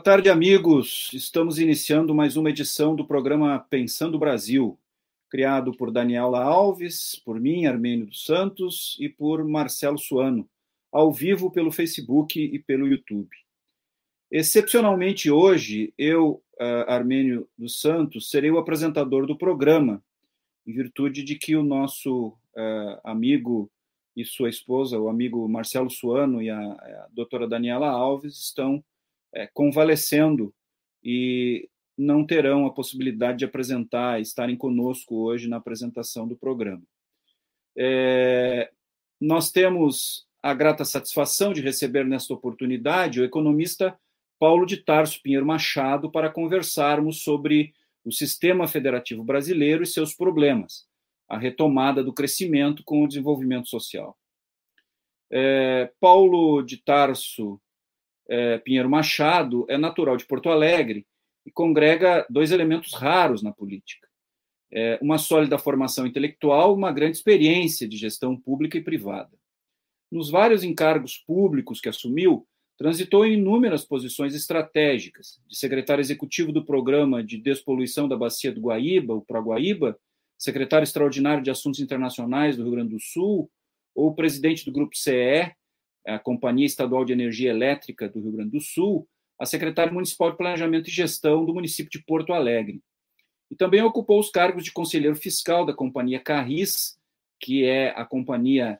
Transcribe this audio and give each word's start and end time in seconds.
Boa 0.00 0.16
tarde, 0.16 0.30
amigos. 0.30 1.10
Estamos 1.12 1.58
iniciando 1.58 2.14
mais 2.14 2.34
uma 2.34 2.48
edição 2.48 2.96
do 2.96 3.04
programa 3.04 3.58
Pensando 3.68 4.18
Brasil, 4.18 4.78
criado 5.28 5.74
por 5.74 5.90
Daniela 5.90 6.42
Alves, 6.42 7.20
por 7.22 7.38
mim, 7.38 7.66
Armênio 7.66 8.06
dos 8.06 8.24
Santos, 8.24 8.96
e 8.98 9.10
por 9.10 9.44
Marcelo 9.46 9.98
Suano, 9.98 10.48
ao 10.90 11.12
vivo 11.12 11.50
pelo 11.50 11.70
Facebook 11.70 12.40
e 12.42 12.58
pelo 12.58 12.88
YouTube. 12.88 13.28
Excepcionalmente 14.30 15.30
hoje, 15.30 15.92
eu, 15.98 16.42
uh, 16.58 16.90
Armênio 16.90 17.46
dos 17.58 17.78
Santos, 17.78 18.30
serei 18.30 18.50
o 18.50 18.56
apresentador 18.56 19.26
do 19.26 19.36
programa, 19.36 20.02
em 20.66 20.72
virtude 20.72 21.22
de 21.22 21.34
que 21.34 21.54
o 21.54 21.62
nosso 21.62 22.28
uh, 22.56 23.00
amigo 23.04 23.70
e 24.16 24.24
sua 24.24 24.48
esposa, 24.48 24.98
o 24.98 25.10
amigo 25.10 25.46
Marcelo 25.46 25.90
Suano 25.90 26.40
e 26.40 26.48
a, 26.48 26.58
a 26.58 27.08
doutora 27.12 27.46
Daniela 27.46 27.90
Alves, 27.90 28.38
estão 28.38 28.82
uh, 29.34 29.48
convalescendo 29.52 30.54
e 31.02 31.68
não 31.96 32.24
terão 32.24 32.66
a 32.66 32.72
possibilidade 32.72 33.38
de 33.38 33.44
apresentar, 33.44 34.20
estarem 34.20 34.56
conosco 34.56 35.16
hoje 35.16 35.48
na 35.48 35.56
apresentação 35.56 36.26
do 36.26 36.36
programa. 36.36 36.82
É, 37.76 38.70
nós 39.20 39.50
temos 39.50 40.26
a 40.42 40.54
grata 40.54 40.84
satisfação 40.84 41.52
de 41.52 41.60
receber 41.60 42.04
nesta 42.04 42.32
oportunidade 42.32 43.20
o 43.20 43.24
economista 43.24 43.98
Paulo 44.38 44.64
de 44.64 44.78
Tarso 44.78 45.20
Pinheiro 45.22 45.44
Machado 45.44 46.10
para 46.10 46.30
conversarmos 46.30 47.22
sobre 47.22 47.74
o 48.02 48.10
sistema 48.10 48.66
federativo 48.66 49.22
brasileiro 49.22 49.82
e 49.82 49.86
seus 49.86 50.14
problemas, 50.14 50.86
a 51.28 51.36
retomada 51.36 52.02
do 52.02 52.14
crescimento 52.14 52.82
com 52.82 53.04
o 53.04 53.08
desenvolvimento 53.08 53.68
social. 53.68 54.16
É, 55.30 55.92
Paulo 56.00 56.62
de 56.62 56.78
Tarso 56.78 57.60
é, 58.30 58.58
Pinheiro 58.58 58.88
Machado 58.88 59.66
é 59.68 59.76
natural 59.76 60.16
de 60.16 60.24
Porto 60.24 60.48
Alegre 60.48 61.04
e 61.44 61.50
congrega 61.50 62.24
dois 62.30 62.52
elementos 62.52 62.94
raros 62.94 63.42
na 63.42 63.52
política: 63.52 64.06
é, 64.72 64.98
uma 65.02 65.18
sólida 65.18 65.58
formação 65.58 66.06
intelectual, 66.06 66.72
uma 66.72 66.92
grande 66.92 67.16
experiência 67.16 67.88
de 67.88 67.96
gestão 67.96 68.36
pública 68.36 68.78
e 68.78 68.84
privada. 68.84 69.36
Nos 70.10 70.30
vários 70.30 70.62
encargos 70.62 71.18
públicos 71.18 71.80
que 71.80 71.88
assumiu, 71.88 72.46
transitou 72.78 73.26
em 73.26 73.34
inúmeras 73.34 73.84
posições 73.84 74.34
estratégicas, 74.34 75.40
de 75.46 75.56
secretário 75.56 76.00
executivo 76.00 76.52
do 76.52 76.64
Programa 76.64 77.22
de 77.22 77.36
Despoluição 77.36 78.08
da 78.08 78.16
Bacia 78.16 78.52
do 78.52 78.60
Guaíba, 78.60 79.14
o 79.14 79.22
Proguaíba, 79.22 79.98
secretário 80.38 80.84
extraordinário 80.84 81.42
de 81.42 81.50
Assuntos 81.50 81.80
Internacionais 81.80 82.56
do 82.56 82.62
Rio 82.62 82.72
Grande 82.72 82.94
do 82.94 83.00
Sul, 83.00 83.50
ou 83.94 84.14
presidente 84.14 84.64
do 84.64 84.72
Grupo 84.72 84.96
CE, 84.96 85.52
a 86.06 86.18
Companhia 86.18 86.66
Estadual 86.66 87.04
de 87.04 87.12
Energia 87.12 87.50
Elétrica 87.50 88.08
do 88.08 88.20
Rio 88.20 88.32
Grande 88.32 88.50
do 88.50 88.60
Sul, 88.60 89.08
a 89.38 89.46
secretário 89.46 89.92
municipal 89.92 90.30
de 90.30 90.36
Planejamento 90.36 90.88
e 90.88 90.92
Gestão 90.92 91.44
do 91.44 91.54
município 91.54 91.90
de 91.90 92.04
Porto 92.04 92.32
Alegre. 92.32 92.82
E 93.50 93.56
também 93.56 93.82
ocupou 93.82 94.20
os 94.20 94.30
cargos 94.30 94.64
de 94.64 94.72
conselheiro 94.72 95.16
fiscal 95.16 95.64
da 95.64 95.72
Companhia 95.72 96.20
Carris, 96.20 96.98
que 97.40 97.64
é 97.64 97.90
a 97.90 98.04
companhia 98.04 98.78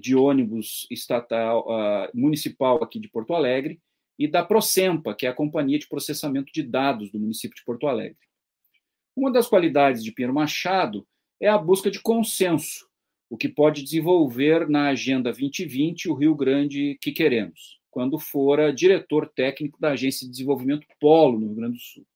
de 0.00 0.16
ônibus 0.16 0.86
estatal 0.90 1.66
uh, 1.68 2.10
municipal 2.14 2.82
aqui 2.82 2.98
de 2.98 3.08
Porto 3.08 3.34
Alegre 3.34 3.80
e 4.18 4.26
da 4.26 4.44
Procempa, 4.44 5.14
que 5.14 5.26
é 5.26 5.28
a 5.28 5.34
companhia 5.34 5.78
de 5.78 5.88
processamento 5.88 6.52
de 6.52 6.62
dados 6.62 7.10
do 7.10 7.18
município 7.18 7.56
de 7.56 7.64
Porto 7.64 7.86
Alegre. 7.86 8.18
Uma 9.16 9.30
das 9.30 9.46
qualidades 9.46 10.02
de 10.02 10.12
Pinheiro 10.12 10.34
Machado 10.34 11.06
é 11.40 11.48
a 11.48 11.58
busca 11.58 11.90
de 11.90 12.00
consenso, 12.00 12.87
o 13.30 13.36
que 13.36 13.48
pode 13.48 13.82
desenvolver 13.82 14.68
na 14.68 14.88
Agenda 14.88 15.30
2020 15.30 16.08
o 16.08 16.14
Rio 16.14 16.34
Grande 16.34 16.98
que 17.00 17.12
queremos, 17.12 17.78
quando 17.90 18.18
fora 18.18 18.72
diretor 18.72 19.28
técnico 19.28 19.80
da 19.80 19.90
Agência 19.90 20.26
de 20.26 20.32
Desenvolvimento 20.32 20.86
Polo 20.98 21.38
no 21.38 21.46
Rio 21.46 21.56
Grande 21.56 21.76
do 21.76 21.82
Sul. 21.82 22.06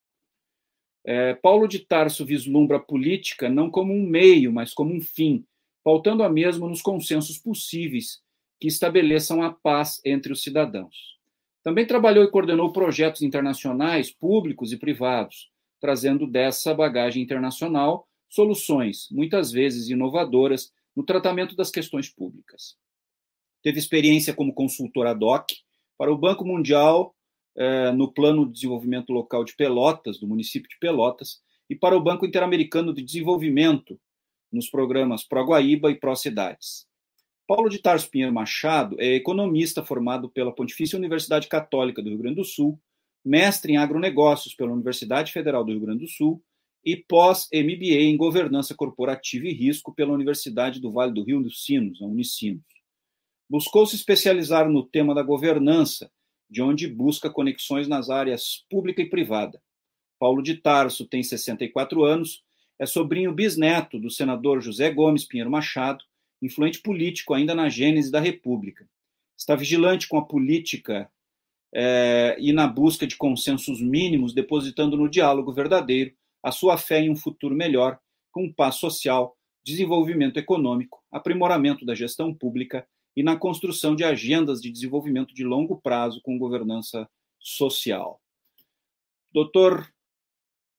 É, 1.05 1.33
Paulo 1.33 1.67
de 1.67 1.79
Tarso 1.79 2.25
vislumbra 2.25 2.77
a 2.77 2.79
política 2.79 3.49
não 3.49 3.69
como 3.69 3.93
um 3.93 4.07
meio, 4.07 4.51
mas 4.51 4.73
como 4.73 4.93
um 4.93 5.01
fim, 5.01 5.45
pautando 5.83 6.23
a 6.23 6.29
mesma 6.29 6.67
nos 6.67 6.81
consensos 6.81 7.37
possíveis 7.37 8.21
que 8.59 8.67
estabeleçam 8.67 9.43
a 9.43 9.51
paz 9.51 9.99
entre 10.05 10.31
os 10.31 10.41
cidadãos. 10.41 11.17
Também 11.61 11.85
trabalhou 11.85 12.23
e 12.23 12.31
coordenou 12.31 12.71
projetos 12.71 13.21
internacionais, 13.21 14.09
públicos 14.09 14.71
e 14.71 14.77
privados, 14.77 15.51
trazendo 15.79 16.25
dessa 16.25 16.73
bagagem 16.73 17.21
internacional 17.21 18.07
soluções, 18.29 19.09
muitas 19.11 19.51
vezes 19.51 19.89
inovadoras, 19.89 20.71
no 20.95 21.03
tratamento 21.03 21.55
das 21.55 21.71
questões 21.71 22.09
públicas. 22.09 22.75
Teve 23.61 23.79
experiência 23.79 24.33
como 24.33 24.53
consultor 24.53 25.07
ad 25.07 25.23
hoc 25.23 25.47
para 25.97 26.11
o 26.11 26.17
Banco 26.17 26.45
Mundial 26.45 27.15
eh, 27.55 27.91
no 27.91 28.11
Plano 28.11 28.45
de 28.45 28.53
Desenvolvimento 28.53 29.13
Local 29.13 29.43
de 29.43 29.55
Pelotas, 29.55 30.19
do 30.19 30.27
município 30.27 30.69
de 30.69 30.77
Pelotas, 30.79 31.41
e 31.69 31.75
para 31.75 31.95
o 31.95 32.01
Banco 32.01 32.25
Interamericano 32.25 32.93
de 32.93 33.01
Desenvolvimento, 33.01 33.99
nos 34.51 34.69
programas 34.69 35.23
Pro-Guaíba 35.23 35.89
e 35.89 35.95
Pró-Cidades. 35.95 36.85
Paulo 37.47 37.69
de 37.69 37.79
Tarso 37.79 38.09
Pinheiro 38.09 38.33
Machado 38.33 38.95
é 38.99 39.15
economista 39.15 39.83
formado 39.83 40.29
pela 40.29 40.53
Pontifícia 40.53 40.97
Universidade 40.97 41.47
Católica 41.47 42.01
do 42.01 42.09
Rio 42.09 42.19
Grande 42.19 42.35
do 42.37 42.45
Sul, 42.45 42.79
mestre 43.25 43.73
em 43.73 43.77
agronegócios 43.77 44.53
pela 44.53 44.71
Universidade 44.71 45.31
Federal 45.31 45.63
do 45.63 45.71
Rio 45.71 45.81
Grande 45.81 46.05
do 46.05 46.09
Sul 46.09 46.43
e 46.83 46.97
pós-MBA 46.97 48.01
em 48.01 48.17
Governança 48.17 48.75
Corporativa 48.75 49.47
e 49.47 49.53
Risco 49.53 49.93
pela 49.93 50.13
Universidade 50.13 50.81
do 50.81 50.91
Vale 50.91 51.13
do 51.13 51.23
Rio 51.23 51.41
dos 51.41 51.63
Sinos, 51.63 52.01
a 52.01 52.05
Unicinos. 52.05 52.63
Buscou 53.49 53.85
se 53.85 53.95
especializar 53.95 54.69
no 54.69 54.83
tema 54.83 55.15
da 55.15 55.23
governança, 55.23 56.11
de 56.49 56.61
onde 56.61 56.87
busca 56.87 57.29
conexões 57.29 57.87
nas 57.87 58.09
áreas 58.09 58.65
pública 58.69 59.01
e 59.01 59.09
privada. 59.09 59.61
Paulo 60.19 60.41
de 60.41 60.55
Tarso 60.55 61.05
tem 61.05 61.23
64 61.23 62.03
anos, 62.03 62.43
é 62.77 62.85
sobrinho 62.85 63.33
bisneto 63.33 63.97
do 63.99 64.09
senador 64.09 64.61
José 64.61 64.91
Gomes 64.91 65.25
Pinheiro 65.25 65.49
Machado, 65.49 66.03
influente 66.41 66.81
político 66.81 67.33
ainda 67.33 67.55
na 67.55 67.69
gênese 67.69 68.11
da 68.11 68.19
República. 68.19 68.87
Está 69.37 69.55
vigilante 69.55 70.07
com 70.07 70.17
a 70.17 70.25
política 70.25 71.09
é, 71.73 72.35
e 72.39 72.51
na 72.51 72.67
busca 72.67 73.07
de 73.07 73.15
consensos 73.15 73.81
mínimos, 73.81 74.33
depositando 74.33 74.97
no 74.97 75.09
diálogo 75.09 75.53
verdadeiro 75.53 76.13
a 76.43 76.51
sua 76.51 76.77
fé 76.77 76.99
em 76.99 77.09
um 77.09 77.15
futuro 77.15 77.55
melhor, 77.55 77.97
com 78.31 78.51
paz 78.51 78.75
social, 78.75 79.37
desenvolvimento 79.63 80.37
econômico, 80.37 81.01
aprimoramento 81.09 81.85
da 81.85 81.95
gestão 81.95 82.33
pública 82.33 82.85
e 83.15 83.23
na 83.23 83.37
construção 83.37 83.95
de 83.95 84.03
agendas 84.03 84.61
de 84.61 84.69
desenvolvimento 84.69 85.33
de 85.33 85.43
longo 85.43 85.79
prazo 85.79 86.21
com 86.21 86.37
governança 86.37 87.09
social. 87.39 88.19
Doutor 89.31 89.91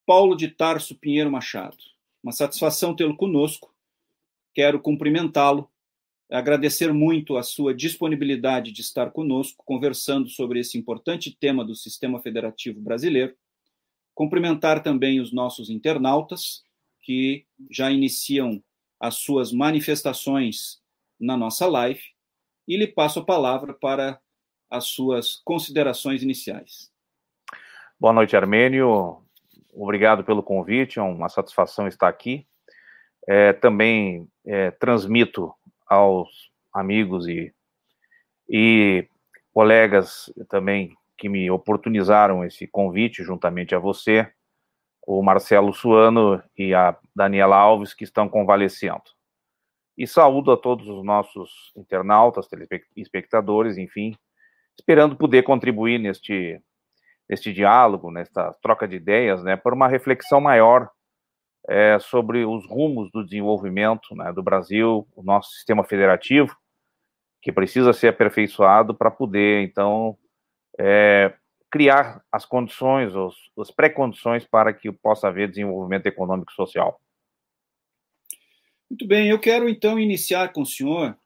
Paulo 0.06 0.36
de 0.36 0.48
Tarso 0.48 0.94
Pinheiro 0.96 1.30
Machado, 1.30 1.76
uma 2.22 2.32
satisfação 2.32 2.94
tê-lo 2.94 3.16
conosco. 3.16 3.74
Quero 4.52 4.80
cumprimentá-lo, 4.80 5.70
agradecer 6.30 6.92
muito 6.92 7.36
a 7.36 7.42
sua 7.42 7.74
disponibilidade 7.74 8.70
de 8.70 8.80
estar 8.80 9.10
conosco, 9.10 9.64
conversando 9.64 10.28
sobre 10.28 10.60
esse 10.60 10.76
importante 10.76 11.36
tema 11.38 11.64
do 11.64 11.74
sistema 11.74 12.20
federativo 12.20 12.80
brasileiro. 12.80 13.34
Cumprimentar 14.14 14.82
também 14.82 15.20
os 15.20 15.32
nossos 15.32 15.68
internautas, 15.68 16.62
que 17.02 17.44
já 17.70 17.90
iniciam 17.90 18.62
as 18.98 19.16
suas 19.16 19.52
manifestações 19.52 20.80
na 21.20 21.36
nossa 21.36 21.66
live, 21.66 22.02
e 22.66 22.76
lhe 22.76 22.86
passo 22.86 23.20
a 23.20 23.24
palavra 23.24 23.74
para 23.74 24.20
as 24.70 24.86
suas 24.86 25.36
considerações 25.44 26.22
iniciais. 26.22 26.90
Boa 28.00 28.12
noite, 28.12 28.36
Armênio. 28.36 29.22
Obrigado 29.72 30.24
pelo 30.24 30.42
convite, 30.42 30.98
é 30.98 31.02
uma 31.02 31.28
satisfação 31.28 31.86
estar 31.86 32.08
aqui. 32.08 32.46
É, 33.26 33.52
também 33.52 34.28
é, 34.46 34.70
transmito 34.70 35.52
aos 35.86 36.50
amigos 36.72 37.26
e, 37.26 37.52
e 38.48 39.08
colegas 39.52 40.32
também 40.48 40.96
que 41.16 41.28
me 41.28 41.50
oportunizaram 41.50 42.44
esse 42.44 42.66
convite, 42.66 43.22
juntamente 43.22 43.74
a 43.74 43.78
você, 43.78 44.30
o 45.06 45.22
Marcelo 45.22 45.72
Suano 45.72 46.42
e 46.56 46.74
a 46.74 46.96
Daniela 47.14 47.56
Alves, 47.56 47.94
que 47.94 48.04
estão 48.04 48.28
convalescendo. 48.28 49.02
E 49.96 50.06
saúdo 50.06 50.50
a 50.50 50.56
todos 50.56 50.88
os 50.88 51.04
nossos 51.04 51.72
internautas, 51.76 52.48
telespectadores, 52.48 53.78
enfim, 53.78 54.16
esperando 54.76 55.16
poder 55.16 55.42
contribuir 55.42 55.98
neste 55.98 56.60
neste 57.28 57.52
diálogo, 57.52 58.10
nesta 58.10 58.52
troca 58.62 58.86
de 58.86 58.96
ideias, 58.96 59.42
né, 59.42 59.56
por 59.56 59.72
uma 59.72 59.88
reflexão 59.88 60.40
maior 60.40 60.90
é, 61.66 61.98
sobre 61.98 62.44
os 62.44 62.66
rumos 62.66 63.10
do 63.10 63.24
desenvolvimento 63.24 64.14
né, 64.14 64.32
do 64.32 64.42
Brasil, 64.42 65.08
o 65.16 65.22
nosso 65.22 65.50
sistema 65.52 65.82
federativo, 65.84 66.54
que 67.40 67.50
precisa 67.52 67.92
ser 67.92 68.08
aperfeiçoado 68.08 68.94
para 68.94 69.10
poder, 69.10 69.62
então, 69.62 70.16
é, 70.78 71.34
criar 71.70 72.24
as 72.30 72.44
condições, 72.44 73.14
os, 73.14 73.34
as 73.58 73.70
pré-condições 73.70 74.44
para 74.44 74.72
que 74.72 74.90
possa 74.92 75.28
haver 75.28 75.48
desenvolvimento 75.48 76.06
econômico 76.06 76.52
e 76.52 76.54
social. 76.54 77.00
Muito 78.88 79.06
bem, 79.06 79.28
eu 79.28 79.40
quero 79.40 79.68
então 79.68 79.98
iniciar 79.98 80.52
com 80.52 80.62
o 80.62 80.66
senhor, 80.66 81.16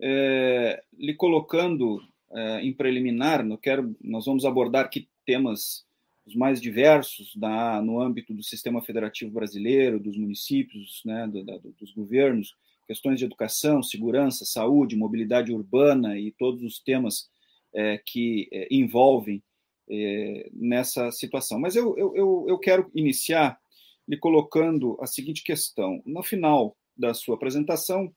é, 0.00 0.82
lhe 0.98 1.14
colocando 1.14 2.02
é, 2.32 2.60
em 2.62 2.72
preliminar, 2.72 3.44
quero, 3.58 3.94
nós 4.02 4.26
vamos 4.26 4.44
abordar 4.44 4.84
aqui 4.84 5.08
temas 5.24 5.86
os 6.26 6.34
mais 6.34 6.60
diversos 6.60 7.36
da, 7.36 7.80
no 7.82 8.00
âmbito 8.00 8.32
do 8.32 8.42
sistema 8.42 8.82
federativo 8.82 9.30
brasileiro, 9.30 10.00
dos 10.00 10.16
municípios, 10.16 11.02
né, 11.04 11.26
do, 11.28 11.44
da, 11.44 11.58
dos 11.78 11.92
governos, 11.92 12.56
questões 12.86 13.18
de 13.18 13.26
educação, 13.26 13.82
segurança, 13.82 14.44
saúde, 14.44 14.96
mobilidade 14.96 15.52
urbana 15.52 16.18
e 16.18 16.32
todos 16.32 16.62
os 16.62 16.78
temas 16.78 17.28
é, 17.74 17.98
que 17.98 18.48
é, 18.52 18.68
envolvem 18.70 19.42
é, 19.90 20.48
nessa 20.52 21.10
situação. 21.10 21.58
Mas 21.58 21.76
eu, 21.76 21.96
eu, 21.98 22.46
eu 22.48 22.58
quero 22.58 22.90
iniciar 22.94 23.58
lhe 24.06 24.16
colocando 24.16 24.96
a 25.00 25.06
seguinte 25.06 25.42
questão. 25.42 26.02
No 26.06 26.22
final 26.22 26.76
da 26.96 27.12
sua 27.12 27.34
apresentação, 27.34 28.14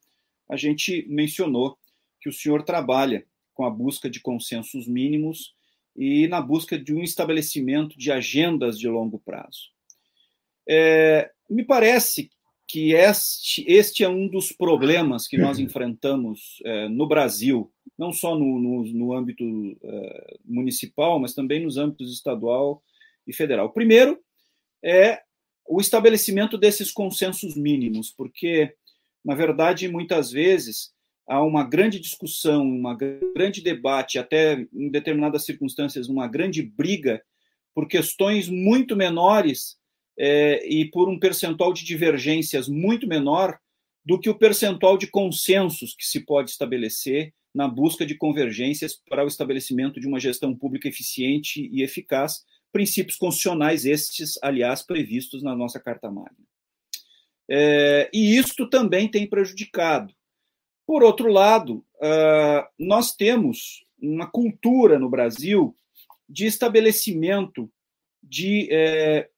a 0.49 0.55
gente 0.55 1.05
mencionou 1.09 1.77
que 2.21 2.29
o 2.29 2.33
senhor 2.33 2.63
trabalha 2.63 3.25
com 3.53 3.65
a 3.65 3.69
busca 3.69 4.09
de 4.09 4.19
consensos 4.19 4.87
mínimos 4.87 5.55
e 5.95 6.27
na 6.27 6.39
busca 6.39 6.77
de 6.77 6.93
um 6.93 7.01
estabelecimento 7.01 7.97
de 7.97 8.11
agendas 8.11 8.77
de 8.77 8.87
longo 8.87 9.19
prazo. 9.19 9.71
É, 10.69 11.31
me 11.49 11.63
parece 11.63 12.29
que 12.67 12.91
este, 12.93 13.63
este 13.67 14.03
é 14.03 14.09
um 14.09 14.27
dos 14.27 14.51
problemas 14.51 15.27
que 15.27 15.37
nós 15.37 15.57
enfrentamos 15.59 16.61
é, 16.65 16.89
no 16.89 17.07
Brasil, 17.07 17.71
não 17.97 18.11
só 18.11 18.37
no, 18.37 18.59
no, 18.59 18.83
no 18.83 19.13
âmbito 19.13 19.43
é, 19.81 20.37
municipal, 20.45 21.19
mas 21.19 21.33
também 21.33 21.63
nos 21.63 21.77
âmbitos 21.77 22.13
estadual 22.13 22.83
e 23.25 23.33
federal. 23.33 23.71
Primeiro 23.71 24.19
é 24.83 25.21
o 25.65 25.79
estabelecimento 25.79 26.57
desses 26.57 26.91
consensos 26.91 27.55
mínimos, 27.55 28.11
porque, 28.11 28.73
na 29.23 29.35
verdade, 29.35 29.87
muitas 29.87 30.31
vezes 30.31 30.91
há 31.27 31.43
uma 31.43 31.63
grande 31.63 31.99
discussão, 31.99 32.63
uma 32.63 32.95
grande 32.95 33.61
debate, 33.61 34.17
até 34.17 34.65
em 34.73 34.89
determinadas 34.89 35.45
circunstâncias, 35.45 36.07
uma 36.07 36.27
grande 36.27 36.61
briga 36.63 37.21
por 37.75 37.87
questões 37.87 38.47
muito 38.49 38.95
menores 38.95 39.77
é, 40.17 40.67
e 40.67 40.85
por 40.85 41.09
um 41.09 41.19
percentual 41.19 41.73
de 41.73 41.83
divergências 41.83 42.67
muito 42.67 43.07
menor 43.07 43.57
do 44.05 44.19
que 44.19 44.29
o 44.29 44.37
percentual 44.37 44.97
de 44.97 45.07
consensos 45.07 45.95
que 45.95 46.05
se 46.05 46.21
pode 46.21 46.51
estabelecer 46.51 47.33
na 47.53 47.67
busca 47.67 48.05
de 48.05 48.15
convergências 48.15 48.95
para 49.09 49.23
o 49.23 49.27
estabelecimento 49.27 49.99
de 49.99 50.07
uma 50.07 50.19
gestão 50.19 50.55
pública 50.55 50.87
eficiente 50.87 51.69
e 51.71 51.81
eficaz, 51.81 52.43
princípios 52.71 53.17
constitucionais 53.17 53.85
estes, 53.85 54.37
aliás, 54.41 54.83
previstos 54.83 55.43
na 55.43 55.55
nossa 55.55 55.79
Carta 55.79 56.09
Magna. 56.09 56.45
É, 57.49 58.09
e 58.13 58.37
isto 58.37 58.69
também 58.69 59.09
tem 59.09 59.27
prejudicado 59.27 60.13
por 60.87 61.03
outro 61.03 61.29
lado, 61.29 61.85
uh, 61.97 62.65
nós 62.79 63.13
temos 63.13 63.85
uma 64.01 64.25
cultura 64.25 64.97
no 64.97 65.09
Brasil 65.09 65.75
de 66.29 66.45
estabelecimento 66.45 67.69
de 68.23 68.69
eh, 68.71 69.29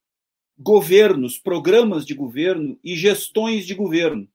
governos, 0.59 1.37
programas 1.37 2.05
de 2.05 2.13
governo 2.13 2.77
e 2.83 2.93
gestões 2.95 3.65
de 3.65 3.73
governo, 3.73 4.27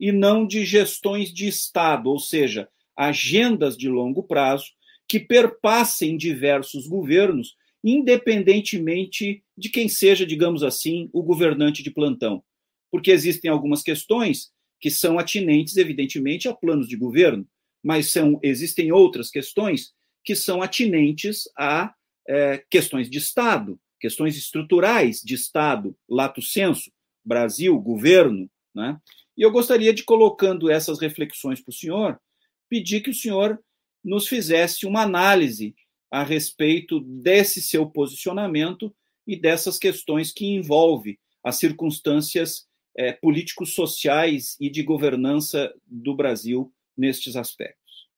e 0.00 0.10
não 0.10 0.44
de 0.44 0.64
gestões 0.64 1.32
de 1.32 1.46
Estado, 1.46 2.10
ou 2.10 2.18
seja, 2.18 2.68
agendas 2.96 3.76
de 3.76 3.88
longo 3.88 4.22
prazo 4.22 4.72
que 5.06 5.20
perpassem 5.20 6.16
diversos 6.16 6.88
governos, 6.88 7.56
independentemente 7.84 9.44
de 9.56 9.68
quem 9.68 9.88
seja, 9.88 10.26
digamos 10.26 10.62
assim, 10.62 11.08
o 11.12 11.22
governante 11.22 11.82
de 11.82 11.90
plantão. 11.90 12.42
Porque 12.90 13.10
existem 13.10 13.50
algumas 13.50 13.82
questões 13.82 14.50
que 14.80 14.90
são 14.90 15.18
atinentes, 15.18 15.76
evidentemente, 15.76 16.48
a 16.48 16.54
planos 16.54 16.88
de 16.88 16.96
governo, 16.96 17.46
mas 17.82 18.10
são, 18.10 18.40
existem 18.42 18.90
outras 18.90 19.30
questões 19.30 19.92
que 20.24 20.34
são 20.34 20.62
atinentes 20.62 21.44
a 21.56 21.94
é, 22.28 22.62
questões 22.70 23.08
de 23.08 23.18
Estado, 23.18 23.78
questões 24.00 24.36
estruturais 24.36 25.20
de 25.20 25.34
Estado, 25.34 25.94
lato 26.08 26.40
senso, 26.40 26.90
Brasil, 27.24 27.78
governo. 27.78 28.50
Né? 28.74 28.98
E 29.36 29.42
eu 29.42 29.50
gostaria 29.50 29.92
de, 29.92 30.02
colocando 30.02 30.70
essas 30.70 30.98
reflexões 31.00 31.60
para 31.60 31.70
o 31.70 31.74
senhor, 31.74 32.20
pedir 32.68 33.02
que 33.02 33.10
o 33.10 33.14
senhor 33.14 33.60
nos 34.02 34.26
fizesse 34.26 34.86
uma 34.86 35.02
análise 35.02 35.74
a 36.10 36.22
respeito 36.22 37.00
desse 37.00 37.60
seu 37.62 37.88
posicionamento 37.88 38.94
e 39.26 39.36
dessas 39.36 39.78
questões 39.78 40.32
que 40.32 40.46
envolve 40.46 41.18
as 41.44 41.56
circunstâncias 41.56 42.66
é, 42.96 43.12
políticos 43.12 43.74
sociais 43.74 44.56
e 44.58 44.68
de 44.68 44.82
governança 44.82 45.72
do 45.86 46.14
Brasil 46.14 46.72
nestes 46.96 47.36
aspectos. 47.36 48.08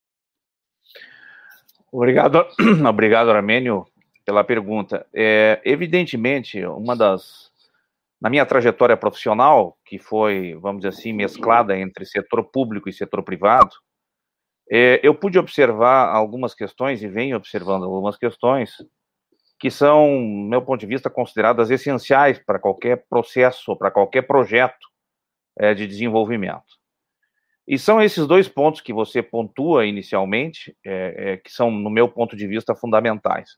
Obrigado, 1.91 2.47
obrigado 2.89 3.31
Armênio, 3.31 3.87
pela 4.33 4.43
pergunta. 4.43 5.07
É, 5.15 5.61
evidentemente, 5.63 6.65
uma 6.65 6.97
das 6.97 7.53
na 8.19 8.31
minha 8.31 8.47
trajetória 8.47 8.97
profissional, 8.97 9.77
que 9.85 9.99
foi, 9.99 10.57
vamos 10.61 10.83
dizer 10.83 10.97
assim, 10.97 11.13
mesclada 11.13 11.77
entre 11.77 12.07
setor 12.07 12.45
público 12.45 12.89
e 12.89 12.93
setor 12.93 13.23
privado, 13.25 13.75
é, 14.71 15.01
eu 15.03 15.13
pude 15.13 15.41
observar 15.41 16.07
algumas 16.15 16.55
questões 16.55 17.03
e 17.03 17.09
venho 17.09 17.37
observando 17.37 17.83
algumas 17.83 18.17
questões 18.17 18.77
que 19.59 19.73
são, 19.73 20.21
meu 20.21 20.63
ponto 20.63 20.79
de 20.81 20.87
vista, 20.87 21.11
consideradas 21.11 21.69
essenciais 21.69 22.39
para 22.39 22.61
qualquer 22.61 23.05
processo, 23.11 23.77
para 23.77 23.91
qualquer 23.91 24.23
projeto 24.23 24.89
é, 25.59 25.75
de 25.75 25.87
desenvolvimento. 25.87 26.81
E 27.67 27.77
são 27.77 28.01
esses 28.01 28.27
dois 28.27 28.49
pontos 28.49 28.81
que 28.81 28.93
você 28.93 29.21
pontua 29.21 29.85
inicialmente, 29.85 30.77
é, 30.85 31.15
é, 31.33 31.37
que 31.39 31.51
são, 31.51 31.71
no 31.73 31.91
meu 31.91 32.09
ponto 32.09 32.37
de 32.37 32.47
vista, 32.47 32.75
fundamentais. 32.75 33.57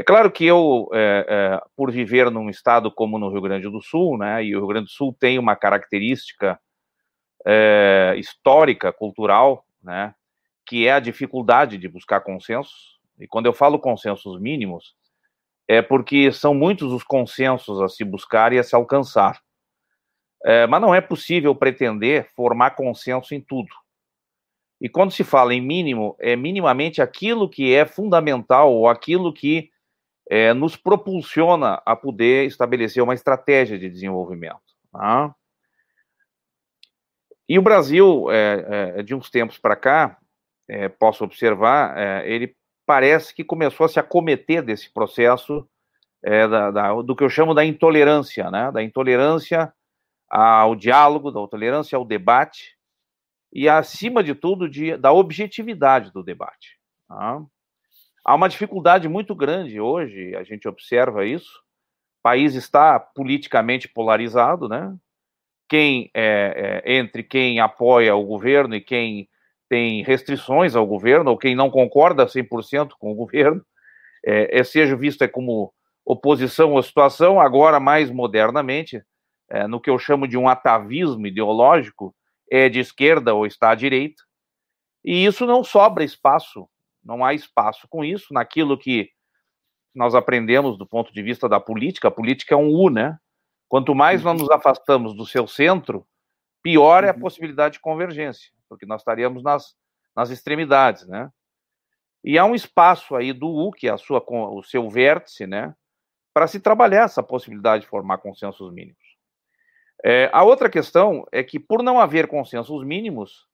É 0.00 0.02
claro 0.02 0.30
que 0.30 0.46
eu, 0.46 0.88
é, 0.94 1.26
é, 1.28 1.60
por 1.76 1.92
viver 1.92 2.30
num 2.30 2.48
estado 2.48 2.90
como 2.90 3.18
no 3.18 3.28
Rio 3.28 3.42
Grande 3.42 3.68
do 3.68 3.82
Sul, 3.82 4.16
né, 4.16 4.42
e 4.42 4.56
o 4.56 4.60
Rio 4.60 4.68
Grande 4.68 4.86
do 4.86 4.90
Sul 4.90 5.14
tem 5.20 5.38
uma 5.38 5.54
característica 5.54 6.58
é, 7.46 8.14
histórica, 8.16 8.94
cultural, 8.94 9.62
né, 9.82 10.14
que 10.64 10.86
é 10.86 10.92
a 10.92 11.00
dificuldade 11.00 11.76
de 11.76 11.86
buscar 11.86 12.22
consensos. 12.22 12.98
E 13.18 13.28
quando 13.28 13.44
eu 13.44 13.52
falo 13.52 13.78
consensos 13.78 14.40
mínimos, 14.40 14.94
é 15.68 15.82
porque 15.82 16.32
são 16.32 16.54
muitos 16.54 16.94
os 16.94 17.04
consensos 17.04 17.82
a 17.82 17.86
se 17.86 18.02
buscar 18.02 18.54
e 18.54 18.58
a 18.58 18.62
se 18.62 18.74
alcançar. 18.74 19.38
É, 20.42 20.66
mas 20.66 20.80
não 20.80 20.94
é 20.94 21.02
possível 21.02 21.54
pretender 21.54 22.26
formar 22.34 22.70
consenso 22.70 23.34
em 23.34 23.40
tudo. 23.42 23.68
E 24.80 24.88
quando 24.88 25.10
se 25.10 25.22
fala 25.22 25.52
em 25.52 25.60
mínimo, 25.60 26.16
é 26.18 26.36
minimamente 26.36 27.02
aquilo 27.02 27.50
que 27.50 27.74
é 27.74 27.84
fundamental 27.84 28.72
ou 28.72 28.88
aquilo 28.88 29.30
que 29.30 29.68
é, 30.30 30.54
nos 30.54 30.76
propulsiona 30.76 31.82
a 31.84 31.96
poder 31.96 32.46
estabelecer 32.46 33.02
uma 33.02 33.14
estratégia 33.14 33.76
de 33.76 33.90
desenvolvimento. 33.90 34.60
Tá? 34.92 35.34
E 37.48 37.58
o 37.58 37.62
Brasil, 37.62 38.30
é, 38.30 38.94
é, 38.98 39.02
de 39.02 39.12
uns 39.12 39.28
tempos 39.28 39.58
para 39.58 39.74
cá, 39.74 40.16
é, 40.68 40.88
posso 40.88 41.24
observar, 41.24 41.98
é, 41.98 42.30
ele 42.32 42.54
parece 42.86 43.34
que 43.34 43.42
começou 43.42 43.86
a 43.86 43.88
se 43.88 43.98
acometer 43.98 44.62
desse 44.62 44.88
processo 44.92 45.68
é, 46.22 46.46
da, 46.46 46.70
da, 46.70 47.02
do 47.02 47.16
que 47.16 47.24
eu 47.24 47.28
chamo 47.28 47.52
da 47.52 47.64
intolerância, 47.64 48.48
né? 48.52 48.70
da 48.70 48.84
intolerância 48.84 49.72
ao 50.28 50.76
diálogo, 50.76 51.32
da 51.32 51.40
intolerância 51.40 51.96
ao 51.96 52.04
debate 52.04 52.76
e, 53.52 53.68
acima 53.68 54.22
de 54.22 54.32
tudo, 54.32 54.68
de, 54.68 54.96
da 54.96 55.10
objetividade 55.10 56.12
do 56.12 56.22
debate. 56.22 56.78
Tá? 57.08 57.42
Há 58.24 58.34
uma 58.34 58.48
dificuldade 58.48 59.08
muito 59.08 59.34
grande 59.34 59.80
hoje, 59.80 60.34
a 60.36 60.42
gente 60.42 60.68
observa 60.68 61.24
isso. 61.24 61.60
O 62.20 62.22
país 62.22 62.54
está 62.54 63.00
politicamente 63.00 63.88
polarizado, 63.88 64.68
né? 64.68 64.94
Quem 65.68 66.10
é, 66.14 66.82
é, 66.84 66.96
entre 66.96 67.22
quem 67.22 67.60
apoia 67.60 68.14
o 68.14 68.24
governo 68.24 68.74
e 68.74 68.80
quem 68.80 69.28
tem 69.68 70.02
restrições 70.02 70.74
ao 70.74 70.86
governo, 70.86 71.30
ou 71.30 71.38
quem 71.38 71.54
não 71.54 71.70
concorda 71.70 72.26
100% 72.26 72.90
com 72.98 73.12
o 73.12 73.14
governo, 73.14 73.64
é, 74.26 74.58
é, 74.58 74.64
seja 74.64 74.96
visto 74.96 75.22
é 75.22 75.28
como 75.28 75.72
oposição 76.04 76.76
à 76.76 76.82
situação, 76.82 77.40
agora 77.40 77.78
mais 77.78 78.10
modernamente, 78.10 79.02
é, 79.48 79.66
no 79.66 79.80
que 79.80 79.88
eu 79.88 79.98
chamo 79.98 80.26
de 80.26 80.36
um 80.36 80.48
atavismo 80.48 81.26
ideológico, 81.26 82.14
é 82.50 82.68
de 82.68 82.80
esquerda 82.80 83.32
ou 83.32 83.46
está 83.46 83.70
à 83.70 83.74
direita, 83.74 84.22
e 85.04 85.24
isso 85.24 85.46
não 85.46 85.64
sobra 85.64 86.04
espaço, 86.04 86.68
não 87.04 87.24
há 87.24 87.34
espaço 87.34 87.86
com 87.88 88.04
isso, 88.04 88.32
naquilo 88.32 88.78
que 88.78 89.10
nós 89.94 90.14
aprendemos 90.14 90.78
do 90.78 90.86
ponto 90.86 91.12
de 91.12 91.22
vista 91.22 91.48
da 91.48 91.58
política, 91.58 92.08
a 92.08 92.12
política 92.12 92.54
é 92.54 92.58
um 92.58 92.70
U, 92.70 92.90
né? 92.90 93.18
Quanto 93.68 93.94
mais 93.94 94.22
nós 94.22 94.40
nos 94.40 94.50
afastamos 94.50 95.14
do 95.14 95.26
seu 95.26 95.46
centro, 95.46 96.06
pior 96.62 97.04
é 97.04 97.10
a 97.10 97.14
uhum. 97.14 97.20
possibilidade 97.20 97.74
de 97.74 97.80
convergência 97.80 98.50
porque 98.70 98.86
nós 98.86 99.00
estaríamos 99.00 99.42
nas, 99.42 99.74
nas 100.14 100.30
extremidades, 100.30 101.06
né? 101.08 101.28
E 102.22 102.38
há 102.38 102.44
um 102.44 102.54
espaço 102.54 103.16
aí 103.16 103.32
do 103.32 103.48
U, 103.48 103.72
que 103.72 103.88
é 103.88 103.90
a 103.90 103.98
sua, 103.98 104.22
o 104.28 104.62
seu 104.62 104.88
vértice, 104.88 105.46
né, 105.46 105.74
para 106.32 106.46
se 106.46 106.60
trabalhar 106.60 107.04
essa 107.04 107.22
possibilidade 107.22 107.82
de 107.82 107.88
formar 107.88 108.18
consensos 108.18 108.72
mínimos. 108.72 109.02
É, 110.04 110.30
a 110.32 110.44
outra 110.44 110.70
questão 110.70 111.26
é 111.32 111.42
que, 111.42 111.58
por 111.58 111.82
não 111.82 111.98
haver 111.98 112.28
consensos 112.28 112.84
mínimos, 112.84 113.48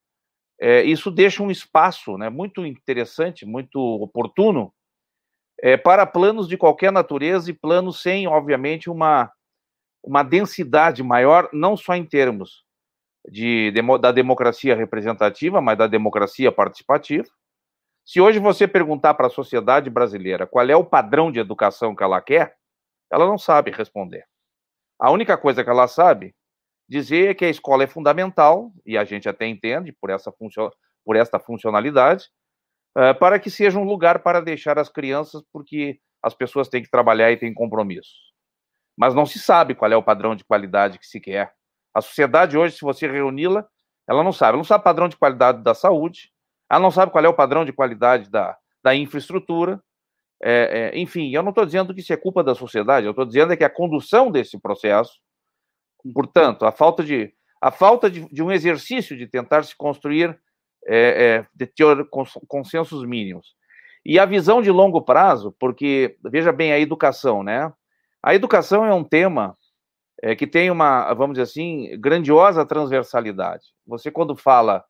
é, 0.61 0.83
isso 0.83 1.11
deixa 1.11 1.43
um 1.43 1.51
espaço 1.51 2.17
né, 2.17 2.29
muito 2.29 2.65
interessante, 2.65 3.45
muito 3.45 3.79
oportuno, 3.79 4.73
é, 5.63 5.77
para 5.77 6.07
planos 6.07 6.49
de 6.49 6.57
qualquer 6.57 6.93
natureza 6.93 7.51
e 7.51 7.55
planos 7.55 8.03
sem, 8.03 8.27
obviamente, 8.27 8.91
uma, 8.91 9.31
uma 10.03 10.23
densidade 10.23 11.03
maior, 11.03 11.49
não 11.53 11.77
só 11.77 11.95
em 11.95 12.05
termos 12.05 12.65
de, 13.29 13.73
da 14.01 14.13
democracia 14.13 14.75
representativa, 14.75 15.61
mas 15.61 15.79
da 15.79 15.87
democracia 15.87 16.53
participativa. 16.53 17.27
Se 18.05 18.21
hoje 18.21 18.39
você 18.39 18.69
perguntar 18.69 19.15
para 19.15 19.27
a 19.27 19.31
sociedade 19.31 19.91
brasileira 19.91 20.47
qual 20.47 20.69
é 20.69 20.77
o 20.77 20.85
padrão 20.85 21.33
de 21.33 21.41
educação 21.41 21.95
que 21.95 22.05
ela 22.05 22.21
quer, 22.21 22.55
ela 23.11 23.27
não 23.27 23.37
sabe 23.37 23.71
responder. 23.71 24.25
A 24.99 25.11
única 25.11 25.37
coisa 25.37 25.65
que 25.65 25.71
ela 25.71 25.89
sabe 25.89 26.35
dizer 26.89 27.35
que 27.35 27.45
a 27.45 27.51
escola 27.51 27.85
é 27.85 27.87
fundamental, 27.87 28.73
e 28.85 28.97
a 28.97 29.05
gente 29.05 29.29
até 29.29 29.47
entende 29.47 29.93
por 29.93 30.11
essa, 30.11 30.31
funcio 30.33 30.71
por 31.05 31.17
esta 31.17 31.39
funcionalidade, 31.39 32.29
uh, 32.97 33.17
para 33.19 33.39
que 33.39 33.51
seja 33.51 33.79
um 33.79 33.85
lugar 33.85 34.21
para 34.21 34.41
deixar 34.41 34.79
as 34.79 34.89
crianças, 34.89 35.43
porque 35.53 36.01
as 36.23 36.35
pessoas 36.35 36.69
têm 36.69 36.83
que 36.83 36.91
trabalhar 36.91 37.31
e 37.31 37.37
têm 37.37 37.55
compromissos. 37.55 38.33
Mas 38.97 39.15
não 39.15 39.27
se 39.27 39.39
sabe 39.39 39.75
qual 39.75 39.93
é 39.93 39.97
o 39.97 40.03
padrão 40.03 40.35
de 40.35 40.45
qualidade 40.45 40.99
que 40.99 41.07
se 41.07 41.21
quer. 41.21 41.53
A 41.95 42.01
sociedade 42.01 42.59
hoje, 42.59 42.77
se 42.77 42.83
você 42.83 43.07
reuni-la, 43.07 43.67
ela 44.09 44.23
não 44.25 44.33
sabe. 44.33 44.51
Ela 44.51 44.59
não 44.59 44.65
sabe 44.65 44.81
o 44.81 44.85
padrão 44.85 45.09
de 45.09 45.17
qualidade 45.17 45.63
da 45.63 45.75
saúde, 45.75 46.33
ela 46.71 46.81
não 46.81 46.91
sabe 46.91 47.13
qual 47.13 47.25
é 47.25 47.29
o 47.29 47.35
padrão 47.35 47.65
de 47.65 47.73
qualidade 47.73 48.31
da, 48.31 48.57
da 48.83 48.95
infraestrutura. 48.95 49.81
É, 50.43 50.93
é, 50.93 50.99
enfim, 50.99 51.31
eu 51.35 51.43
não 51.43 51.51
estou 51.51 51.65
dizendo 51.65 51.95
que 51.95 52.01
isso 52.01 52.13
é 52.13 52.17
culpa 52.17 52.45
da 52.45 52.55
sociedade, 52.55 53.07
eu 53.07 53.11
estou 53.11 53.25
dizendo 53.25 53.53
é 53.53 53.57
que 53.57 53.65
a 53.65 53.71
condução 53.71 54.31
desse 54.31 54.61
processo, 54.61 55.19
portanto, 56.13 56.65
a 56.65 56.73
falta 56.73 57.03
de, 57.03 57.33
a 57.61 57.71
falta 57.71 58.11
de, 58.11 58.27
de 58.33 58.43
um 58.43 58.53
exercício 58.53 59.17
de 59.17 59.27
tentar 59.27 59.63
se 59.65 59.77
construir 59.77 60.39
é, 60.87 61.45
é 61.45 61.47
de 61.55 61.71
consensos 62.47 63.05
mínimos. 63.05 63.55
E 64.05 64.19
a 64.19 64.25
visão 64.25 64.63
de 64.63 64.71
longo 64.71 65.03
prazo, 65.03 65.55
porque, 65.59 66.17
veja 66.23 66.53
bem, 66.53 66.73
a 66.73 66.79
educação, 66.79 67.43
né? 67.43 67.73
A 68.23 68.35
educação 68.35 68.85
é 68.85 68.95
um 68.95 69.03
tema 69.03 69.57
é, 70.23 70.35
que 70.35 70.47
tem 70.47 70.71
uma, 70.71 71.13
vamos 71.15 71.35
dizer 71.35 71.43
assim, 71.43 71.99
grandiosa 71.99 72.65
transversalidade. 72.65 73.65
Você, 73.87 74.11
quando 74.11 74.37
fala 74.37 74.85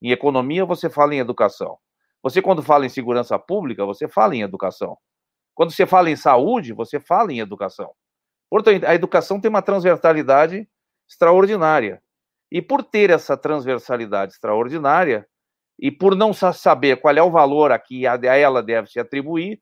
em 0.00 0.10
economia, 0.10 0.64
você 0.64 0.88
fala 0.88 1.14
em 1.14 1.18
educação. 1.18 1.76
Você, 2.22 2.40
quando 2.40 2.62
fala 2.62 2.86
em 2.86 2.88
segurança 2.88 3.38
pública, 3.38 3.84
você 3.84 4.08
fala 4.08 4.34
em 4.34 4.42
educação. 4.42 4.96
Quando 5.54 5.70
você 5.72 5.86
fala 5.86 6.10
em 6.10 6.16
saúde, 6.16 6.72
você 6.72 6.98
fala 6.98 7.32
em 7.32 7.40
educação. 7.40 7.92
Portanto, 8.52 8.84
a 8.84 8.94
educação 8.94 9.40
tem 9.40 9.48
uma 9.48 9.62
transversalidade 9.62 10.68
extraordinária. 11.08 12.02
E 12.50 12.60
por 12.60 12.82
ter 12.84 13.08
essa 13.08 13.34
transversalidade 13.34 14.34
extraordinária, 14.34 15.26
e 15.78 15.90
por 15.90 16.14
não 16.14 16.34
saber 16.34 17.00
qual 17.00 17.16
é 17.16 17.22
o 17.22 17.30
valor 17.30 17.72
a 17.72 17.78
que 17.78 18.06
a 18.06 18.14
ela 18.36 18.62
deve 18.62 18.90
se 18.90 19.00
atribuir, 19.00 19.58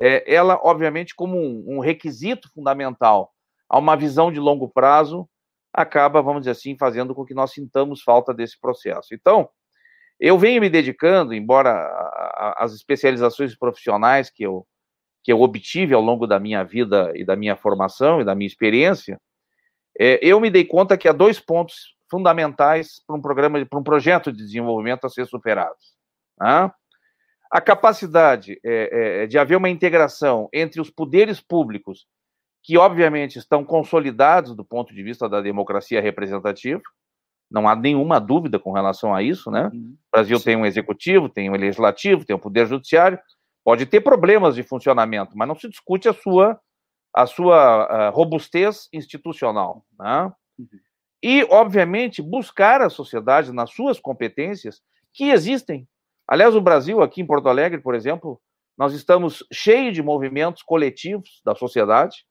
é, 0.00 0.32
ela, 0.32 0.60
obviamente, 0.62 1.12
como 1.12 1.36
um, 1.36 1.64
um 1.66 1.80
requisito 1.80 2.48
fundamental 2.54 3.32
a 3.68 3.80
uma 3.80 3.96
visão 3.96 4.30
de 4.30 4.38
longo 4.38 4.68
prazo, 4.68 5.28
acaba, 5.72 6.22
vamos 6.22 6.42
dizer 6.42 6.52
assim, 6.52 6.76
fazendo 6.78 7.16
com 7.16 7.24
que 7.24 7.34
nós 7.34 7.52
sintamos 7.52 8.00
falta 8.00 8.32
desse 8.32 8.60
processo. 8.60 9.12
Então, 9.12 9.48
eu 10.20 10.38
venho 10.38 10.60
me 10.60 10.70
dedicando, 10.70 11.34
embora 11.34 11.72
as 12.58 12.74
especializações 12.74 13.58
profissionais 13.58 14.30
que 14.30 14.44
eu, 14.44 14.64
que 15.24 15.32
eu 15.32 15.40
obtive 15.40 15.94
ao 15.94 16.02
longo 16.02 16.26
da 16.26 16.38
minha 16.38 16.62
vida 16.62 17.10
e 17.16 17.24
da 17.24 17.34
minha 17.34 17.56
formação 17.56 18.20
e 18.20 18.24
da 18.24 18.34
minha 18.34 18.46
experiência, 18.46 19.18
é, 19.98 20.18
eu 20.22 20.38
me 20.38 20.50
dei 20.50 20.64
conta 20.64 20.98
que 20.98 21.08
há 21.08 21.12
dois 21.12 21.40
pontos 21.40 21.94
fundamentais 22.10 23.02
para 23.06 23.16
um 23.16 23.22
programa, 23.22 23.64
para 23.64 23.78
um 23.78 23.82
projeto 23.82 24.30
de 24.30 24.38
desenvolvimento 24.38 25.06
a 25.06 25.08
ser 25.08 25.26
superados. 25.26 25.94
Né? 26.38 26.70
A 27.50 27.60
capacidade 27.60 28.60
é, 28.62 29.22
é, 29.22 29.26
de 29.26 29.38
haver 29.38 29.56
uma 29.56 29.70
integração 29.70 30.48
entre 30.52 30.80
os 30.80 30.90
poderes 30.90 31.40
públicos 31.40 32.06
que 32.62 32.76
obviamente 32.76 33.38
estão 33.38 33.64
consolidados 33.64 34.54
do 34.54 34.64
ponto 34.64 34.94
de 34.94 35.02
vista 35.02 35.28
da 35.28 35.40
democracia 35.40 36.00
representativa, 36.00 36.82
não 37.50 37.68
há 37.68 37.76
nenhuma 37.76 38.18
dúvida 38.18 38.58
com 38.58 38.72
relação 38.72 39.14
a 39.14 39.22
isso, 39.22 39.50
né? 39.50 39.70
Uhum. 39.72 39.96
O 40.08 40.16
Brasil 40.16 40.38
Sim. 40.38 40.44
tem 40.44 40.56
um 40.56 40.66
executivo, 40.66 41.28
tem 41.28 41.50
um 41.50 41.56
legislativo, 41.56 42.24
tem 42.24 42.34
um 42.34 42.38
poder 42.38 42.66
judiciário, 42.66 43.18
pode 43.64 43.86
ter 43.86 44.02
problemas 44.02 44.54
de 44.54 44.62
funcionamento, 44.62 45.36
mas 45.36 45.48
não 45.48 45.54
se 45.54 45.68
discute 45.68 46.08
a 46.08 46.12
sua 46.12 46.60
a 47.14 47.26
sua 47.26 48.10
uh, 48.10 48.12
robustez 48.12 48.88
institucional, 48.92 49.86
né? 49.96 50.32
Uhum. 50.58 50.66
E, 51.22 51.44
obviamente, 51.44 52.20
buscar 52.20 52.82
a 52.82 52.90
sociedade 52.90 53.52
nas 53.52 53.70
suas 53.70 54.00
competências 54.00 54.82
que 55.12 55.30
existem. 55.30 55.88
Aliás, 56.26 56.56
o 56.56 56.60
Brasil, 56.60 57.00
aqui 57.00 57.22
em 57.22 57.26
Porto 57.26 57.48
Alegre, 57.48 57.80
por 57.80 57.94
exemplo, 57.94 58.40
nós 58.76 58.92
estamos 58.92 59.44
cheios 59.52 59.94
de 59.94 60.02
movimentos 60.02 60.62
coletivos 60.62 61.40
da 61.44 61.54
sociedade, 61.54 62.26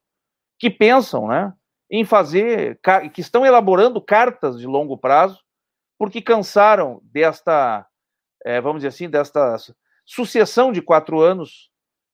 que 0.59 0.69
pensam 0.69 1.27
né, 1.27 1.53
em 1.89 2.03
fazer, 2.03 2.79
que 3.13 3.21
estão 3.21 3.45
elaborando 3.45 4.01
cartas 4.01 4.59
de 4.59 4.67
longo 4.67 4.97
prazo, 4.97 5.39
porque 5.97 6.21
cansaram 6.21 7.01
desta, 7.05 7.87
é, 8.45 8.59
vamos 8.59 8.79
dizer 8.79 8.89
assim, 8.89 9.09
desta 9.09 9.55
sucessão 10.05 10.71
de 10.71 10.81
quatro 10.81 11.19
anos 11.19 11.69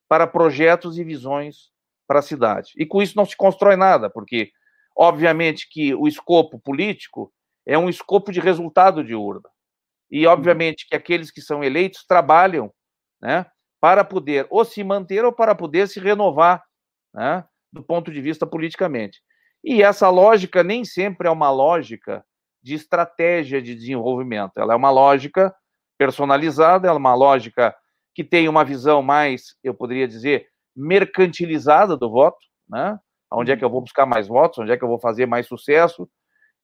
para 0.08 0.26
projetos 0.26 0.98
e 0.98 1.04
visões 1.04 1.70
para 2.06 2.18
a 2.18 2.22
cidade. 2.22 2.72
E 2.76 2.84
com 2.84 3.02
isso 3.02 3.16
não 3.16 3.24
se 3.24 3.36
constrói 3.36 3.76
nada, 3.76 4.10
porque, 4.10 4.50
obviamente, 4.96 5.68
que 5.68 5.94
o 5.94 6.08
escopo 6.08 6.58
político 6.58 7.32
é 7.66 7.78
um 7.78 7.88
escopo 7.88 8.32
de 8.32 8.40
resultado 8.40 9.04
de 9.04 9.14
urna. 9.14 9.48
E, 10.10 10.26
obviamente, 10.26 10.86
que 10.88 10.96
aqueles 10.96 11.30
que 11.30 11.40
são 11.40 11.62
eleitos 11.62 12.04
trabalham 12.04 12.72
né, 13.20 13.46
para 13.80 14.04
poder 14.04 14.46
ou 14.50 14.64
se 14.64 14.82
manter 14.82 15.24
ou 15.24 15.32
para 15.32 15.54
poder 15.54 15.86
se 15.88 16.00
renovar. 16.00 16.64
Né? 17.14 17.44
do 17.72 17.82
ponto 17.82 18.10
de 18.10 18.20
vista 18.20 18.46
politicamente. 18.46 19.20
E 19.62 19.82
essa 19.82 20.08
lógica 20.08 20.62
nem 20.62 20.84
sempre 20.84 21.28
é 21.28 21.30
uma 21.30 21.50
lógica 21.50 22.24
de 22.62 22.74
estratégia 22.74 23.62
de 23.62 23.74
desenvolvimento, 23.74 24.58
ela 24.58 24.74
é 24.74 24.76
uma 24.76 24.90
lógica 24.90 25.54
personalizada, 25.96 26.88
ela 26.88 26.96
é 26.96 26.98
uma 26.98 27.14
lógica 27.14 27.74
que 28.14 28.24
tem 28.24 28.48
uma 28.48 28.64
visão 28.64 29.02
mais, 29.02 29.54
eu 29.62 29.74
poderia 29.74 30.06
dizer, 30.06 30.46
mercantilizada 30.76 31.96
do 31.96 32.10
voto, 32.10 32.38
né? 32.68 32.98
Onde 33.32 33.52
é 33.52 33.56
que 33.56 33.64
eu 33.64 33.70
vou 33.70 33.80
buscar 33.80 34.06
mais 34.06 34.26
votos, 34.26 34.58
onde 34.58 34.72
é 34.72 34.76
que 34.76 34.82
eu 34.82 34.88
vou 34.88 34.98
fazer 34.98 35.26
mais 35.26 35.46
sucesso, 35.46 36.08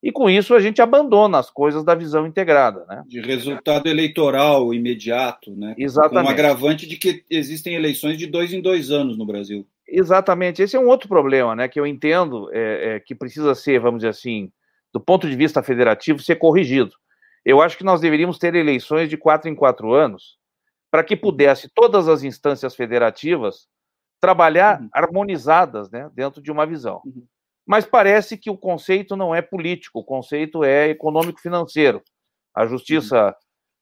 e 0.03 0.13
com 0.13 0.29
isso 0.29 0.55
a 0.55 0.61
gente 0.61 0.83
abandona 0.83 1.39
as 1.39 1.51
coisas 1.51 1.85
da 1.85 1.95
visão 1.95 2.27
integrada. 2.27 2.85
Né? 2.87 3.03
De 3.07 3.21
resultado 3.21 3.89
eleitoral 3.89 4.73
imediato, 4.75 5.55
né? 5.57 5.75
Exatamente. 5.79 6.25
Com 6.25 6.29
um 6.29 6.33
agravante 6.33 6.87
de 6.87 6.97
que 6.97 7.25
existem 7.31 7.75
eleições 7.75 8.19
de 8.19 8.27
dois 8.27 8.53
em 8.53 8.61
dois 8.61 8.91
anos 8.91 9.17
no 9.17 9.27
Brasil. 9.27 9.67
Exatamente, 9.89 10.61
esse 10.63 10.77
é 10.77 10.81
um 10.81 10.89
outro 10.89 11.09
problema, 11.09 11.55
né, 11.55 11.69
que 11.69 11.79
eu 11.79 11.87
entendo 11.87 12.51
é, 12.53 12.97
é, 12.97 13.01
que 13.01 13.15
precisa 13.15 13.55
ser, 13.55 13.79
vamos 13.79 13.99
dizer 13.99 14.09
assim, 14.09 14.51
do 14.93 15.01
ponto 15.01 15.29
de 15.29 15.37
vista 15.37 15.63
federativo, 15.63 16.19
ser 16.19 16.37
corrigido. 16.37 16.91
Eu 17.45 17.61
acho 17.61 17.79
que 17.79 17.85
nós 17.85 18.01
deveríamos 18.01 18.37
ter 18.37 18.57
eleições 18.57 19.09
de 19.09 19.17
quatro 19.17 19.49
em 19.49 19.55
quatro 19.55 19.93
anos, 19.95 20.39
para 20.91 21.05
que 21.05 21.17
pudesse 21.17 21.69
todas 21.75 22.09
as 22.09 22.23
instâncias 22.23 22.75
federativas 22.75 23.69
trabalhar 24.21 24.81
uhum. 24.81 24.89
harmonizadas, 24.93 25.91
né, 25.91 26.11
dentro 26.15 26.41
de 26.41 26.51
uma 26.51 26.67
visão. 26.67 27.03
Uhum. 27.05 27.27
Mas 27.67 27.85
parece 27.85 28.39
que 28.39 28.49
o 28.49 28.57
conceito 28.57 29.17
não 29.17 29.35
é 29.35 29.43
político, 29.43 29.99
o 29.99 30.05
conceito 30.05 30.63
é 30.65 30.89
econômico-financeiro. 30.89 32.03
A 32.55 32.67
justiça 32.67 33.27
uhum. 33.29 33.35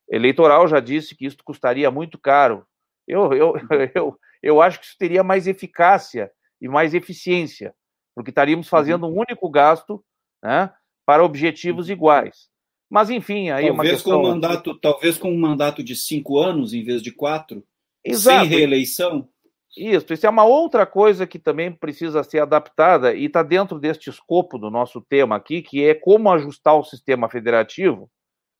eleitoral 0.09 0.67
já 0.67 0.79
disse 0.79 1.15
que 1.15 1.25
isso 1.25 1.37
custaria 1.43 1.89
muito 1.91 2.17
caro. 2.17 2.65
Eu, 3.07 3.31
eu, 3.33 3.53
eu, 3.93 4.19
eu 4.41 4.61
acho 4.61 4.79
que 4.79 4.85
isso 4.85 4.97
teria 4.97 5.23
mais 5.23 5.47
eficácia 5.47 6.31
e 6.59 6.67
mais 6.67 6.93
eficiência, 6.93 7.73
porque 8.15 8.31
estaríamos 8.31 8.67
fazendo 8.67 9.07
um 9.07 9.19
único 9.19 9.49
gasto 9.49 10.03
né, 10.43 10.73
para 11.05 11.23
objetivos 11.23 11.89
iguais. 11.89 12.49
Mas, 12.89 13.09
enfim, 13.09 13.49
aí 13.49 13.67
talvez 13.67 13.73
uma 13.73 13.83
questão... 13.83 14.21
Com 14.21 14.27
um 14.27 14.31
mandato, 14.31 14.79
talvez 14.79 15.17
com 15.17 15.31
um 15.31 15.39
mandato 15.39 15.83
de 15.83 15.95
cinco 15.95 16.37
anos 16.37 16.73
em 16.73 16.83
vez 16.83 17.01
de 17.01 17.11
quatro, 17.11 17.63
Exato. 18.03 18.41
sem 18.41 18.49
reeleição. 18.49 19.27
Isso, 19.75 20.13
isso 20.13 20.25
é 20.25 20.29
uma 20.29 20.45
outra 20.45 20.85
coisa 20.85 21.27
que 21.27 21.37
também 21.37 21.71
precisa 21.71 22.23
ser 22.23 22.39
adaptada 22.39 23.13
e 23.13 23.25
está 23.25 23.43
dentro 23.43 23.77
deste 23.79 24.09
escopo 24.09 24.57
do 24.57 24.69
nosso 24.69 25.01
tema 25.01 25.35
aqui, 25.35 25.61
que 25.61 25.83
é 25.83 25.93
como 25.93 26.31
ajustar 26.31 26.77
o 26.77 26.83
sistema 26.83 27.27
federativo 27.29 28.09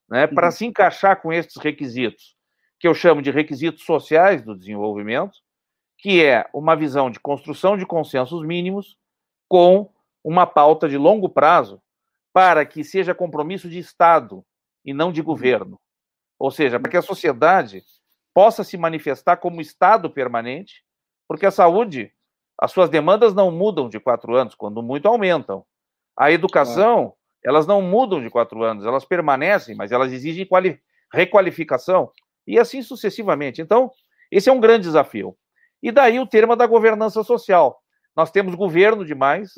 né, 0.08 0.26
para 0.26 0.48
uhum. 0.48 0.52
se 0.52 0.66
encaixar 0.66 1.20
com 1.22 1.32
estes 1.32 1.56
requisitos, 1.56 2.36
que 2.78 2.86
eu 2.86 2.94
chamo 2.94 3.22
de 3.22 3.30
requisitos 3.30 3.84
sociais 3.84 4.42
do 4.42 4.54
desenvolvimento, 4.54 5.38
que 5.98 6.22
é 6.22 6.46
uma 6.52 6.76
visão 6.76 7.10
de 7.10 7.18
construção 7.18 7.76
de 7.76 7.86
consensos 7.86 8.44
mínimos 8.44 8.98
com 9.48 9.90
uma 10.22 10.46
pauta 10.46 10.88
de 10.88 10.98
longo 10.98 11.28
prazo 11.28 11.80
para 12.36 12.66
que 12.66 12.84
seja 12.84 13.14
compromisso 13.14 13.66
de 13.66 13.78
Estado 13.78 14.44
e 14.84 14.92
não 14.92 15.10
de 15.10 15.22
governo. 15.22 15.80
Ou 16.38 16.50
seja, 16.50 16.78
para 16.78 16.90
que 16.90 16.96
a 16.98 17.00
sociedade 17.00 17.82
possa 18.34 18.62
se 18.62 18.76
manifestar 18.76 19.38
como 19.38 19.62
Estado 19.62 20.10
permanente, 20.10 20.84
porque 21.26 21.46
a 21.46 21.50
saúde, 21.50 22.12
as 22.60 22.72
suas 22.72 22.90
demandas 22.90 23.32
não 23.32 23.50
mudam 23.50 23.88
de 23.88 23.98
quatro 23.98 24.36
anos, 24.36 24.54
quando 24.54 24.82
muito 24.82 25.08
aumentam. 25.08 25.64
A 26.14 26.30
educação, 26.30 27.14
elas 27.42 27.66
não 27.66 27.80
mudam 27.80 28.20
de 28.20 28.28
quatro 28.28 28.62
anos, 28.62 28.84
elas 28.84 29.06
permanecem, 29.06 29.74
mas 29.74 29.90
elas 29.90 30.12
exigem 30.12 30.46
requalificação, 31.10 32.12
e 32.46 32.58
assim 32.58 32.82
sucessivamente. 32.82 33.62
Então, 33.62 33.90
esse 34.30 34.50
é 34.50 34.52
um 34.52 34.60
grande 34.60 34.84
desafio. 34.84 35.34
E 35.82 35.90
daí 35.90 36.20
o 36.20 36.26
termo 36.26 36.54
da 36.54 36.66
governança 36.66 37.24
social. 37.24 37.80
Nós 38.14 38.30
temos 38.30 38.54
governo 38.54 39.06
demais, 39.06 39.52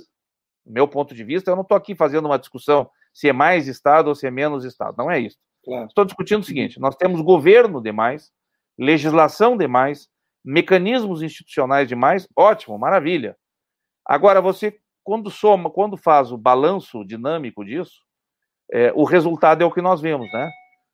meu 0.69 0.87
ponto 0.87 1.15
de 1.15 1.25
vista, 1.25 1.51
eu 1.51 1.57
não 1.57 1.63
estou 1.63 1.77
aqui 1.77 1.95
fazendo 1.95 2.27
uma 2.27 2.39
discussão 2.39 2.91
se 3.13 3.29
é 3.29 3.33
mais 3.33 3.67
Estado 3.67 4.09
ou 4.09 4.15
se 4.15 4.27
é 4.27 4.31
menos 4.31 4.65
Estado, 4.65 4.97
não 4.97 5.11
é 5.11 5.19
isso. 5.19 5.37
Claro. 5.65 5.87
Estou 5.87 6.05
discutindo 6.05 6.43
o 6.43 6.45
seguinte: 6.45 6.79
nós 6.79 6.97
temos 6.97 7.21
governo 7.21 7.83
demais, 7.83 8.31
legislação 8.79 9.57
demais, 9.57 10.09
mecanismos 10.45 11.23
institucionais 11.23 11.89
demais, 11.89 12.29
ótimo, 12.37 12.79
maravilha. 12.79 13.37
Agora, 14.05 14.41
você, 14.41 14.79
quando 15.03 15.31
soma, 15.31 15.71
quando 15.71 15.97
faz 15.97 16.33
o 16.33 16.39
balanço 16.39 17.05
dinâmico 17.05 17.65
disso, 17.65 18.01
é, 18.73 18.93
o 18.95 19.05
resultado 19.05 19.63
é 19.63 19.67
o 19.67 19.73
que 19.73 19.83
nós 19.83 20.01
vemos, 20.01 20.31
né? 20.33 20.51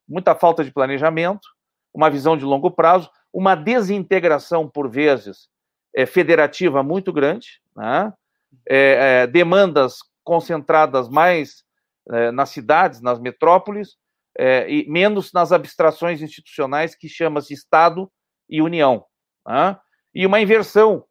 Muita 0.09 0.35
falta 0.35 0.65
de 0.65 0.73
planejamento, 0.73 1.47
uma 1.93 2.11
visão 2.11 2.37
de 2.37 2.45
longo 2.45 2.71
prazo, 2.71 3.11
uma 3.33 3.55
desintegração, 3.55 4.69
por 4.69 4.89
vezes, 4.91 5.49
é, 5.95 6.07
federativa 6.07 6.83
muito 6.83 7.13
grande, 7.13 7.61
né? 7.77 8.13
É, 8.69 9.23
é 9.23 9.27
demandas 9.27 9.99
concentradas 10.23 11.09
mais 11.09 11.65
é, 12.11 12.31
nas 12.31 12.51
cidades, 12.51 13.01
nas 13.01 13.19
metrópoles, 13.19 13.97
é, 14.37 14.69
e 14.71 14.89
menos 14.89 15.33
nas 15.33 15.53
abstrações 15.53 16.21
institucionais 16.21 16.95
que 16.95 17.09
chama-se 17.09 17.55
Estado 17.55 18.11
e 18.49 18.61
União. 18.61 19.05
Né? 19.47 19.79
E 20.15 20.27
uma 20.27 20.41
inversão, 20.41 21.05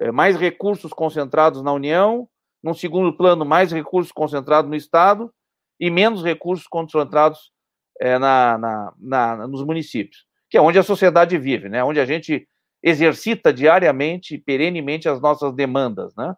é, 0.00 0.12
mais 0.12 0.36
recursos 0.36 0.92
concentrados 0.92 1.62
na 1.62 1.72
União, 1.72 2.28
num 2.62 2.74
segundo 2.74 3.16
plano, 3.16 3.44
mais 3.44 3.72
recursos 3.72 4.12
concentrados 4.12 4.70
no 4.70 4.76
Estado 4.76 5.32
e 5.78 5.90
menos 5.90 6.22
recursos 6.22 6.66
concentrados 6.66 7.52
é, 8.00 8.18
na, 8.18 8.58
na, 8.58 8.92
na, 8.98 9.46
nos 9.48 9.64
municípios, 9.64 10.24
que 10.48 10.56
é 10.56 10.60
onde 10.60 10.78
a 10.78 10.82
sociedade 10.82 11.36
vive, 11.38 11.68
né? 11.68 11.82
onde 11.82 12.00
a 12.00 12.04
gente 12.04 12.48
exercita 12.82 13.52
diariamente, 13.52 14.38
perenemente 14.38 15.08
as 15.08 15.20
nossas 15.20 15.52
demandas. 15.52 16.14
Né? 16.16 16.34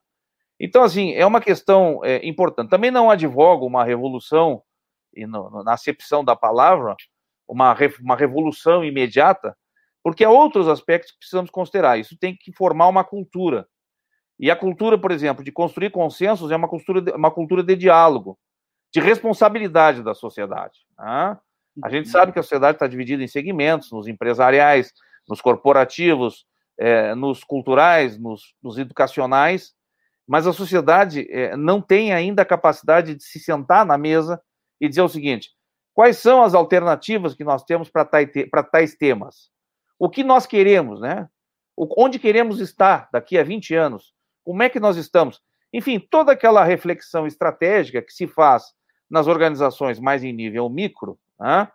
Então, 0.60 0.82
assim, 0.82 1.12
é 1.14 1.24
uma 1.24 1.40
questão 1.40 2.04
é, 2.04 2.20
importante. 2.26 2.68
Também 2.68 2.90
não 2.90 3.10
advogo 3.10 3.66
uma 3.66 3.82
revolução, 3.82 4.62
e 5.14 5.26
no, 5.26 5.64
na 5.64 5.72
acepção 5.72 6.22
da 6.22 6.36
palavra, 6.36 6.94
uma, 7.48 7.74
uma 8.02 8.14
revolução 8.14 8.84
imediata, 8.84 9.56
porque 10.02 10.22
há 10.22 10.30
outros 10.30 10.68
aspectos 10.68 11.12
que 11.12 11.18
precisamos 11.18 11.50
considerar. 11.50 11.98
Isso 11.98 12.16
tem 12.18 12.36
que 12.36 12.52
formar 12.52 12.88
uma 12.88 13.02
cultura. 13.02 13.66
E 14.38 14.50
a 14.50 14.56
cultura, 14.56 14.98
por 14.98 15.10
exemplo, 15.10 15.42
de 15.42 15.50
construir 15.50 15.90
consensos 15.90 16.50
é 16.50 16.56
uma 16.56 16.68
cultura 16.68 17.00
de, 17.00 17.10
uma 17.12 17.30
cultura 17.30 17.62
de 17.62 17.74
diálogo, 17.74 18.38
de 18.92 19.00
responsabilidade 19.00 20.02
da 20.02 20.14
sociedade. 20.14 20.78
Né? 20.98 21.38
A 21.82 21.88
gente 21.88 22.06
uhum. 22.06 22.12
sabe 22.12 22.32
que 22.32 22.38
a 22.38 22.42
sociedade 22.42 22.76
está 22.76 22.86
dividida 22.86 23.22
em 23.22 23.28
segmentos, 23.28 23.90
nos 23.90 24.06
empresariais, 24.06 24.92
nos 25.26 25.40
corporativos, 25.40 26.46
é, 26.78 27.14
nos 27.14 27.44
culturais, 27.44 28.18
nos, 28.18 28.54
nos 28.62 28.78
educacionais, 28.78 29.74
mas 30.30 30.46
a 30.46 30.52
sociedade 30.52 31.26
é, 31.28 31.56
não 31.56 31.82
tem 31.82 32.12
ainda 32.12 32.42
a 32.42 32.46
capacidade 32.46 33.16
de 33.16 33.24
se 33.24 33.40
sentar 33.40 33.84
na 33.84 33.98
mesa 33.98 34.40
e 34.80 34.88
dizer 34.88 35.02
o 35.02 35.08
seguinte: 35.08 35.50
quais 35.92 36.18
são 36.18 36.40
as 36.44 36.54
alternativas 36.54 37.34
que 37.34 37.42
nós 37.42 37.64
temos 37.64 37.90
para 37.90 38.04
tais 38.62 38.94
temas? 38.94 39.50
O 39.98 40.08
que 40.08 40.22
nós 40.22 40.46
queremos, 40.46 41.00
né? 41.00 41.28
Onde 41.76 42.20
queremos 42.20 42.60
estar 42.60 43.08
daqui 43.12 43.36
a 43.38 43.42
20 43.42 43.74
anos? 43.74 44.14
Como 44.44 44.62
é 44.62 44.68
que 44.68 44.78
nós 44.78 44.96
estamos? 44.96 45.40
Enfim, 45.72 45.98
toda 45.98 46.30
aquela 46.30 46.62
reflexão 46.62 47.26
estratégica 47.26 48.00
que 48.00 48.12
se 48.12 48.28
faz 48.28 48.62
nas 49.10 49.26
organizações 49.26 49.98
mais 49.98 50.22
em 50.22 50.32
nível 50.32 50.70
micro, 50.70 51.18
né, 51.40 51.68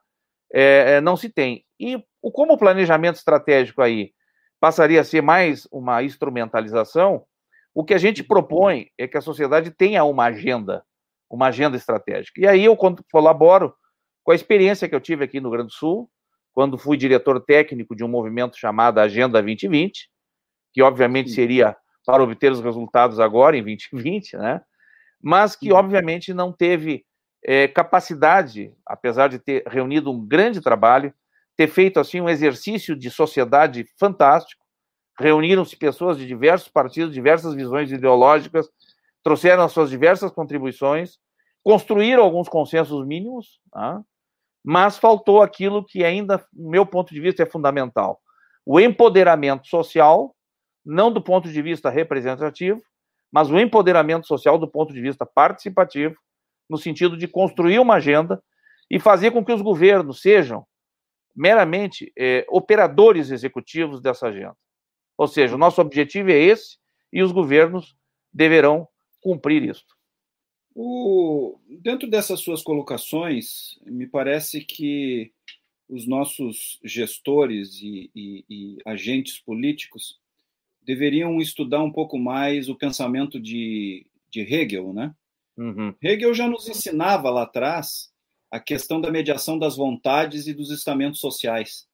é, 0.53 1.01
não 1.01 1.17
se 1.17 1.27
tem. 1.27 1.65
E 1.77 2.01
como 2.21 2.53
o 2.53 2.58
planejamento 2.58 3.17
estratégico 3.17 3.82
aí 3.82 4.13
passaria 4.62 5.01
a 5.01 5.03
ser 5.03 5.21
mais 5.21 5.67
uma 5.73 6.01
instrumentalização, 6.03 7.25
o 7.75 7.83
que 7.83 7.93
a 7.93 7.97
gente 7.97 8.23
propõe 8.23 8.88
é 8.97 9.05
que 9.05 9.17
a 9.17 9.21
sociedade 9.21 9.69
tenha 9.69 10.05
uma 10.05 10.23
agenda, 10.23 10.83
uma 11.29 11.47
agenda 11.47 11.75
estratégica. 11.75 12.39
E 12.39 12.47
aí 12.47 12.63
eu 12.63 12.77
colaboro 13.11 13.75
com 14.23 14.31
a 14.31 14.35
experiência 14.35 14.88
que 14.88 14.95
eu 14.95 15.01
tive 15.01 15.25
aqui 15.25 15.41
no 15.41 15.49
Rio 15.49 15.57
Grande 15.57 15.73
do 15.73 15.75
Sul, 15.75 16.09
quando 16.53 16.77
fui 16.77 16.95
diretor 16.95 17.39
técnico 17.41 17.93
de 17.93 18.01
um 18.01 18.07
movimento 18.07 18.57
chamado 18.57 18.99
Agenda 18.99 19.41
2020, 19.41 20.09
que 20.73 20.81
obviamente 20.81 21.31
seria 21.31 21.75
para 22.05 22.23
obter 22.23 22.49
os 22.49 22.61
resultados 22.61 23.19
agora, 23.19 23.57
em 23.57 23.63
2020, 23.63 24.38
né? 24.38 24.61
mas 25.21 25.55
que 25.55 25.73
obviamente 25.73 26.33
não 26.33 26.53
teve 26.53 27.05
é, 27.43 27.67
capacidade, 27.67 28.73
apesar 28.85 29.27
de 29.27 29.38
ter 29.38 29.63
reunido 29.67 30.11
um 30.11 30.25
grande 30.25 30.61
trabalho, 30.61 31.13
ter 31.57 31.67
feito 31.67 31.99
assim 31.99 32.21
um 32.21 32.29
exercício 32.29 32.95
de 32.95 33.11
sociedade 33.11 33.85
fantástico, 33.99 34.64
reuniram-se 35.19 35.75
pessoas 35.75 36.17
de 36.17 36.25
diversos 36.25 36.67
partidos, 36.67 37.13
diversas 37.13 37.54
visões 37.54 37.91
ideológicas, 37.91 38.69
trouxeram 39.23 39.63
as 39.63 39.71
suas 39.71 39.89
diversas 39.89 40.32
contribuições, 40.32 41.17
construíram 41.63 42.23
alguns 42.23 42.47
consensos 42.47 43.06
mínimos, 43.06 43.60
tá? 43.71 44.01
mas 44.63 44.97
faltou 44.97 45.41
aquilo 45.41 45.84
que 45.86 46.04
ainda, 46.04 46.38
do 46.51 46.69
meu 46.69 46.86
ponto 46.86 47.13
de 47.13 47.19
vista, 47.19 47.43
é 47.43 47.45
fundamental: 47.45 48.19
o 48.65 48.80
empoderamento 48.80 49.67
social, 49.67 50.36
não 50.86 51.12
do 51.12 51.21
ponto 51.21 51.49
de 51.49 51.62
vista 51.62 51.89
representativo, 51.89 52.82
mas 53.32 53.49
o 53.49 53.60
empoderamento 53.60 54.28
social 54.28 54.58
do 54.58 54.67
ponto 54.67 54.93
de 54.93 55.01
vista 55.01 55.25
participativo, 55.25 56.15
no 56.69 56.78
sentido 56.78 57.17
de 57.17 57.28
construir 57.28 57.80
uma 57.80 57.95
agenda 57.95 58.41
e 58.89 58.99
fazer 58.99 59.32
com 59.32 59.43
que 59.43 59.51
os 59.51 59.62
governos 59.62 60.21
sejam 60.21 60.65
meramente 61.36 62.12
é, 62.17 62.45
operadores 62.49 63.30
executivos 63.30 64.01
dessa 64.01 64.28
agenda. 64.28 64.56
Ou 65.17 65.28
seja, 65.28 65.56
o 65.56 65.58
nosso 65.58 65.82
objetivo 65.82 66.32
é 66.32 66.38
esse 66.38 66.78
e 67.12 67.23
os 67.23 67.32
governos 67.32 67.95
deverão 68.34 68.88
cumprir 69.21 69.63
isso. 69.63 69.86
O, 70.75 71.58
dentro 71.82 72.10
dessas 72.10 72.41
suas 72.41 72.62
colocações, 72.62 73.80
me 73.86 74.06
parece 74.06 74.60
que 74.62 75.32
os 75.88 76.06
nossos 76.06 76.80
gestores 76.84 77.82
e, 77.82 78.12
e, 78.13 78.45
e, 78.49 78.78
agentes 78.86 79.39
políticos 79.39 80.19
deveriam 80.82 81.39
estudar 81.39 81.82
um 81.82 81.91
pouco 81.91 82.17
mais 82.17 82.67
o 82.67 82.75
pensamento 82.75 83.39
de, 83.39 84.06
de 84.30 84.41
Hegel, 84.41 84.93
né? 84.93 85.15
Uhum. 85.58 85.95
Hegel 86.01 86.34
já 86.34 86.47
nos 86.47 86.67
ensinava 86.67 87.30
lá 87.30 87.43
atrás 87.43 88.12
a 88.51 88.60
questão 88.60 88.99
da 88.99 89.10
mediação 89.10 89.58
das 89.58 89.78
vontades 89.78 90.47
e 90.47 90.54
dos 90.54 90.71
estamentos 90.71 91.21
sociais, 91.21 91.88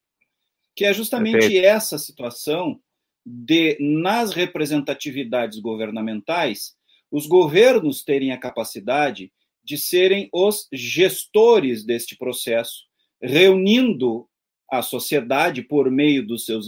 que 0.75 0.85
é 0.85 0.93
justamente 0.93 1.39
Perfeito. 1.39 1.65
essa 1.65 1.97
situação 1.97 2.81
de, 3.25 3.77
nas 3.79 4.33
representatividades 4.33 5.59
governamentais, 5.59 6.75
os 7.11 7.27
governos 7.27 8.03
terem 8.03 8.31
a 8.31 8.37
capacidade 8.37 9.31
de 9.63 9.77
serem 9.77 10.29
os 10.33 10.67
gestores 10.71 11.85
deste 11.85 12.17
processo, 12.17 12.85
reunindo 13.21 14.27
a 14.71 14.81
sociedade 14.81 15.61
por 15.61 15.91
meio 15.91 16.25
dos 16.25 16.45
seus 16.45 16.67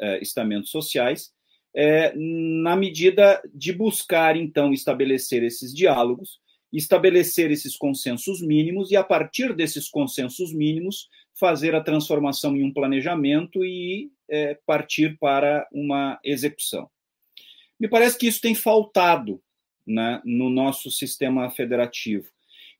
eh, 0.00 0.18
estamentos 0.20 0.70
sociais, 0.70 1.30
é, 1.74 2.12
na 2.14 2.76
medida 2.76 3.40
de 3.54 3.72
buscar, 3.72 4.36
então, 4.36 4.72
estabelecer 4.72 5.42
esses 5.42 5.72
diálogos, 5.74 6.40
estabelecer 6.72 7.50
esses 7.50 7.76
consensos 7.76 8.42
mínimos 8.42 8.90
e, 8.90 8.96
a 8.96 9.04
partir 9.04 9.54
desses 9.54 9.88
consensos 9.88 10.52
mínimos, 10.52 11.08
fazer 11.38 11.74
a 11.74 11.80
transformação 11.80 12.56
em 12.56 12.62
um 12.62 12.72
planejamento 12.72 13.64
e 13.64 14.10
é, 14.28 14.58
partir 14.66 15.18
para 15.18 15.66
uma 15.72 16.18
execução. 16.24 16.88
Me 17.78 17.88
parece 17.88 18.16
que 18.16 18.26
isso 18.26 18.40
tem 18.40 18.54
faltado 18.54 19.42
né, 19.86 20.20
no 20.24 20.48
nosso 20.48 20.90
sistema 20.90 21.50
federativo. 21.50 22.28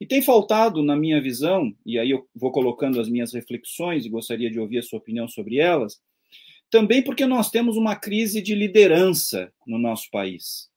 E 0.01 0.07
tem 0.07 0.21
faltado, 0.21 0.83
na 0.83 0.97
minha 0.97 1.21
visão, 1.21 1.73
e 1.87 1.99
aí 1.99 2.11
eu 2.11 2.27
vou 2.35 2.51
colocando 2.51 3.01
as 3.01 3.09
minhas 3.09 3.33
reflexões 3.33 4.05
e 4.05 4.09
gostaria 4.09 4.51
de 4.51 4.59
ouvir 4.59 4.79
a 4.79 4.83
sua 4.83 4.99
opinião 4.99 5.29
sobre 5.29 5.59
elas, 5.59 6.01
também 6.71 7.03
porque 7.03 7.27
nós 7.27 7.51
temos 7.51 7.77
uma 7.77 7.95
crise 7.95 8.41
de 8.41 8.55
liderança 8.55 9.53
no 9.67 9.79
nosso 9.79 10.11
país. 10.11 10.72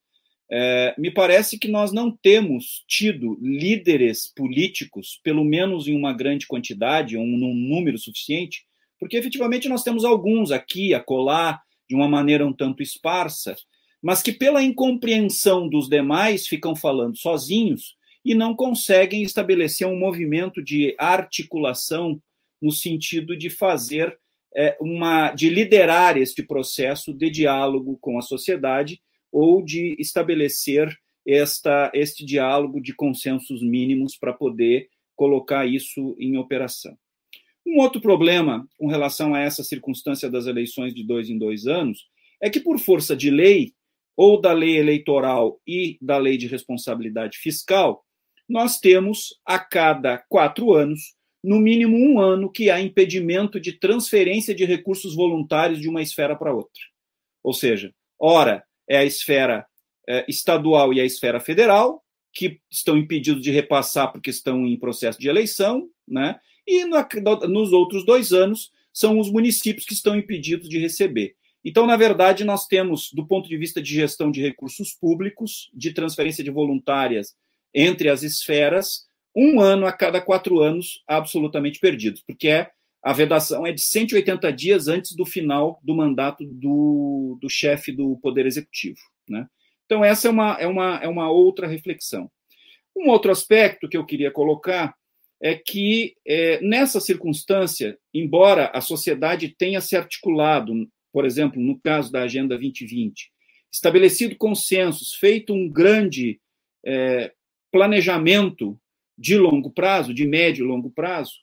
É, 0.52 0.94
me 0.98 1.10
parece 1.10 1.58
que 1.58 1.68
nós 1.68 1.92
não 1.92 2.12
temos 2.12 2.84
tido 2.88 3.38
líderes 3.42 4.32
políticos, 4.36 5.20
pelo 5.24 5.44
menos 5.44 5.88
em 5.88 5.96
uma 5.96 6.14
grande 6.14 6.46
quantidade, 6.46 7.18
ou 7.18 7.26
num 7.26 7.54
número 7.54 7.98
suficiente, 7.98 8.66
porque 9.00 9.18
efetivamente 9.18 9.68
nós 9.68 9.84
temos 9.84 10.06
alguns 10.06 10.52
aqui, 10.52 10.94
acolá, 10.94 11.62
de 11.90 11.96
uma 11.96 12.08
maneira 12.08 12.46
um 12.46 12.54
tanto 12.54 12.82
esparsa, 12.82 13.56
mas 14.02 14.22
que 14.22 14.32
pela 14.32 14.64
incompreensão 14.64 15.68
dos 15.68 15.90
demais 15.90 16.48
ficam 16.48 16.76
falando 16.76 17.18
sozinhos 17.18 17.96
e 18.24 18.34
não 18.34 18.56
conseguem 18.56 19.24
estabelecer 19.24 19.88
um 19.88 19.98
movimento 19.98 20.64
de 20.64 20.96
articulação 20.98 22.22
no 22.62 22.72
sentido 22.72 23.38
de 23.38 23.50
fazer 23.50 24.18
é, 24.56 24.78
uma, 24.80 25.32
de 25.32 25.50
liderar 25.50 26.18
este 26.18 26.42
processo 26.42 27.14
de 27.14 27.30
diálogo 27.30 27.98
com 28.00 28.18
a 28.18 28.22
sociedade 28.22 29.02
ou 29.36 29.62
de 29.62 29.98
estabelecer 30.00 30.98
esta, 31.28 31.92
este 31.94 32.24
diálogo 32.26 32.80
de 32.80 32.96
consensos 32.96 33.62
mínimos 33.62 34.16
para 34.16 34.32
poder 34.32 34.88
colocar 35.14 35.66
isso 35.66 36.16
em 36.18 36.38
operação. 36.38 36.98
Um 37.68 37.82
outro 37.82 38.00
problema 38.00 38.66
com 38.78 38.88
relação 38.88 39.36
a 39.36 39.42
essa 39.42 39.62
circunstância 39.62 40.30
das 40.30 40.46
eleições 40.46 40.96
de 40.96 41.06
dois 41.06 41.30
em 41.30 41.38
dois 41.38 41.68
anos 41.68 42.08
é 42.42 42.50
que, 42.50 42.62
por 42.62 42.80
força 42.80 43.14
de 43.14 43.30
lei, 43.30 43.74
ou 44.16 44.40
da 44.40 44.54
lei 44.54 44.78
eleitoral 44.78 45.60
e 45.68 45.98
da 46.02 46.18
lei 46.18 46.38
de 46.38 46.48
responsabilidade 46.48 47.38
fiscal, 47.38 48.06
nós 48.48 48.80
temos 48.80 49.38
a 49.46 49.60
cada 49.60 50.18
quatro 50.30 50.72
anos, 50.74 51.14
no 51.44 51.60
mínimo 51.60 51.98
um 51.98 52.22
ano, 52.22 52.50
que 52.50 52.70
há 52.70 52.80
impedimento 52.80 53.60
de 53.60 53.74
transferência 53.74 54.56
de 54.56 54.64
recursos 54.64 55.14
voluntários 55.14 55.82
de 55.82 55.90
uma 55.90 56.02
esfera 56.02 56.38
para 56.38 56.54
outra. 56.54 56.82
Ou 57.44 57.52
seja, 57.52 57.94
ora 58.18 58.64
é 58.88 58.98
a 58.98 59.06
esfera 59.06 59.66
é, 60.08 60.26
estadual 60.28 60.94
e 60.94 61.02
a 61.02 61.06
esfera 61.06 61.40
federal, 61.40 62.04
que 62.34 62.60
estão 62.70 62.98
impedidos 62.98 63.42
de 63.42 63.52
repassar 63.52 64.12
porque 64.12 64.30
estão 64.30 64.66
em 64.66 64.78
processo 64.78 65.20
de 65.20 65.30
eleição, 65.30 65.90
né? 66.08 66.40
e 66.68 66.84
no, 66.86 66.98
nos 67.48 67.72
outros 67.72 68.06
dois 68.06 68.32
anos 68.34 68.72
são 68.92 69.20
os 69.20 69.32
municípios 69.32 69.86
que 69.86 69.94
estão 69.94 70.16
impedidos 70.16 70.70
de 70.70 70.80
receber. 70.80 71.36
Então, 71.64 71.88
na 71.88 71.98
verdade, 71.98 72.44
nós 72.44 72.68
temos, 72.68 73.12
do 73.12 73.26
ponto 73.26 73.50
de 73.50 73.58
vista 73.58 73.82
de 73.82 73.94
gestão 73.94 74.30
de 74.30 74.42
recursos 74.42 74.94
públicos, 74.94 75.70
de 75.74 75.92
transferência 75.92 76.44
de 76.44 76.52
voluntárias 76.52 77.36
entre 77.74 78.08
as 78.10 78.24
esferas, 78.24 79.06
um 79.36 79.60
ano 79.60 79.86
a 79.86 79.92
cada 79.92 80.22
quatro 80.22 80.62
anos 80.62 81.04
absolutamente 81.08 81.80
perdidos, 81.80 82.24
porque 82.26 82.48
é, 82.48 82.70
a 83.06 83.14
vedação 83.14 83.66
é 83.66 83.72
de 83.72 83.82
180 83.82 84.52
dias 84.52 84.88
antes 84.88 85.16
do 85.16 85.26
final 85.26 85.80
do 85.84 85.96
mandato 85.96 86.44
do, 86.44 87.38
do 87.40 87.50
chefe 87.50 87.92
do 87.92 88.18
Poder 88.18 88.46
Executivo. 88.46 89.00
Né? 89.30 89.48
Então, 89.86 90.04
essa 90.04 90.28
é 90.28 90.32
uma, 90.32 90.58
é, 90.60 90.68
uma, 90.68 90.96
é 90.98 91.08
uma 91.08 91.30
outra 91.30 91.68
reflexão. 91.68 92.30
Um 92.96 93.10
outro 93.10 93.32
aspecto 93.32 93.88
que 93.88 93.96
eu 93.96 94.06
queria 94.06 94.32
colocar 94.32 94.96
é 95.40 95.54
que, 95.54 96.16
é, 96.26 96.60
nessa 96.62 97.00
circunstância, 97.00 97.98
embora 98.14 98.72
a 98.74 98.82
sociedade 98.82 99.56
tenha 99.56 99.80
se 99.80 99.96
articulado 99.96 100.74
por 101.16 101.24
exemplo, 101.24 101.62
no 101.62 101.80
caso 101.80 102.12
da 102.12 102.24
Agenda 102.24 102.58
2020, 102.58 103.32
estabelecido 103.72 104.36
consensos, 104.36 105.14
feito 105.14 105.54
um 105.54 105.70
grande 105.70 106.42
é, 106.86 107.32
planejamento 107.72 108.78
de 109.18 109.38
longo 109.38 109.72
prazo, 109.72 110.14
de 110.14 110.28
médio 110.28 110.66
e 110.66 110.68
longo 110.68 110.92
prazo, 110.92 111.36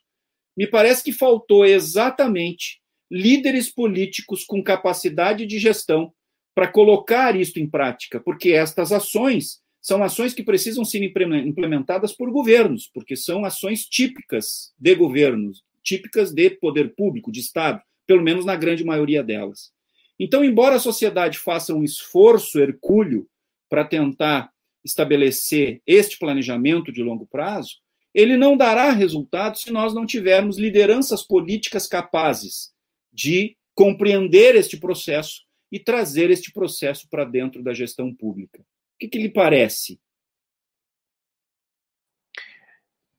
me 0.55 0.67
parece 0.67 1.03
que 1.03 1.11
faltou 1.11 1.65
exatamente 1.65 2.81
líderes 3.11 3.71
políticos 3.71 4.43
com 4.43 4.63
capacidade 4.63 5.45
de 5.45 5.59
gestão 5.59 6.13
para 6.55 6.67
colocar 6.67 7.35
isso 7.35 7.59
em 7.59 7.69
prática, 7.69 8.19
porque 8.19 8.51
estas 8.51 8.91
ações 8.91 9.61
são 9.81 10.03
ações 10.03 10.33
que 10.33 10.43
precisam 10.43 10.85
ser 10.85 11.03
implementadas 11.03 12.13
por 12.13 12.31
governos, 12.31 12.89
porque 12.93 13.15
são 13.15 13.43
ações 13.43 13.85
típicas 13.85 14.73
de 14.79 14.95
governos, 14.95 15.63
típicas 15.83 16.31
de 16.31 16.49
poder 16.51 16.95
público, 16.95 17.31
de 17.31 17.39
Estado 17.39 17.81
pelo 18.05 18.21
menos 18.23 18.45
na 18.45 18.55
grande 18.55 18.83
maioria 18.83 19.23
delas. 19.23 19.71
Então, 20.19 20.43
embora 20.43 20.75
a 20.75 20.79
sociedade 20.79 21.37
faça 21.37 21.73
um 21.73 21.83
esforço 21.83 22.59
hercúleo 22.59 23.27
para 23.69 23.85
tentar 23.85 24.51
estabelecer 24.83 25.81
este 25.87 26.19
planejamento 26.19 26.91
de 26.91 27.01
longo 27.01 27.25
prazo, 27.25 27.77
ele 28.13 28.37
não 28.37 28.55
dará 28.55 28.91
resultado 28.91 29.57
se 29.57 29.71
nós 29.71 29.93
não 29.93 30.05
tivermos 30.05 30.57
lideranças 30.57 31.23
políticas 31.23 31.87
capazes 31.87 32.71
de 33.11 33.57
compreender 33.75 34.55
este 34.55 34.77
processo 34.77 35.41
e 35.71 35.79
trazer 35.79 36.29
este 36.29 36.51
processo 36.51 37.09
para 37.09 37.25
dentro 37.25 37.63
da 37.63 37.73
gestão 37.73 38.13
pública. 38.13 38.61
O 38.61 38.65
que, 38.99 39.07
que 39.07 39.17
lhe 39.17 39.29
parece? 39.29 39.99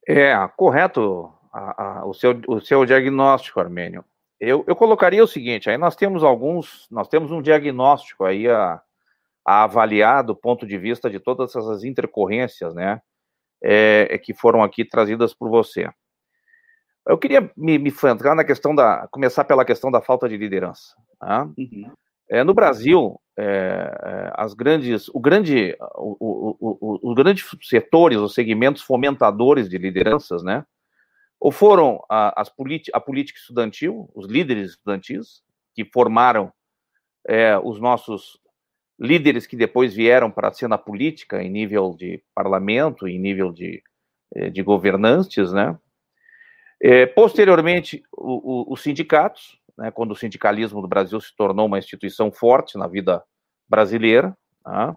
É 0.07 0.33
correto 0.57 1.33
a, 1.53 1.83
a, 1.83 2.07
o, 2.07 2.15
seu, 2.15 2.41
o 2.47 2.61
seu 2.61 2.85
diagnóstico, 2.85 3.59
Armênio. 3.59 4.05
Eu, 4.39 4.65
eu 4.69 4.77
colocaria 4.77 5.25
o 5.25 5.29
seguinte: 5.29 5.71
aí 5.71 5.79
nós 5.79 5.97
temos 5.97 6.23
alguns, 6.23 6.87
nós 6.91 7.09
temos 7.09 7.31
um 7.31 7.41
diagnóstico 7.41 8.25
aí 8.25 8.49
a, 8.49 8.81
a 9.45 9.65
avaliar 9.65 10.23
do 10.23 10.37
ponto 10.37 10.67
de 10.67 10.79
vista 10.79 11.11
de 11.11 11.19
todas 11.19 11.57
essas 11.57 11.83
intercorrências, 11.85 12.75
né, 12.75 13.01
é, 13.65 14.09
é 14.11 14.19
que 14.19 14.35
foram 14.35 14.63
aqui 14.63 14.85
trazidas 14.85 15.33
por 15.33 15.49
você. 15.49 15.89
Eu 17.07 17.17
queria 17.17 17.51
me, 17.57 17.79
me 17.79 17.93
entrar 18.05 18.35
na 18.35 18.45
questão 18.45 18.75
da, 18.75 19.09
começar 19.11 19.45
pela 19.45 19.65
questão 19.65 19.91
da 19.91 20.03
falta 20.03 20.29
de 20.29 20.37
liderança. 20.37 20.95
Tá? 21.19 21.45
Uhum. 21.57 21.91
É, 22.31 22.45
no 22.45 22.55
Brasil, 22.55 23.19
é, 23.39 23.45
é 23.45 24.33
as 24.35 24.55
grandes, 24.55 25.09
o 25.09 25.21
grande, 25.21 25.77
o, 25.97 26.17
o, 26.21 26.57
o, 26.61 27.11
os 27.11 27.15
grandes 27.15 27.47
setores, 27.63 28.19
os 28.19 28.35
segmentos 28.35 28.83
fomentadores 28.83 29.69
de 29.69 29.79
lideranças, 29.79 30.43
né, 30.43 30.65
ou 31.39 31.53
foram 31.53 32.03
a, 32.09 32.41
as 32.41 32.51
a 32.93 33.01
política 33.01 33.39
estudantil, 33.39 34.11
os 34.15 34.27
líderes 34.27 34.71
estudantis, 34.71 35.43
que 35.75 35.85
formaram 35.85 36.51
é, 37.29 37.59
os 37.59 37.79
nossos 37.81 38.39
líderes 38.99 39.47
que 39.47 39.57
depois 39.57 39.95
vieram 39.95 40.31
para 40.31 40.49
a 40.49 40.53
cena 40.53 40.79
política 40.79 41.43
em 41.43 41.51
nível 41.51 41.95
de 41.99 42.23
parlamento, 42.35 43.09
em 43.09 43.19
nível 43.19 43.53
de, 43.53 43.83
é, 44.35 44.51
de 44.51 44.63
governantes, 44.63 45.53
né? 45.53 45.77
É, 46.81 47.07
posteriormente, 47.07 48.03
o, 48.13 48.71
o, 48.71 48.73
os 48.73 48.83
sindicatos, 48.83 49.59
né, 49.77 49.91
quando 49.91 50.13
o 50.13 50.17
sindicalismo 50.17 50.83
do 50.83 50.89
Brasil 50.89 51.21
se 51.21 51.35
tornou 51.35 51.67
uma 51.67 51.79
instituição 51.79 52.31
forte 52.31 52.77
na 52.77 52.87
vida 52.87 53.23
brasileira, 53.69 54.37
né? 54.67 54.95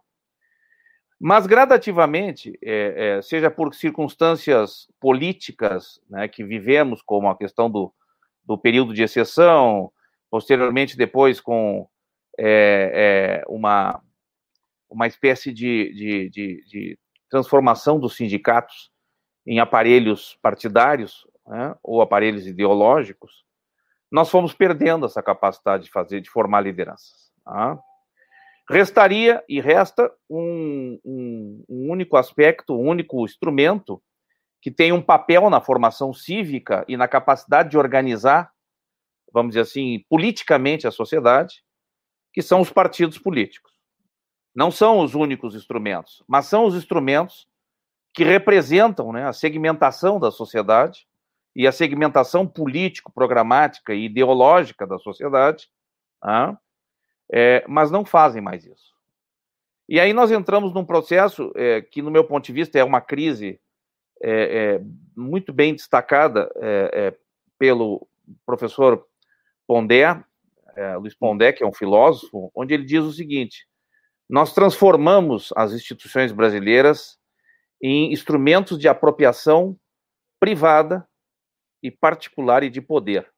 Mas 1.20 1.48
gradativamente, 1.48 2.58
é, 2.64 3.18
é, 3.18 3.22
seja 3.24 3.50
por 3.50 3.74
circunstâncias 3.74 4.88
políticas 5.00 6.00
né, 6.08 6.28
que 6.28 6.44
vivemos, 6.44 7.02
como 7.02 7.28
a 7.28 7.36
questão 7.36 7.70
do, 7.70 7.92
do 8.46 8.56
período 8.56 8.94
de 8.94 9.02
exceção, 9.02 9.92
posteriormente 10.30 10.96
depois 10.96 11.42
com 11.42 11.88
é, 12.38 13.42
é 13.42 13.44
uma, 13.48 14.02
uma 14.90 15.08
espécie 15.08 15.52
de, 15.52 15.94
de, 15.94 16.30
de, 16.30 16.64
de, 16.66 17.00
transformação 17.30 18.00
dos 18.00 18.16
sindicatos 18.16 18.90
em 19.46 19.60
aparelhos 19.60 20.38
partidários 20.42 21.28
né, 21.46 21.76
ou 21.84 22.02
aparelhos 22.02 22.48
ideológicos, 22.48 23.46
nós 24.12 24.30
fomos 24.30 24.54
perdendo 24.54 25.06
essa 25.06 25.22
capacidade 25.22 25.84
de 25.84 25.92
fazer, 25.92 26.22
de 26.22 26.30
formar 26.30 26.62
lideranças. 26.62 27.32
Tá? 27.44 27.80
Restaria 28.70 29.44
e 29.48 29.62
resta 29.62 30.12
um, 30.30 31.00
um, 31.04 31.64
um 31.70 31.92
único 31.92 32.18
aspecto, 32.18 32.74
um 32.74 32.88
único 32.88 33.24
instrumento 33.24 34.02
que 34.62 34.72
tem 34.72 34.92
um 34.92 35.02
papel 35.02 35.50
na 35.50 35.62
formação 35.62 36.14
cívica 36.14 36.84
e 36.88 36.98
na 36.98 37.08
capacidade 37.08 37.70
de 37.70 37.78
organizar, 37.78 38.52
vamos 39.32 39.52
dizer 39.52 39.62
assim, 39.62 40.04
politicamente 40.10 40.88
a 40.88 40.92
sociedade, 40.92 41.64
que 42.38 42.44
são 42.44 42.62
os 42.62 42.70
partidos 42.70 43.18
políticos. 43.18 43.74
Não 44.54 44.70
são 44.70 45.00
os 45.00 45.16
únicos 45.16 45.56
instrumentos, 45.56 46.24
mas 46.28 46.46
são 46.46 46.66
os 46.66 46.76
instrumentos 46.76 47.48
que 48.14 48.24
representam 48.24 49.12
né, 49.12 49.26
a 49.26 49.34
segmentação 49.34 50.20
da 50.20 50.30
sociedade 50.30 51.08
e 51.56 51.66
a 51.66 51.72
segmentação 51.72 52.46
político, 52.46 53.12
programática 53.12 53.92
e 53.92 54.06
ideológica 54.06 54.86
da 54.86 55.00
sociedade, 55.00 55.68
tá? 56.22 56.56
é, 57.34 57.66
mas 57.68 57.90
não 57.90 58.06
fazem 58.06 58.40
mais 58.40 58.64
isso. 58.64 58.94
E 59.90 60.00
aí 60.00 60.14
nós 60.14 60.30
entramos 60.30 60.72
num 60.72 60.86
processo 60.86 61.52
é, 61.56 61.82
que, 61.82 62.04
no 62.04 62.12
meu 62.12 62.24
ponto 62.24 62.46
de 62.46 62.54
vista, 62.54 62.78
é 62.78 62.84
uma 62.84 63.02
crise 63.02 63.60
é, 64.22 64.76
é 64.76 64.82
muito 65.16 65.52
bem 65.52 65.74
destacada 65.74 66.52
é, 66.58 66.92
é, 66.94 67.18
pelo 67.58 68.08
professor 68.46 69.08
Pondé, 69.66 70.24
Luiz 70.98 71.16
Pondé, 71.16 71.52
que 71.52 71.64
é 71.64 71.68
um 71.68 71.74
filósofo, 71.74 72.52
onde 72.56 72.74
ele 72.74 72.86
diz 72.86 73.04
o 73.04 73.12
seguinte: 73.12 73.66
nós 74.30 74.54
transformamos 74.54 75.54
as 75.56 75.74
instituições 75.74 76.32
brasileiras 76.32 77.18
em 77.82 78.12
instrumentos 78.12 78.78
de 78.78 78.88
apropriação 78.88 79.78
privada 80.40 81.08
e 81.82 81.90
particular 81.90 82.64
e 82.64 82.70
de 82.70 82.82
poder. 82.82 83.30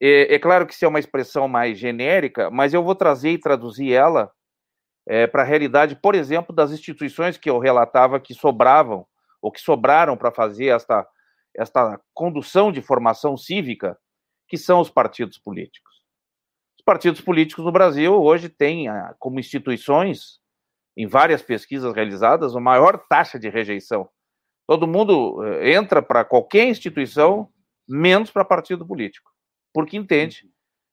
É, 0.00 0.34
é, 0.34 0.38
claro 0.38 0.66
que 0.66 0.74
isso 0.74 0.84
é 0.84 0.88
uma 0.88 0.98
expressão 0.98 1.46
mais 1.46 1.78
genérica, 1.78 2.50
mas 2.50 2.74
eu 2.74 2.82
vou 2.82 2.94
trazer 2.94 3.30
e 3.30 3.38
traduzir 3.38 3.92
ela 3.92 4.32
é, 5.06 5.26
para 5.26 5.42
a 5.42 5.44
realidade, 5.44 5.96
por 5.96 6.14
exemplo, 6.14 6.54
das 6.54 6.72
instituições 6.72 7.38
que 7.38 7.48
eu 7.48 7.58
relatava 7.58 8.20
que 8.20 8.34
sobravam 8.34 9.06
ou 9.40 9.50
que 9.50 9.60
sobraram 9.60 10.16
para 10.16 10.32
fazer 10.32 10.66
esta, 10.66 11.06
esta 11.56 12.00
condução 12.12 12.72
de 12.72 12.82
formação 12.82 13.36
cívica, 13.36 13.96
que 14.52 14.58
são 14.58 14.80
os 14.80 14.90
partidos 14.90 15.38
políticos. 15.38 15.90
Os 16.78 16.84
partidos 16.84 17.22
políticos 17.22 17.64
no 17.64 17.72
Brasil 17.72 18.12
hoje 18.12 18.50
têm 18.50 18.86
ah, 18.86 19.16
como 19.18 19.40
instituições, 19.40 20.40
em 20.94 21.06
várias 21.06 21.40
pesquisas 21.40 21.94
realizadas, 21.94 22.54
a 22.54 22.60
maior 22.60 22.98
taxa 23.08 23.38
de 23.38 23.48
rejeição. 23.48 24.06
Todo 24.66 24.86
mundo 24.86 25.42
eh, 25.42 25.72
entra 25.72 26.02
para 26.02 26.22
qualquer 26.22 26.68
instituição, 26.68 27.48
menos 27.88 28.30
para 28.30 28.44
partido 28.44 28.86
político 28.86 29.32
porque 29.72 29.96
entende 29.96 30.48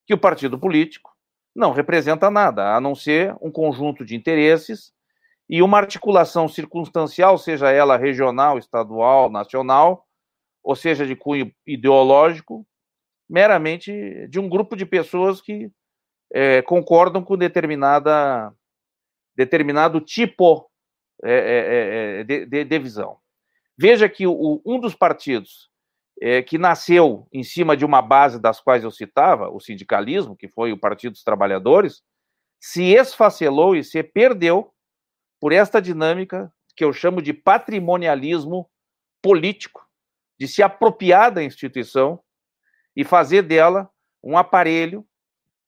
que 0.07 0.13
o 0.13 0.17
partido 0.17 0.57
político 0.57 1.11
não 1.55 1.71
representa 1.71 2.31
nada, 2.31 2.75
a 2.75 2.79
não 2.79 2.95
ser 2.95 3.35
um 3.41 3.51
conjunto 3.51 4.05
de 4.05 4.15
interesses 4.15 4.93
e 5.49 5.61
uma 5.61 5.77
articulação 5.77 6.47
circunstancial, 6.47 7.37
seja 7.37 7.71
ela 7.71 7.97
regional, 7.97 8.57
estadual, 8.57 9.29
nacional, 9.29 10.05
ou 10.63 10.75
seja, 10.75 11.05
de 11.05 11.15
cunho 11.15 11.51
ideológico, 11.65 12.65
meramente 13.29 14.27
de 14.27 14.39
um 14.39 14.49
grupo 14.49 14.75
de 14.75 14.85
pessoas 14.85 15.41
que 15.41 15.71
é, 16.33 16.61
concordam 16.61 17.23
com 17.23 17.37
determinada 17.37 18.53
determinado 19.35 20.01
tipo 20.01 20.69
é, 21.23 21.31
é, 21.31 22.19
é, 22.19 22.23
de, 22.23 22.45
de, 22.45 22.63
de, 22.65 22.79
visão. 22.79 23.17
Veja 23.77 24.09
que 24.09 24.27
o, 24.27 24.61
um 24.65 24.79
dos 24.79 24.93
partidos 24.93 25.69
é, 26.21 26.41
que 26.41 26.57
nasceu 26.57 27.27
em 27.31 27.43
cima 27.43 27.77
de 27.77 27.85
uma 27.85 28.01
base 28.01 28.39
das 28.39 28.59
quais 28.59 28.83
eu 28.83 28.91
citava, 28.91 29.49
o 29.49 29.59
sindicalismo, 29.59 30.35
que 30.35 30.49
foi 30.49 30.73
o 30.73 30.77
Partido 30.77 31.13
dos 31.13 31.23
Trabalhadores, 31.23 32.03
se 32.59 32.93
esfacelou 32.93 33.75
e 33.75 33.83
se 33.83 34.03
perdeu 34.03 34.73
por 35.39 35.53
esta 35.53 35.81
dinâmica 35.81 36.51
que 36.75 36.83
eu 36.83 36.91
chamo 36.91 37.21
de 37.21 37.33
patrimonialismo 37.33 38.69
político, 39.21 39.85
de 40.37 40.47
se 40.47 40.61
apropriar 40.61 41.31
da 41.31 41.43
instituição 41.43 42.21
e 42.95 43.03
fazer 43.03 43.43
dela 43.43 43.89
um 44.23 44.37
aparelho 44.37 45.05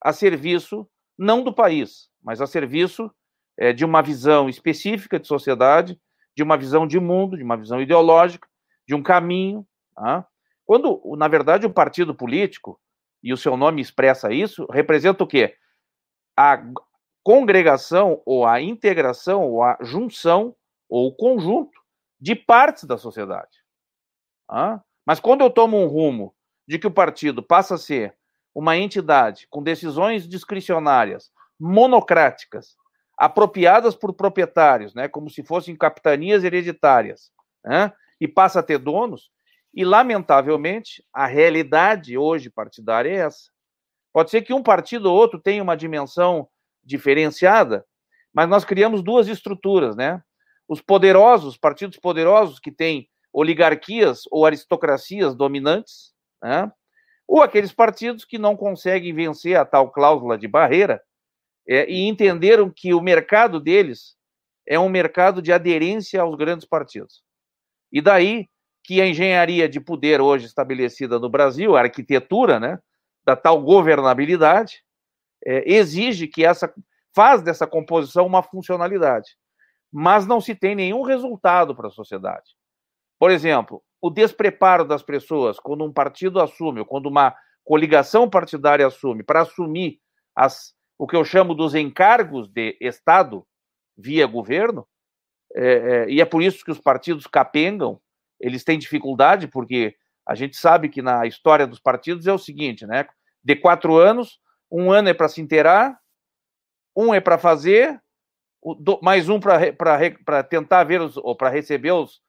a 0.00 0.12
serviço 0.12 0.88
não 1.18 1.42
do 1.42 1.52
país, 1.52 2.08
mas 2.22 2.40
a 2.40 2.46
serviço 2.46 3.10
é, 3.56 3.72
de 3.72 3.84
uma 3.84 4.02
visão 4.02 4.48
específica 4.48 5.18
de 5.18 5.26
sociedade, 5.26 6.00
de 6.36 6.42
uma 6.42 6.56
visão 6.56 6.86
de 6.86 6.98
mundo, 6.98 7.36
de 7.36 7.42
uma 7.42 7.56
visão 7.56 7.80
ideológica, 7.80 8.48
de 8.86 8.94
um 8.94 9.02
caminho. 9.02 9.66
Tá? 9.94 10.26
Quando, 10.64 11.00
na 11.16 11.28
verdade, 11.28 11.66
o 11.66 11.72
partido 11.72 12.14
político, 12.14 12.80
e 13.22 13.32
o 13.32 13.36
seu 13.36 13.56
nome 13.56 13.80
expressa 13.80 14.32
isso, 14.32 14.66
representa 14.70 15.22
o 15.22 15.26
quê? 15.26 15.54
A 16.36 16.60
congregação, 17.22 18.20
ou 18.26 18.44
a 18.44 18.60
integração, 18.60 19.42
ou 19.42 19.62
a 19.62 19.78
junção, 19.80 20.56
ou 20.88 21.08
o 21.08 21.14
conjunto 21.14 21.78
de 22.20 22.34
partes 22.34 22.84
da 22.84 22.98
sociedade. 22.98 23.62
Tá? 24.48 24.82
Mas 25.06 25.20
quando 25.20 25.42
eu 25.42 25.50
tomo 25.50 25.76
um 25.76 25.86
rumo 25.86 26.34
de 26.72 26.78
que 26.78 26.86
o 26.86 26.90
partido 26.90 27.42
passa 27.42 27.74
a 27.74 27.78
ser 27.78 28.16
uma 28.54 28.78
entidade 28.78 29.46
com 29.50 29.62
decisões 29.62 30.26
discricionárias, 30.26 31.30
monocráticas, 31.60 32.78
apropriadas 33.14 33.94
por 33.94 34.14
proprietários, 34.14 34.94
né, 34.94 35.06
como 35.06 35.28
se 35.28 35.42
fossem 35.42 35.76
capitanias 35.76 36.42
hereditárias, 36.42 37.30
né, 37.62 37.92
e 38.18 38.26
passa 38.26 38.60
a 38.60 38.62
ter 38.62 38.78
donos, 38.78 39.30
e 39.74 39.84
lamentavelmente 39.84 41.04
a 41.12 41.26
realidade 41.26 42.16
hoje 42.16 42.48
partidária 42.48 43.10
é 43.10 43.16
essa. 43.16 43.50
Pode 44.10 44.30
ser 44.30 44.40
que 44.40 44.54
um 44.54 44.62
partido 44.62 45.10
ou 45.10 45.14
outro 45.14 45.38
tenha 45.38 45.62
uma 45.62 45.76
dimensão 45.76 46.48
diferenciada, 46.82 47.84
mas 48.32 48.48
nós 48.48 48.64
criamos 48.64 49.02
duas 49.02 49.28
estruturas, 49.28 49.94
né? 49.94 50.22
Os 50.66 50.80
poderosos, 50.80 51.58
partidos 51.58 51.98
poderosos 51.98 52.58
que 52.58 52.72
têm 52.72 53.10
oligarquias 53.30 54.22
ou 54.30 54.46
aristocracias 54.46 55.34
dominantes, 55.34 56.11
né? 56.42 56.70
ou 57.26 57.42
aqueles 57.42 57.72
partidos 57.72 58.24
que 58.24 58.38
não 58.38 58.56
conseguem 58.56 59.14
vencer 59.14 59.56
a 59.56 59.64
tal 59.64 59.90
cláusula 59.90 60.36
de 60.36 60.48
barreira 60.48 61.02
é, 61.66 61.88
e 61.90 62.06
entenderam 62.06 62.70
que 62.74 62.92
o 62.92 63.00
mercado 63.00 63.60
deles 63.60 64.16
é 64.66 64.78
um 64.78 64.88
mercado 64.88 65.40
de 65.40 65.52
aderência 65.52 66.20
aos 66.20 66.36
grandes 66.36 66.66
partidos. 66.66 67.22
E 67.90 68.00
daí 68.00 68.48
que 68.84 69.00
a 69.00 69.06
engenharia 69.06 69.68
de 69.68 69.80
poder 69.80 70.20
hoje 70.20 70.46
estabelecida 70.46 71.18
no 71.18 71.30
Brasil, 71.30 71.76
a 71.76 71.80
arquitetura 71.82 72.58
né, 72.58 72.78
da 73.24 73.36
tal 73.36 73.62
governabilidade, 73.62 74.82
é, 75.46 75.72
exige 75.72 76.26
que 76.26 76.44
essa 76.44 76.72
faz 77.14 77.42
dessa 77.42 77.66
composição 77.66 78.26
uma 78.26 78.42
funcionalidade, 78.42 79.36
mas 79.92 80.26
não 80.26 80.40
se 80.40 80.54
tem 80.54 80.74
nenhum 80.74 81.02
resultado 81.02 81.74
para 81.74 81.88
a 81.88 81.90
sociedade. 81.90 82.56
Por 83.22 83.30
exemplo, 83.30 83.80
o 84.00 84.10
despreparo 84.10 84.84
das 84.84 85.00
pessoas 85.00 85.60
quando 85.60 85.84
um 85.84 85.92
partido 85.92 86.40
assume, 86.40 86.80
ou 86.80 86.84
quando 86.84 87.06
uma 87.06 87.32
coligação 87.62 88.28
partidária 88.28 88.84
assume, 88.84 89.22
para 89.22 89.42
assumir 89.42 90.00
as, 90.34 90.74
o 90.98 91.06
que 91.06 91.14
eu 91.14 91.24
chamo 91.24 91.54
dos 91.54 91.72
encargos 91.76 92.48
de 92.48 92.76
Estado 92.80 93.46
via 93.96 94.26
governo, 94.26 94.88
é, 95.54 95.72
é, 95.72 96.10
e 96.10 96.20
é 96.20 96.24
por 96.24 96.42
isso 96.42 96.64
que 96.64 96.72
os 96.72 96.80
partidos 96.80 97.28
capengam, 97.28 98.00
eles 98.40 98.64
têm 98.64 98.76
dificuldade, 98.76 99.46
porque 99.46 99.94
a 100.26 100.34
gente 100.34 100.56
sabe 100.56 100.88
que 100.88 101.00
na 101.00 101.24
história 101.24 101.64
dos 101.64 101.78
partidos 101.78 102.26
é 102.26 102.32
o 102.32 102.38
seguinte, 102.38 102.84
né? 102.88 103.06
De 103.40 103.54
quatro 103.54 103.98
anos, 103.98 104.40
um 104.68 104.90
ano 104.90 105.10
é 105.10 105.14
para 105.14 105.28
se 105.28 105.40
inteirar, 105.40 105.96
um 106.96 107.14
é 107.14 107.20
para 107.20 107.38
fazer, 107.38 108.02
mais 109.00 109.28
um 109.28 109.38
para 109.38 110.42
tentar 110.42 110.82
ver 110.82 111.00
os, 111.00 111.16
ou 111.16 111.36
para 111.36 111.50
receber 111.50 111.92
os, 111.92 112.20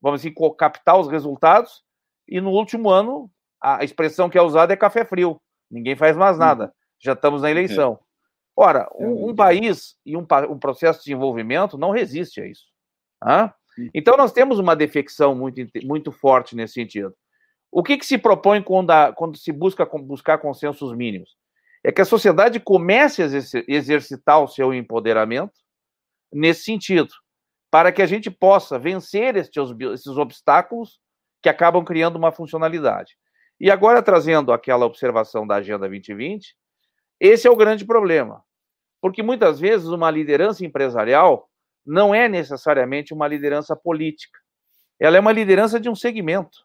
vamos 0.00 0.20
assim, 0.20 0.32
captar 0.56 0.98
os 0.98 1.08
resultados, 1.08 1.82
e 2.26 2.40
no 2.40 2.50
último 2.50 2.88
ano, 2.90 3.30
a 3.60 3.84
expressão 3.84 4.30
que 4.30 4.38
é 4.38 4.42
usada 4.42 4.72
é 4.72 4.76
café 4.76 5.04
frio. 5.04 5.40
Ninguém 5.70 5.96
faz 5.96 6.16
mais 6.16 6.36
uhum. 6.36 6.40
nada. 6.40 6.74
Já 6.98 7.12
estamos 7.12 7.42
na 7.42 7.50
eleição. 7.50 7.98
Ora, 8.56 8.88
um, 8.94 9.30
um 9.30 9.34
país 9.34 9.96
e 10.04 10.16
um, 10.16 10.26
um, 10.48 10.58
processo 10.58 10.98
de 11.00 11.06
desenvolvimento 11.06 11.78
não 11.78 11.90
resiste 11.90 12.40
a 12.40 12.46
isso. 12.46 12.66
Tá? 13.20 13.54
Então, 13.94 14.16
nós 14.16 14.32
temos 14.32 14.58
uma 14.58 14.76
defecção 14.76 15.34
muito, 15.34 15.60
muito 15.84 16.12
forte 16.12 16.54
nesse 16.54 16.74
sentido. 16.74 17.14
O 17.70 17.82
que, 17.82 17.96
que 17.96 18.04
se 18.04 18.18
propõe 18.18 18.62
quando, 18.62 18.90
a, 18.90 19.12
quando 19.12 19.38
se 19.38 19.52
busca 19.52 19.86
buscar 19.86 20.38
consensos 20.38 20.94
mínimos? 20.94 21.36
É 21.82 21.90
que 21.90 22.00
a 22.00 22.04
sociedade 22.04 22.60
comece 22.60 23.22
a 23.22 23.26
exercitar 23.66 24.42
o 24.42 24.48
seu 24.48 24.74
empoderamento 24.74 25.54
nesse 26.32 26.64
sentido 26.64 27.14
para 27.70 27.92
que 27.92 28.02
a 28.02 28.06
gente 28.06 28.30
possa 28.30 28.78
vencer 28.78 29.36
estes, 29.36 29.70
esses 29.92 30.16
obstáculos 30.16 31.00
que 31.42 31.48
acabam 31.48 31.84
criando 31.84 32.16
uma 32.16 32.32
funcionalidade. 32.32 33.16
E 33.58 33.70
agora, 33.70 34.02
trazendo 34.02 34.52
aquela 34.52 34.86
observação 34.86 35.46
da 35.46 35.56
Agenda 35.56 35.88
2020, 35.88 36.56
esse 37.20 37.46
é 37.46 37.50
o 37.50 37.56
grande 37.56 37.84
problema. 37.84 38.42
Porque 39.00 39.22
muitas 39.22 39.60
vezes 39.60 39.88
uma 39.88 40.10
liderança 40.10 40.64
empresarial 40.64 41.48
não 41.84 42.14
é 42.14 42.28
necessariamente 42.28 43.14
uma 43.14 43.28
liderança 43.28 43.76
política. 43.76 44.38
Ela 44.98 45.16
é 45.16 45.20
uma 45.20 45.32
liderança 45.32 45.78
de 45.78 45.88
um 45.88 45.94
segmento. 45.94 46.58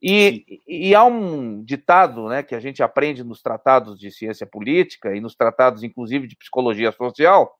E, 0.00 0.60
e, 0.66 0.94
há 0.94 1.04
um 1.04 1.62
ditado 1.64 2.28
né, 2.28 2.42
que 2.42 2.54
a 2.54 2.60
gente 2.60 2.82
aprende 2.82 3.24
nos 3.24 3.42
tratados 3.42 3.98
de 3.98 4.12
ciência 4.12 4.46
política 4.46 5.14
e 5.14 5.20
nos 5.20 5.34
tratados, 5.34 5.82
inclusive, 5.82 6.28
de 6.28 6.36
psicologia 6.36 6.92
social, 6.92 7.52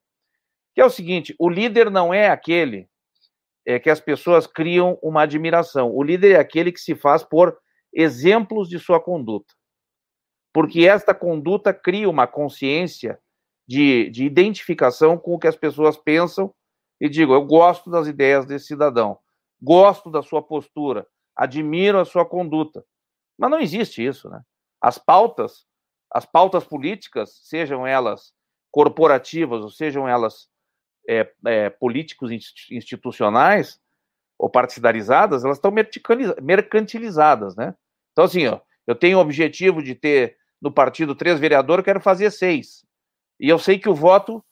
que 0.78 0.82
é 0.82 0.86
o 0.86 0.90
seguinte: 0.90 1.34
o 1.40 1.50
líder 1.50 1.90
não 1.90 2.14
é 2.14 2.28
aquele 2.28 2.88
é, 3.66 3.80
que 3.80 3.90
as 3.90 4.00
pessoas 4.00 4.46
criam 4.46 4.96
uma 5.02 5.22
admiração. 5.22 5.90
O 5.92 6.04
líder 6.04 6.36
é 6.36 6.38
aquele 6.38 6.70
que 6.70 6.78
se 6.78 6.94
faz 6.94 7.24
por 7.24 7.58
exemplos 7.92 8.68
de 8.68 8.78
sua 8.78 9.00
conduta. 9.00 9.52
Porque 10.54 10.86
esta 10.86 11.12
conduta 11.12 11.74
cria 11.74 12.08
uma 12.08 12.28
consciência 12.28 13.18
de, 13.66 14.08
de 14.10 14.24
identificação 14.24 15.18
com 15.18 15.34
o 15.34 15.38
que 15.40 15.48
as 15.48 15.56
pessoas 15.56 15.96
pensam 15.96 16.54
e 17.00 17.08
digo, 17.08 17.34
eu 17.34 17.44
gosto 17.44 17.90
das 17.90 18.06
ideias 18.06 18.46
desse 18.46 18.68
cidadão, 18.68 19.18
gosto 19.60 20.08
da 20.08 20.22
sua 20.22 20.40
postura, 20.40 21.08
admiro 21.34 21.98
a 21.98 22.04
sua 22.04 22.24
conduta. 22.24 22.84
Mas 23.36 23.50
não 23.50 23.58
existe 23.58 24.06
isso, 24.06 24.30
né? 24.30 24.42
As 24.80 24.96
pautas, 24.96 25.66
as 26.08 26.24
pautas 26.24 26.64
políticas, 26.64 27.40
sejam 27.42 27.84
elas 27.84 28.32
corporativas 28.70 29.60
ou 29.60 29.70
sejam 29.70 30.08
elas 30.08 30.48
é, 31.09 31.33
é, 31.47 31.71
políticos 31.71 32.31
institucionais 32.71 33.81
ou 34.38 34.51
partidarizadas, 34.51 35.44
elas 35.44 35.57
estão 35.57 35.73
mercantilizadas, 36.42 37.57
né? 37.57 37.75
Então, 38.12 38.25
assim, 38.25 38.47
ó, 38.47 38.61
eu 38.87 38.94
tenho 38.94 39.18
o 39.18 39.21
objetivo 39.21 39.83
de 39.83 39.94
ter 39.94 40.37
no 40.61 40.71
partido 40.71 41.14
três 41.14 41.40
vereadores, 41.40 41.85
quero 41.85 42.01
fazer 42.01 42.31
seis. 42.31 42.85
E 43.40 43.49
eu 43.49 43.59
sei 43.59 43.79
que 43.79 43.88
o 43.88 43.94
voto 43.94 44.44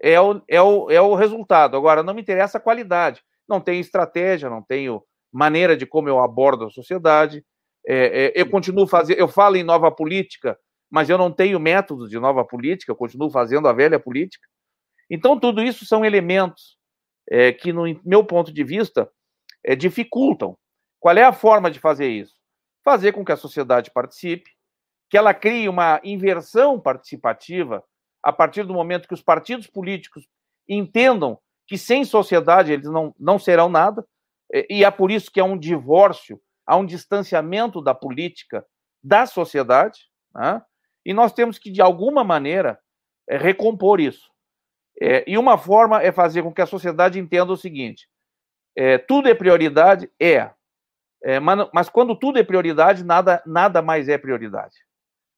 é 0.00 0.20
o, 0.20 0.42
é 0.48 0.60
o, 0.60 0.90
é 0.90 1.00
o 1.00 1.14
resultado. 1.14 1.76
Agora, 1.76 2.02
não 2.02 2.14
me 2.14 2.20
interessa 2.20 2.58
a 2.58 2.60
qualidade. 2.60 3.22
Não 3.48 3.60
tenho 3.60 3.80
estratégia, 3.80 4.50
não 4.50 4.62
tenho 4.62 5.02
maneira 5.32 5.76
de 5.76 5.86
como 5.86 6.08
eu 6.08 6.20
abordo 6.20 6.66
a 6.66 6.70
sociedade. 6.70 7.44
É, 7.86 8.26
é, 8.26 8.32
eu 8.34 8.48
continuo 8.50 8.86
fazendo, 8.86 9.18
eu 9.18 9.28
falo 9.28 9.56
em 9.56 9.62
nova 9.62 9.90
política, 9.90 10.58
mas 10.90 11.08
eu 11.08 11.16
não 11.16 11.32
tenho 11.32 11.58
métodos 11.58 12.10
de 12.10 12.18
nova 12.18 12.44
política, 12.44 12.92
eu 12.92 12.96
continuo 12.96 13.30
fazendo 13.30 13.66
a 13.66 13.72
velha 13.72 13.98
política. 13.98 14.46
Então, 15.14 15.38
tudo 15.38 15.62
isso 15.62 15.84
são 15.84 16.06
elementos 16.06 16.78
é, 17.30 17.52
que, 17.52 17.70
no 17.70 17.82
meu 18.02 18.24
ponto 18.24 18.50
de 18.50 18.64
vista, 18.64 19.10
é, 19.62 19.76
dificultam. 19.76 20.56
Qual 20.98 21.14
é 21.14 21.22
a 21.22 21.34
forma 21.34 21.70
de 21.70 21.78
fazer 21.78 22.08
isso? 22.08 22.34
Fazer 22.82 23.12
com 23.12 23.22
que 23.22 23.30
a 23.30 23.36
sociedade 23.36 23.90
participe, 23.90 24.50
que 25.10 25.18
ela 25.18 25.34
crie 25.34 25.68
uma 25.68 26.00
inversão 26.02 26.80
participativa 26.80 27.84
a 28.22 28.32
partir 28.32 28.64
do 28.64 28.72
momento 28.72 29.06
que 29.06 29.12
os 29.12 29.20
partidos 29.20 29.66
políticos 29.66 30.26
entendam 30.66 31.38
que 31.66 31.76
sem 31.76 32.06
sociedade 32.06 32.72
eles 32.72 32.88
não, 32.88 33.14
não 33.18 33.38
serão 33.38 33.68
nada, 33.68 34.02
e 34.70 34.82
é 34.82 34.90
por 34.90 35.10
isso 35.10 35.30
que 35.30 35.40
há 35.40 35.44
um 35.44 35.58
divórcio, 35.58 36.40
há 36.66 36.74
um 36.76 36.86
distanciamento 36.86 37.82
da 37.82 37.94
política 37.94 38.64
da 39.04 39.26
sociedade, 39.26 40.00
né? 40.34 40.62
e 41.04 41.12
nós 41.12 41.34
temos 41.34 41.58
que, 41.58 41.70
de 41.70 41.82
alguma 41.82 42.24
maneira, 42.24 42.78
é, 43.28 43.36
recompor 43.36 44.00
isso. 44.00 44.31
É, 45.04 45.24
e 45.26 45.36
uma 45.36 45.58
forma 45.58 46.00
é 46.00 46.12
fazer 46.12 46.44
com 46.44 46.52
que 46.52 46.62
a 46.62 46.66
sociedade 46.66 47.18
entenda 47.18 47.52
o 47.52 47.56
seguinte: 47.56 48.08
é, 48.76 48.98
tudo 48.98 49.28
é 49.28 49.34
prioridade? 49.34 50.08
É. 50.20 50.48
é 51.24 51.40
mas, 51.40 51.68
mas, 51.74 51.88
quando 51.88 52.14
tudo 52.14 52.38
é 52.38 52.44
prioridade, 52.44 53.02
nada, 53.02 53.42
nada 53.44 53.82
mais 53.82 54.08
é 54.08 54.16
prioridade. 54.16 54.76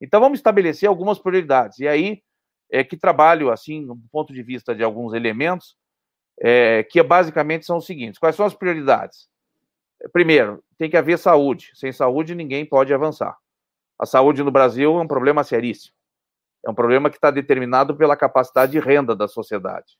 Então 0.02 0.20
vamos 0.20 0.38
estabelecer 0.38 0.86
algumas 0.86 1.18
prioridades. 1.18 1.78
E 1.78 1.88
aí 1.88 2.22
é, 2.70 2.84
que 2.84 2.94
trabalho, 2.94 3.50
assim, 3.50 3.86
do 3.86 3.96
ponto 4.12 4.34
de 4.34 4.42
vista 4.42 4.74
de 4.74 4.84
alguns 4.84 5.14
elementos, 5.14 5.78
é, 6.38 6.82
que 6.82 7.02
basicamente 7.02 7.64
são 7.64 7.78
os 7.78 7.86
seguintes: 7.86 8.18
quais 8.18 8.36
são 8.36 8.44
as 8.44 8.52
prioridades? 8.52 9.30
Primeiro, 10.12 10.62
tem 10.76 10.90
que 10.90 10.96
haver 10.98 11.18
saúde. 11.18 11.70
Sem 11.72 11.90
saúde, 11.90 12.34
ninguém 12.34 12.66
pode 12.66 12.92
avançar. 12.92 13.34
A 13.98 14.04
saúde 14.04 14.42
no 14.42 14.50
Brasil 14.50 14.98
é 14.98 15.00
um 15.00 15.06
problema 15.06 15.42
seríssimo. 15.42 15.94
É 16.64 16.70
um 16.70 16.74
problema 16.74 17.10
que 17.10 17.16
está 17.16 17.30
determinado 17.30 17.94
pela 17.94 18.16
capacidade 18.16 18.72
de 18.72 18.80
renda 18.80 19.14
da 19.14 19.28
sociedade. 19.28 19.98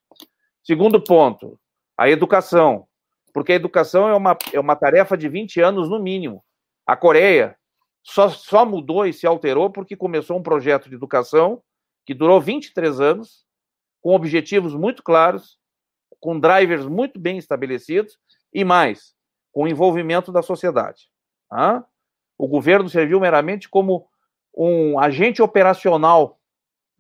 Segundo 0.63 1.03
ponto, 1.03 1.59
a 1.97 2.09
educação. 2.09 2.87
Porque 3.33 3.53
a 3.53 3.57
educação 3.57 4.09
é 4.09 4.15
uma, 4.15 4.37
é 4.53 4.61
uma 4.61 4.77
tarefa 4.77 5.17
de 5.17 5.29
20 5.29 5.61
anos 5.61 5.89
no 5.89 6.01
mínimo. 6.01 6.43
A 6.87 6.97
Coreia 6.97 7.57
só, 8.03 8.29
só 8.29 8.65
mudou 8.65 9.07
e 9.07 9.13
se 9.13 9.27
alterou 9.27 9.71
porque 9.71 9.97
começou 9.97 10.39
um 10.39 10.43
projeto 10.43 10.89
de 10.89 10.95
educação 10.95 11.63
que 12.07 12.15
durou 12.15 12.41
23 12.41 13.01
anos, 13.01 13.45
com 14.01 14.15
objetivos 14.15 14.75
muito 14.75 15.03
claros, 15.03 15.59
com 16.21 16.39
drivers 16.39 16.87
muito 16.87 17.19
bem 17.19 17.39
estabelecidos 17.39 18.19
e 18.53 18.65
mais, 18.65 19.15
com 19.53 19.67
envolvimento 19.67 20.31
da 20.31 20.43
sociedade. 20.43 21.09
O 22.39 22.47
governo 22.47 22.89
serviu 22.89 23.19
meramente 23.21 23.69
como 23.69 24.07
um 24.57 24.99
agente 24.99 25.43
operacional 25.43 26.39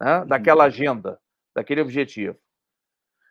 né, 0.00 0.20
uhum. 0.20 0.26
daquela 0.26 0.64
agenda, 0.64 1.18
daquele 1.54 1.80
objetivo. 1.80 2.36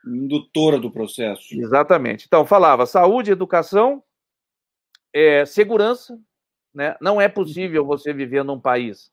Indutora 0.06 0.80
do 0.80 0.92
processo. 0.92 1.54
Exatamente. 1.54 2.26
Então, 2.26 2.46
falava 2.46 2.86
saúde, 2.86 3.32
educação, 3.32 4.04
é, 5.14 5.46
segurança. 5.46 6.20
Né? 6.74 6.96
Não 7.00 7.22
é 7.22 7.30
possível 7.30 7.86
você 7.86 8.14
viver 8.14 8.44
num 8.44 8.60
país 8.60 9.12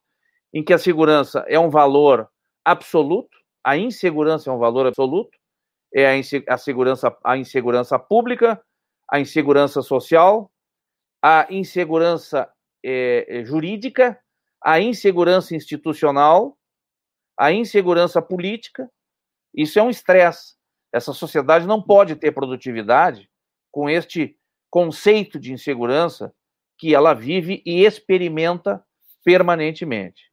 em 0.52 0.64
que 0.64 0.72
a 0.72 0.78
segurança 0.78 1.44
é 1.46 1.58
um 1.58 1.70
valor 1.70 2.28
absoluto, 2.64 3.38
a 3.64 3.76
insegurança 3.76 4.50
é 4.50 4.52
um 4.52 4.58
valor 4.58 4.86
absoluto, 4.86 5.38
é 5.94 6.06
a, 6.06 6.54
a, 6.54 6.58
segurança, 6.58 7.16
a 7.24 7.36
insegurança 7.36 7.98
pública, 7.98 8.60
a 9.08 9.20
insegurança 9.20 9.82
social, 9.82 10.50
a 11.22 11.46
insegurança 11.50 12.50
é, 12.84 13.42
jurídica, 13.44 14.18
a 14.62 14.80
insegurança 14.80 15.54
institucional, 15.54 16.56
a 17.40 17.50
insegurança 17.50 18.20
política. 18.20 18.86
Isso 19.54 19.78
é 19.78 19.82
um 19.82 19.88
estresse. 19.88 20.56
Essa 20.92 21.14
sociedade 21.14 21.66
não 21.66 21.80
pode 21.80 22.14
ter 22.14 22.32
produtividade 22.32 23.30
com 23.72 23.88
este 23.88 24.36
conceito 24.68 25.40
de 25.40 25.50
insegurança 25.50 26.34
que 26.78 26.94
ela 26.94 27.14
vive 27.14 27.62
e 27.64 27.82
experimenta 27.82 28.84
permanentemente. 29.24 30.30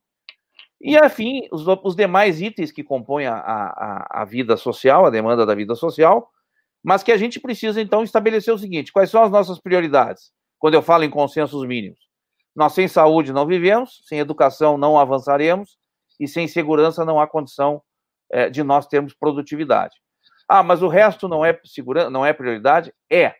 E, 0.82 0.98
afim, 0.98 1.48
os, 1.50 1.65
os 1.82 1.96
demais 1.96 2.41
itens 2.41 2.74
que 2.74 2.84
compõem 2.84 3.26
a, 3.26 3.36
a, 3.36 4.22
a 4.22 4.26
vida 4.26 4.58
social, 4.58 5.06
a 5.06 5.10
demanda 5.10 5.46
da 5.46 5.56
vida 5.56 5.76
social, 5.76 6.30
mas 6.84 7.04
que 7.04 7.12
a 7.12 7.17
gente 7.17 7.39
precisa, 7.39 7.82
então, 7.82 8.04
estabelecer 8.04 8.54
o 8.54 8.60
seguinte: 8.60 8.91
quais 8.91 9.10
são 9.10 9.24
as 9.24 9.32
nossas 9.32 9.60
prioridades? 9.60 10.32
Quando 10.60 10.74
eu 10.74 10.82
falo 10.82 11.06
em 11.06 11.10
consensos 11.10 11.65
mínimos. 11.65 12.00
Nós, 12.54 12.74
sem 12.74 12.88
saúde, 12.88 13.32
não 13.32 13.46
vivemos, 13.46 14.02
sem 14.06 14.20
educação, 14.20 14.78
não 14.78 15.00
avançaremos, 15.00 15.78
e 16.19 16.27
sem 16.27 16.47
segurança, 16.47 17.06
não 17.06 17.19
há 17.19 17.27
condição 17.27 17.82
é, 18.32 18.49
de 18.49 18.63
nós 18.63 18.88
termos 18.88 19.13
produtividade. 19.13 19.95
Ah, 20.47 20.63
mas 20.63 20.82
o 20.82 20.88
resto 20.88 21.27
não 21.27 21.43
é, 21.43 21.60
segura, 21.65 22.10
não 22.10 22.25
é 22.25 22.34
prioridade? 22.34 22.93
É, 23.12 23.36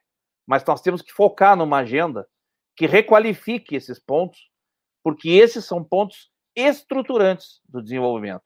mas 0.46 0.64
nós 0.66 0.82
temos 0.82 1.02
que 1.02 1.12
focar 1.12 1.56
numa 1.56 1.80
agenda 1.80 2.28
que 2.76 2.86
requalifique 2.86 3.76
esses 3.76 4.00
pontos, 4.00 4.50
porque 5.04 5.30
esses 5.30 5.66
são 5.66 5.84
pontos 5.84 6.30
estruturantes 6.56 7.62
do 7.68 7.82
desenvolvimento. 7.82 8.44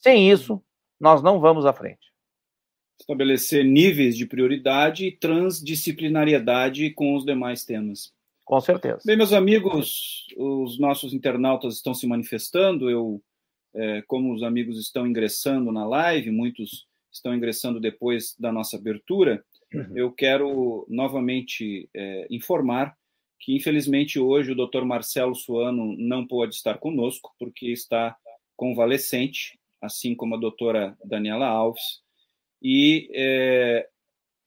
Sem 0.00 0.30
isso, 0.30 0.62
nós 1.00 1.22
não 1.22 1.40
vamos 1.40 1.64
à 1.66 1.72
frente. 1.72 2.10
Estabelecer 3.00 3.64
níveis 3.64 4.16
de 4.16 4.26
prioridade 4.26 5.06
e 5.06 5.16
transdisciplinariedade 5.16 6.90
com 6.90 7.14
os 7.16 7.24
demais 7.24 7.64
temas. 7.64 8.12
Com 8.44 8.60
certeza. 8.60 9.00
Bem, 9.06 9.16
meus 9.16 9.32
amigos, 9.32 10.26
os 10.36 10.78
nossos 10.78 11.14
internautas 11.14 11.76
estão 11.76 11.94
se 11.94 12.06
manifestando. 12.06 12.90
Eu, 12.90 13.22
é, 13.74 14.02
como 14.06 14.34
os 14.34 14.42
amigos 14.42 14.78
estão 14.78 15.06
ingressando 15.06 15.70
na 15.70 15.86
live, 15.86 16.30
muitos 16.30 16.86
estão 17.10 17.34
ingressando 17.34 17.80
depois 17.80 18.36
da 18.38 18.52
nossa 18.52 18.76
abertura, 18.76 19.44
uhum. 19.72 19.96
eu 19.96 20.12
quero 20.12 20.86
novamente 20.88 21.88
é, 21.94 22.26
informar 22.30 22.96
que 23.40 23.56
infelizmente 23.56 24.18
hoje 24.18 24.52
o 24.52 24.54
Dr. 24.54 24.84
Marcelo 24.84 25.34
Suano 25.34 25.96
não 25.98 26.26
pôde 26.26 26.54
estar 26.54 26.78
conosco 26.78 27.34
porque 27.38 27.68
está 27.72 28.14
convalescente, 28.54 29.58
assim 29.80 30.14
como 30.14 30.34
a 30.34 30.38
doutora 30.38 30.96
Daniela 31.02 31.46
Alves, 31.46 32.02
e 32.62 33.08
é, 33.14 33.88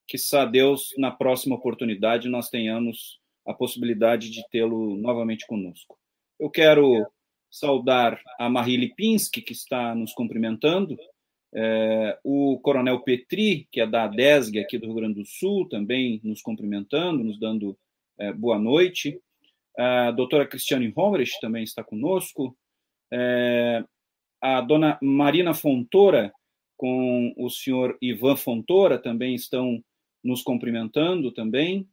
que 0.08 0.18
Deus, 0.52 0.94
na 0.98 1.10
próxima 1.10 1.56
oportunidade, 1.56 2.30
nós 2.30 2.50
tenhamos 2.50 3.20
a 3.46 3.54
possibilidade 3.54 4.30
de 4.30 4.48
tê-lo 4.50 4.96
novamente 4.96 5.48
conosco. 5.48 5.98
Eu 6.40 6.52
quero 6.52 7.08
saudar 7.54 8.20
a 8.40 8.50
Marie 8.50 8.78
Lipinski, 8.78 9.40
que 9.40 9.54
está 9.54 9.94
nos 9.94 10.12
cumprimentando, 10.12 10.98
é, 11.54 12.18
o 12.24 12.60
Coronel 12.64 13.02
Petri, 13.02 13.68
que 13.72 13.80
é 13.80 13.86
da 13.86 14.06
ADESG 14.06 14.58
aqui 14.58 14.80
do 14.80 14.88
Rio 14.88 14.96
Grande 14.96 15.20
do 15.22 15.26
Sul, 15.26 15.70
também 15.70 16.20
nos 16.24 16.42
cumprimentando, 16.42 17.24
nos 17.24 17.40
dando 17.40 17.78
é, 18.18 18.34
boa 18.34 18.58
noite. 18.58 19.22
A 19.78 20.10
doutora 20.10 20.48
Cristiane 20.48 20.92
Homrich 20.96 21.40
também 21.40 21.64
está 21.64 21.84
conosco. 21.84 22.58
É, 23.12 23.84
a 24.42 24.60
dona 24.60 24.98
Marina 25.00 25.54
Fontoura, 25.54 26.34
com 26.76 27.36
o 27.38 27.52
senhor 27.52 27.96
Ivan 28.02 28.36
Fontoura, 28.36 28.98
também 28.98 29.36
estão 29.36 29.80
nos 30.24 30.42
cumprimentando 30.42 31.32
também. 31.32 31.88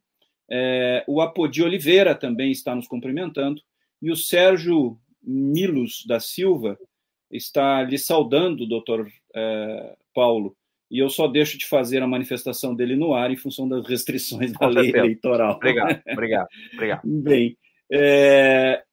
É, 0.49 1.03
o 1.07 1.21
Apodi 1.21 1.61
Oliveira 1.61 2.15
também 2.15 2.51
está 2.51 2.73
nos 2.73 2.87
cumprimentando. 2.87 3.61
E 4.01 4.09
o 4.09 4.15
Sérgio 4.15 4.99
Milos 5.23 6.03
da 6.07 6.19
Silva 6.19 6.77
está 7.31 7.83
lhe 7.83 7.97
saudando, 7.97 8.67
doutor 8.67 9.07
é, 9.35 9.95
Paulo, 10.13 10.55
e 10.89 10.99
eu 10.99 11.09
só 11.09 11.27
deixo 11.27 11.57
de 11.57 11.65
fazer 11.65 12.03
a 12.03 12.07
manifestação 12.07 12.75
dele 12.75 12.95
no 12.97 13.13
ar 13.13 13.31
em 13.31 13.37
função 13.37 13.67
das 13.67 13.87
restrições 13.87 14.51
da 14.51 14.67
lei 14.67 14.89
eleitoral. 14.89 15.55
Obrigado, 15.55 16.01
obrigado, 16.11 16.47
obrigado. 16.73 17.01
Bem, 17.05 17.57
é, 17.91 18.83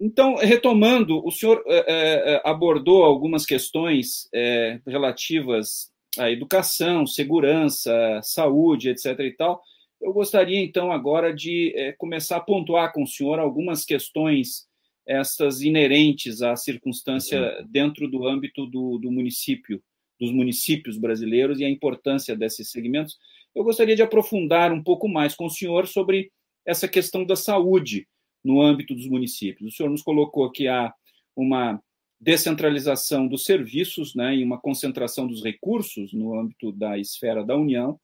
então, 0.00 0.36
retomando, 0.36 1.24
o 1.24 1.30
senhor 1.30 1.62
é, 1.66 2.40
abordou 2.44 3.04
algumas 3.04 3.46
questões 3.46 4.28
é, 4.34 4.80
relativas 4.86 5.90
à 6.18 6.30
educação, 6.30 7.06
segurança, 7.06 7.92
saúde, 8.22 8.88
etc. 8.90 9.18
e 9.20 9.32
tal. 9.32 9.62
Eu 10.00 10.12
gostaria, 10.12 10.58
então, 10.58 10.90
agora 10.90 11.32
de 11.32 11.94
começar 11.96 12.38
a 12.38 12.40
pontuar 12.40 12.92
com 12.92 13.04
o 13.04 13.06
senhor 13.06 13.38
algumas 13.38 13.84
questões 13.84 14.66
essas 15.06 15.62
inerentes 15.62 16.42
à 16.42 16.54
circunstância 16.56 17.40
uhum. 17.40 17.66
dentro 17.68 18.08
do 18.08 18.26
âmbito 18.26 18.66
do, 18.66 18.98
do 18.98 19.10
município 19.10 19.82
dos 20.22 20.30
municípios 20.30 20.96
brasileiros 20.96 21.58
e 21.58 21.64
a 21.64 21.68
importância 21.68 22.36
desses 22.36 22.70
segmentos. 22.70 23.18
Eu 23.52 23.64
gostaria 23.64 23.96
de 23.96 24.02
aprofundar 24.02 24.72
um 24.72 24.80
pouco 24.80 25.08
mais 25.08 25.34
com 25.34 25.46
o 25.46 25.50
senhor 25.50 25.88
sobre 25.88 26.30
essa 26.64 26.86
questão 26.86 27.24
da 27.24 27.34
saúde 27.34 28.06
no 28.44 28.62
âmbito 28.62 28.94
dos 28.94 29.08
municípios. 29.08 29.72
O 29.72 29.76
senhor 29.76 29.90
nos 29.90 30.00
colocou 30.00 30.48
que 30.48 30.68
há 30.68 30.94
uma 31.34 31.82
descentralização 32.20 33.26
dos 33.26 33.44
serviços 33.44 34.14
né, 34.14 34.36
e 34.36 34.44
uma 34.44 34.60
concentração 34.60 35.26
dos 35.26 35.42
recursos 35.42 36.12
no 36.12 36.38
âmbito 36.38 36.70
da 36.70 36.96
esfera 36.96 37.44
da 37.44 37.56
União, 37.56 37.98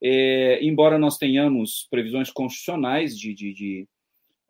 é, 0.00 0.64
embora 0.64 0.96
nós 0.96 1.18
tenhamos 1.18 1.88
previsões 1.90 2.30
constitucionais 2.30 3.18
de, 3.18 3.34
de, 3.34 3.52
de 3.52 3.88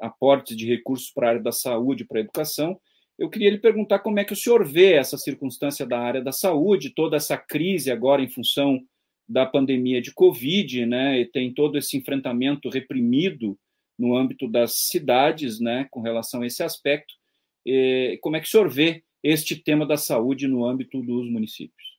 aportes 0.01 0.57
de 0.57 0.67
recursos 0.67 1.11
para 1.11 1.27
a 1.27 1.31
área 1.31 1.43
da 1.43 1.53
saúde, 1.53 2.05
para 2.05 2.19
a 2.19 2.23
educação, 2.23 2.79
eu 3.19 3.31
queria 3.31 3.51
lhe 3.51 3.59
perguntar 3.59 4.01
como 4.01 4.19
é 4.19 4.25
que 4.25 4.33
o 4.33 4.37
senhor 4.37 4.67
vê 4.67 4.95
essa 4.95 5.17
circunstância 5.17 5.87
da 5.87 5.99
área 5.99 6.23
da 6.23 6.33
saúde, 6.33 6.95
toda 6.95 7.17
essa 7.17 7.37
crise 7.37 7.91
agora 7.91 8.23
em 8.23 8.29
função 8.29 8.81
da 9.29 9.47
pandemia 9.47 10.03
de 10.03 10.13
Covid, 10.13 10.85
né? 10.85 11.21
E 11.21 11.25
tem 11.25 11.53
todo 11.55 11.79
esse 11.79 11.97
enfrentamento 11.97 12.69
reprimido 12.69 13.59
no 13.99 14.17
âmbito 14.17 14.49
das 14.49 14.89
cidades, 14.89 15.61
né, 15.61 15.87
com 15.91 16.01
relação 16.01 16.43
a 16.43 16.47
esse 16.47 16.63
aspecto. 16.63 17.15
E 17.65 18.19
como 18.21 18.37
é 18.37 18.41
que 18.41 18.47
o 18.47 18.51
senhor 18.51 18.69
vê 18.69 19.05
este 19.23 19.57
tema 19.57 19.87
da 19.87 19.97
saúde 19.97 20.49
no 20.49 20.67
âmbito 20.67 21.01
dos 21.01 21.31
municípios? 21.31 21.94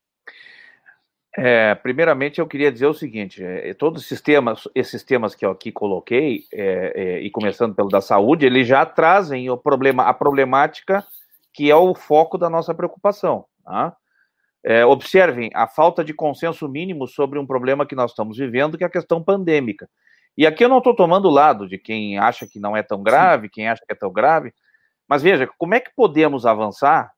É, 1.37 1.75
primeiramente, 1.75 2.39
eu 2.39 2.47
queria 2.47 2.71
dizer 2.71 2.87
o 2.87 2.93
seguinte: 2.93 3.43
é, 3.43 3.73
todos 3.73 4.03
esses 4.03 4.21
temas, 4.21 4.67
esses 4.73 5.03
temas 5.03 5.35
que 5.35 5.45
eu 5.45 5.51
aqui 5.51 5.71
coloquei, 5.71 6.45
é, 6.53 6.93
é, 6.95 7.19
e 7.19 7.29
começando 7.29 7.75
pelo 7.75 7.89
da 7.89 8.01
saúde, 8.01 8.45
eles 8.45 8.67
já 8.67 8.85
trazem 8.85 9.49
o 9.49 9.57
problema, 9.57 10.03
a 10.03 10.13
problemática 10.13 11.05
que 11.53 11.71
é 11.71 11.75
o 11.75 11.95
foco 11.95 12.37
da 12.37 12.49
nossa 12.49 12.73
preocupação. 12.73 13.45
Tá? 13.63 13.95
É, 14.63 14.85
observem 14.85 15.49
a 15.53 15.67
falta 15.67 16.03
de 16.03 16.13
consenso 16.13 16.67
mínimo 16.67 17.07
sobre 17.07 17.39
um 17.39 17.45
problema 17.45 17.85
que 17.85 17.95
nós 17.95 18.11
estamos 18.11 18.37
vivendo, 18.37 18.77
que 18.77 18.83
é 18.83 18.87
a 18.87 18.89
questão 18.89 19.23
pandêmica. 19.23 19.89
E 20.37 20.45
aqui 20.45 20.65
eu 20.65 20.69
não 20.69 20.79
estou 20.79 20.93
tomando 20.93 21.29
o 21.29 21.31
lado 21.31 21.67
de 21.67 21.77
quem 21.77 22.17
acha 22.17 22.45
que 22.45 22.59
não 22.59 22.75
é 22.75 22.83
tão 22.83 23.01
grave, 23.01 23.47
Sim. 23.47 23.51
quem 23.53 23.69
acha 23.69 23.81
que 23.85 23.93
é 23.93 23.95
tão 23.95 24.11
grave, 24.11 24.53
mas 25.07 25.21
veja, 25.21 25.47
como 25.57 25.75
é 25.75 25.79
que 25.79 25.91
podemos 25.95 26.45
avançar 26.45 27.09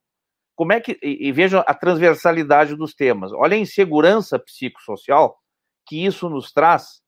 como 0.57 0.73
é 0.73 0.81
que. 0.81 0.99
E, 1.01 1.29
e 1.29 1.31
vejam 1.31 1.63
a 1.65 1.73
transversalidade 1.73 2.75
dos 2.75 2.93
temas. 2.93 3.31
Olha 3.31 3.55
a 3.55 3.59
insegurança 3.59 4.37
psicossocial 4.37 5.37
que 5.85 6.05
isso 6.05 6.27
nos 6.29 6.51
traz 6.51 7.01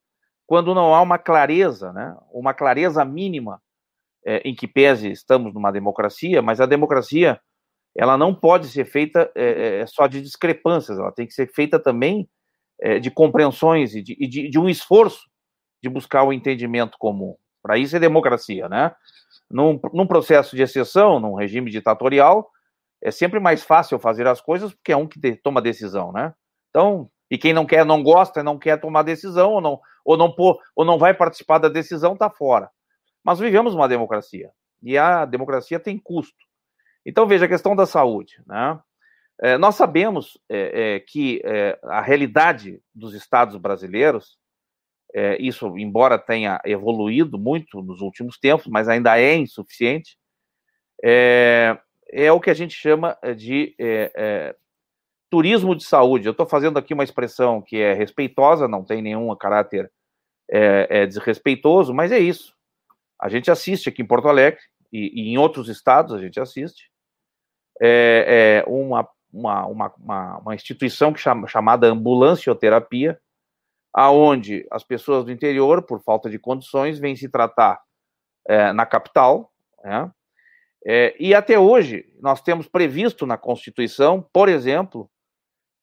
quando 0.47 0.74
não 0.74 0.95
há 0.95 1.02
uma 1.02 1.20
clareza, 1.20 1.91
né? 1.91 2.16
uma 2.32 2.56
clareza 2.56 3.04
mínima, 3.06 3.62
é, 4.26 4.38
em 4.38 4.56
que 4.56 4.68
pese 4.68 5.12
estamos 5.12 5.54
numa 5.54 5.72
democracia, 5.72 6.41
mas 6.41 6.60
a 6.60 6.66
democracia 6.66 7.39
ela 7.95 8.18
não 8.18 8.34
pode 8.34 8.68
ser 8.68 8.86
feita 8.86 9.32
é, 9.36 9.82
é, 9.82 9.86
só 9.86 10.08
de 10.08 10.22
discrepâncias, 10.22 10.97
ela 10.97 11.12
tem 11.12 11.28
que 11.28 11.34
ser 11.34 11.52
feita 11.54 11.78
também 11.78 12.28
é, 12.82 12.97
de 12.97 13.12
compreensões 13.12 13.93
e, 13.93 14.02
de, 14.02 14.16
de, 14.16 14.50
de, 14.50 14.60
um 14.60 14.70
esforço 14.70 15.30
de 15.84 15.89
buscar 15.89 16.24
o 16.24 16.34
entendimento 16.34 16.97
comum. 16.97 17.36
Para 17.62 17.78
isso 17.78 17.95
é 17.95 18.00
democracia, 18.00 18.70
né? 18.70 18.95
Num, 19.52 19.80
num 19.93 20.08
processo 20.08 20.56
de 20.56 20.62
exceção, 20.62 21.20
num 21.20 21.36
regime 21.36 21.70
ditatorial, 21.70 22.50
é 23.02 23.12
sempre 23.12 23.39
mais 23.39 23.64
fácil 23.64 24.00
fazer 24.00 24.28
as 24.28 24.41
coisas 24.41 24.74
porque 24.74 24.91
é 24.91 24.97
um 24.97 25.08
que 25.08 25.20
toma 25.38 25.62
decisão, 25.62 26.12
né? 26.12 26.34
Então, 26.70 27.10
e 27.30 27.38
quem 27.38 27.54
não 27.54 27.66
quer, 27.66 27.86
não 27.86 28.02
gosta, 28.04 28.43
não 28.43 28.58
quer 28.58 28.80
tomar 28.80 29.04
decisão 29.04 29.52
ou 29.54 29.62
não 29.62 29.80
ou 30.04 30.18
não 30.18 30.32
pô, 30.32 30.60
ou 30.76 30.84
não 30.84 30.97
vai 30.97 31.14
participar 31.14 31.60
da 31.60 31.70
decisão, 31.70 32.14
está 32.14 32.30
fora. 32.30 32.70
Mas 33.24 33.39
vivemos 33.39 33.76
uma 33.76 33.88
democracia 33.88 34.52
e 34.82 34.97
a 34.97 35.26
democracia 35.26 35.80
tem 35.80 36.00
custo. 36.00 36.38
Então 37.06 37.28
veja 37.28 37.45
a 37.45 37.50
questão 37.50 37.76
da 37.76 37.86
saúde, 37.86 38.41
né? 38.47 38.80
É, 39.41 39.58
nós 39.58 39.76
sabemos 39.76 40.38
é, 40.50 40.95
é, 40.95 41.00
que 41.00 41.41
é, 41.45 41.80
a 41.84 42.02
realidade 42.02 42.82
dos 42.93 43.14
estados 43.14 43.56
brasileiros, 43.56 44.38
é, 45.14 45.41
isso, 45.41 45.78
embora 45.78 46.20
tenha 46.20 46.60
evoluído 46.66 47.39
muito 47.39 47.82
nos 47.82 48.02
últimos 48.02 48.38
tempos, 48.38 48.68
mas 48.68 48.89
ainda 48.89 49.18
é 49.18 49.36
insuficiente, 49.36 50.18
é, 52.12 52.32
o 52.32 52.39
que 52.39 52.49
a 52.49 52.53
gente 52.53 52.74
chama 52.74 53.18
eh, 53.22 53.34
de 53.34 53.76
é, 53.80 54.12
é, 54.16 54.55
turismo 55.30 55.76
de 55.76 55.84
saúde. 55.84 56.28
Eu 56.28 56.32
estou 56.32 56.45
fazendo 56.45 56.78
aqui 56.78 56.93
uma 56.93 57.03
expressão 57.03 57.62
que 57.62 57.78
é 57.78 57.93
respeitosa, 57.93 58.68
não 58.68 58.84
tem 58.84 59.01
nenhum 59.01 59.34
caráter 59.36 59.91
é, 60.49 61.05
desrespeitoso, 61.05 61.93
mas 61.93 62.12
é 62.12 62.20
isso. 62.20 62.55
A 63.22 63.30
gente 63.30 63.51
assiste 63.51 63.89
aqui 63.89 64.01
em 64.01 64.07
Porto 64.07 64.28
Alegre 64.28 64.60
e, 64.91 65.22
e 65.22 65.30
em 65.30 65.38
outros 65.38 65.70
estados 65.70 66.14
a 66.14 66.20
gente 66.20 66.39
assiste 66.39 66.89
uma, 68.66 69.07
uma, 69.32 69.66
uma, 69.68 70.38
uma, 70.39 70.55
instituição 70.55 71.14
que 71.14 71.20
chama, 71.20 71.47
chamada 71.47 71.88
ambulancioterapia, 71.88 73.20
aonde 73.93 74.68
as 74.72 74.84
pessoas 74.84 75.24
do 75.24 75.32
interior, 75.32 75.84
por 75.84 76.01
falta 76.01 76.30
de 76.30 76.39
condições, 76.39 76.97
vêm 76.97 77.16
se 77.16 77.30
tratar 77.30 77.80
na 78.74 78.86
capital, 78.86 79.51
né? 79.84 80.12
É, 80.86 81.15
e 81.19 81.34
até 81.34 81.59
hoje, 81.59 82.05
nós 82.21 82.41
temos 82.41 82.67
previsto 82.67 83.25
na 83.25 83.38
Constituição, 83.38 84.27
por 84.34 84.47
exemplo, 84.47 85.09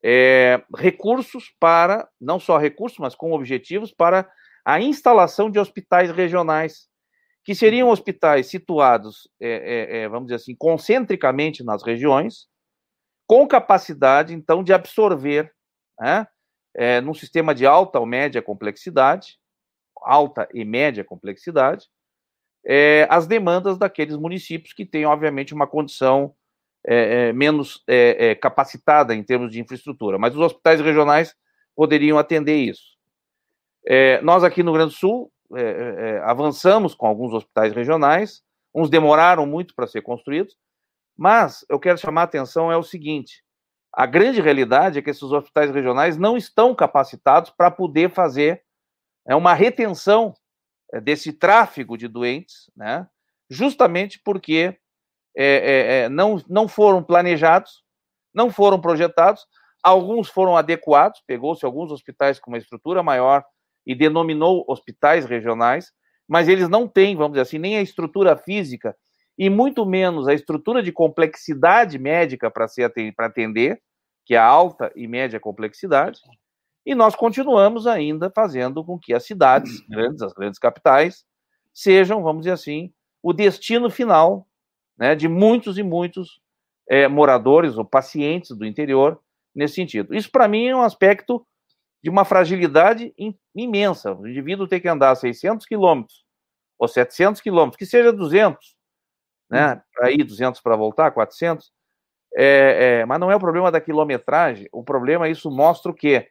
é, 0.03 0.62
recursos 0.74 1.53
para, 1.61 2.09
não 2.20 2.38
só 2.38 2.57
recursos, 2.57 2.99
mas 2.99 3.14
com 3.14 3.32
objetivos 3.32 3.92
para 3.92 4.30
a 4.64 4.80
instalação 4.80 5.51
de 5.51 5.59
hospitais 5.59 6.11
regionais, 6.11 6.88
que 7.44 7.55
seriam 7.55 7.90
hospitais 7.90 8.47
situados, 8.47 9.28
é, 9.40 9.49
é, 9.49 9.99
é 9.99 10.09
vamos 10.09 10.26
dizer 10.26 10.36
assim, 10.36 10.57
concentricamente 10.57 11.62
nas 11.62 11.84
regiões, 11.84 12.49
com 13.26 13.47
capacidade, 13.47 14.34
então, 14.34 14.62
de 14.62 14.72
absorver, 14.72 15.53
né, 16.01 16.26
é, 16.74 17.01
num 17.01 17.14
sistema 17.14 17.55
de 17.55 17.66
alta 17.66 17.99
ou 17.99 18.07
média 18.07 18.42
complexidade, 18.42 19.38
alta 20.03 20.49
e 20.53 20.64
média 20.64 21.05
complexidade, 21.05 21.86
é, 22.67 23.07
as 23.09 23.29
demandas 23.29 23.79
daqueles 23.79 24.17
municípios 24.17 24.73
que 24.73 24.85
têm, 24.85 25.07
obviamente, 25.07 25.55
uma 25.55 25.69
condição 25.69 26.35
é, 26.85 27.29
é 27.29 27.33
menos 27.33 27.83
é, 27.87 28.31
é, 28.31 28.35
capacitada 28.35 29.14
em 29.14 29.23
termos 29.23 29.53
de 29.53 29.61
infraestrutura. 29.61 30.19
Mas 30.19 30.35
os 30.35 30.41
hospitais 30.41 30.81
regionais 30.81 31.35
poderiam 31.77 32.19
atender 32.19 32.57
isso. 32.57 32.97
nós 34.23 34.43
aqui 34.43 34.62
no 34.62 34.73
Rio 34.73 34.79
Grande 34.79 34.95
do 34.95 34.99
Sul 34.99 35.31
avançamos 36.25 36.95
com 36.95 37.07
alguns 37.07 37.33
hospitais 37.33 37.73
regionais, 37.73 38.43
uns 38.75 38.91
demoraram 38.91 39.47
muito 39.47 39.75
para 39.75 39.87
ser 39.87 40.03
construídos, 40.03 40.57
mas 41.17 41.64
eu 41.69 41.79
quero 41.79 41.99
chamar 41.99 42.23
a 42.23 42.25
atenção 42.25 42.73
é 42.73 42.77
o 42.77 42.83
seguinte: 42.83 43.45
a 43.93 44.07
grande 44.07 44.41
realidade 44.41 44.99
é 44.99 45.03
que 45.03 45.11
esses 45.11 45.23
hospitais 45.23 45.71
regionais 45.71 46.17
não 46.17 46.37
estão 46.37 46.75
capacitados 46.75 47.51
para 47.51 47.71
poder 47.71 48.11
fazer 48.11 48.62
é 49.29 49.35
uma 49.35 49.55
retenção 49.55 50.35
desse 51.03 51.32
tráfego 51.32 51.97
de 51.97 52.09
doentes, 52.09 52.70
né? 52.76 53.07
justamente 53.51 54.20
porque 54.24 54.76
é, 55.37 56.05
é, 56.05 56.09
não, 56.09 56.43
não 56.49 56.66
foram 56.66 57.03
planejados, 57.03 57.82
não 58.34 58.51
foram 58.51 58.80
projetados, 58.80 59.47
alguns 59.82 60.28
foram 60.28 60.57
adequados, 60.57 61.22
pegou-se 61.26 61.64
alguns 61.64 61.93
hospitais 61.93 62.39
com 62.39 62.51
uma 62.51 62.59
estrutura 62.59 63.03
maior 63.03 63.45
e 63.87 63.95
denominou 63.95 64.64
hospitais 64.66 65.24
regionais, 65.24 65.93
mas 66.28 66.49
eles 66.49 66.68
não 66.68 66.89
têm, 66.89 67.14
vamos 67.14 67.32
dizer 67.32 67.43
assim, 67.43 67.59
nem 67.59 67.76
a 67.76 67.82
estrutura 67.82 68.37
física 68.37 68.97
e 69.39 69.51
muito 69.51 69.84
menos 69.84 70.26
a 70.26 70.34
estrutura 70.34 70.82
de 70.82 70.91
complexidade 70.91 71.99
médica 71.99 72.51
para 72.51 72.66
atender, 73.18 73.80
que 74.24 74.34
é 74.34 74.39
a 74.39 74.45
alta 74.45 74.91
e 74.97 75.07
média 75.07 75.39
complexidade, 75.39 76.18
e 76.87 76.95
nós 76.95 77.16
continuamos 77.16 77.84
ainda 77.84 78.30
fazendo 78.30 78.84
com 78.84 78.97
que 78.97 79.12
as 79.12 79.24
cidades 79.26 79.80
uhum. 79.80 79.87
grandes, 79.91 80.22
as 80.22 80.32
grandes 80.32 80.59
capitais, 80.59 81.26
sejam, 81.74 82.22
vamos 82.22 82.43
dizer 82.43 82.53
assim, 82.53 82.93
o 83.20 83.32
destino 83.32 83.91
final 83.91 84.47
né, 84.97 85.16
de 85.16 85.26
muitos 85.26 85.76
e 85.76 85.82
muitos 85.82 86.41
é, 86.89 87.09
moradores 87.09 87.76
ou 87.76 87.84
pacientes 87.84 88.57
do 88.57 88.64
interior 88.64 89.20
nesse 89.53 89.74
sentido. 89.74 90.14
Isso, 90.14 90.30
para 90.30 90.47
mim, 90.47 90.68
é 90.68 90.76
um 90.76 90.82
aspecto 90.82 91.45
de 92.01 92.09
uma 92.09 92.24
fragilidade 92.24 93.12
imensa. 93.53 94.14
O 94.14 94.28
indivíduo 94.28 94.68
tem 94.68 94.80
que 94.80 94.89
andar 94.89 95.16
600 95.16 95.66
quilômetros 95.66 96.24
ou 96.78 96.87
700 96.87 97.41
quilômetros, 97.41 97.78
que 97.78 97.87
seja 97.87 98.12
200, 98.12 98.76
né, 99.51 99.72
uhum. 99.72 99.80
para 99.93 100.11
ir, 100.12 100.22
200 100.22 100.61
para 100.61 100.76
voltar, 100.76 101.11
400, 101.11 101.72
é, 102.37 103.01
é, 103.01 103.07
mas 103.07 103.18
não 103.18 103.30
é 103.30 103.34
o 103.34 103.41
problema 103.41 103.72
da 103.72 103.80
quilometragem, 103.80 104.68
o 104.70 104.84
problema, 104.84 105.28
isso 105.28 105.51
mostra 105.51 105.91
o 105.91 105.95
quê? 105.95 106.28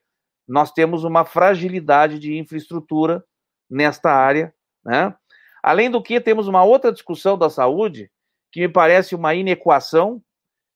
Nós 0.48 0.72
temos 0.72 1.04
uma 1.04 1.26
fragilidade 1.26 2.20
de 2.20 2.38
infraestrutura 2.38 3.24
nesta 3.70 4.12
área, 4.12 4.54
né? 4.84 5.16
Além 5.64 5.90
do 5.90 6.02
que, 6.02 6.22
temos 6.22 6.48
uma 6.48 6.64
outra 6.64 6.92
discussão 6.92 7.38
da 7.38 7.50
saúde 7.50 8.12
que 8.52 8.60
me 8.60 8.70
parece 8.70 9.16
uma 9.16 9.34
inequação, 9.34 10.22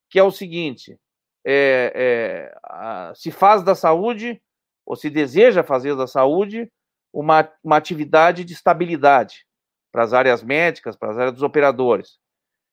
que 0.09 0.17
é 0.17 0.23
o 0.23 0.31
seguinte: 0.31 0.99
é, 1.45 1.93
é, 1.95 3.13
se 3.13 3.29
faz 3.29 3.61
da 3.61 3.75
saúde, 3.75 4.41
ou 4.85 4.95
se 4.95 5.09
deseja 5.09 5.63
fazer 5.63 5.95
da 5.95 6.07
saúde, 6.07 6.71
uma, 7.13 7.47
uma 7.63 7.77
atividade 7.77 8.43
de 8.43 8.53
estabilidade 8.53 9.45
para 9.91 10.03
as 10.03 10.13
áreas 10.13 10.43
médicas, 10.43 10.95
para 10.95 11.11
as 11.11 11.17
áreas 11.17 11.33
dos 11.33 11.43
operadores. 11.43 12.17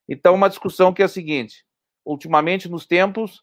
Então, 0.09 0.34
uma 0.34 0.49
discussão 0.49 0.94
que 0.94 1.03
é 1.03 1.05
a 1.05 1.09
seguinte: 1.09 1.66
ultimamente, 2.05 2.68
nos 2.68 2.86
tempos, 2.86 3.42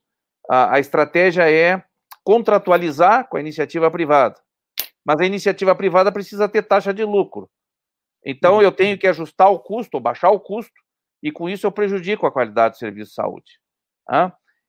a, 0.49 0.75
a 0.75 0.79
estratégia 0.79 1.49
é 1.49 1.83
contratualizar 2.23 3.27
com 3.27 3.37
a 3.37 3.39
iniciativa 3.39 3.89
privada. 3.91 4.39
Mas 5.05 5.19
a 5.19 5.25
iniciativa 5.25 5.75
privada 5.75 6.11
precisa 6.11 6.47
ter 6.47 6.63
taxa 6.63 6.93
de 6.93 7.03
lucro. 7.03 7.49
Então 8.25 8.61
eu 8.61 8.71
tenho 8.71 8.97
que 8.97 9.07
ajustar 9.07 9.51
o 9.51 9.59
custo, 9.59 9.95
ou 9.95 10.01
baixar 10.01 10.31
o 10.31 10.39
custo, 10.39 10.73
e 11.21 11.31
com 11.31 11.49
isso 11.49 11.67
eu 11.67 11.71
prejudico 11.71 12.25
a 12.25 12.31
qualidade 12.31 12.75
do 12.75 12.77
serviço 12.77 13.09
de 13.09 13.15
saúde. 13.15 13.59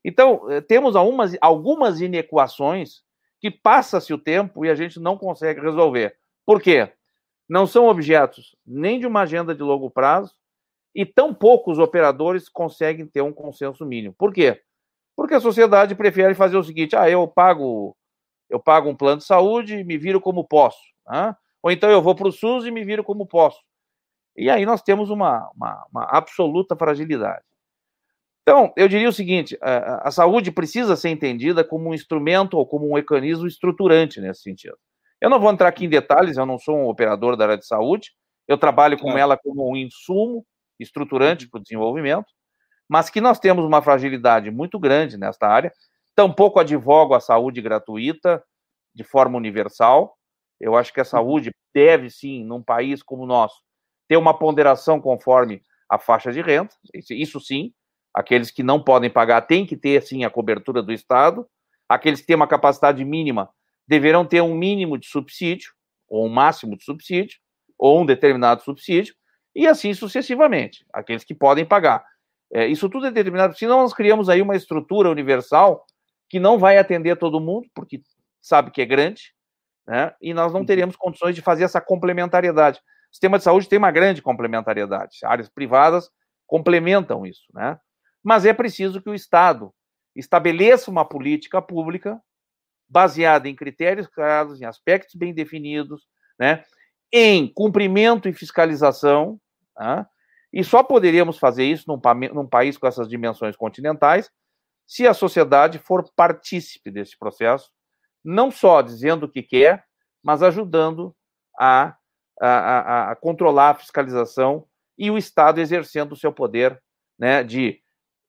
Então, 0.05 0.51
eh, 0.51 0.61
temos 0.61 0.95
algumas, 0.95 1.37
algumas 1.41 2.01
inequações 2.01 3.03
que 3.41 3.51
passa-se 3.51 4.13
o 4.13 4.19
tempo 4.19 4.65
e 4.65 4.71
a 4.71 4.75
gente 4.75 5.01
não 5.01 5.17
consegue 5.17 5.61
resolver. 5.61 6.17
Por 6.45 6.61
quê? 6.61 6.93
Não 7.49 7.67
são 7.67 7.89
objetos 7.89 8.57
nem 8.67 8.99
de 8.99 9.07
uma 9.07 9.23
agenda 9.23 9.55
de 9.55 9.63
longo 9.63 9.91
prazo 9.91 10.35
e 10.95 11.05
tão 11.05 11.35
poucos 11.35 11.79
operadores 11.79 12.49
conseguem 12.49 13.07
ter 13.07 13.23
um 13.23 13.33
consenso 13.33 13.85
mínimo. 13.85 14.15
Por 14.17 14.33
quê? 14.33 14.63
Porque 15.17 15.35
a 15.35 15.41
sociedade 15.41 15.95
prefere 15.95 16.35
fazer 16.35 16.57
o 16.57 16.65
seguinte: 16.65 16.97
ah, 16.97 17.09
eu 17.09 17.27
pago, 17.27 17.97
eu 18.49 18.61
pago 18.61 18.89
um 18.89 18.97
plano 18.97 19.19
de 19.19 19.25
saúde 19.25 19.77
e 19.77 19.85
me 19.85 19.97
viro 19.97 20.21
como 20.21 20.45
posso. 20.45 20.81
Né? 21.09 21.35
Ou 21.63 21.71
então 21.71 21.91
eu 21.91 22.03
vou 22.03 22.15
para 22.15 22.29
o 22.29 22.33
SUS 22.33 22.67
e 22.67 22.71
me 22.71 22.85
viro 22.85 23.05
como 23.05 23.27
posso. 23.27 23.61
E 24.37 24.51
aí 24.51 24.67
nós 24.67 24.83
temos 24.83 25.11
uma, 25.11 25.51
uma, 25.55 25.87
uma 25.91 26.05
absoluta 26.05 26.77
fragilidade. 26.77 27.45
Então, 28.43 28.73
eu 28.77 28.87
diria 28.89 29.09
o 29.09 29.13
seguinte: 29.13 29.57
a, 29.61 30.09
a, 30.09 30.11
saúde 30.11 30.53
precisa 30.53 30.97
ser 30.97 31.09
entendida 31.09 31.65
como 31.65 31.89
um 31.89 31.95
instrumento 31.95 32.59
ou 32.59 32.67
como 32.67 32.89
um 32.89 32.95
mecanismo 32.95 33.47
estruturante 33.47 34.21
nesse 34.21 34.43
sentido. 34.43 34.77
Eu 35.21 35.31
não 35.31 35.41
vou 35.41 35.51
entrar 35.51 35.69
aqui 35.69 35.87
em 35.87 35.89
detalhes, 35.89 36.37
eu 36.37 36.45
não 36.45 36.59
sou 36.59 36.77
um 36.77 36.89
operador 36.89 37.37
da 37.37 37.45
área 37.45 37.57
de 37.57 37.67
saúde, 37.67 38.13
eu 38.47 38.59
trabalho 38.59 38.99
com 38.99 39.17
ela 39.17 39.39
como 39.39 39.71
um 39.71 39.75
insumo 39.75 40.45
estruturante 40.79 41.49
para 41.49 41.59
o 41.59 41.63
desenvolvimento, 41.63 42.27
mas 42.89 43.11
que 43.11 43.21
nós 43.21 43.39
temos 43.39 43.65
uma 43.65 43.83
fragilidade 43.83 44.51
muito 44.51 44.79
grande 44.79 45.17
nesta 45.17 45.49
área. 45.49 45.73
Tampouco 46.15 46.61
advogo 46.61 47.15
a 47.15 47.21
saúde 47.21 47.61
gratuita 47.61 48.43
de 48.95 49.05
forma 49.05 49.37
universal. 49.37 50.17
Eu 50.61 50.77
acho 50.77 50.93
que 50.93 51.01
a 51.01 51.05
saúde 51.05 51.51
deve, 51.75 52.11
sim, 52.11 52.45
num 52.45 52.63
país 52.63 53.03
como 53.03 53.25
o 53.25 53.27
nosso, 53.27 53.61
ter 54.09 54.17
uma 54.17 54.39
ponderação 54.39 55.01
conforme 55.01 55.63
a 55.89 55.99
faixa 55.99 56.33
de 56.33 56.41
renda, 56.41 56.71
isso 57.11 57.41
sim, 57.41 57.73
Aqueles 58.15 58.53
que 58.53 58.63
não 58.63 58.81
podem 58.81 59.11
pagar 59.11 59.43
têm 59.43 59.67
que 59.67 59.77
ter, 59.77 60.01
sim, 60.01 60.23
a 60.23 60.31
cobertura 60.31 60.81
do 60.81 60.93
Estado. 60.93 61.45
Aqueles 61.89 62.21
que 62.21 62.27
têm 62.29 62.37
uma 62.37 62.47
capacidade 62.47 63.05
mínima 63.05 63.51
deverão 63.89 64.25
ter 64.25 64.41
um 64.41 64.55
mínimo 64.55 64.97
de 64.97 65.09
subsídio, 65.09 65.73
ou 66.09 66.25
um 66.25 66.29
máximo 66.29 66.77
de 66.77 66.85
subsídio, 66.85 67.39
ou 67.77 68.01
um 68.01 68.07
determinado 68.07 68.63
subsídio, 68.63 69.15
e 69.55 69.67
assim 69.67 69.93
sucessivamente. 69.93 70.87
Aqueles 70.93 71.25
que 71.25 71.35
podem 71.35 71.67
pagar. 71.67 72.05
É, 72.55 72.69
isso 72.69 72.89
tudo 72.89 73.07
é 73.07 73.11
determinado, 73.11 73.59
senão 73.59 73.81
nós 73.81 73.93
criamos 73.93 74.29
aí 74.29 74.41
uma 74.41 74.55
estrutura 74.55 75.11
universal 75.11 75.85
que 76.31 76.39
não 76.39 76.57
vai 76.57 76.79
atender 76.79 77.17
todo 77.17 77.41
mundo, 77.41 77.67
porque 77.75 78.01
sabe 78.41 78.71
que 78.71 78.81
é 78.81 78.87
grande, 78.87 79.35
né? 79.85 80.15
e 80.23 80.33
nós 80.33 80.53
não 80.53 80.61
uhum. 80.61 80.67
teremos 80.67 80.95
condições 80.95 81.35
de 81.35 81.43
fazer 81.43 81.65
essa 81.65 81.81
complementariedade. 81.81 82.79
O 82.79 83.15
sistema 83.15 83.39
de 83.39 83.45
saúde 83.45 83.69
tem 83.69 83.77
uma 83.77 83.91
grande 83.91 84.23
complementariedade, 84.23 85.19
áreas 85.25 85.49
privadas 85.49 86.09
complementam 86.47 87.27
isso, 87.27 87.43
né? 87.53 87.77
mas 88.23 88.47
é 88.47 88.53
preciso 88.53 89.03
que 89.03 89.11
o 89.11 89.15
Estado 89.15 89.75
estabeleça 90.15 90.93
uma 90.93 91.05
política 91.05 91.61
pública 91.61 92.23
baseada 92.89 93.49
em 93.49 93.57
critérios 93.57 94.07
claros, 94.07 94.61
em 94.61 94.65
aspectos 94.65 95.17
bem 95.17 95.35
definidos, 95.35 96.07
né? 96.39 96.65
em 97.13 97.53
cumprimento 97.53 98.29
e 98.29 98.33
fiscalização, 98.33 99.41
né? 99.77 100.07
E 100.55 100.63
só 100.63 100.85
poderíamos 100.85 101.37
fazer 101.37 101.65
isso 101.65 101.85
num, 101.89 102.01
num 102.33 102.47
país 102.47 102.79
com 102.79 102.87
essas 102.87 103.09
dimensões 103.09 103.57
continentais 103.57 104.31
se 104.87 105.05
a 105.05 105.13
sociedade 105.13 105.79
for 105.81 106.09
partícipe 106.15 106.91
desse 106.91 107.19
processo, 107.19 107.71
não 108.23 108.51
só 108.51 108.81
dizendo 108.83 109.25
o 109.25 109.29
que 109.29 109.43
quer, 109.43 109.85
mas 110.23 110.43
ajudando 110.43 111.15
a, 111.59 111.97
a, 112.41 112.49
a, 112.49 113.11
a 113.11 113.17
controlar 113.17 113.71
a 113.71 113.75
fiscalização 113.75 114.67
e 114.97 115.11
o 115.11 115.19
Estado 115.19 115.61
exercendo 115.61 116.13
o 116.13 116.17
seu 116.17 116.33
poder 116.33 116.81
né, 117.19 117.43
de 117.43 117.83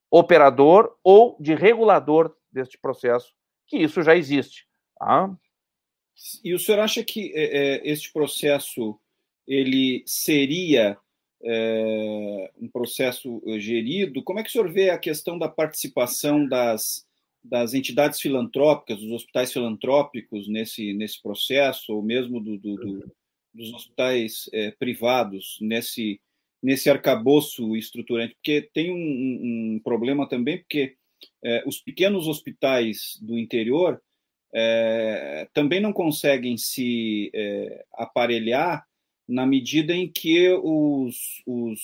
operador 0.09 0.97
ou 1.03 1.37
de 1.39 1.53
regulador 1.53 2.35
deste 2.51 2.77
processo, 2.79 3.33
que 3.67 3.77
isso 3.77 4.01
já 4.01 4.15
existe. 4.15 4.65
Tá? 4.97 5.29
E 6.43 6.53
o 6.53 6.59
senhor 6.59 6.79
acha 6.79 7.03
que 7.03 7.31
é, 7.35 7.75
é 7.75 7.91
este 7.91 8.11
processo 8.11 8.99
ele 9.45 10.03
seria 10.07 10.97
é, 11.45 12.51
um 12.59 12.67
processo 12.67 13.41
gerido? 13.59 14.23
Como 14.23 14.39
é 14.39 14.43
que 14.43 14.49
o 14.49 14.51
senhor 14.51 14.71
vê 14.71 14.89
a 14.89 14.97
questão 14.97 15.37
da 15.37 15.47
participação 15.47 16.47
das, 16.47 17.05
das 17.43 17.73
entidades 17.73 18.19
filantrópicas, 18.19 18.99
dos 18.99 19.11
hospitais 19.11 19.53
filantrópicos 19.53 20.47
nesse, 20.47 20.93
nesse 20.93 21.21
processo, 21.21 21.93
ou 21.93 22.01
mesmo 22.01 22.39
do, 22.39 22.57
do, 22.57 22.75
do, 22.75 23.11
dos 23.53 23.73
hospitais 23.73 24.49
é, 24.51 24.71
privados 24.71 25.57
nesse, 25.61 26.19
nesse 26.61 26.89
arcabouço 26.89 27.75
estruturante? 27.75 28.33
Porque 28.35 28.67
tem 28.73 28.91
um, 28.91 29.75
um 29.75 29.79
problema 29.83 30.27
também, 30.27 30.57
porque 30.57 30.95
é, 31.43 31.63
os 31.67 31.79
pequenos 31.79 32.27
hospitais 32.27 33.19
do 33.21 33.37
interior 33.37 34.01
também 35.53 35.81
não 35.81 35.91
conseguem 35.91 36.55
se 36.55 37.29
aparelhar 37.91 38.87
na 39.27 39.45
medida 39.45 39.93
em 39.93 40.09
que 40.11 40.49
os, 40.61 41.41
os 41.45 41.79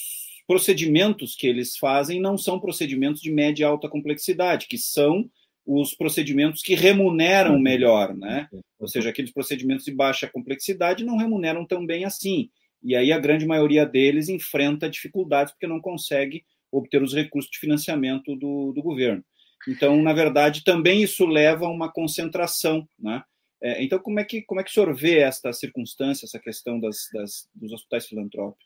procedimentos 0.48 1.36
que 1.36 1.48
eles 1.48 1.78
fazem 1.78 2.20
não 2.20 2.38
são 2.38 2.60
procedimentos 2.60 3.22
de 3.22 3.32
média 3.32 3.64
e 3.64 3.66
alta 3.66 3.90
complexidade, 3.90 4.68
que 4.68 4.78
são 4.78 5.30
os 5.66 5.94
procedimentos 5.94 6.62
que 6.62 6.76
remuneram 6.76 7.56
uhum. 7.56 7.62
melhor, 7.62 8.16
né? 8.16 8.48
Ou 8.80 8.88
seja, 8.88 9.10
aqueles 9.10 9.32
procedimentos 9.32 9.86
de 9.86 9.94
baixa 9.94 10.28
complexidade 10.28 11.06
não 11.06 11.18
remuneram 11.18 11.66
tão 11.66 11.86
bem 11.86 12.04
assim. 12.04 12.50
E 12.84 12.96
aí 12.96 13.12
a 13.12 13.20
grande 13.20 13.46
maioria 13.46 13.86
deles 13.86 14.28
enfrenta 14.28 14.90
dificuldades 14.90 15.54
porque 15.54 15.68
não 15.68 15.80
consegue 15.80 16.44
obter 16.72 17.02
os 17.04 17.14
recursos 17.14 17.52
de 17.52 17.60
financiamento 17.60 18.36
do, 18.36 18.72
do 18.74 18.82
governo. 18.82 19.24
Então, 19.68 20.02
na 20.02 20.14
verdade, 20.14 20.64
também 20.64 21.04
isso 21.04 21.26
leva 21.26 21.66
a 21.66 21.70
uma 21.70 21.92
concentração, 21.92 22.88
né? 23.00 23.24
É, 23.62 23.84
então, 23.84 24.00
como 24.00 24.20
é, 24.20 24.24
que, 24.24 24.42
como 24.42 24.60
é 24.60 24.64
que 24.64 24.72
o 24.72 24.74
senhor 24.74 24.94
vê 24.94 25.20
esta 25.20 25.54
circunstância, 25.54 26.26
essa 26.26 26.40
questão 26.40 26.80
das, 26.80 27.10
das, 27.14 27.48
dos 27.54 27.72
hospitais 27.72 28.08
filantrópicos? 28.08 28.66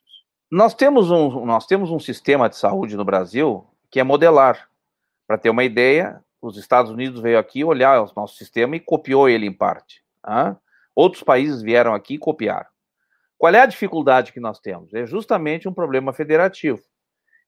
Nós 0.50 0.74
temos, 0.74 1.12
um, 1.12 1.46
nós 1.46 1.66
temos 1.66 1.92
um 1.92 2.00
sistema 2.00 2.48
de 2.48 2.56
saúde 2.56 2.96
no 2.96 3.04
Brasil 3.04 3.66
que 3.92 4.00
é 4.00 4.04
modelar. 4.04 4.70
Para 5.28 5.38
ter 5.38 5.50
uma 5.50 5.64
ideia, 5.64 6.24
os 6.42 6.58
Estados 6.58 6.92
Unidos 6.92 7.20
veio 7.20 7.40
aqui 7.40 7.64
olhar 7.64 8.02
o 8.02 8.12
nosso 8.16 8.38
sistema 8.38 8.76
e 8.76 8.80
copiou 8.80 9.28
ele 9.28 9.46
em 9.46 9.52
parte. 9.52 10.04
Outros 10.96 11.24
países 11.24 11.62
vieram 11.62 11.94
aqui 11.94 12.16
e 12.16 12.20
copiaram. 12.20 12.68
Qual 13.38 13.54
é 13.54 13.60
a 13.60 13.66
dificuldade 13.66 14.32
que 14.32 14.40
nós 14.40 14.60
temos? 14.60 14.94
É 14.94 15.06
justamente 15.06 15.68
um 15.68 15.74
problema 15.74 16.14
federativo. 16.14 16.82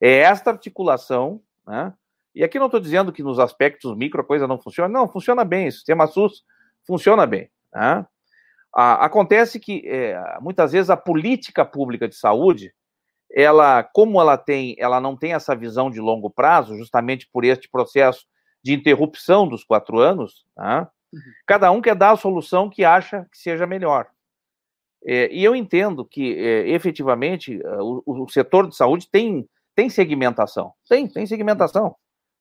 É 0.02 0.18
esta 0.20 0.52
articulação, 0.52 1.42
né? 1.66 1.94
e 2.36 2.44
aqui 2.44 2.60
não 2.60 2.66
estou 2.66 2.80
dizendo 2.80 3.12
que 3.12 3.24
nos 3.24 3.40
aspectos 3.40 3.96
micro 3.96 4.22
a 4.22 4.26
coisa 4.26 4.48
não 4.48 4.60
funciona, 4.60 4.90
não, 4.90 5.08
funciona 5.08 5.44
bem, 5.46 5.70
o 5.70 5.72
sistema 5.72 6.08
SUS 6.08 6.44
funciona 6.88 7.26
bem. 7.28 7.50
Né? 7.74 8.06
acontece 8.74 9.60
que 9.60 9.82
é, 9.88 10.38
muitas 10.40 10.72
vezes 10.72 10.90
a 10.92 10.98
política 10.98 11.66
pública 11.66 12.08
de 12.08 12.16
saúde, 12.16 12.72
ela, 13.32 13.84
como 13.84 14.22
ela 14.22 14.38
tem, 14.38 14.76
ela 14.78 15.02
não 15.02 15.18
tem 15.18 15.34
essa 15.34 15.56
visão 15.56 15.90
de 15.90 16.00
longo 16.00 16.30
prazo, 16.30 16.78
justamente 16.78 17.28
por 17.32 17.44
este 17.44 17.68
processo 17.68 18.26
de 18.64 18.74
interrupção 18.74 19.48
dos 19.48 19.64
quatro 19.64 20.00
anos, 20.00 20.46
né? 20.56 20.88
uhum. 21.12 21.20
cada 21.46 21.72
um 21.72 21.82
quer 21.82 21.96
dar 21.96 22.12
a 22.12 22.18
solução 22.18 22.70
que 22.70 22.86
acha 22.86 23.26
que 23.32 23.38
seja 23.38 23.66
melhor. 23.66 24.08
É, 25.06 25.32
e 25.32 25.44
eu 25.44 25.56
entendo 25.56 26.04
que, 26.04 26.38
é, 26.38 26.70
efetivamente, 26.70 27.60
o, 27.80 28.24
o, 28.24 28.30
setor 28.30 28.68
de 28.68 28.76
saúde 28.76 29.08
tem, 29.10 29.48
tem 29.76 29.90
segmentação. 29.90 30.74
Tem, 30.88 31.08
tem 31.08 31.26
segmentação. 31.26 31.96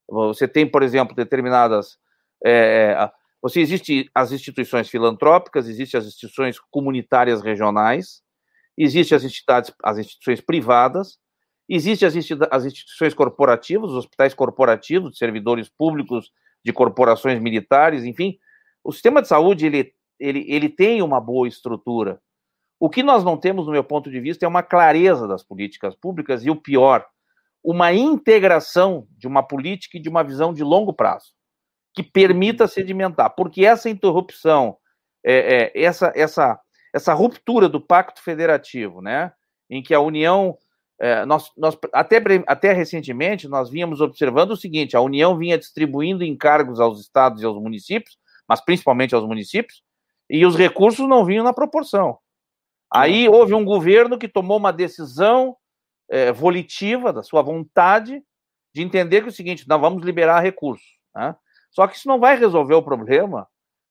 Você 0.08 0.48
tem, 0.48 0.68
por 0.68 0.82
exemplo, 0.82 1.14
determinadas. 1.14 1.98
É, 2.44 3.10
você 3.42 3.60
existe 3.60 4.10
as 4.14 4.32
instituições 4.32 4.88
filantrópicas, 4.88 5.68
existem 5.68 5.98
as 5.98 6.06
instituições 6.06 6.58
comunitárias 6.70 7.42
regionais, 7.42 8.22
existem 8.76 9.16
as 9.16 9.24
entidades, 9.24 9.72
as 9.82 9.98
instituições 9.98 10.40
privadas, 10.40 11.18
existem 11.68 12.08
as, 12.08 12.64
instituições 12.64 13.14
corporativas, 13.14 13.90
os 13.90 13.96
hospitais 13.96 14.34
corporativos, 14.34 15.12
de 15.12 15.18
servidores 15.18 15.68
públicos, 15.68 16.32
de 16.64 16.72
corporações 16.72 17.40
militares, 17.40 18.04
enfim. 18.04 18.38
O 18.82 18.92
sistema 18.92 19.20
de 19.20 19.28
saúde 19.28 19.66
ele, 19.66 19.92
ele, 20.18 20.44
ele 20.48 20.68
tem 20.68 21.02
uma 21.02 21.20
boa 21.20 21.46
estrutura. 21.46 22.20
O 22.80 22.90
que 22.90 23.02
nós 23.02 23.24
não 23.24 23.36
temos, 23.36 23.66
no 23.66 23.72
meu 23.72 23.84
ponto 23.84 24.10
de 24.10 24.20
vista, 24.20 24.44
é 24.44 24.48
uma 24.48 24.62
clareza 24.62 25.26
das 25.26 25.42
políticas 25.42 25.94
públicas 25.94 26.44
e 26.44 26.50
o 26.50 26.56
pior, 26.56 27.06
uma 27.62 27.92
integração 27.92 29.06
de 29.16 29.26
uma 29.26 29.42
política 29.42 29.98
e 29.98 30.00
de 30.00 30.08
uma 30.08 30.22
visão 30.22 30.52
de 30.52 30.62
longo 30.62 30.92
prazo 30.92 31.35
que 31.96 32.02
permita 32.02 32.68
sedimentar, 32.68 33.34
porque 33.34 33.64
essa 33.64 33.88
interrupção, 33.88 34.76
é, 35.24 35.72
é, 35.74 35.82
essa, 35.82 36.12
essa, 36.14 36.60
essa 36.94 37.14
ruptura 37.14 37.70
do 37.70 37.80
pacto 37.80 38.22
federativo, 38.22 39.00
né, 39.00 39.32
em 39.70 39.82
que 39.82 39.94
a 39.94 40.00
União, 40.00 40.58
é, 41.00 41.24
nós, 41.24 41.50
nós 41.56 41.76
até, 41.94 42.22
até 42.46 42.72
recentemente, 42.74 43.48
nós 43.48 43.70
vínhamos 43.70 44.02
observando 44.02 44.50
o 44.50 44.56
seguinte, 44.56 44.94
a 44.94 45.00
União 45.00 45.38
vinha 45.38 45.56
distribuindo 45.56 46.22
encargos 46.22 46.78
aos 46.78 47.00
estados 47.00 47.42
e 47.42 47.46
aos 47.46 47.56
municípios, 47.60 48.18
mas 48.46 48.60
principalmente 48.60 49.14
aos 49.14 49.26
municípios, 49.26 49.82
e 50.28 50.44
os 50.44 50.54
recursos 50.54 51.08
não 51.08 51.24
vinham 51.24 51.44
na 51.44 51.54
proporção. 51.54 52.18
Aí 52.92 53.26
houve 53.26 53.54
um 53.54 53.64
governo 53.64 54.18
que 54.18 54.28
tomou 54.28 54.58
uma 54.58 54.72
decisão 54.72 55.56
é, 56.10 56.30
volitiva, 56.30 57.10
da 57.10 57.22
sua 57.22 57.40
vontade, 57.40 58.22
de 58.74 58.82
entender 58.82 59.22
que 59.22 59.28
é 59.28 59.30
o 59.30 59.34
seguinte, 59.34 59.66
nós 59.66 59.80
vamos 59.80 60.04
liberar 60.04 60.40
recursos. 60.40 60.86
Né? 61.14 61.34
Só 61.76 61.86
que 61.86 61.94
isso 61.94 62.08
não 62.08 62.18
vai 62.18 62.38
resolver 62.38 62.72
o 62.72 62.82
problema 62.82 63.46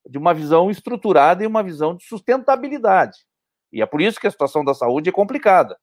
de 0.09 0.17
uma 0.17 0.33
visão 0.33 0.71
estruturada 0.71 1.43
e 1.43 1.47
uma 1.47 1.61
visão 1.61 1.95
de 1.95 2.03
sustentabilidade. 2.03 3.19
E 3.71 3.79
é 3.79 3.86
por 3.86 4.01
isso 4.01 4.19
que 4.19 4.25
a 4.25 4.31
situação 4.31 4.65
da 4.65 4.73
saúde 4.73 5.09
é 5.09 5.11
complicada. 5.11 5.77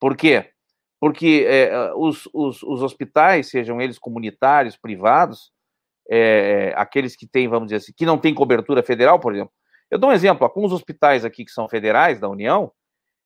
Por 0.00 0.16
quê? 0.16 0.50
Porque 0.98 1.46
é, 1.48 1.92
os, 1.94 2.28
os, 2.34 2.64
os, 2.64 2.82
hospitais, 2.82 3.48
sejam 3.48 3.80
eles 3.80 3.96
comunitários, 3.96 4.76
privados, 4.76 5.52
é, 6.10 6.74
aqueles 6.76 7.14
que 7.14 7.28
têm, 7.28 7.46
vamos 7.46 7.68
dizer 7.68 7.76
assim, 7.76 7.92
que 7.96 8.04
não 8.04 8.18
têm 8.18 8.34
cobertura 8.34 8.82
federal, 8.82 9.20
por 9.20 9.32
exemplo. 9.32 9.52
Eu 9.88 10.00
dou 10.00 10.10
um 10.10 10.12
exemplo, 10.12 10.44
alguns 10.44 10.72
hospitais 10.72 11.24
aqui 11.24 11.44
que 11.44 11.52
são 11.52 11.68
federais 11.68 12.18
da 12.18 12.28
União, 12.28 12.72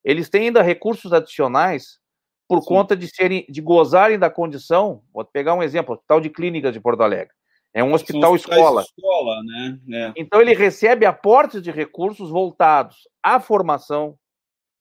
eles 0.04 0.28
têm 0.28 0.48
ainda 0.48 0.60
recursos 0.60 1.10
adicionais 1.14 1.98
por 2.46 2.60
Sim. 2.60 2.68
conta 2.68 2.94
de 2.94 3.08
serem, 3.08 3.46
de 3.48 3.62
gozarem 3.62 4.18
da 4.18 4.28
condição. 4.28 5.02
Vou 5.10 5.24
pegar 5.24 5.54
um 5.54 5.62
exemplo, 5.62 5.94
o 5.94 5.94
Hospital 5.94 6.20
de 6.20 6.28
Clínicas 6.28 6.74
de 6.74 6.80
Porto 6.80 7.02
Alegre. 7.02 7.39
É 7.72 7.84
um 7.84 7.92
hospital 7.92 8.34
escola. 8.34 8.82
escola 8.82 9.42
né? 9.44 9.78
É. 9.92 10.12
Então 10.16 10.40
ele 10.40 10.54
recebe 10.54 11.06
aportes 11.06 11.62
de 11.62 11.70
recursos 11.70 12.30
voltados 12.30 13.08
à 13.22 13.38
formação 13.38 14.18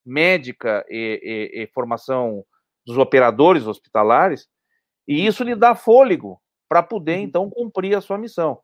médica 0.04 0.84
e, 0.88 1.52
e, 1.54 1.62
e 1.62 1.66
formação 1.68 2.44
dos 2.84 2.98
operadores 2.98 3.66
hospitalares, 3.66 4.48
e 5.06 5.26
isso 5.26 5.44
lhe 5.44 5.54
dá 5.54 5.74
fôlego 5.74 6.40
para 6.68 6.82
poder 6.82 7.18
uhum. 7.18 7.24
então 7.24 7.50
cumprir 7.50 7.96
a 7.96 8.00
sua 8.00 8.18
missão. 8.18 8.60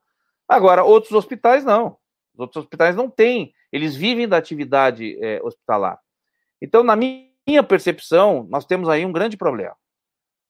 Agora, 0.49 0.85
outros 0.85 1.13
hospitais 1.13 1.65
não. 1.65 1.97
Os 2.35 2.41
outros 2.41 2.65
hospitais 2.65 2.95
não 2.95 3.11
têm, 3.11 3.53
eles 3.73 3.97
vivem 3.97 4.29
da 4.29 4.37
atividade 4.37 5.19
é, 5.23 5.41
hospitalar. 5.43 5.99
Então, 6.61 6.83
na 6.83 6.97
minha 6.97 7.63
percepção, 7.63 8.47
nós 8.49 8.65
temos 8.65 8.89
aí 8.89 9.05
um 9.05 9.13
grande 9.13 9.37
problema. 9.37 9.77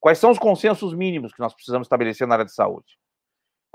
Quais 0.01 0.19
são 0.19 0.31
os 0.31 0.39
consensos 0.39 0.95
mínimos 0.95 1.33
que 1.33 1.41
nós 1.41 1.55
precisamos 1.55 1.87
estabelecer 1.87 2.27
na 2.27 2.35
área 2.35 2.45
de 2.45 2.53
saúde? 2.53 2.99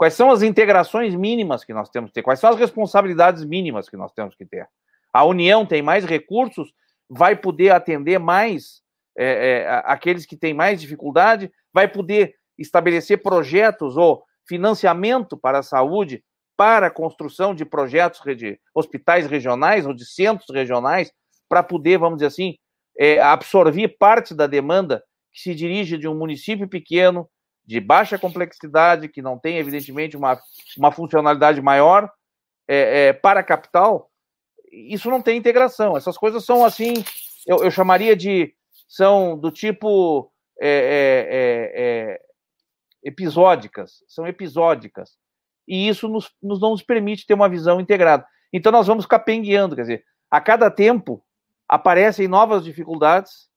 Quais 0.02 0.16
são 0.16 0.32
as 0.32 0.42
integrações 0.42 1.14
mínimas 1.14 1.64
que 1.64 1.76
nós 1.76 1.88
temos 1.88 2.10
que 2.10 2.16
ter? 2.16 2.24
Quais 2.24 2.40
são 2.40 2.50
as 2.50 2.58
responsabilidades 2.58 3.46
mínimas 3.46 3.88
que 3.88 3.96
nós 3.96 4.12
temos 4.12 4.34
que 4.34 4.44
ter? 4.44 4.68
A 5.14 5.24
União 5.24 5.64
tem 5.64 5.84
mais 5.84 6.06
recursos, 6.06 6.74
vai 7.08 7.36
poder 7.36 7.70
atender 7.70 8.18
mais 8.18 8.82
é, 9.16 9.60
é, 9.60 9.68
aqueles 9.86 10.26
que 10.26 10.36
têm 10.36 10.56
mais 10.56 10.82
dificuldade, 10.82 11.52
vai 11.72 11.88
poder 11.88 12.34
estabelecer 12.58 13.22
projetos 13.22 13.96
ou 13.96 14.24
financiamento 14.48 15.38
para 15.38 15.60
a 15.60 15.64
saúde, 15.64 16.24
para 16.58 16.88
a 16.88 16.92
construção 16.92 17.54
de 17.54 17.64
projetos 17.64 18.22
de 18.36 18.60
hospitais 18.74 19.28
regionais 19.28 19.86
ou 19.86 19.94
de 19.94 20.04
centros 20.04 20.50
regionais, 20.52 21.12
para 21.48 21.62
poder, 21.62 22.00
vamos 22.00 22.18
dizer 22.18 22.28
assim, 22.30 22.56
é, 22.98 23.22
absorver 23.22 23.90
parte 24.00 24.34
da 24.34 24.48
demanda 24.48 25.04
que 25.32 25.42
se 25.42 25.54
dirige 25.54 25.96
de 25.96 26.08
um 26.08 26.18
município 26.18 26.68
pequeno, 26.68 27.30
de 27.66 27.80
baixa 27.80 28.18
complexidade, 28.18 29.08
que 29.08 29.22
não 29.22 29.38
tem, 29.38 29.58
evidentemente, 29.58 30.18
uma, 30.18 30.40
uma 30.78 30.92
funcionalidade 30.92 31.62
maior 31.62 32.12
é, 32.68 33.08
é, 33.08 33.14
para 33.14 33.40
a 33.40 33.44
capital, 33.44 34.10
isso 34.72 35.10
não 35.10 35.22
tem 35.22 35.38
integração. 35.38 35.98
Essas 35.98 36.18
coisas 36.18 36.46
são 36.46 36.64
assim, 36.66 36.94
eu, 37.46 37.64
eu 37.64 37.72
chamaria 37.72 38.16
de 38.16 38.54
são 38.88 39.38
do 39.38 39.52
tipo 39.52 40.32
é, 40.60 40.70
é, 40.70 41.28
é, 41.32 42.14
é 42.14 42.22
episódicas, 43.04 44.04
são 44.08 44.28
episódicas. 44.28 45.18
E 45.68 45.88
isso 45.88 46.08
nos, 46.08 46.30
nos, 46.42 46.60
não 46.60 46.72
nos 46.72 46.84
permite 46.84 47.26
ter 47.26 47.34
uma 47.34 47.50
visão 47.50 47.80
integrada. 47.80 48.26
Então 48.52 48.72
nós 48.72 48.88
vamos 48.88 49.06
capengueando, 49.06 49.76
quer 49.76 49.84
dizer, 49.84 50.06
a 50.30 50.42
cada 50.42 50.70
tempo 50.70 51.24
aparecem 51.68 52.28
novas 52.28 52.64
dificuldades 52.64 53.50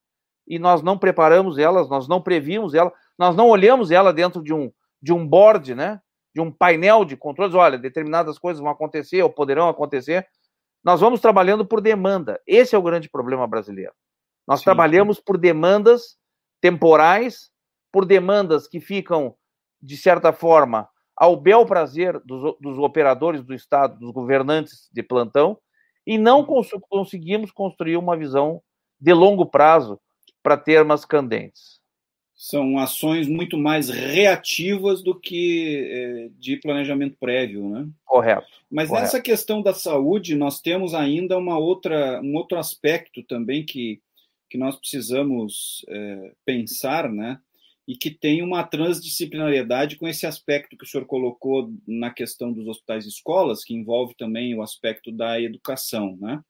e 0.47 0.59
nós 0.59 0.83
não 0.83 0.99
preparamos 0.99 1.59
elas, 1.59 1.89
nós 1.89 2.07
não 2.07 2.23
previmos 2.23 2.75
elas, 2.75 2.93
nós 3.19 3.37
não 3.37 3.49
olhamos 3.49 3.91
ela 3.91 4.13
dentro 4.13 4.43
de 4.43 4.53
um, 4.53 4.73
de 5.01 5.13
um 5.13 5.27
board, 5.27 5.75
né? 5.75 6.01
de 6.35 6.41
um 6.41 6.51
painel 6.51 7.05
de 7.05 7.17
controles. 7.17 7.55
Olha, 7.55 7.79
determinadas 7.79 8.39
coisas 8.39 8.61
vão 8.61 8.71
acontecer 8.71 9.23
ou 9.23 9.31
poderão 9.31 9.69
acontecer. 9.69 10.27
Nós 10.83 11.01
vamos 11.01 11.21
trabalhando 11.21 11.65
por 11.65 11.81
demanda. 11.81 12.41
Esse 12.47 12.75
é 12.75 12.79
o 12.79 12.83
grande 12.83 13.09
problema 13.09 13.47
brasileiro. 13.47 13.93
Nós 14.47 14.61
Sim. 14.61 14.65
trabalhamos 14.65 15.21
por 15.21 15.39
demandas 15.39 16.17
temporais, 16.61 17.51
por 17.93 18.05
demandas 18.05 18.67
que 18.67 18.81
ficam, 18.81 19.35
de 19.81 19.97
certa 19.97 20.33
forma, 20.33 20.89
ao 21.17 21.37
bel 21.37 21.65
prazer 21.65 22.19
dos, 22.25 22.57
dos 22.61 22.79
operadores 22.79 23.43
do 23.43 23.55
Estado, 23.55 23.99
dos 23.99 24.11
governantes 24.11 24.89
de 24.93 25.03
plantão, 25.03 25.59
e 26.07 26.19
não 26.19 26.41
uhum. 26.41 26.47
cons 26.47 26.71
conseguimos 26.91 27.51
construir 27.53 27.97
uma 27.97 28.17
visão 28.17 28.61
de 29.01 29.13
longo 29.13 29.47
prazo 29.47 30.01
para 30.43 30.57
termos 30.57 31.05
candentes. 31.05 31.81
São 32.37 32.79
ações 32.79 33.29
muito 33.29 33.57
mais 33.57 33.89
reativas 33.89 35.03
do 35.03 35.19
que 35.19 35.89
é, 35.89 36.29
de 36.37 36.57
planejamento 36.57 37.17
prévio, 37.19 37.69
né? 37.69 37.89
Correto. 38.05 38.47
Mas 38.71 38.89
correto. 38.89 39.05
nessa 39.05 39.23
questão 39.23 39.63
da 39.63 39.73
saúde, 39.73 40.35
nós 40.35 40.61
temos 40.61 40.95
ainda 40.95 41.39
uma 41.39 41.59
outra, 41.59 42.21
um 42.23 42.35
outro 42.35 42.59
aspecto 42.59 43.23
também 43.23 43.65
que, 43.65 44.01
que 44.51 44.59
nós 44.59 44.77
precisamos 44.77 45.85
é, 45.89 46.33
pensar, 46.45 47.09
né? 47.11 47.39
E 47.87 47.97
que 47.97 48.11
tem 48.11 48.43
uma 48.43 48.65
transdisciplinariedade 48.65 49.97
com 49.97 50.09
esse 50.09 50.27
aspecto 50.27 50.77
que 50.77 50.85
o 50.85 50.89
senhor 50.89 51.07
colocou 51.07 51.73
na 51.87 52.11
questão 52.11 52.53
dos 52.53 52.67
hospitais 52.67 53.05
e 53.05 53.09
escolas, 53.09 53.63
que 53.63 53.75
envolve 53.75 54.15
também 54.17 54.55
o 54.57 54.63
aspecto 54.63 55.13
da 55.13 55.41
educação, 55.41 56.17
né? 56.21 56.43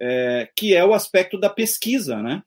É, 0.00 0.48
que 0.56 0.74
é 0.74 0.82
o 0.82 0.94
aspecto 0.94 1.38
da 1.38 1.50
pesquisa, 1.50 2.22
né? 2.22 2.42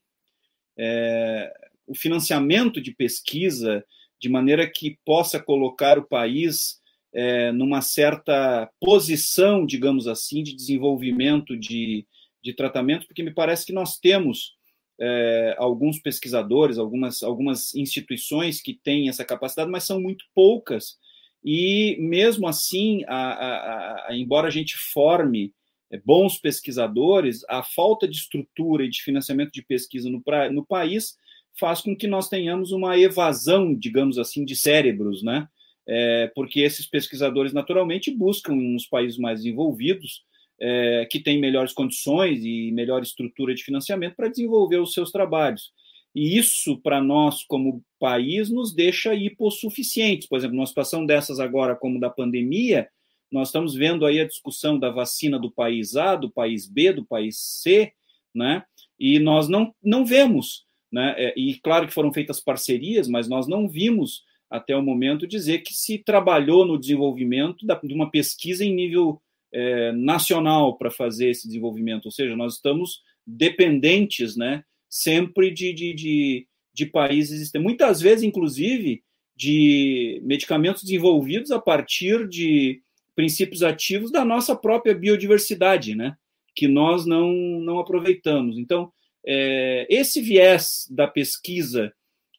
É, 0.75 1.53
o 1.87 1.95
financiamento 1.95 2.81
de 2.81 2.93
pesquisa 2.93 3.83
de 4.19 4.29
maneira 4.29 4.69
que 4.69 4.97
possa 5.05 5.39
colocar 5.39 5.99
o 5.99 6.07
país 6.07 6.81
é, 7.13 7.51
numa 7.51 7.81
certa 7.81 8.69
posição, 8.79 9.65
digamos 9.65 10.07
assim, 10.07 10.41
de 10.41 10.55
desenvolvimento 10.55 11.57
de, 11.57 12.07
de 12.41 12.53
tratamento, 12.53 13.05
porque 13.05 13.21
me 13.21 13.33
parece 13.33 13.65
que 13.65 13.73
nós 13.73 13.97
temos 13.97 14.55
é, 14.99 15.55
alguns 15.57 15.99
pesquisadores, 15.99 16.77
algumas, 16.77 17.21
algumas 17.21 17.75
instituições 17.75 18.61
que 18.61 18.73
têm 18.73 19.09
essa 19.09 19.25
capacidade, 19.25 19.69
mas 19.69 19.83
são 19.83 19.99
muito 19.99 20.25
poucas. 20.33 20.97
E 21.43 21.97
mesmo 21.99 22.47
assim, 22.47 23.03
a, 23.07 23.15
a, 23.15 24.07
a, 24.07 24.15
embora 24.15 24.47
a 24.47 24.51
gente 24.51 24.75
forme 24.77 25.53
é, 25.91 25.99
bons 26.03 26.37
pesquisadores, 26.39 27.43
a 27.49 27.61
falta 27.61 28.07
de 28.07 28.15
estrutura 28.15 28.85
e 28.85 28.89
de 28.89 29.01
financiamento 29.01 29.51
de 29.51 29.61
pesquisa 29.61 30.09
no, 30.09 30.21
pra, 30.21 30.49
no 30.49 30.65
país 30.65 31.17
faz 31.59 31.81
com 31.81 31.95
que 31.95 32.07
nós 32.07 32.29
tenhamos 32.29 32.71
uma 32.71 32.97
evasão, 32.97 33.73
digamos 33.73 34.17
assim, 34.17 34.43
de 34.43 34.55
cérebros, 34.55 35.23
né? 35.23 35.47
É, 35.87 36.31
porque 36.33 36.61
esses 36.61 36.85
pesquisadores 36.85 37.53
naturalmente 37.53 38.09
buscam 38.09 38.55
nos 38.55 38.85
países 38.85 39.17
mais 39.17 39.39
desenvolvidos 39.39 40.23
é, 40.59 41.05
que 41.09 41.19
têm 41.19 41.39
melhores 41.39 41.73
condições 41.73 42.43
e 42.43 42.71
melhor 42.71 43.01
estrutura 43.01 43.53
de 43.53 43.63
financiamento 43.63 44.15
para 44.15 44.29
desenvolver 44.29 44.77
os 44.77 44.93
seus 44.93 45.11
trabalhos. 45.11 45.71
E 46.15 46.37
isso, 46.37 46.77
para 46.77 47.01
nós, 47.01 47.43
como 47.43 47.83
país, 47.99 48.49
nos 48.49 48.73
deixa 48.73 49.13
hipossuficientes. 49.15 50.27
Por 50.27 50.37
exemplo, 50.37 50.55
numa 50.55 50.67
situação 50.67 51.05
dessas 51.05 51.39
agora, 51.39 51.75
como 51.75 51.99
da 51.99 52.09
pandemia, 52.09 52.87
nós 53.31 53.47
estamos 53.47 53.73
vendo 53.73 54.05
aí 54.05 54.19
a 54.19 54.27
discussão 54.27 54.77
da 54.77 54.91
vacina 54.91 55.39
do 55.39 55.51
país 55.51 55.95
A, 55.95 56.15
do 56.15 56.29
país 56.29 56.67
B, 56.67 56.93
do 56.93 57.03
país 57.03 57.37
C, 57.39 57.91
né? 58.33 58.63
E 58.99 59.17
nós 59.19 59.49
não, 59.49 59.73
não 59.83 60.05
vemos, 60.05 60.65
né? 60.93 61.15
É, 61.17 61.33
e 61.35 61.55
claro 61.55 61.87
que 61.87 61.93
foram 61.93 62.13
feitas 62.13 62.39
parcerias, 62.39 63.07
mas 63.07 63.27
nós 63.27 63.47
não 63.47 63.67
vimos 63.67 64.23
até 64.47 64.77
o 64.77 64.83
momento 64.83 65.25
dizer 65.25 65.63
que 65.63 65.73
se 65.73 65.97
trabalhou 65.97 66.63
no 66.63 66.79
desenvolvimento 66.79 67.65
da, 67.65 67.73
de 67.83 67.93
uma 67.93 68.11
pesquisa 68.11 68.63
em 68.63 68.73
nível 68.73 69.19
é, 69.51 69.91
nacional 69.91 70.77
para 70.77 70.91
fazer 70.91 71.29
esse 71.29 71.47
desenvolvimento, 71.47 72.05
ou 72.05 72.11
seja, 72.11 72.35
nós 72.35 72.55
estamos 72.55 73.01
dependentes, 73.25 74.35
né? 74.37 74.63
Sempre 74.87 75.49
de, 75.49 75.73
de, 75.73 75.93
de, 75.95 76.47
de 76.71 76.85
países, 76.85 77.51
muitas 77.55 77.99
vezes, 77.99 78.23
inclusive, 78.23 79.01
de 79.35 80.21
medicamentos 80.23 80.83
desenvolvidos 80.83 81.49
a 81.49 81.59
partir 81.59 82.27
de 82.27 82.83
princípios 83.15 83.63
ativos 83.63 84.11
da 84.11 84.23
nossa 84.23 84.55
própria 84.55 84.93
biodiversidade, 84.93 85.95
né? 85.95 86.15
Que 86.55 86.67
nós 86.67 87.07
não, 87.07 87.31
não 87.31 87.79
aproveitamos. 87.79 88.59
Então, 88.59 88.91
é, 89.25 89.87
esse 89.89 90.21
viés 90.21 90.87
da 90.89 91.07
pesquisa 91.07 91.93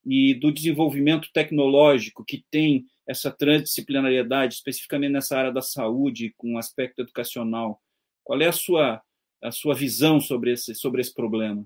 e 0.05 0.35
do 0.35 0.53
desenvolvimento 0.53 1.29
tecnológico 1.33 2.25
que 2.25 2.45
tem 2.51 2.85
essa 3.07 3.31
transdisciplinariedade, 3.31 4.55
especificamente 4.55 5.13
nessa 5.13 5.37
área 5.37 5.53
da 5.53 5.63
saúde, 5.63 6.35
com 6.37 6.59
aspecto 6.59 7.03
educacional, 7.03 7.81
qual 8.23 8.41
é 8.41 8.47
a 8.47 8.53
sua, 8.53 9.03
a 9.43 9.51
sua 9.51 9.75
visão 9.75 10.21
sobre 10.21 10.53
esse, 10.53 10.75
sobre 10.75 11.01
esse 11.01 11.13
problema? 11.13 11.65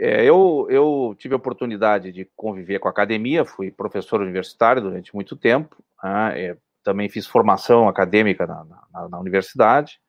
É, 0.00 0.24
eu, 0.24 0.66
eu 0.70 1.14
tive 1.18 1.34
a 1.34 1.36
oportunidade 1.36 2.12
de 2.12 2.24
conviver 2.36 2.78
com 2.78 2.88
a 2.88 2.90
academia, 2.90 3.44
fui 3.44 3.70
professor 3.70 4.20
universitário 4.20 4.80
durante 4.80 5.12
muito 5.14 5.36
tempo, 5.36 5.76
né, 6.02 6.40
é, 6.40 6.56
também 6.84 7.08
fiz 7.08 7.26
formação 7.26 7.88
acadêmica 7.88 8.46
na, 8.46 8.64
na, 8.64 9.08
na, 9.08 9.20
universidade. 9.20 10.00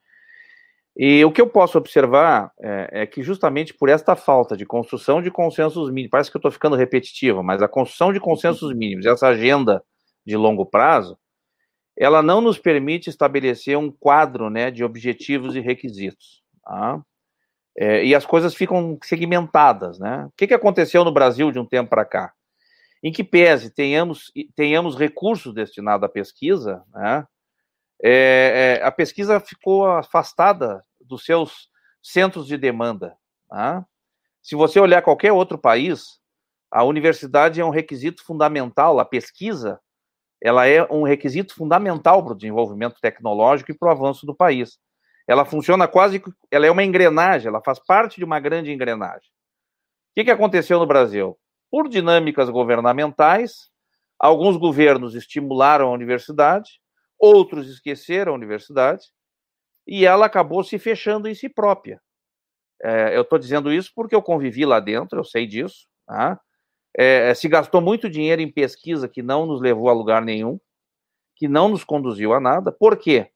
E 1.01 1.23
o 1.23 1.31
que 1.31 1.39
eu 1.39 1.47
posso 1.47 1.77
observar 1.77 2.51
é, 2.59 2.89
é, 2.91 3.05
que, 3.05 3.23
justamente 3.23 3.73
por 3.73 3.87
esta 3.87 4.17
falta 4.17 4.57
de 4.57 4.65
construção 4.65 5.21
de 5.21 5.31
consensos 5.31 5.89
mínimos, 5.89 6.11
parece 6.11 6.29
que 6.29 6.35
eu 6.35 6.39
estou 6.39 6.51
ficando 6.51 6.75
repetitivo, 6.75 7.41
mas 7.41 7.61
a 7.61 7.69
construção 7.69 8.11
de 8.11 8.19
consensos 8.19 8.75
mínimos, 8.75 9.05
essa 9.05 9.27
agenda 9.27 9.81
de 10.25 10.35
longo 10.35 10.65
prazo, 10.65 11.17
ela 11.97 12.21
não 12.21 12.41
nos 12.41 12.59
permite 12.59 13.09
estabelecer 13.09 13.77
um 13.77 13.89
quadro 13.89 14.49
né, 14.49 14.69
de 14.69 14.83
objetivos 14.83 15.55
e 15.55 15.61
requisitos. 15.61 16.43
Tá? 16.61 17.01
É, 17.77 18.03
e 18.03 18.13
as 18.13 18.25
coisas 18.25 18.53
ficam 18.53 18.99
segmentadas. 19.01 19.99
Né? 19.99 20.25
O 20.25 20.33
que, 20.35 20.47
que 20.47 20.53
aconteceu 20.53 21.05
no 21.05 21.13
Brasil 21.13 21.49
de 21.49 21.59
um 21.59 21.65
tempo 21.65 21.89
para 21.89 22.03
cá? 22.03 22.33
em 23.01 23.13
que 23.13 23.23
pese 23.23 23.69
tenhamos, 23.69 24.29
tenhamos 24.53 24.97
recursos 24.97 25.53
destinados 25.53 26.03
à 26.03 26.09
pesquisa, 26.09 26.83
né, 26.93 27.25
é, 28.03 28.79
é, 28.81 28.85
a 28.85 28.91
pesquisa 28.91 29.39
ficou 29.39 29.85
afastada 29.89 30.83
dos 31.09 31.25
seus 31.25 31.69
centros 32.01 32.47
de 32.47 32.57
demanda. 32.57 33.17
Tá? 33.49 33.85
Se 34.41 34.55
você 34.55 34.79
olhar 34.79 35.01
qualquer 35.01 35.33
outro 35.33 35.57
país, 35.57 36.19
a 36.71 36.83
universidade 36.83 37.59
é 37.59 37.65
um 37.65 37.69
requisito 37.69 38.23
fundamental, 38.23 38.99
a 38.99 39.05
pesquisa 39.05 39.79
ela 40.41 40.65
é 40.67 40.83
um 40.89 41.03
requisito 41.03 41.53
fundamental 41.53 42.23
para 42.23 42.33
o 42.33 42.35
desenvolvimento 42.35 42.99
tecnológico 43.01 43.71
e 43.71 43.77
para 43.77 43.89
o 43.89 43.91
avanço 43.91 44.25
do 44.25 44.33
país. 44.33 44.79
Ela 45.27 45.45
funciona 45.45 45.87
quase, 45.87 46.23
ela 46.49 46.65
é 46.65 46.71
uma 46.71 46.83
engrenagem, 46.83 47.49
ela 47.49 47.61
faz 47.61 47.77
parte 47.79 48.17
de 48.17 48.23
uma 48.23 48.39
grande 48.39 48.71
engrenagem. 48.71 49.29
O 49.29 50.15
que, 50.15 50.23
que 50.23 50.31
aconteceu 50.31 50.79
no 50.79 50.87
Brasil? 50.87 51.37
Por 51.69 51.87
dinâmicas 51.89 52.49
governamentais, 52.49 53.69
alguns 54.17 54.57
governos 54.57 55.13
estimularam 55.13 55.89
a 55.89 55.91
universidade, 55.91 56.81
outros 57.19 57.67
esqueceram 57.67 58.31
a 58.31 58.35
universidade, 58.35 59.07
e 59.89 60.05
ela 60.05 60.25
acabou 60.25 60.63
se 60.63 60.77
fechando 60.77 61.27
em 61.27 61.35
si 61.35 61.49
própria. 61.49 62.01
É, 62.81 63.17
eu 63.17 63.23
estou 63.23 63.37
dizendo 63.39 63.73
isso 63.73 63.91
porque 63.95 64.15
eu 64.15 64.21
convivi 64.21 64.65
lá 64.65 64.79
dentro, 64.79 65.19
eu 65.19 65.23
sei 65.23 65.45
disso. 65.45 65.87
Tá? 66.05 66.39
é, 66.97 67.33
se 67.33 67.47
gastou 67.47 67.81
muito 67.81 68.09
dinheiro 68.09 68.41
em 68.41 68.51
pesquisa 68.51 69.07
que 69.07 69.21
não 69.21 69.45
nos 69.45 69.61
levou 69.61 69.89
a 69.89 69.93
lugar 69.93 70.21
nenhum, 70.21 70.59
que 71.35 71.47
não 71.47 71.69
nos 71.69 71.83
conduziu 71.83 72.33
a 72.33 72.39
nada. 72.39 72.71
Por 72.71 72.97
quê? 72.97 73.29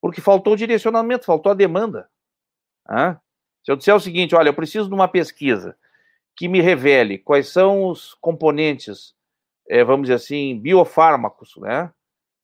Porque 0.00 0.20
faltou 0.20 0.56
direcionamento, 0.56 1.24
faltou 1.24 1.50
a 1.50 1.54
demanda. 1.54 2.08
Ah? 2.86 3.18
Se 3.64 3.72
eu 3.72 3.76
disser 3.76 3.94
o 3.94 4.00
seguinte, 4.00 4.34
olha, 4.34 4.48
eu 4.48 4.54
preciso 4.54 4.88
de 4.88 4.94
uma 4.94 5.08
pesquisa 5.08 5.76
que 6.36 6.48
me 6.48 6.60
revele 6.60 7.18
quais 7.18 7.48
são 7.48 7.86
os 7.86 8.14
componentes, 8.14 9.14
é, 9.68 9.84
vamos 9.84 10.02
dizer 10.02 10.14
assim, 10.14 10.58
biofármacos, 10.58 11.54
né? 11.58 11.92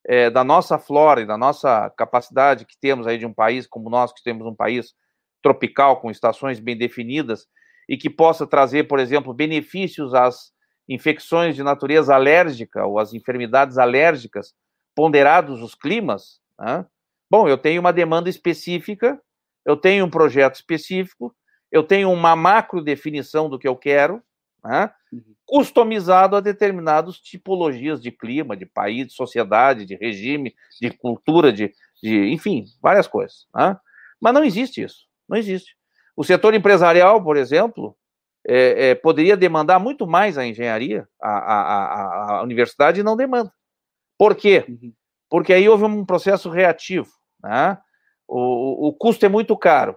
É, 0.08 0.30
da 0.30 0.44
nossa 0.44 0.78
flora 0.78 1.20
e 1.20 1.26
da 1.26 1.36
nossa 1.36 1.90
capacidade 1.90 2.64
que 2.64 2.78
temos 2.78 3.06
aí 3.06 3.18
de 3.18 3.26
um 3.26 3.34
país 3.34 3.66
como 3.66 3.90
nós, 3.90 4.12
que 4.12 4.22
temos 4.22 4.46
um 4.46 4.54
país 4.54 4.94
tropical 5.42 6.00
com 6.00 6.10
estações 6.10 6.60
bem 6.60 6.76
definidas 6.76 7.46
e 7.88 7.96
que 7.96 8.08
possa 8.08 8.46
trazer, 8.46 8.84
por 8.84 8.98
exemplo, 8.98 9.34
benefícios 9.34 10.14
às 10.14 10.52
infecções 10.88 11.56
de 11.56 11.62
natureza 11.62 12.14
alérgica 12.14 12.86
ou 12.86 12.98
às 12.98 13.12
enfermidades 13.12 13.78
alérgicas, 13.78 14.54
ponderados 14.94 15.62
os 15.62 15.74
climas. 15.74 16.40
Né? 16.58 16.86
Bom, 17.30 17.48
eu 17.48 17.58
tenho 17.58 17.80
uma 17.80 17.92
demanda 17.92 18.30
específica, 18.30 19.20
eu 19.64 19.76
tenho 19.76 20.04
um 20.04 20.10
projeto 20.10 20.54
específico, 20.54 21.34
eu 21.70 21.82
tenho 21.82 22.10
uma 22.12 22.36
macro 22.36 22.82
definição 22.82 23.48
do 23.48 23.58
que 23.58 23.66
eu 23.66 23.76
quero, 23.76 24.22
né? 24.64 24.90
Uhum. 25.16 25.34
customizado 25.44 26.36
a 26.36 26.40
determinadas 26.40 27.18
tipologias 27.18 28.02
de 28.02 28.10
clima, 28.10 28.56
de 28.56 28.66
país, 28.66 29.06
de 29.06 29.12
sociedade, 29.12 29.86
de 29.86 29.94
regime, 29.94 30.54
de 30.80 30.90
cultura, 30.90 31.52
de, 31.52 31.72
de 32.02 32.28
enfim, 32.30 32.64
várias 32.82 33.06
coisas. 33.06 33.46
Né? 33.54 33.78
Mas 34.20 34.34
não 34.34 34.44
existe 34.44 34.82
isso, 34.82 35.06
não 35.28 35.36
existe. 35.36 35.76
O 36.16 36.24
setor 36.24 36.54
empresarial, 36.54 37.22
por 37.22 37.36
exemplo, 37.36 37.96
é, 38.46 38.90
é, 38.90 38.94
poderia 38.94 39.36
demandar 39.36 39.78
muito 39.78 40.06
mais 40.06 40.38
a 40.38 40.46
engenharia, 40.46 41.08
a, 41.20 41.30
a, 41.30 42.38
a, 42.38 42.42
universidade 42.42 43.02
não 43.02 43.16
demanda. 43.16 43.52
Por 44.18 44.34
quê? 44.34 44.64
Uhum. 44.68 44.92
Porque 45.28 45.52
aí 45.52 45.68
houve 45.68 45.84
um 45.84 46.04
processo 46.04 46.48
reativo. 46.48 47.10
Né? 47.42 47.78
O, 48.26 48.88
o 48.88 48.92
custo 48.92 49.26
é 49.26 49.28
muito 49.28 49.56
caro. 49.56 49.96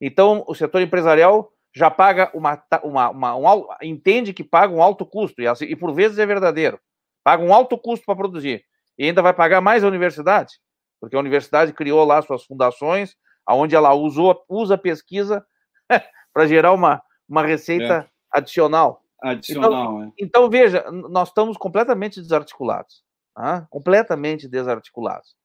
Então, 0.00 0.44
o 0.46 0.54
setor 0.54 0.82
empresarial 0.82 1.52
já 1.74 1.90
paga 1.90 2.30
uma, 2.34 2.62
uma, 2.82 3.10
uma 3.10 3.54
um, 3.54 3.66
entende 3.82 4.32
que 4.32 4.42
paga 4.42 4.72
um 4.72 4.82
alto 4.82 5.06
custo, 5.06 5.40
e, 5.40 5.46
assim, 5.46 5.66
e 5.66 5.76
por 5.76 5.92
vezes 5.92 6.18
é 6.18 6.26
verdadeiro. 6.26 6.80
Paga 7.22 7.42
um 7.42 7.54
alto 7.54 7.78
custo 7.78 8.04
para 8.04 8.16
produzir. 8.16 8.64
E 8.98 9.04
ainda 9.04 9.22
vai 9.22 9.32
pagar 9.32 9.60
mais 9.60 9.84
a 9.84 9.88
universidade, 9.88 10.54
porque 11.00 11.16
a 11.16 11.20
universidade 11.20 11.72
criou 11.72 12.04
lá 12.04 12.20
suas 12.22 12.44
fundações, 12.44 13.16
onde 13.48 13.74
ela 13.74 13.94
usou, 13.94 14.44
usa 14.48 14.76
pesquisa 14.76 15.44
para 16.32 16.46
gerar 16.46 16.72
uma, 16.72 17.02
uma 17.28 17.42
receita 17.42 18.06
é. 18.06 18.38
adicional. 18.38 19.02
Adicional, 19.22 19.72
então, 19.72 20.02
é. 20.02 20.12
então, 20.18 20.50
veja, 20.50 20.84
nós 20.90 21.28
estamos 21.28 21.56
completamente 21.56 22.20
desarticulados. 22.20 23.02
Tá? 23.34 23.66
Completamente 23.70 24.48
desarticulados. 24.48 25.36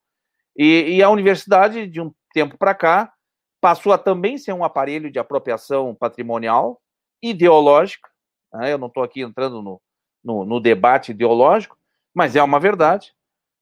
E, 0.56 0.96
e 0.96 1.02
a 1.02 1.10
universidade, 1.10 1.86
de 1.86 2.00
um 2.00 2.12
tempo 2.32 2.56
para 2.58 2.74
cá, 2.74 3.12
passou 3.60 3.92
a 3.92 3.98
também 3.98 4.38
ser 4.38 4.52
um 4.52 4.64
aparelho 4.64 5.10
de 5.10 5.18
apropriação 5.18 5.94
patrimonial, 5.94 6.80
ideológica. 7.22 8.08
Né? 8.52 8.72
Eu 8.72 8.78
não 8.78 8.88
estou 8.88 9.02
aqui 9.02 9.22
entrando 9.22 9.62
no, 9.62 9.80
no, 10.22 10.44
no, 10.44 10.60
debate 10.60 11.12
ideológico, 11.12 11.76
mas 12.14 12.36
é 12.36 12.42
uma 12.42 12.60
verdade, 12.60 13.14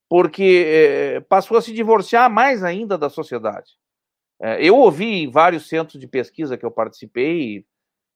porque 0.09 0.65
é, 0.67 1.19
passou 1.21 1.57
a 1.57 1.61
se 1.61 1.73
divorciar 1.73 2.29
mais 2.29 2.63
ainda 2.63 2.97
da 2.97 3.09
sociedade. 3.09 3.73
É, 4.41 4.63
eu 4.63 4.75
ouvi 4.75 5.23
em 5.23 5.31
vários 5.31 5.67
centros 5.67 5.99
de 5.99 6.07
pesquisa 6.07 6.57
que 6.57 6.65
eu 6.65 6.71
participei 6.71 7.41
e, 7.41 7.65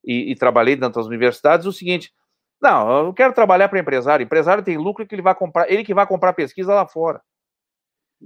e, 0.06 0.32
e 0.32 0.36
trabalhei 0.36 0.76
dentro 0.76 1.00
das 1.00 1.08
universidades 1.08 1.66
o 1.66 1.74
seguinte: 1.74 2.14
não, 2.62 3.06
eu 3.06 3.14
quero 3.14 3.34
trabalhar 3.34 3.70
para 3.70 3.80
empresário. 3.80 4.24
Empresário 4.24 4.64
tem 4.64 4.78
lucro 4.78 5.08
que 5.08 5.16
ele 5.16 5.22
vai 5.22 5.34
comprar, 5.34 5.72
ele 5.72 5.84
que 5.84 5.94
vai 5.94 6.06
comprar 6.06 6.34
pesquisa 6.34 6.74
lá 6.74 6.86
fora. 6.86 7.22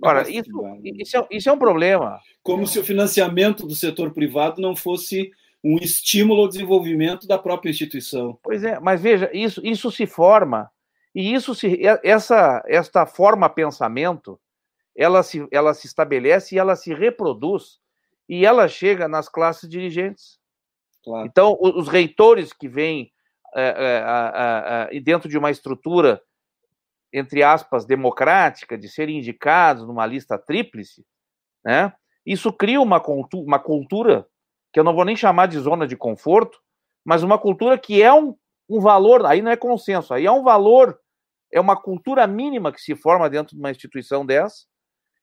Ora, 0.01 0.29
isso, 0.29 0.49
isso, 0.83 1.17
é, 1.17 1.27
isso 1.31 1.49
é 1.49 1.51
um 1.51 1.57
problema. 1.57 2.19
Como 2.41 2.65
se 2.65 2.79
o 2.79 2.83
financiamento 2.83 3.67
do 3.67 3.75
setor 3.75 4.11
privado 4.11 4.61
não 4.61 4.75
fosse 4.75 5.31
um 5.63 5.77
estímulo 5.77 6.41
ao 6.41 6.47
desenvolvimento 6.47 7.27
da 7.27 7.37
própria 7.37 7.69
instituição. 7.69 8.37
Pois 8.43 8.63
é, 8.63 8.79
mas 8.79 9.01
veja, 9.01 9.29
isso, 9.33 9.61
isso 9.63 9.89
se 9.91 10.05
forma, 10.05 10.69
e 11.15 11.33
isso 11.33 11.55
se, 11.55 11.79
essa, 12.03 12.61
esta 12.67 13.05
forma 13.05 13.49
pensamento, 13.49 14.39
ela 14.95 15.23
se, 15.23 15.47
ela 15.51 15.73
se 15.73 15.87
estabelece 15.87 16.55
e 16.55 16.59
ela 16.59 16.75
se 16.75 16.93
reproduz, 16.93 17.79
e 18.27 18.45
ela 18.45 18.67
chega 18.67 19.07
nas 19.07 19.29
classes 19.29 19.69
dirigentes. 19.69 20.37
Claro. 21.03 21.27
Então, 21.27 21.57
os 21.59 21.87
reitores 21.87 22.51
que 22.51 22.67
vêm 22.67 23.11
é, 23.55 24.89
é, 24.91 24.99
dentro 25.01 25.29
de 25.29 25.37
uma 25.37 25.51
estrutura 25.51 26.21
entre 27.13 27.43
aspas, 27.43 27.85
democrática, 27.85 28.77
de 28.77 28.89
serem 28.89 29.19
indicados 29.19 29.85
numa 29.87 30.05
lista 30.05 30.37
tríplice, 30.37 31.05
né? 31.63 31.93
Isso 32.25 32.51
cria 32.51 32.81
uma, 32.81 32.99
cultu 32.99 33.39
uma 33.39 33.59
cultura 33.59 34.25
que 34.73 34.79
eu 34.79 34.83
não 34.83 34.95
vou 34.95 35.05
nem 35.05 35.15
chamar 35.15 35.45
de 35.47 35.59
zona 35.59 35.85
de 35.85 35.95
conforto, 35.95 36.57
mas 37.05 37.21
uma 37.21 37.37
cultura 37.37 37.77
que 37.77 38.01
é 38.01 38.11
um, 38.11 38.35
um 38.67 38.79
valor, 38.79 39.25
aí 39.25 39.41
não 39.41 39.51
é 39.51 39.55
consenso, 39.57 40.13
aí 40.13 40.25
é 40.25 40.31
um 40.31 40.41
valor, 40.41 40.97
é 41.51 41.59
uma 41.59 41.79
cultura 41.79 42.25
mínima 42.25 42.71
que 42.71 42.81
se 42.81 42.95
forma 42.95 43.29
dentro 43.29 43.55
de 43.55 43.61
uma 43.61 43.69
instituição 43.69 44.25
dessa, 44.25 44.65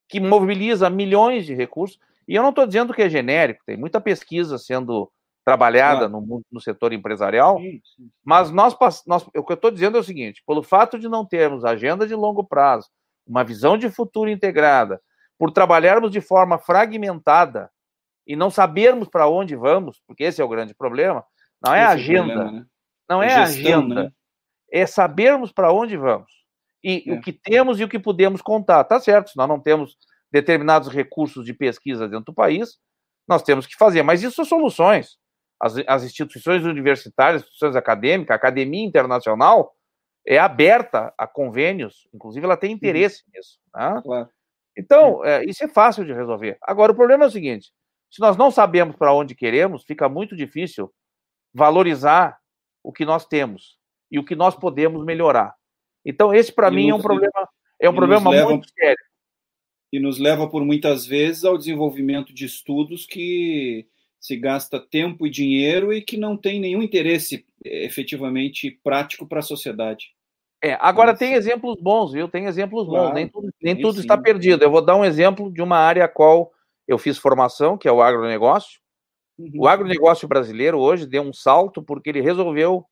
que 0.09 0.21
mobiliza 0.21 0.89
milhões 0.89 1.45
de 1.45 1.55
recursos, 1.55 1.99
e 2.29 2.35
eu 2.37 2.43
não 2.43 2.51
estou 2.51 2.67
dizendo 2.67 2.95
que 2.95 3.03
é 3.03 3.09
genérico, 3.09 3.65
tem 3.67 3.77
muita 3.77 4.01
pesquisa 4.01 4.59
sendo 4.59 5.11
trabalhada 5.45 6.09
claro. 6.09 6.27
no, 6.27 6.43
no 6.51 6.61
setor 6.61 6.93
empresarial, 6.93 7.59
sim, 7.59 7.81
sim. 7.97 8.11
mas 8.25 8.51
nós, 8.51 8.77
nós, 9.07 9.27
o 9.35 9.45
que 9.45 9.53
eu 9.53 9.55
estou 9.55 9.71
dizendo 9.71 9.97
é 9.97 10.01
o 10.01 10.05
seguinte: 10.05 10.43
pelo 10.47 10.63
fato 10.63 10.99
de 10.99 11.09
não 11.09 11.25
termos 11.25 11.65
agenda 11.65 12.07
de 12.07 12.15
longo 12.15 12.45
prazo, 12.45 12.89
uma 13.27 13.45
visão 13.45 13.77
de 13.77 13.91
futuro 13.91 14.31
integrada, 14.31 15.01
por 15.39 15.51
trabalharmos 15.51 16.11
de 16.11 16.21
forma 16.21 16.59
fragmentada 16.59 17.71
e 18.27 18.37
não 18.37 18.51
sabermos 18.51 19.09
para 19.09 19.29
onde 19.29 19.57
vamos, 19.57 20.01
porque 20.07 20.25
esse 20.25 20.41
é 20.41 20.45
o 20.45 20.49
grande 20.49 20.75
problema, 20.75 21.25
não 21.65 21.75
é 21.75 21.83
esse 21.83 21.93
agenda, 21.93 22.33
é 22.33 22.37
problema, 22.37 22.53
né? 22.53 22.67
não 23.09 23.23
é, 23.23 23.27
é 23.27 23.47
gestão, 23.47 23.79
agenda, 23.79 23.95
né? 24.05 24.13
é 24.71 24.87
sabermos 24.87 25.51
para 25.53 25.73
onde 25.73 25.97
vamos 25.97 26.31
e 26.83 27.05
é. 27.07 27.13
o 27.13 27.21
que 27.21 27.33
temos 27.33 27.81
e 27.81 27.85
o 27.85 27.89
que 27.89 27.99
podemos 27.99 28.41
contar. 28.41 28.85
Tá 28.85 29.01
certo, 29.01 29.31
se 29.31 29.37
nós 29.37 29.49
não 29.49 29.61
temos 29.61 29.97
determinados 30.31 30.89
recursos 30.89 31.45
de 31.45 31.53
pesquisa 31.53 32.09
dentro 32.09 32.27
do 32.27 32.35
país, 32.35 32.79
nós 33.27 33.43
temos 33.43 33.67
que 33.67 33.77
fazer, 33.77 34.03
mas 34.03 34.23
isso 34.23 34.37
são 34.37 34.45
soluções 34.45 35.19
as, 35.61 35.77
as 35.87 36.05
instituições 36.05 36.65
universitárias, 36.65 37.43
instituições 37.43 37.77
acadêmicas, 37.77 38.33
a 38.33 38.37
academia 38.37 38.85
internacional 38.85 39.77
é 40.27 40.39
aberta 40.39 41.13
a 41.19 41.27
convênios, 41.27 42.09
inclusive 42.15 42.45
ela 42.45 42.57
tem 42.57 42.73
interesse 42.73 43.23
uhum. 43.25 43.33
nisso. 43.35 43.59
Né? 43.75 44.01
Claro. 44.03 44.29
Então, 44.77 45.25
é, 45.25 45.45
isso 45.45 45.63
é 45.63 45.69
fácil 45.69 46.05
de 46.05 46.13
resolver. 46.13 46.57
Agora, 46.63 46.93
o 46.93 46.95
problema 46.95 47.25
é 47.25 47.27
o 47.27 47.31
seguinte: 47.31 47.73
se 48.11 48.21
nós 48.21 48.37
não 48.37 48.51
sabemos 48.51 48.97
para 48.97 49.13
onde 49.13 49.35
queremos, 49.35 49.85
fica 49.85 50.09
muito 50.09 50.35
difícil 50.35 50.91
valorizar 51.53 52.39
o 52.83 52.93
que 52.93 53.05
nós 53.05 53.27
temos 53.27 53.79
e 54.11 54.19
o 54.19 54.25
que 54.25 54.35
nós 54.35 54.57
podemos 54.57 55.05
melhorar. 55.05 55.55
Então, 56.05 56.33
esse 56.33 56.53
para 56.53 56.71
mim 56.71 56.89
é 56.89 56.95
um 56.95 57.03
problema, 57.03 57.49
é 57.79 57.91
um 57.91 57.95
problema 57.95 58.31
leva, 58.31 58.51
muito 58.51 58.71
sério. 58.73 59.05
E 59.93 60.01
nos 60.01 60.19
leva 60.19 60.49
por 60.49 60.65
muitas 60.65 61.05
vezes 61.05 61.45
ao 61.45 61.59
desenvolvimento 61.59 62.33
de 62.33 62.47
estudos 62.47 63.05
que 63.05 63.87
se 64.21 64.37
gasta 64.37 64.79
tempo 64.79 65.27
e 65.27 65.31
dinheiro 65.31 65.93
e 65.93 66.03
que 66.03 66.19
não 66.19 66.37
tem 66.37 66.61
nenhum 66.61 66.83
interesse 66.83 67.47
eh, 67.65 67.87
efetivamente 67.87 68.79
prático 68.85 69.27
para 69.27 69.39
a 69.39 69.43
sociedade. 69.43 70.15
É, 70.63 70.77
agora 70.79 71.17
tem 71.17 71.33
exemplos 71.33 71.81
bons, 71.81 72.13
viu? 72.13 72.29
Tem 72.29 72.45
exemplos 72.45 72.87
claro, 72.87 73.09
bons, 73.09 73.15
nem 73.15 73.27
tudo, 73.27 73.51
nem 73.63 73.81
tudo 73.81 73.99
está 73.99 74.19
perdido. 74.19 74.63
Eu 74.63 74.71
vou 74.71 74.83
dar 74.83 74.95
um 74.95 75.05
exemplo 75.05 75.51
de 75.51 75.63
uma 75.63 75.79
área 75.79 76.05
a 76.05 76.09
qual 76.09 76.53
eu 76.87 76.99
fiz 76.99 77.17
formação, 77.17 77.79
que 77.79 77.89
é 77.89 77.93
o 77.93 78.03
agronegócio. 78.03 78.79
Uhum. 79.39 79.53
O 79.61 79.67
agronegócio 79.67 80.29
brasileiro 80.29 80.79
hoje 80.79 81.07
deu 81.07 81.23
um 81.23 81.33
salto 81.33 81.83
porque 81.83 82.11
ele 82.11 82.21
resolveu 82.21 82.85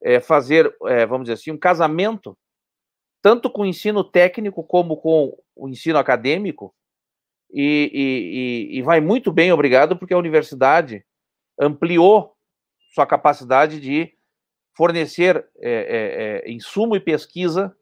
é, 0.00 0.20
fazer, 0.20 0.72
é, 0.86 1.04
vamos 1.04 1.24
dizer 1.24 1.34
assim, 1.34 1.50
um 1.50 1.58
casamento, 1.58 2.38
tanto 3.20 3.50
com 3.50 3.62
o 3.62 3.66
ensino 3.66 4.04
técnico 4.04 4.62
como 4.62 4.96
com 4.96 5.36
o 5.56 5.68
ensino 5.68 5.98
acadêmico, 5.98 6.72
e, 7.50 8.68
e, 8.72 8.78
e, 8.78 8.82
vai 8.82 9.00
muito 9.00 9.32
bem, 9.32 9.52
obrigado, 9.52 9.96
porque 9.96 10.12
a 10.12 10.18
universidade 10.18 11.04
ampliou 11.58 12.36
sua 12.92 13.06
capacidade 13.06 13.80
de 13.80 14.12
fornecer 14.76 15.48
é, 15.58 15.70
é, 15.70 16.50
é, 16.50 16.52
insumo 16.52 16.94
e 16.94 17.00
pesquisa 17.00 17.74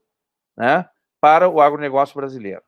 né, 0.57 0.89
para 1.21 1.49
o 1.49 1.61
agronegócio 1.61 2.15
brasileiro. 2.15 2.63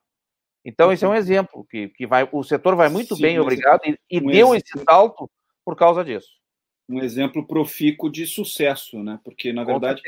Então, 0.65 0.93
esse 0.93 1.05
é 1.05 1.09
um 1.09 1.15
exemplo 1.15 1.65
que, 1.71 1.89
que 1.89 2.07
vai, 2.07 2.29
o 2.31 2.43
setor 2.43 2.77
vai 2.77 2.89
muito 2.89 3.17
Sim, 3.17 3.23
bem, 3.23 3.39
obrigado, 3.39 3.81
e, 3.87 3.99
e 4.11 4.21
um 4.21 4.27
deu 4.27 4.55
esse 4.55 4.79
salto 4.85 5.31
por 5.65 5.77
causa 5.77 6.05
disso. 6.05 6.29
Um 6.89 7.01
exemplo 7.01 7.47
profícuo 7.47 8.11
de 8.11 8.27
sucesso, 8.27 9.03
né? 9.03 9.21
Porque, 9.25 9.53
na 9.53 9.63
verdade, 9.65 10.03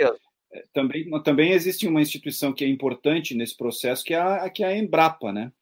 é, 0.52 0.64
também, 0.72 1.08
também 1.22 1.52
existe 1.52 1.86
uma 1.86 2.02
instituição 2.02 2.52
que 2.52 2.64
é 2.64 2.68
importante 2.68 3.34
nesse 3.34 3.56
processo, 3.56 4.04
que 4.04 4.12
é 4.12 4.18
a, 4.18 4.50
que 4.50 4.64
é 4.64 4.66
a 4.66 4.76
Embrapa, 4.76 5.32
né? 5.32 5.52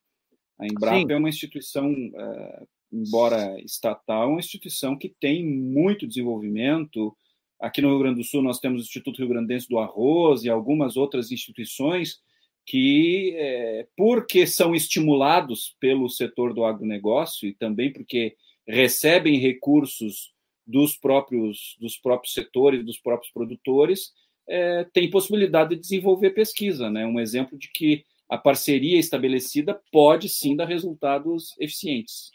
A 0.58 0.66
Embrapa 0.66 0.98
Sim. 0.98 1.06
é 1.12 1.16
uma 1.16 1.28
instituição, 1.28 1.92
uh, 1.92 2.68
embora 2.92 3.60
estatal, 3.60 4.30
uma 4.30 4.40
instituição 4.40 4.96
que 4.96 5.08
tem 5.20 5.44
muito 5.44 6.06
desenvolvimento, 6.06 7.16
aqui 7.60 7.80
no 7.80 7.90
Rio 7.90 7.98
Grande 7.98 8.20
do 8.20 8.24
Sul 8.24 8.42
nós 8.42 8.58
temos 8.58 8.82
o 8.82 8.84
Instituto 8.84 9.18
Rio 9.18 9.28
Grandense 9.28 9.68
do 9.68 9.78
Arroz 9.78 10.44
e 10.44 10.48
algumas 10.48 10.96
outras 10.96 11.30
instituições 11.30 12.20
que, 12.66 13.34
é, 13.36 13.86
porque 13.96 14.46
são 14.46 14.74
estimulados 14.74 15.74
pelo 15.80 16.08
setor 16.08 16.52
do 16.52 16.64
agronegócio 16.64 17.48
e 17.48 17.54
também 17.54 17.92
porque 17.92 18.36
recebem 18.66 19.38
recursos 19.38 20.34
dos 20.66 20.94
próprios, 20.94 21.76
dos 21.80 21.96
próprios 21.96 22.34
setores, 22.34 22.84
dos 22.84 22.98
próprios 22.98 23.32
produtores, 23.32 24.12
é, 24.46 24.84
tem 24.92 25.08
possibilidade 25.08 25.74
de 25.74 25.80
desenvolver 25.80 26.30
pesquisa. 26.30 26.90
Né? 26.90 27.06
Um 27.06 27.18
exemplo 27.18 27.58
de 27.58 27.70
que 27.72 28.04
a 28.28 28.36
parceria 28.36 28.98
estabelecida 28.98 29.80
pode 29.92 30.28
sim 30.28 30.54
dar 30.56 30.66
resultados 30.66 31.54
eficientes. 31.58 32.30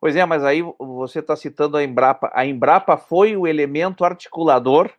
Pois 0.00 0.16
é, 0.16 0.24
mas 0.24 0.44
aí 0.44 0.62
você 0.78 1.20
está 1.20 1.34
citando 1.34 1.76
a 1.76 1.84
Embrapa. 1.84 2.30
A 2.34 2.44
Embrapa 2.44 2.96
foi 2.96 3.36
o 3.36 3.46
elemento 3.46 4.04
articulador 4.04 4.90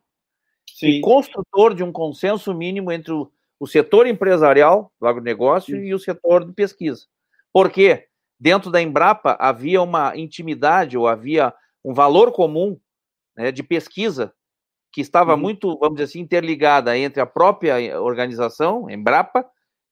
sim. 0.68 0.88
e 0.88 1.02
construtor 1.02 1.74
de 1.74 1.84
um 1.84 1.91
consenso 1.91 2.54
mínimo 2.54 2.91
entre 2.91 3.14
o 3.14 3.32
o 3.60 3.68
setor 3.68 4.08
empresarial 4.08 4.91
do 5.00 5.08
agronegócio 5.08 5.76
Sim. 5.76 5.84
e 5.84 5.93
o 5.93 6.00
setor 6.00 6.46
de 6.46 6.54
pesquisa. 6.54 7.06
Por 7.52 7.72
quê? 7.72 8.08
Dentro 8.39 8.70
da 8.70 8.82
Embrapa 8.82 9.38
havia 9.39 9.82
uma 9.82 10.16
intimidade 10.18 10.98
ou 10.98 11.08
havia 11.08 11.54
um 11.84 11.93
valor 11.93 12.32
comum 12.32 12.78
né, 13.36 13.52
de 13.52 13.64
pesquisa 13.64 14.34
que 14.91 15.02
estava 15.02 15.34
uhum. 15.34 15.39
muito, 15.39 15.78
vamos 15.78 15.96
dizer 15.96 16.06
assim, 16.06 16.20
interligada 16.20 16.98
entre 16.98 17.22
a 17.22 17.26
própria 17.26 18.00
organização, 18.02 18.89
Embrapa, 18.89 19.46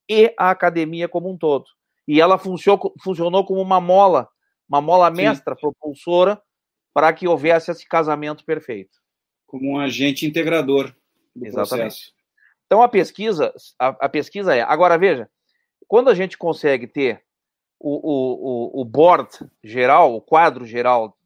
e 0.09 0.33
a 0.37 0.49
academia 0.49 1.07
como 1.07 1.29
um 1.29 1.37
todo. 1.37 1.65
E 2.07 2.19
ela 2.19 2.37
funcionou, 2.37 2.93
funcionou 3.01 3.45
como 3.45 3.61
uma 3.61 3.79
mola, 3.79 4.27
uma 4.67 4.81
mola 4.81 5.09
mestra, 5.09 5.55
Sim. 5.55 5.61
propulsora, 5.61 6.41
para 6.93 7.11
que 7.13 7.27
houvesse 7.27 7.71
esse 7.71 7.87
casamento 7.87 8.45
perfeito. 8.45 8.97
Como 9.47 9.71
um 9.71 9.79
agente 9.79 10.25
integrador 10.25 10.93
do 11.35 11.45
Exatamente. 11.45 11.69
processo. 11.69 12.13
Então 12.65 12.81
a 12.81 12.89
pesquisa, 12.89 13.53
a, 13.79 13.87
a, 13.87 14.09
pesquisa 14.09 14.55
é. 14.55 14.61
Agora 14.61 14.97
veja, 14.97 15.29
quando 15.87 16.09
a 16.09 16.15
gente 16.15 16.37
consegue 16.37 16.87
ter 16.87 17.23
o, 17.79 18.79
o, 18.79 18.81
o 18.81 18.85
board 18.85 19.29
geral, 19.63 20.15
o 20.15 20.21
quadro 20.21 20.65
geral 20.65 21.17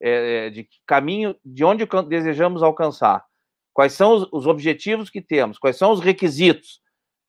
é, 0.00 0.46
é, 0.46 0.50
de 0.50 0.68
caminho, 0.86 1.34
de 1.44 1.64
onde 1.64 1.86
desejamos 2.08 2.62
alcançar, 2.62 3.24
quais 3.72 3.92
são 3.94 4.14
os, 4.16 4.28
os, 4.32 4.46
objetivos 4.46 5.08
que 5.08 5.22
temos, 5.22 5.58
quais 5.58 5.76
são 5.76 5.90
os 5.92 6.00
requisitos, 6.00 6.81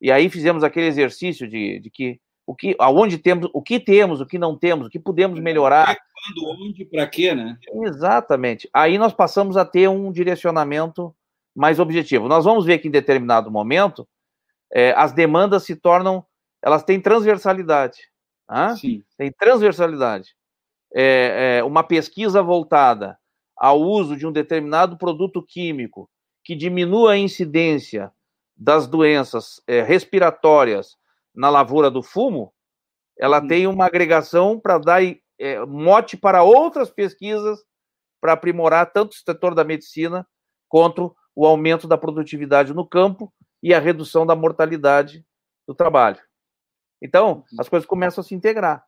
e 0.03 0.11
aí 0.11 0.29
fizemos 0.29 0.65
aquele 0.65 0.87
exercício 0.87 1.47
de, 1.47 1.79
de 1.79 1.89
que 1.89 2.19
o 2.45 2.53
que, 2.53 2.75
aonde 2.77 3.17
temos, 3.17 3.49
o 3.53 3.61
que 3.61 3.79
temos, 3.79 4.19
o 4.19 4.25
que 4.25 4.37
não 4.37 4.57
temos, 4.57 4.87
o 4.87 4.89
que 4.89 4.99
podemos 4.99 5.39
melhorar. 5.39 5.95
Quando, 5.95 6.61
onde, 6.61 6.83
para 6.83 7.07
quê, 7.07 7.33
né? 7.33 7.57
Exatamente. 7.85 8.69
Aí 8.73 8.97
nós 8.97 9.13
passamos 9.13 9.55
a 9.55 9.63
ter 9.63 9.87
um 9.87 10.11
direcionamento 10.11 11.15
mais 11.55 11.79
objetivo. 11.79 12.27
Nós 12.27 12.43
vamos 12.43 12.65
ver 12.65 12.79
que 12.79 12.89
em 12.89 12.91
determinado 12.91 13.49
momento 13.49 14.05
é, 14.73 14.91
as 14.91 15.13
demandas 15.13 15.63
se 15.63 15.73
tornam, 15.73 16.25
elas 16.61 16.83
têm 16.83 16.99
transversalidade. 16.99 17.99
Tá? 18.45 18.75
Sim. 18.75 19.01
Tem 19.17 19.31
transversalidade. 19.31 20.35
É, 20.93 21.59
é, 21.59 21.63
uma 21.63 21.81
pesquisa 21.81 22.43
voltada 22.43 23.17
ao 23.55 23.79
uso 23.79 24.17
de 24.17 24.27
um 24.27 24.33
determinado 24.33 24.97
produto 24.97 25.41
químico 25.41 26.09
que 26.43 26.55
diminua 26.57 27.13
a 27.13 27.17
incidência 27.17 28.11
das 28.55 28.87
doenças 28.87 29.61
é, 29.67 29.81
respiratórias 29.81 30.95
na 31.33 31.49
lavoura 31.49 31.89
do 31.89 32.03
fumo, 32.03 32.53
ela 33.17 33.41
uhum. 33.41 33.47
tem 33.47 33.67
uma 33.67 33.85
agregação 33.85 34.59
para 34.59 34.77
dar 34.77 35.01
é, 35.39 35.65
mote 35.65 36.15
para 36.17 36.43
outras 36.43 36.89
pesquisas 36.89 37.59
para 38.21 38.33
aprimorar 38.33 38.91
tanto 38.91 39.11
o 39.11 39.15
setor 39.15 39.53
da 39.53 39.63
medicina 39.63 40.25
quanto 40.69 41.15
o 41.35 41.45
aumento 41.45 41.87
da 41.87 41.97
produtividade 41.97 42.73
no 42.73 42.87
campo 42.87 43.33
e 43.61 43.73
a 43.73 43.79
redução 43.79 44.25
da 44.25 44.35
mortalidade 44.35 45.25
do 45.67 45.75
trabalho. 45.75 46.21
Então, 47.01 47.43
as 47.59 47.67
coisas 47.67 47.85
começam 47.85 48.21
a 48.21 48.25
se 48.25 48.33
integrar. 48.33 48.85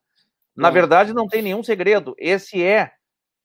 Na 0.55 0.69
verdade, 0.69 1.13
não 1.13 1.27
tem 1.27 1.41
nenhum 1.41 1.61
segredo. 1.61 2.15
Esse 2.17 2.63
é 2.63 2.93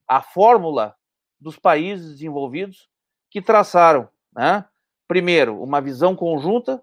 a 0.07 0.21
fórmula 0.21 0.95
dos 1.39 1.57
países 1.59 2.11
desenvolvidos 2.11 2.89
que 3.29 3.41
traçaram, 3.41 4.07
né? 4.33 4.65
Primeiro, 5.11 5.61
uma 5.61 5.81
visão 5.81 6.15
conjunta 6.15 6.81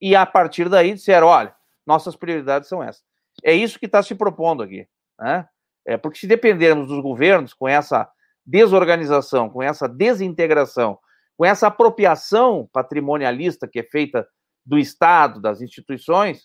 e, 0.00 0.14
a 0.14 0.24
partir 0.24 0.68
daí, 0.68 0.94
disseram: 0.94 1.26
olha, 1.26 1.52
nossas 1.84 2.14
prioridades 2.14 2.68
são 2.68 2.80
essas. 2.80 3.02
É 3.42 3.52
isso 3.52 3.80
que 3.80 3.86
está 3.86 4.00
se 4.00 4.14
propondo 4.14 4.62
aqui. 4.62 4.86
Né? 5.18 5.48
É 5.84 5.96
porque, 5.96 6.20
se 6.20 6.28
dependermos 6.28 6.86
dos 6.86 7.02
governos 7.02 7.52
com 7.52 7.66
essa 7.66 8.08
desorganização, 8.46 9.50
com 9.50 9.60
essa 9.60 9.88
desintegração, 9.88 11.00
com 11.36 11.44
essa 11.44 11.66
apropriação 11.66 12.70
patrimonialista 12.72 13.66
que 13.66 13.80
é 13.80 13.82
feita 13.82 14.24
do 14.64 14.78
Estado, 14.78 15.40
das 15.40 15.60
instituições, 15.60 16.44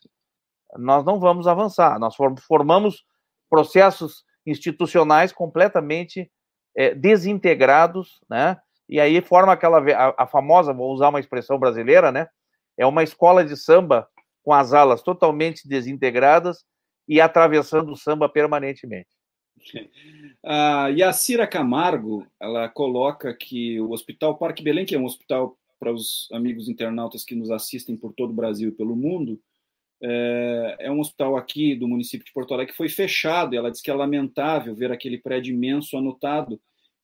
nós 0.78 1.06
não 1.06 1.20
vamos 1.20 1.48
avançar. 1.48 2.00
Nós 2.00 2.16
formamos 2.48 3.06
processos 3.48 4.24
institucionais 4.48 5.32
completamente 5.32 6.32
é, 6.76 6.96
desintegrados, 6.96 8.20
né? 8.28 8.58
E 8.90 9.00
aí 9.00 9.22
forma 9.22 9.54
aquela 9.54 9.80
a, 9.80 10.24
a, 10.24 10.28
famosa, 10.28 10.74
vou 10.74 10.92
usar 10.92 11.10
uma 11.10 11.20
expressão 11.20 11.60
brasileira, 11.60 12.12
né? 12.12 12.28
É 12.76 12.86
uma 12.86 13.04
escola 13.04 13.46
de 13.46 13.56
samba 13.56 14.08
com 14.44 14.52
as 14.52 14.74
alas 14.74 15.04
totalmente 15.04 15.68
desintegradas 15.68 16.66
e 17.08 17.22
atravessando 17.22 17.92
o 17.92 17.96
samba 17.96 18.28
permanentemente. 18.28 19.10
A 20.44 20.88
Yacira 20.88 21.46
Camargo, 21.46 22.26
ela 22.42 22.70
coloca 22.70 23.34
que 23.34 23.80
o 23.82 23.92
Hospital 23.92 24.38
Parque 24.38 24.64
Belém, 24.64 24.86
que 24.86 24.96
é 24.96 25.00
um 25.00 25.04
hospital 25.04 25.58
para 25.78 25.92
os 25.92 26.30
amigos 26.32 26.70
internautas 26.70 27.26
que 27.26 27.36
nos 27.36 27.52
assistem 27.52 27.98
por 27.98 28.14
todo 28.14 28.32
o 28.32 28.36
Brasil 28.36 28.70
e 28.70 28.72
pelo 28.72 28.96
mundo, 28.96 29.40
é, 30.02 30.78
é 30.80 30.92
um 30.92 31.00
hospital 31.00 31.36
aqui 31.36 31.76
do 31.76 31.88
município 31.88 32.26
de 32.26 32.32
Porto 32.32 32.54
Alegre 32.54 32.72
que 32.72 32.78
foi 32.78 32.90
fechado. 32.90 33.56
Ela 33.56 33.70
diz 33.70 33.82
que 33.82 33.92
é 33.92 33.94
lamentável 33.94 34.74
ver 34.74 34.92
aquele 34.92 35.18
prédio 35.18 35.54
imenso 35.54 35.98
anotado. 35.98 36.60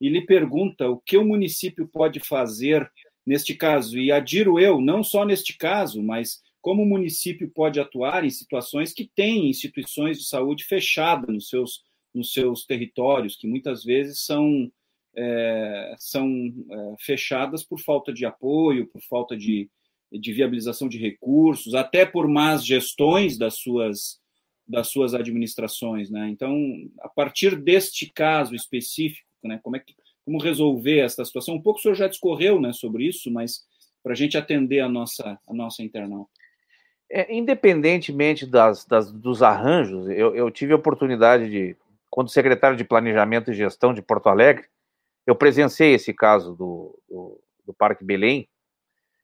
E 0.05 0.09
lhe 0.09 0.21
pergunta 0.21 0.87
o 0.87 0.99
que 0.99 1.17
o 1.17 1.25
município 1.25 1.87
pode 1.87 2.19
fazer 2.19 2.91
neste 3.25 3.55
caso. 3.55 3.97
E 3.97 4.11
adiro 4.11 4.59
eu, 4.59 4.79
não 4.79 5.03
só 5.03 5.25
neste 5.25 5.57
caso, 5.57 6.03
mas 6.03 6.41
como 6.61 6.83
o 6.83 6.85
município 6.85 7.49
pode 7.49 7.79
atuar 7.79 8.23
em 8.23 8.29
situações 8.29 8.93
que 8.93 9.09
têm 9.15 9.49
instituições 9.49 10.19
de 10.19 10.25
saúde 10.25 10.63
fechadas 10.63 11.27
nos 11.33 11.49
seus 11.49 11.83
nos 12.15 12.31
seus 12.31 12.65
territórios, 12.65 13.35
que 13.35 13.45
muitas 13.45 13.83
vezes 13.83 14.19
são, 14.19 14.71
é, 15.15 15.95
são 15.99 16.27
é, 16.71 16.95
fechadas 16.99 17.61
por 17.63 17.79
falta 17.79 18.13
de 18.13 18.25
apoio, 18.25 18.87
por 18.87 19.01
falta 19.01 19.35
de, 19.35 19.69
de 20.11 20.31
viabilização 20.31 20.87
de 20.87 20.97
recursos, 20.97 21.75
até 21.75 22.05
por 22.05 22.27
más 22.27 22.65
gestões 22.65 23.37
das 23.37 23.55
suas, 23.55 24.21
das 24.65 24.87
suas 24.87 25.13
administrações. 25.13 26.09
Né? 26.09 26.29
Então, 26.29 26.57
a 27.01 27.09
partir 27.09 27.57
deste 27.57 28.09
caso 28.09 28.55
específico, 28.55 29.27
né, 29.47 29.59
como, 29.63 29.75
é 29.75 29.79
que, 29.79 29.95
como 30.23 30.41
resolver 30.41 30.99
essa 30.99 31.23
situação? 31.23 31.55
Um 31.55 31.61
pouco 31.61 31.79
o 31.79 31.81
senhor 31.81 31.95
já 31.95 32.07
discorreu 32.07 32.59
né, 32.59 32.73
sobre 32.73 33.07
isso, 33.07 33.31
mas 33.31 33.65
para 34.03 34.13
a 34.13 34.15
gente 34.15 34.37
atender 34.37 34.81
a 34.81 34.89
nossa, 34.89 35.39
a 35.47 35.53
nossa 35.53 35.81
internauta. 35.81 36.29
É, 37.09 37.33
independentemente 37.33 38.45
das, 38.45 38.85
das, 38.85 39.11
dos 39.11 39.43
arranjos, 39.43 40.07
eu, 40.09 40.35
eu, 40.35 40.49
tive 40.49 40.73
a 40.73 40.75
oportunidade 40.75 41.49
de 41.49 41.77
quando 42.09 42.29
secretário 42.29 42.77
de 42.77 42.83
Planejamento 42.83 43.51
e 43.51 43.55
Gestão 43.55 43.93
de 43.93 44.01
Porto 44.01 44.29
Alegre, 44.29 44.65
eu 45.27 45.35
presenciei 45.35 45.93
esse 45.93 46.13
caso 46.13 46.55
do, 46.55 46.99
do, 47.09 47.41
do 47.65 47.73
Parque 47.73 48.03
Belém, 48.03 48.47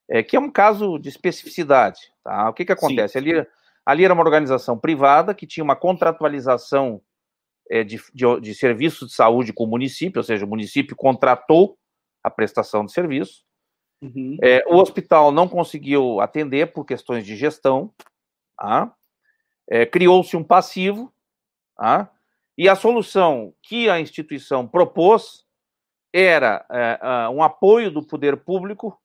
é, 0.09 0.22
que 0.22 0.36
é 0.36 0.39
um 0.39 0.49
caso 0.49 0.97
de 0.99 1.09
especificidade. 1.09 2.11
Tá? 2.24 2.49
O 2.49 2.53
que, 2.53 2.65
que 2.65 2.72
acontece? 2.72 3.17
Ali, 3.17 3.45
ali 3.86 4.03
era 4.03 4.13
uma 4.13 4.24
organização 4.24 4.78
privada 4.78 5.34
que 5.34 5.47
tinha 5.47 5.63
uma 5.63 5.76
contratualização 5.76 7.01
de, 7.84 8.01
de, 8.13 8.39
de 8.41 8.55
serviços 8.55 9.09
de 9.09 9.15
saúde 9.15 9.53
com 9.53 9.63
o 9.63 9.67
município, 9.67 10.19
ou 10.19 10.24
seja, 10.24 10.45
o 10.45 10.49
município 10.49 10.95
contratou 10.95 11.78
a 12.24 12.30
prestação 12.30 12.86
de 12.86 12.91
serviço. 12.91 13.43
Uhum. 14.01 14.38
É, 14.41 14.63
o 14.67 14.76
hospital 14.76 15.32
não 15.32 15.47
conseguiu 15.47 16.19
atender 16.19 16.74
por 16.74 16.86
questões 16.86 17.26
de 17.26 17.36
gestão. 17.36 17.93
Tá? 18.57 18.93
É, 19.69 19.86
Criou-se 19.86 20.36
um 20.36 20.43
passivo. 20.43 21.13
Tá? 21.78 22.11
E 22.57 22.67
a 22.67 22.76
solução 22.76 23.53
que 23.61 23.89
a 23.89 23.99
instituição 23.99 24.67
propôs 24.67 25.45
era 26.13 26.65
é, 26.69 27.30
um 27.30 27.41
apoio 27.41 27.89
do 27.89 28.05
poder 28.05 28.38
público 28.38 28.99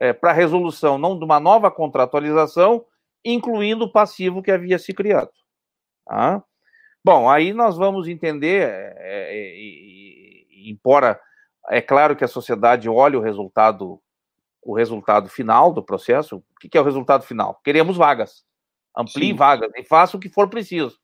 é, 0.00 0.12
para 0.12 0.30
a 0.30 0.34
resolução 0.34 0.96
não 0.96 1.18
de 1.18 1.24
uma 1.24 1.38
nova 1.38 1.70
contratualização, 1.70 2.84
incluindo 3.24 3.84
o 3.84 3.92
passivo 3.92 4.42
que 4.42 4.50
havia 4.50 4.78
se 4.78 4.94
criado. 4.94 5.30
Tá? 6.06 6.42
Bom, 7.04 7.28
aí 7.28 7.52
nós 7.52 7.76
vamos 7.76 8.08
entender, 8.08 8.68
é, 8.68 8.96
é, 8.98 9.56
e, 9.56 10.70
embora 10.70 11.20
é 11.70 11.80
claro 11.80 12.16
que 12.16 12.24
a 12.24 12.28
sociedade 12.28 12.88
olhe 12.88 13.16
o 13.16 13.20
resultado, 13.20 14.00
o 14.62 14.74
resultado 14.74 15.28
final 15.28 15.72
do 15.72 15.82
processo. 15.82 16.36
O 16.36 16.42
que, 16.60 16.68
que 16.68 16.78
é 16.78 16.80
o 16.80 16.84
resultado 16.84 17.24
final? 17.24 17.60
Queremos 17.64 17.96
vagas, 17.96 18.44
amplie 18.96 19.28
Sim. 19.28 19.34
vagas 19.34 19.70
e 19.76 19.84
faça 19.84 20.16
o 20.16 20.20
que 20.20 20.28
for 20.28 20.48
preciso. 20.48 20.98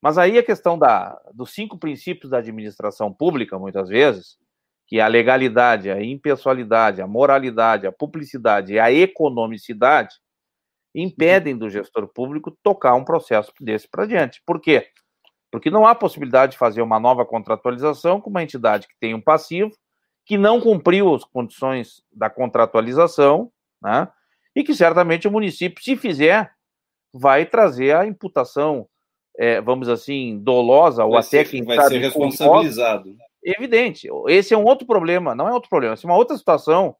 Mas 0.00 0.16
aí 0.16 0.38
a 0.38 0.42
questão 0.42 0.78
da, 0.78 1.20
dos 1.34 1.52
cinco 1.52 1.76
princípios 1.76 2.30
da 2.30 2.38
administração 2.38 3.12
pública, 3.12 3.58
muitas 3.58 3.88
vezes, 3.88 4.38
que 4.86 5.00
a 5.00 5.08
legalidade, 5.08 5.90
a 5.90 6.02
impessoalidade, 6.02 7.02
a 7.02 7.06
moralidade, 7.06 7.86
a 7.86 7.92
publicidade 7.92 8.74
e 8.74 8.78
a 8.78 8.92
economicidade 8.92 10.16
impedem 10.94 11.56
do 11.56 11.68
gestor 11.68 12.08
público 12.08 12.56
tocar 12.62 12.94
um 12.94 13.04
processo 13.04 13.52
desse 13.60 13.88
para 13.88 14.06
diante. 14.06 14.40
Por 14.46 14.60
quê? 14.60 14.88
Porque 15.50 15.70
não 15.70 15.86
há 15.86 15.94
possibilidade 15.94 16.52
de 16.52 16.58
fazer 16.58 16.82
uma 16.82 17.00
nova 17.00 17.24
contratualização 17.24 18.20
com 18.20 18.30
uma 18.30 18.42
entidade 18.42 18.86
que 18.86 18.94
tem 19.00 19.14
um 19.14 19.20
passivo, 19.20 19.70
que 20.26 20.36
não 20.36 20.60
cumpriu 20.60 21.14
as 21.14 21.24
condições 21.24 22.02
da 22.12 22.28
contratualização, 22.28 23.50
né? 23.82 24.08
e 24.54 24.62
que 24.62 24.74
certamente 24.74 25.26
o 25.26 25.30
município, 25.30 25.82
se 25.82 25.96
fizer, 25.96 26.52
vai 27.12 27.46
trazer 27.46 27.96
a 27.96 28.06
imputação, 28.06 28.86
é, 29.38 29.60
vamos 29.60 29.88
assim, 29.88 30.38
dolosa 30.38 31.04
ou 31.04 31.12
vai 31.12 31.20
até 31.20 31.44
ser, 31.44 31.50
quem 31.50 31.64
vai 31.64 31.80
ser 31.88 31.98
responsabilizado. 31.98 33.16
Evidente. 33.42 34.08
Esse 34.26 34.52
é 34.52 34.58
um 34.58 34.64
outro 34.64 34.86
problema, 34.86 35.34
não 35.34 35.48
é 35.48 35.52
outro 35.52 35.70
problema. 35.70 35.94
É 35.94 36.06
uma 36.06 36.16
outra 36.16 36.36
situação 36.36 36.94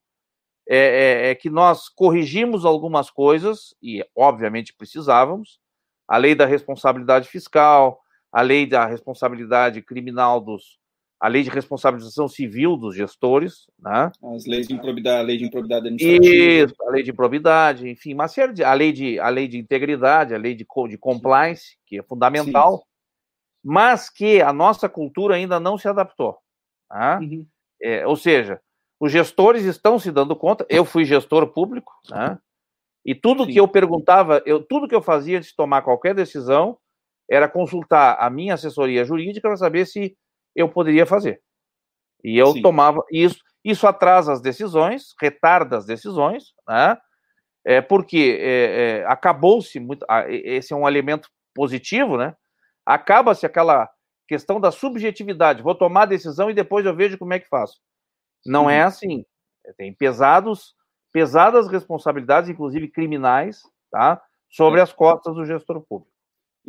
é, 0.69 0.77
é, 0.77 1.31
é, 1.31 1.35
que 1.35 1.51
nós 1.51 1.89
corrigimos 1.89 2.65
algumas 2.65 3.11
coisas, 3.11 3.75
e 3.83 4.05
obviamente 4.15 4.75
precisávamos, 4.75 5.59
a 6.07 6.17
lei 6.17 6.35
da 6.35 6.47
responsabilidade 6.47 7.29
fiscal, 7.29 8.01
a 8.33 8.43
lei 8.43 8.67
da 8.67 8.87
responsabilidade 8.87 9.83
criminal 9.83 10.41
dos, 10.41 10.79
a 11.21 11.27
lei 11.29 11.43
de 11.43 11.51
responsabilização 11.51 12.29
civil 12.29 12.77
dos 12.77 12.95
gestores, 12.95 13.67
né? 13.79 14.13
As 14.35 14.47
leis 14.47 14.69
de 14.69 14.75
improbidade, 14.75 15.19
a 15.19 15.23
lei 15.23 15.37
de 15.37 15.45
improbidade 15.45 15.87
administrativa. 15.87 16.65
Isso, 16.65 16.75
a 16.83 16.91
lei 16.91 17.03
de 17.03 17.11
improbidade, 17.11 17.89
enfim, 17.89 18.15
uma 18.15 18.29
série 18.29 18.53
de, 18.53 18.63
a 18.63 18.73
lei 18.73 18.93
de, 18.93 19.19
a 19.19 19.29
lei 19.29 19.49
de 19.49 19.59
integridade, 19.59 20.35
a 20.35 20.39
lei 20.39 20.55
de, 20.55 20.65
de 20.89 20.99
compliance, 20.99 21.77
que 21.87 21.99
é 21.99 22.03
fundamental, 22.03 22.79
Sim. 22.79 22.85
mas 23.65 24.09
que 24.09 24.41
a 24.41 24.53
nossa 24.53 24.89
cultura 24.89 25.35
ainda 25.35 25.59
não 25.59 25.77
se 25.77 25.89
adaptou. 25.89 26.39
Né? 26.91 27.19
Uhum. 27.19 27.47
É, 27.83 28.07
ou 28.07 28.17
seja, 28.17 28.61
os 29.01 29.11
gestores 29.11 29.65
estão 29.65 29.99
se 29.99 30.13
dando 30.13 30.37
conta, 30.37 30.67
eu 30.69 30.85
fui 30.85 31.05
gestor 31.05 31.47
público, 31.49 31.93
né? 32.11 32.39
E 33.05 33.15
tudo 33.15 33.45
Sim. 33.45 33.53
que 33.53 33.61
eu 33.61 33.67
perguntava, 33.67 34.43
eu, 34.45 34.63
tudo 34.63 34.87
que 34.87 34.95
eu 34.95 35.01
fazia 35.01 35.39
antes 35.39 35.51
de 35.51 35.57
tomar 35.57 35.83
qualquer 35.83 36.15
decisão 36.15 36.77
era 37.31 37.49
consultar 37.49 38.17
a 38.19 38.31
minha 38.31 38.55
assessoria 38.55 39.05
jurídica 39.05 39.49
para 39.49 39.57
saber 39.57 39.87
se 39.87 40.17
eu 40.55 40.69
poderia 40.69 41.07
fazer. 41.07 41.41
E 42.25 42.37
eu 42.37 42.53
Sim. 42.53 42.63
tomava 42.63 43.03
isso, 43.13 43.39
isso 43.65 43.87
atrasa 43.87 44.33
as 44.33 44.41
decisões, 44.41 45.15
retarda 45.21 45.77
as 45.77 45.87
decisões, 45.87 46.53
né? 46.67 46.97
É, 47.65 47.81
porque 47.81 48.39
é, 48.41 49.01
é, 49.01 49.07
acabou-se 49.07 49.79
muito. 49.79 50.07
Esse 50.29 50.73
é 50.73 50.77
um 50.77 50.89
elemento 50.89 51.29
positivo, 51.55 52.17
né? 52.17 52.35
Acaba-se 52.87 53.45
aquela 53.45 53.89
questão 54.27 54.59
da 54.59 54.71
subjetividade. 54.71 55.63
Vou 55.63 55.75
tomar 55.75 56.03
a 56.03 56.07
decisão 56.07 56.49
e 56.49 56.55
depois 56.55 56.87
eu 56.87 56.97
vejo 56.97 57.19
como 57.19 57.35
é 57.35 57.39
que 57.39 57.49
faço. 57.49 57.79
Não 58.47 58.71
é 58.71 58.83
assim. 58.83 59.25
Tem 59.77 59.93
pesados, 59.93 60.75
pesadas 61.13 61.69
responsabilidades, 61.69 62.49
inclusive 62.49 62.89
criminais, 62.89 63.61
tá? 63.91 64.23
Sobre 64.49 64.81
as 64.81 64.93
costas 64.93 65.35
do 65.35 65.45
gestor 65.45 65.83
público. 65.83 66.18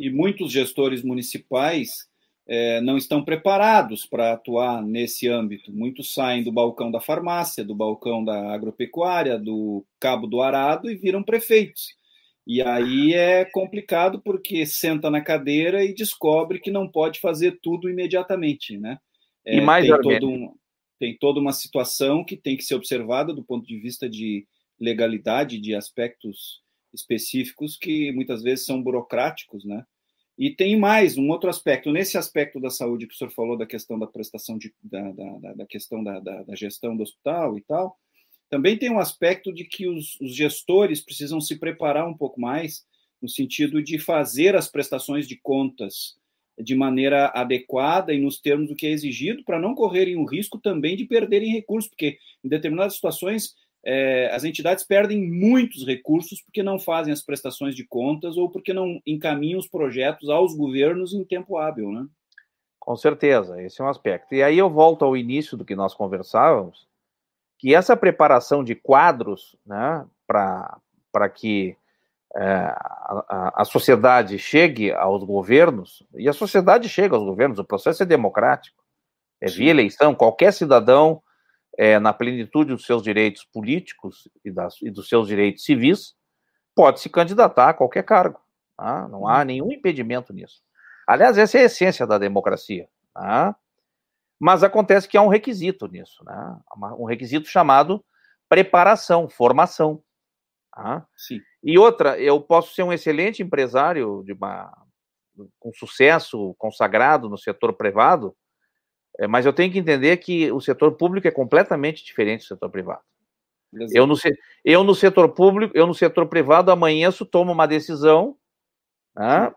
E 0.00 0.08
muitos 0.08 0.50
gestores 0.50 1.02
municipais 1.02 2.08
é, 2.48 2.80
não 2.80 2.96
estão 2.96 3.22
preparados 3.22 4.06
para 4.06 4.32
atuar 4.32 4.82
nesse 4.82 5.28
âmbito. 5.28 5.70
Muitos 5.70 6.14
saem 6.14 6.42
do 6.42 6.50
balcão 6.50 6.90
da 6.90 7.00
farmácia, 7.00 7.62
do 7.62 7.74
balcão 7.74 8.24
da 8.24 8.50
agropecuária, 8.50 9.38
do 9.38 9.84
cabo 10.00 10.26
do 10.26 10.40
arado 10.40 10.90
e 10.90 10.96
viram 10.96 11.22
prefeitos. 11.22 11.94
E 12.46 12.62
aí 12.62 13.12
é 13.12 13.44
complicado 13.44 14.22
porque 14.24 14.64
senta 14.64 15.10
na 15.10 15.20
cadeira 15.20 15.84
e 15.84 15.94
descobre 15.94 16.58
que 16.58 16.70
não 16.70 16.88
pode 16.88 17.20
fazer 17.20 17.58
tudo 17.62 17.88
imediatamente, 17.88 18.78
né? 18.78 18.98
É, 19.44 19.58
e 19.58 19.60
mais 19.60 19.86
tem, 19.86 20.00
todo 20.00 20.28
um, 20.30 20.54
tem 20.98 21.16
toda 21.18 21.38
uma 21.38 21.52
situação 21.52 22.24
que 22.24 22.38
tem 22.38 22.56
que 22.56 22.64
ser 22.64 22.74
observada 22.74 23.34
do 23.34 23.44
ponto 23.44 23.66
de 23.66 23.78
vista 23.78 24.08
de 24.08 24.46
legalidade, 24.80 25.60
de 25.60 25.74
aspectos 25.74 26.62
específicos 26.92 27.76
que 27.76 28.12
muitas 28.12 28.42
vezes 28.42 28.66
são 28.66 28.82
burocráticos, 28.82 29.64
né? 29.64 29.84
E 30.38 30.50
tem 30.50 30.74
mais 30.74 31.18
um 31.18 31.28
outro 31.28 31.50
aspecto. 31.50 31.92
Nesse 31.92 32.16
aspecto 32.16 32.58
da 32.58 32.70
saúde 32.70 33.06
que 33.06 33.14
o 33.14 33.16
senhor 33.16 33.30
falou, 33.30 33.58
da 33.58 33.66
questão 33.66 33.98
da 33.98 34.06
prestação 34.06 34.56
de, 34.56 34.72
da, 34.82 35.12
da, 35.12 35.52
da 35.52 35.66
questão 35.66 36.02
da, 36.02 36.18
da, 36.18 36.42
da, 36.44 36.56
gestão 36.56 36.96
do 36.96 37.02
hospital 37.02 37.58
e 37.58 37.60
tal, 37.60 37.98
também 38.48 38.78
tem 38.78 38.90
um 38.90 38.98
aspecto 38.98 39.52
de 39.52 39.64
que 39.64 39.86
os, 39.86 40.18
os 40.18 40.34
gestores 40.34 41.02
precisam 41.02 41.40
se 41.40 41.58
preparar 41.58 42.08
um 42.08 42.16
pouco 42.16 42.40
mais 42.40 42.86
no 43.20 43.28
sentido 43.28 43.82
de 43.82 43.98
fazer 43.98 44.56
as 44.56 44.66
prestações 44.66 45.28
de 45.28 45.36
contas 45.36 46.16
de 46.58 46.74
maneira 46.74 47.26
adequada 47.34 48.12
e 48.12 48.20
nos 48.20 48.40
termos 48.40 48.68
do 48.68 48.74
que 48.74 48.86
é 48.86 48.90
exigido, 48.90 49.44
para 49.44 49.58
não 49.58 49.74
correrem 49.74 50.16
o 50.16 50.24
risco 50.24 50.58
também 50.58 50.96
de 50.96 51.04
perderem 51.04 51.52
recursos, 51.52 51.88
porque 51.88 52.18
em 52.42 52.48
determinadas 52.48 52.94
situações 52.94 53.54
é, 53.84 54.30
as 54.32 54.44
entidades 54.44 54.84
perdem 54.84 55.26
muitos 55.30 55.86
recursos 55.86 56.42
porque 56.42 56.62
não 56.62 56.78
fazem 56.78 57.12
as 57.12 57.22
prestações 57.22 57.74
de 57.74 57.86
contas 57.86 58.36
ou 58.36 58.50
porque 58.50 58.72
não 58.72 59.00
encaminham 59.06 59.58
os 59.58 59.66
projetos 59.66 60.28
aos 60.28 60.54
governos 60.54 61.14
em 61.14 61.24
tempo 61.24 61.56
hábil, 61.56 61.90
né? 61.90 62.06
Com 62.78 62.96
certeza, 62.96 63.60
esse 63.62 63.80
é 63.80 63.84
um 63.84 63.88
aspecto. 63.88 64.34
E 64.34 64.42
aí 64.42 64.58
eu 64.58 64.68
volto 64.68 65.04
ao 65.04 65.16
início 65.16 65.56
do 65.56 65.64
que 65.64 65.74
nós 65.74 65.94
conversávamos, 65.94 66.88
que 67.58 67.74
essa 67.74 67.96
preparação 67.96 68.64
de 68.64 68.74
quadros, 68.74 69.54
né, 69.66 70.06
para 70.26 71.28
que 71.28 71.76
é, 72.34 72.42
a, 72.42 73.52
a, 73.62 73.64
sociedade 73.64 74.38
chegue 74.38 74.92
aos 74.92 75.22
governos, 75.24 76.02
e 76.14 76.26
a 76.28 76.32
sociedade 76.32 76.88
chega 76.88 77.14
aos 77.14 77.24
governos, 77.24 77.58
o 77.58 77.64
processo 77.64 78.02
é 78.02 78.06
democrático, 78.06 78.82
é 79.40 79.46
via 79.46 79.70
eleição, 79.70 80.14
qualquer 80.14 80.52
cidadão 80.52 81.22
é, 81.78 81.98
na 81.98 82.12
plenitude 82.12 82.72
dos 82.74 82.84
seus 82.84 83.02
direitos 83.02 83.44
políticos 83.44 84.28
e, 84.44 84.50
das, 84.50 84.80
e, 84.82 84.90
dos 84.90 85.08
seus 85.08 85.28
direitos 85.28 85.64
civis, 85.64 86.14
pode 86.74 87.00
se 87.00 87.08
candidatar 87.08 87.70
a 87.70 87.74
qualquer 87.74 88.02
cargo. 88.04 88.40
Tá? 88.76 89.08
Não 89.08 89.26
há 89.26 89.44
nenhum 89.44 89.72
impedimento 89.72 90.32
nisso. 90.32 90.62
Aliás, 91.06 91.36
essa 91.36 91.58
é 91.58 91.62
a 91.62 91.64
essência 91.64 92.06
da 92.06 92.18
democracia. 92.18 92.88
Tá? 93.12 93.56
Mas 94.38 94.62
acontece 94.62 95.08
que 95.08 95.16
há 95.16 95.22
um 95.22 95.28
requisito 95.28 95.86
nisso, 95.86 96.24
né? 96.24 96.58
um 96.98 97.04
requisito 97.04 97.48
chamado 97.48 98.04
preparação, 98.48 99.28
formação. 99.28 100.02
Tá? 100.72 101.06
Sim. 101.16 101.40
E 101.62 101.78
outra, 101.78 102.18
eu 102.18 102.40
posso 102.40 102.74
ser 102.74 102.82
um 102.82 102.92
excelente 102.92 103.42
empresário 103.42 104.22
de 104.24 104.32
uma, 104.32 104.72
com 105.58 105.72
sucesso 105.72 106.54
consagrado 106.58 107.28
no 107.28 107.38
setor 107.38 107.74
privado, 107.74 108.34
mas 109.28 109.46
eu 109.46 109.52
tenho 109.52 109.72
que 109.72 109.78
entender 109.78 110.16
que 110.18 110.50
o 110.52 110.60
setor 110.60 110.92
público 110.92 111.28
é 111.28 111.30
completamente 111.30 112.04
diferente 112.04 112.40
do 112.40 112.48
setor 112.48 112.70
privado. 112.70 113.02
Eu 113.92 114.06
no, 114.06 114.14
eu 114.64 114.82
no 114.82 114.94
setor 114.94 115.28
público, 115.28 115.76
eu 115.76 115.86
no 115.86 115.94
setor 115.94 116.26
privado, 116.26 116.70
amanheço, 116.70 117.24
tomo 117.24 117.52
uma 117.52 117.66
decisão, 117.66 118.36
né, 119.16 119.52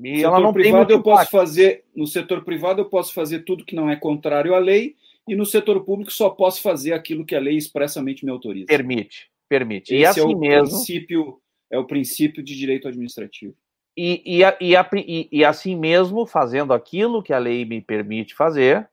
e 0.00 0.22
ela 0.22 0.38
não 0.38 0.52
privado 0.52 0.86
tem 0.86 0.96
eu 0.96 1.02
posso 1.02 1.30
fazer 1.30 1.84
no 1.94 2.06
setor 2.06 2.44
privado 2.44 2.80
eu 2.80 2.84
posso 2.88 3.12
fazer 3.12 3.40
tudo 3.40 3.64
que 3.64 3.74
não 3.74 3.90
é 3.90 3.96
contrário 3.96 4.54
à 4.54 4.58
lei 4.58 4.94
e 5.26 5.34
no 5.34 5.44
setor 5.44 5.84
público 5.84 6.12
só 6.12 6.30
posso 6.30 6.62
fazer 6.62 6.92
aquilo 6.92 7.24
que 7.24 7.34
a 7.34 7.40
lei 7.40 7.56
expressamente 7.56 8.24
me 8.24 8.30
autoriza. 8.30 8.66
Permite, 8.66 9.30
permite. 9.48 9.92
Esse 9.92 10.02
e 10.02 10.06
assim 10.06 10.20
é 10.20 10.24
o 10.24 10.38
mesmo, 10.38 10.68
princípio 10.68 11.40
é 11.70 11.78
o 11.78 11.84
princípio 11.84 12.42
de 12.42 12.56
direito 12.56 12.88
administrativo. 12.88 13.54
E, 14.00 14.22
e, 14.24 14.44
e, 14.60 15.28
e, 15.32 15.44
assim 15.44 15.74
mesmo, 15.74 16.24
fazendo 16.24 16.72
aquilo 16.72 17.20
que 17.20 17.32
a 17.32 17.38
lei 17.38 17.64
me 17.64 17.80
permite 17.80 18.32
fazer, 18.32 18.88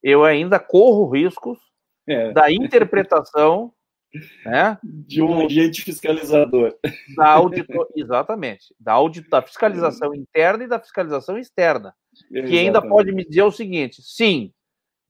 eu 0.00 0.24
ainda 0.24 0.60
corro 0.60 1.10
riscos 1.10 1.58
é. 2.06 2.30
da 2.32 2.48
interpretação 2.48 3.72
né, 4.46 4.78
de 4.84 5.20
um 5.20 5.44
agente 5.44 5.82
fiscalizador. 5.82 6.72
Da 7.16 7.32
auditor, 7.32 7.88
exatamente. 7.96 8.72
Da, 8.78 8.92
audit, 8.92 9.28
da 9.28 9.42
fiscalização 9.42 10.14
interna 10.14 10.62
e 10.62 10.68
da 10.68 10.78
fiscalização 10.78 11.36
externa. 11.36 11.92
Exatamente. 12.14 12.48
Que 12.48 12.58
ainda 12.60 12.80
pode 12.80 13.10
me 13.10 13.24
dizer 13.24 13.42
o 13.42 13.50
seguinte: 13.50 14.00
sim, 14.02 14.52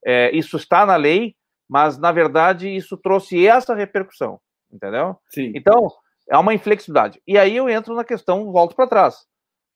é, 0.07 0.35
isso 0.35 0.57
está 0.57 0.87
na 0.87 0.97
lei, 0.97 1.37
mas 1.69 1.99
na 1.99 2.11
verdade 2.13 2.75
isso 2.75 2.97
trouxe 2.97 3.47
essa 3.47 3.75
repercussão. 3.75 4.41
Entendeu? 4.73 5.19
Sim. 5.29 5.53
Então, 5.55 5.87
é 6.29 6.37
uma 6.37 6.55
inflexibilidade. 6.55 7.21
E 7.27 7.39
aí 7.39 7.57
eu 7.57 7.69
entro 7.69 7.95
na 7.95 8.05
questão, 8.05 8.53
volto 8.53 8.77
para 8.77 8.87
trás. 8.87 9.27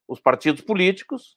Os 0.07 0.21
partidos 0.21 0.61
políticos, 0.61 1.37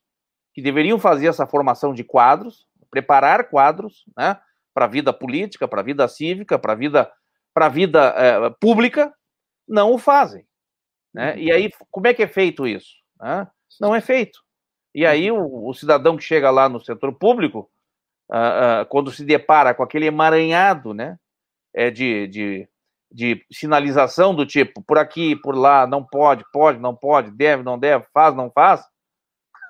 que 0.53 0.61
deveriam 0.61 0.99
fazer 0.99 1.27
essa 1.27 1.47
formação 1.47 1.93
de 1.93 2.03
quadros, 2.03 2.65
preparar 2.89 3.49
quadros 3.49 4.05
né, 4.17 4.39
para 4.73 4.85
a 4.85 4.89
vida 4.89 5.11
política, 5.13 5.67
para 5.67 5.81
a 5.81 5.83
vida 5.83 6.07
cívica, 6.07 6.57
para 6.59 6.73
a 6.73 6.75
vida, 6.75 7.11
pra 7.53 7.69
vida 7.69 8.13
é, 8.17 8.49
pública, 8.59 9.13
não 9.67 9.93
o 9.93 9.97
fazem. 9.97 10.45
Né? 11.13 11.37
E 11.37 11.51
aí, 11.51 11.71
como 11.89 12.07
é 12.07 12.13
que 12.13 12.23
é 12.23 12.27
feito 12.27 12.67
isso? 12.67 12.95
Né? 13.19 13.47
Não 13.79 13.95
é 13.95 14.01
feito. 14.01 14.39
E 14.93 15.05
aí, 15.05 15.31
o, 15.31 15.67
o, 15.67 15.73
cidadão 15.73 16.15
que 16.15 16.23
chega 16.23 16.49
lá 16.51 16.69
no 16.69 16.79
setor 16.79 17.13
público, 17.13 17.69
uh, 18.29 18.83
uh, 18.83 18.85
quando 18.87 19.11
se 19.11 19.25
depara 19.25 19.73
com 19.73 19.83
aquele 19.83 20.05
emaranhado 20.05 20.93
né, 20.93 21.17
é 21.73 21.91
de, 21.91 22.27
de 22.27 22.69
de 23.15 23.45
sinalização 23.49 24.35
do 24.35 24.45
tipo 24.45 24.83
por 24.83 24.97
aqui, 24.97 25.37
por 25.37 25.55
lá, 25.55 25.87
não 25.87 26.03
pode, 26.03 26.43
pode, 26.51 26.79
não 26.79 26.93
pode, 26.93 27.31
deve, 27.31 27.63
não 27.63 27.79
deve, 27.79 28.05
faz, 28.13 28.35
não 28.35 28.51
faz, 28.51 28.83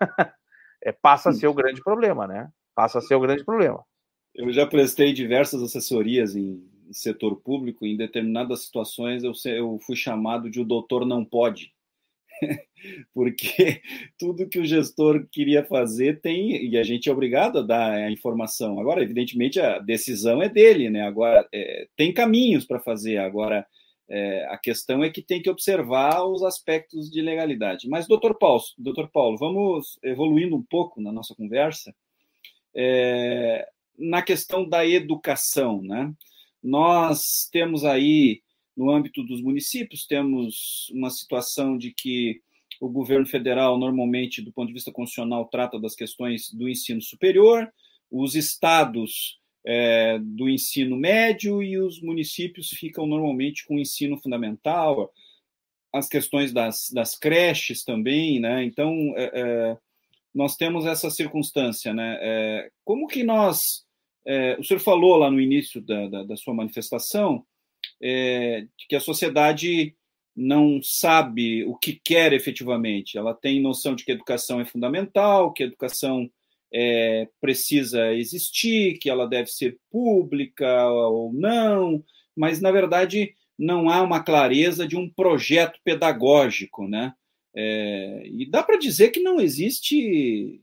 é, 0.83 0.91
passa 0.91 1.29
a 1.29 1.33
ser 1.33 1.47
o 1.47 1.53
grande 1.53 1.79
problema, 1.83 2.25
né? 2.25 2.49
Passa 2.73 2.97
a 2.97 3.01
ser 3.01 3.13
o 3.13 3.19
grande 3.19 3.45
problema. 3.45 3.85
Eu 4.33 4.51
já 4.51 4.65
prestei 4.65 5.13
diversas 5.13 5.61
assessorias 5.61 6.35
em, 6.35 6.59
setor 6.91 7.35
público. 7.35 7.85
Em 7.85 7.95
determinadas 7.95 8.65
situações, 8.65 9.23
eu, 9.23 9.33
eu 9.45 9.79
fui 9.85 9.95
chamado 9.95 10.49
de 10.49 10.59
o 10.59 10.65
doutor 10.65 11.05
não 11.05 11.23
pode. 11.23 11.71
porque 13.13 13.81
tudo 14.17 14.47
que 14.47 14.59
o 14.59 14.65
gestor 14.65 15.27
queria 15.31 15.63
fazer 15.63 16.21
tem 16.21 16.69
e 16.69 16.77
a 16.77 16.83
gente 16.83 17.09
é 17.09 17.11
obrigado 17.11 17.59
a 17.59 17.61
dar 17.61 17.93
a 17.93 18.11
informação. 18.11 18.79
Agora, 18.79 19.01
evidentemente, 19.01 19.59
a 19.59 19.79
decisão 19.79 20.41
é 20.41 20.49
dele, 20.49 20.89
né? 20.89 21.01
Agora 21.01 21.47
é, 21.53 21.87
tem 21.95 22.13
caminhos 22.13 22.65
para 22.65 22.79
fazer. 22.79 23.17
Agora 23.17 23.65
é, 24.09 24.45
a 24.49 24.57
questão 24.57 25.03
é 25.03 25.09
que 25.09 25.21
tem 25.21 25.41
que 25.41 25.49
observar 25.49 26.23
os 26.25 26.43
aspectos 26.43 27.09
de 27.09 27.21
legalidade. 27.21 27.87
Mas, 27.89 28.07
doutor 28.07 28.37
Paulo, 28.37 28.61
doutor 28.77 29.09
Paulo, 29.09 29.37
vamos 29.37 29.97
evoluindo 30.03 30.55
um 30.55 30.63
pouco 30.63 31.01
na 31.01 31.11
nossa 31.11 31.33
conversa 31.35 31.93
é, 32.75 33.67
na 33.97 34.21
questão 34.21 34.67
da 34.67 34.85
educação, 34.85 35.81
né? 35.81 36.13
Nós 36.61 37.47
temos 37.51 37.85
aí 37.85 38.41
no 38.75 38.91
âmbito 38.91 39.23
dos 39.23 39.41
municípios, 39.41 40.05
temos 40.05 40.89
uma 40.91 41.09
situação 41.09 41.77
de 41.77 41.91
que 41.91 42.41
o 42.79 42.89
governo 42.89 43.25
federal, 43.25 43.77
normalmente, 43.77 44.41
do 44.41 44.51
ponto 44.51 44.67
de 44.67 44.73
vista 44.73 44.91
constitucional, 44.91 45.45
trata 45.45 45.79
das 45.79 45.95
questões 45.95 46.51
do 46.51 46.67
ensino 46.67 47.01
superior, 47.01 47.71
os 48.11 48.35
estados 48.35 49.39
é, 49.65 50.19
do 50.19 50.49
ensino 50.49 50.95
médio 50.95 51.63
e 51.63 51.77
os 51.79 52.01
municípios 52.01 52.69
ficam 52.69 53.07
normalmente 53.07 53.65
com 53.65 53.75
o 53.75 53.79
ensino 53.79 54.17
fundamental, 54.17 55.11
as 55.91 56.07
questões 56.09 56.51
das, 56.51 56.89
das 56.91 57.17
creches 57.17 57.83
também, 57.83 58.39
né? 58.39 58.63
Então, 58.65 59.13
é, 59.15 59.31
é, 59.33 59.77
nós 60.33 60.57
temos 60.57 60.85
essa 60.85 61.09
circunstância, 61.09 61.93
né? 61.93 62.17
É, 62.21 62.69
como 62.83 63.07
que 63.07 63.23
nós. 63.23 63.85
É, 64.27 64.57
o 64.59 64.63
senhor 64.63 64.79
falou 64.79 65.17
lá 65.17 65.29
no 65.29 65.39
início 65.39 65.79
da, 65.81 66.07
da, 66.07 66.23
da 66.23 66.35
sua 66.35 66.53
manifestação 66.53 67.45
é, 68.01 68.65
que 68.89 68.95
a 68.95 68.99
sociedade 68.99 69.95
não 70.35 70.81
sabe 70.83 71.63
o 71.63 71.75
que 71.75 71.93
quer 71.93 72.33
efetivamente. 72.33 73.17
Ela 73.17 73.33
tem 73.33 73.61
noção 73.61 73.95
de 73.95 74.03
que 74.03 74.11
educação 74.11 74.59
é 74.59 74.65
fundamental, 74.65 75.53
que 75.53 75.63
educação 75.63 76.29
é, 76.73 77.29
precisa 77.39 78.13
existir, 78.13 78.97
que 78.99 79.09
ela 79.09 79.25
deve 79.27 79.49
ser 79.49 79.77
pública 79.89 80.87
ou 80.89 81.31
não, 81.31 82.03
mas 82.35 82.59
na 82.59 82.71
verdade 82.71 83.33
não 83.57 83.89
há 83.89 84.01
uma 84.01 84.21
clareza 84.21 84.85
de 84.85 84.97
um 84.97 85.09
projeto 85.09 85.79
pedagógico, 85.83 86.87
né? 86.87 87.13
É, 87.55 88.23
e 88.25 88.45
dá 88.49 88.61
para 88.61 88.77
dizer 88.77 89.11
que 89.11 89.21
não 89.21 89.39
existe 89.39 90.59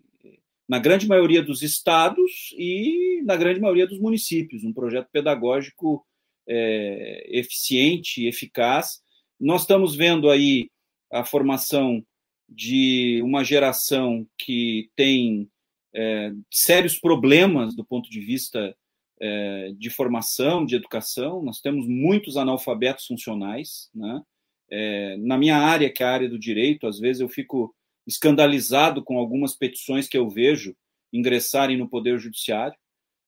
na 0.68 0.78
grande 0.78 1.08
maioria 1.08 1.42
dos 1.42 1.62
estados 1.62 2.54
e 2.58 3.22
na 3.24 3.34
grande 3.34 3.60
maioria 3.60 3.86
dos 3.86 3.98
municípios 3.98 4.62
um 4.62 4.72
projeto 4.72 5.08
pedagógico 5.10 6.04
é, 6.48 7.26
eficiente, 7.28 8.26
eficaz. 8.26 9.00
Nós 9.40 9.62
estamos 9.62 9.94
vendo 9.94 10.30
aí 10.30 10.70
a 11.10 11.24
formação 11.24 12.04
de 12.48 13.20
uma 13.22 13.44
geração 13.44 14.26
que 14.38 14.90
tem 14.94 15.48
é, 15.94 16.32
sérios 16.50 16.98
problemas 16.98 17.74
do 17.74 17.84
ponto 17.84 18.10
de 18.10 18.20
vista 18.20 18.74
é, 19.20 19.72
de 19.76 19.90
formação, 19.90 20.64
de 20.64 20.74
educação. 20.74 21.42
Nós 21.42 21.60
temos 21.60 21.86
muitos 21.86 22.36
analfabetos 22.36 23.06
funcionais. 23.06 23.88
Né? 23.94 24.22
É, 24.70 25.16
na 25.18 25.38
minha 25.38 25.56
área, 25.56 25.90
que 25.90 26.02
é 26.02 26.06
a 26.06 26.12
área 26.12 26.28
do 26.28 26.38
direito, 26.38 26.86
às 26.86 26.98
vezes 26.98 27.20
eu 27.20 27.28
fico 27.28 27.74
escandalizado 28.06 29.02
com 29.02 29.18
algumas 29.18 29.54
petições 29.54 30.08
que 30.08 30.18
eu 30.18 30.28
vejo 30.28 30.74
ingressarem 31.12 31.76
no 31.76 31.88
Poder 31.88 32.18
Judiciário, 32.18 32.76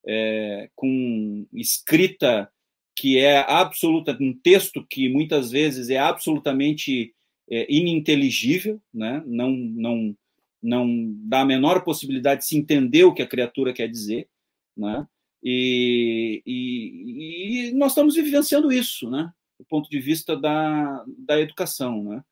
é, 0.07 0.69
com 0.75 1.47
escrita 1.53 2.51
que 2.97 3.19
é 3.19 3.39
absoluta, 3.39 4.17
um 4.21 4.33
texto 4.33 4.85
que 4.89 5.09
muitas 5.09 5.51
vezes 5.51 5.91
é 5.91 5.99
absolutamente 5.99 7.15
é, 7.51 7.67
ininteligível, 7.73 8.81
né? 8.93 9.23
não, 9.27 9.51
não, 9.51 10.17
não 10.63 11.15
dá 11.27 11.41
a 11.41 11.47
menor 11.47 11.83
possibilidade 11.83 12.43
de 12.43 12.47
se 12.47 12.57
entender 12.57 13.05
o 13.05 13.13
que 13.13 13.23
a 13.23 13.27
criatura 13.27 13.73
quer 13.73 13.89
dizer, 13.89 14.29
né? 14.77 15.07
e, 15.43 16.43
e, 16.47 17.69
e 17.69 17.73
nós 17.73 17.93
estamos 17.93 18.15
vivenciando 18.15 18.73
isso, 18.73 19.11
né? 19.11 19.33
do 19.59 19.65
ponto 19.67 19.89
de 19.91 20.01
vista 20.01 20.37
da, 20.37 21.05
da 21.19 21.41
educação, 21.41 22.05
né? 22.05 22.23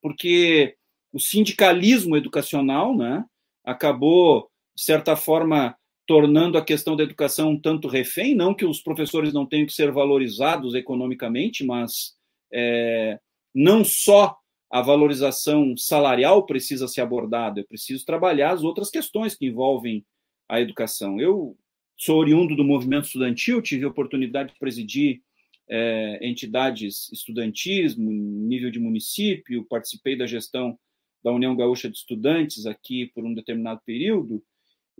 porque 0.00 0.76
o 1.12 1.18
sindicalismo 1.18 2.16
educacional 2.16 2.96
né, 2.96 3.24
acabou, 3.64 4.50
de 4.76 4.82
certa 4.82 5.16
forma, 5.16 5.76
tornando 6.10 6.58
a 6.58 6.64
questão 6.64 6.96
da 6.96 7.04
educação 7.04 7.52
um 7.52 7.60
tanto 7.60 7.86
refém, 7.86 8.34
não 8.34 8.52
que 8.52 8.64
os 8.64 8.80
professores 8.80 9.32
não 9.32 9.46
tenham 9.46 9.64
que 9.64 9.72
ser 9.72 9.92
valorizados 9.92 10.74
economicamente, 10.74 11.64
mas 11.64 12.16
é, 12.52 13.20
não 13.54 13.84
só 13.84 14.36
a 14.68 14.82
valorização 14.82 15.76
salarial 15.76 16.44
precisa 16.46 16.88
ser 16.88 17.02
abordada, 17.02 17.60
é 17.60 17.62
preciso 17.62 18.04
trabalhar 18.04 18.50
as 18.50 18.64
outras 18.64 18.90
questões 18.90 19.36
que 19.36 19.46
envolvem 19.46 20.04
a 20.48 20.60
educação. 20.60 21.20
Eu 21.20 21.56
sou 21.96 22.18
oriundo 22.18 22.56
do 22.56 22.64
movimento 22.64 23.04
estudantil, 23.04 23.62
tive 23.62 23.84
a 23.84 23.88
oportunidade 23.88 24.52
de 24.52 24.58
presidir 24.58 25.22
é, 25.68 26.18
entidades 26.28 27.08
estudantis, 27.12 27.96
nível 27.96 28.72
de 28.72 28.80
município, 28.80 29.64
participei 29.70 30.18
da 30.18 30.26
gestão 30.26 30.76
da 31.22 31.30
União 31.30 31.54
Gaúcha 31.54 31.88
de 31.88 31.96
Estudantes 31.96 32.66
aqui 32.66 33.06
por 33.14 33.24
um 33.24 33.32
determinado 33.32 33.80
período, 33.86 34.42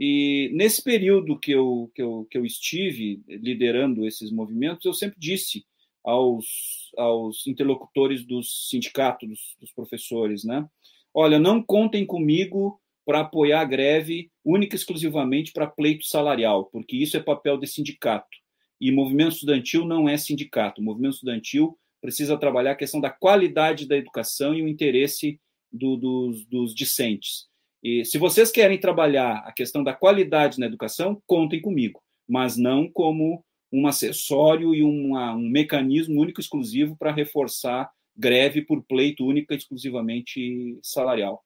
e 0.03 0.49
nesse 0.55 0.83
período 0.83 1.39
que 1.39 1.53
eu, 1.53 1.91
que 1.95 2.01
eu, 2.01 2.27
que 2.31 2.39
eu 2.39 2.47
estive 2.47 3.23
liderando 3.29 4.07
esses 4.07 4.31
movimentos, 4.31 4.87
eu 4.87 4.95
sempre 4.95 5.21
disse 5.21 5.67
aos, 6.03 6.91
aos 6.97 7.47
interlocutores 7.47 8.25
dos 8.25 8.71
sindicatos, 8.71 9.29
dos, 9.29 9.57
dos 9.61 9.73
professores, 9.73 10.43
né? 10.43 10.67
Olha, 11.13 11.39
não 11.39 11.63
contem 11.63 12.07
comigo 12.07 12.81
para 13.05 13.21
apoiar 13.21 13.61
a 13.61 13.65
greve 13.65 14.31
única 14.43 14.75
e 14.75 14.79
exclusivamente 14.79 15.53
para 15.53 15.67
pleito 15.67 16.07
salarial, 16.07 16.65
porque 16.65 16.97
isso 16.97 17.19
é 17.19 17.21
papel 17.21 17.59
de 17.59 17.67
sindicato. 17.67 18.39
E 18.81 18.91
movimento 18.91 19.35
estudantil 19.35 19.85
não 19.85 20.09
é 20.09 20.17
sindicato. 20.17 20.81
O 20.81 20.85
movimento 20.85 21.17
estudantil 21.17 21.79
precisa 22.01 22.39
trabalhar 22.39 22.71
a 22.73 22.77
questão 22.77 23.03
da 23.03 23.11
qualidade 23.11 23.87
da 23.87 23.99
educação 23.99 24.55
e 24.55 24.63
o 24.63 24.69
interesse 24.69 25.39
do, 25.71 25.99
dos, 25.99 26.47
dos 26.47 26.75
discentes. 26.75 27.50
E 27.83 28.05
se 28.05 28.19
vocês 28.19 28.51
querem 28.51 28.79
trabalhar 28.79 29.39
a 29.47 29.53
questão 29.53 29.83
da 29.83 29.95
qualidade 29.95 30.59
na 30.59 30.67
educação, 30.67 31.21
contem 31.27 31.61
comigo, 31.61 32.01
mas 32.29 32.57
não 32.57 32.91
como 32.91 33.45
um 33.73 33.87
acessório 33.87 34.75
e 34.75 34.83
uma, 34.83 35.35
um 35.35 35.49
mecanismo 35.49 36.21
único 36.21 36.41
exclusivo 36.41 36.97
para 36.97 37.13
reforçar 37.13 37.91
greve 38.17 38.61
por 38.61 38.83
pleito 38.83 39.25
única 39.25 39.55
exclusivamente 39.55 40.79
salarial. 40.83 41.43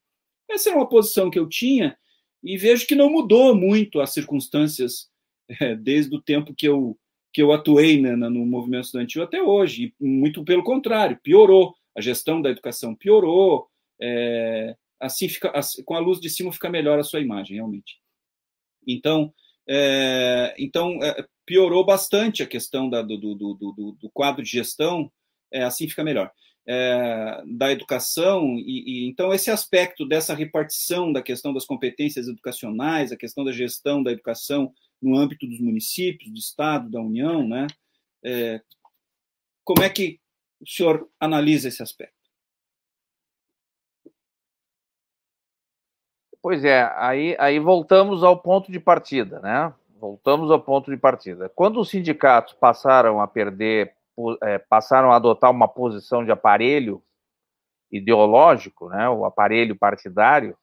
Essa 0.49 0.69
é 0.69 0.73
uma 0.73 0.89
posição 0.89 1.29
que 1.29 1.39
eu 1.39 1.47
tinha 1.47 1.97
e 2.43 2.57
vejo 2.57 2.85
que 2.85 2.95
não 2.95 3.09
mudou 3.09 3.55
muito 3.55 4.01
as 4.01 4.13
circunstâncias 4.13 5.09
é, 5.61 5.75
desde 5.75 6.15
o 6.15 6.21
tempo 6.21 6.53
que 6.53 6.67
eu, 6.67 6.97
que 7.33 7.41
eu 7.41 7.51
atuei 7.51 8.01
né, 8.01 8.15
no 8.15 8.45
movimento 8.45 8.85
estudantil 8.85 9.23
até 9.23 9.41
hoje. 9.41 9.93
E 9.99 10.05
muito 10.05 10.43
pelo 10.43 10.63
contrário, 10.63 11.19
piorou. 11.23 11.73
A 11.97 12.01
gestão 12.01 12.41
da 12.41 12.49
educação 12.49 12.93
piorou, 12.93 13.67
é, 14.01 14.75
assim 14.99 15.27
fica, 15.29 15.51
assim, 15.51 15.83
com 15.83 15.95
a 15.95 15.99
luz 15.99 16.19
de 16.19 16.29
cima 16.29 16.51
fica 16.51 16.69
melhor 16.69 16.99
a 16.99 17.03
sua 17.03 17.21
imagem, 17.21 17.55
realmente. 17.55 17.99
Então, 18.87 19.33
é, 19.67 20.55
então 20.57 20.99
é, 21.03 21.25
piorou 21.45 21.85
bastante 21.85 22.43
a 22.43 22.47
questão 22.47 22.89
da, 22.89 23.01
do, 23.01 23.17
do, 23.17 23.35
do, 23.35 23.97
do, 23.99 24.09
quadro 24.11 24.43
de 24.43 24.49
gestão, 24.49 25.11
é, 25.51 25.63
assim 25.63 25.87
fica 25.87 26.03
melhor. 26.03 26.31
É, 26.67 27.43
da 27.45 27.71
educação, 27.71 28.55
e, 28.57 29.03
e, 29.05 29.07
então 29.07 29.31
esse 29.31 29.51
aspecto 29.51 30.03
dessa 30.07 30.33
repartição 30.33 31.13
da 31.13 31.21
questão 31.21 31.53
das 31.53 31.65
competências 31.65 32.27
educacionais, 32.27 33.11
a 33.11 33.17
questão 33.17 33.43
da 33.43 33.51
gestão 33.51 34.01
da 34.01 34.11
educação 34.11 34.73
no 34.99 35.15
âmbito 35.15 35.45
dos 35.45 35.59
municípios, 35.59 36.31
do 36.31 36.39
Estado, 36.39 36.89
da 36.89 36.99
União, 36.99 37.47
né? 37.47 37.67
É, 38.23 38.59
como 39.63 39.83
é 39.83 39.89
que 39.89 40.19
o 40.59 40.67
senhor 40.67 41.07
analisa 41.19 41.67
esse 41.67 41.83
aspecto? 41.83 42.14
Pois 46.45 46.63
é, 46.63 46.87
aí, 46.95 47.35
aí 47.39 47.57
voltamos 47.57 48.23
ao 48.23 48.37
ponto 48.37 48.71
de 48.71 48.79
partida, 48.79 49.39
né? 49.39 49.73
Voltamos 49.99 50.51
ao 50.51 50.61
ponto 50.61 50.91
de 50.91 50.97
partida. 50.97 51.49
Quando 51.49 51.79
os 51.79 51.89
sindicatos 51.89 52.53
passaram 52.53 53.19
a 53.19 53.27
perder, 53.27 53.95
é, 54.43 54.59
passaram 54.59 55.11
a 55.11 55.15
adotar 55.15 55.49
uma 55.49 55.67
posição 55.67 56.23
de 56.23 56.31
aparelho 56.31 57.01
ideológico, 57.91 58.89
né, 58.89 59.09
o 59.09 59.25
aparelho 59.25 59.75
partidário, 59.75 60.55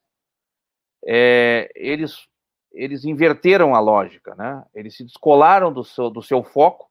é, 1.04 1.68
eles, 1.74 2.28
eles 2.70 3.04
inverteram 3.04 3.74
a 3.74 3.80
lógica, 3.80 4.36
né? 4.36 4.64
Eles 4.72 4.96
se 4.96 5.02
descolaram 5.02 5.72
do 5.72 5.82
seu, 5.82 6.08
do 6.08 6.22
seu 6.22 6.44
foco. 6.44 6.88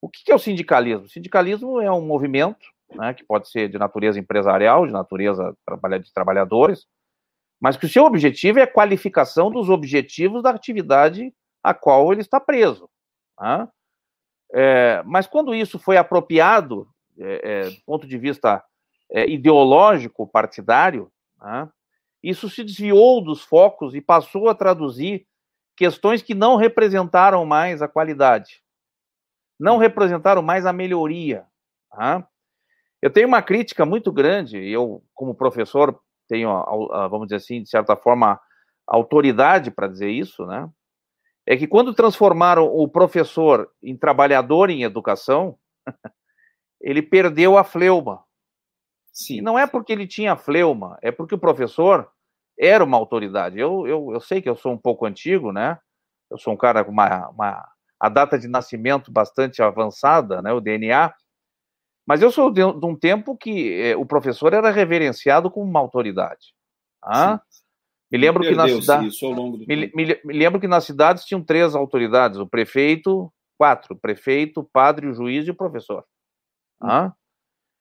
O 0.00 0.08
que 0.08 0.30
é 0.30 0.34
o 0.36 0.38
sindicalismo? 0.38 1.06
O 1.06 1.10
sindicalismo 1.10 1.80
é 1.80 1.90
um 1.90 2.06
movimento 2.06 2.68
né, 2.94 3.14
que 3.14 3.24
pode 3.24 3.50
ser 3.50 3.68
de 3.68 3.78
natureza 3.78 4.16
empresarial, 4.16 4.86
de 4.86 4.92
natureza 4.92 5.56
de 6.00 6.14
trabalhadores, 6.14 6.86
mas 7.60 7.76
que 7.76 7.86
o 7.86 7.88
seu 7.88 8.04
objetivo 8.04 8.58
é 8.58 8.62
a 8.62 8.72
qualificação 8.72 9.50
dos 9.50 9.68
objetivos 9.68 10.42
da 10.42 10.50
atividade 10.50 11.34
a 11.62 11.74
qual 11.74 12.12
ele 12.12 12.20
está 12.20 12.38
preso. 12.38 12.88
Tá? 13.36 13.68
É, 14.52 15.02
mas 15.04 15.26
quando 15.26 15.54
isso 15.54 15.78
foi 15.78 15.96
apropriado, 15.96 16.88
é, 17.18 17.40
é, 17.42 17.70
do 17.70 17.80
ponto 17.84 18.06
de 18.06 18.16
vista 18.16 18.62
é, 19.10 19.28
ideológico, 19.28 20.26
partidário, 20.26 21.10
tá? 21.38 21.70
isso 22.22 22.48
se 22.48 22.62
desviou 22.62 23.22
dos 23.22 23.42
focos 23.42 23.94
e 23.94 24.00
passou 24.00 24.48
a 24.48 24.54
traduzir 24.54 25.26
questões 25.76 26.22
que 26.22 26.34
não 26.34 26.56
representaram 26.56 27.44
mais 27.44 27.82
a 27.82 27.88
qualidade, 27.88 28.62
não 29.58 29.78
representaram 29.78 30.42
mais 30.42 30.64
a 30.64 30.72
melhoria. 30.72 31.44
Tá? 31.90 32.26
Eu 33.02 33.10
tenho 33.10 33.28
uma 33.28 33.42
crítica 33.42 33.84
muito 33.84 34.12
grande, 34.12 34.58
eu, 34.58 35.02
como 35.14 35.34
professor, 35.34 36.00
tenho, 36.28 36.48
vamos 37.10 37.26
dizer 37.26 37.36
assim, 37.36 37.62
de 37.62 37.68
certa 37.68 37.96
forma, 37.96 38.38
autoridade 38.86 39.70
para 39.70 39.88
dizer 39.88 40.10
isso, 40.10 40.46
né? 40.46 40.68
É 41.46 41.56
que 41.56 41.66
quando 41.66 41.94
transformaram 41.94 42.66
o 42.66 42.86
professor 42.86 43.70
em 43.82 43.96
trabalhador 43.96 44.68
em 44.68 44.82
educação, 44.82 45.58
ele 46.80 47.02
perdeu 47.02 47.56
a 47.56 47.64
fleuma. 47.64 48.22
Sim. 49.12 49.38
E 49.38 49.40
não 49.40 49.58
é 49.58 49.66
porque 49.66 49.92
ele 49.92 50.06
tinha 50.06 50.36
fleuma, 50.36 50.98
é 51.02 51.10
porque 51.10 51.34
o 51.34 51.38
professor 51.38 52.10
era 52.58 52.84
uma 52.84 52.96
autoridade. 52.96 53.58
Eu, 53.58 53.86
eu, 53.86 54.10
eu 54.12 54.20
sei 54.20 54.42
que 54.42 54.48
eu 54.48 54.56
sou 54.56 54.72
um 54.72 54.78
pouco 54.78 55.06
antigo, 55.06 55.52
né? 55.52 55.78
Eu 56.30 56.36
sou 56.38 56.52
um 56.52 56.56
cara 56.56 56.84
com 56.84 56.90
uma, 56.90 57.28
uma 57.30 57.68
a 58.00 58.08
data 58.08 58.38
de 58.38 58.46
nascimento 58.46 59.10
bastante 59.10 59.62
avançada, 59.62 60.40
né? 60.42 60.52
O 60.52 60.60
DNA. 60.60 61.12
Mas 62.08 62.22
eu 62.22 62.32
sou 62.32 62.50
de, 62.50 62.62
de 62.62 62.86
um 62.86 62.96
tempo 62.96 63.36
que 63.36 63.82
eh, 63.82 63.94
o 63.94 64.06
professor 64.06 64.54
era 64.54 64.70
reverenciado 64.70 65.50
como 65.50 65.68
uma 65.68 65.78
autoridade. 65.78 66.54
Ah? 67.04 67.38
Me 68.10 68.16
lembro 68.16 68.42
que 68.42 68.54
na 68.54 68.66
cidade. 68.66 69.10
Me, 69.66 69.92
me, 69.94 70.20
me, 70.24 70.32
lembro 70.32 70.58
que 70.58 70.66
nas 70.66 70.84
cidades 70.84 71.26
tinham 71.26 71.44
três 71.44 71.74
autoridades: 71.74 72.38
o 72.38 72.46
prefeito, 72.46 73.30
quatro, 73.58 73.94
o 73.94 73.98
prefeito, 73.98 74.60
o 74.60 74.64
padre, 74.64 75.06
o 75.06 75.12
juiz 75.12 75.46
e 75.46 75.50
o 75.50 75.54
professor. 75.54 76.02
Ah? 76.82 77.12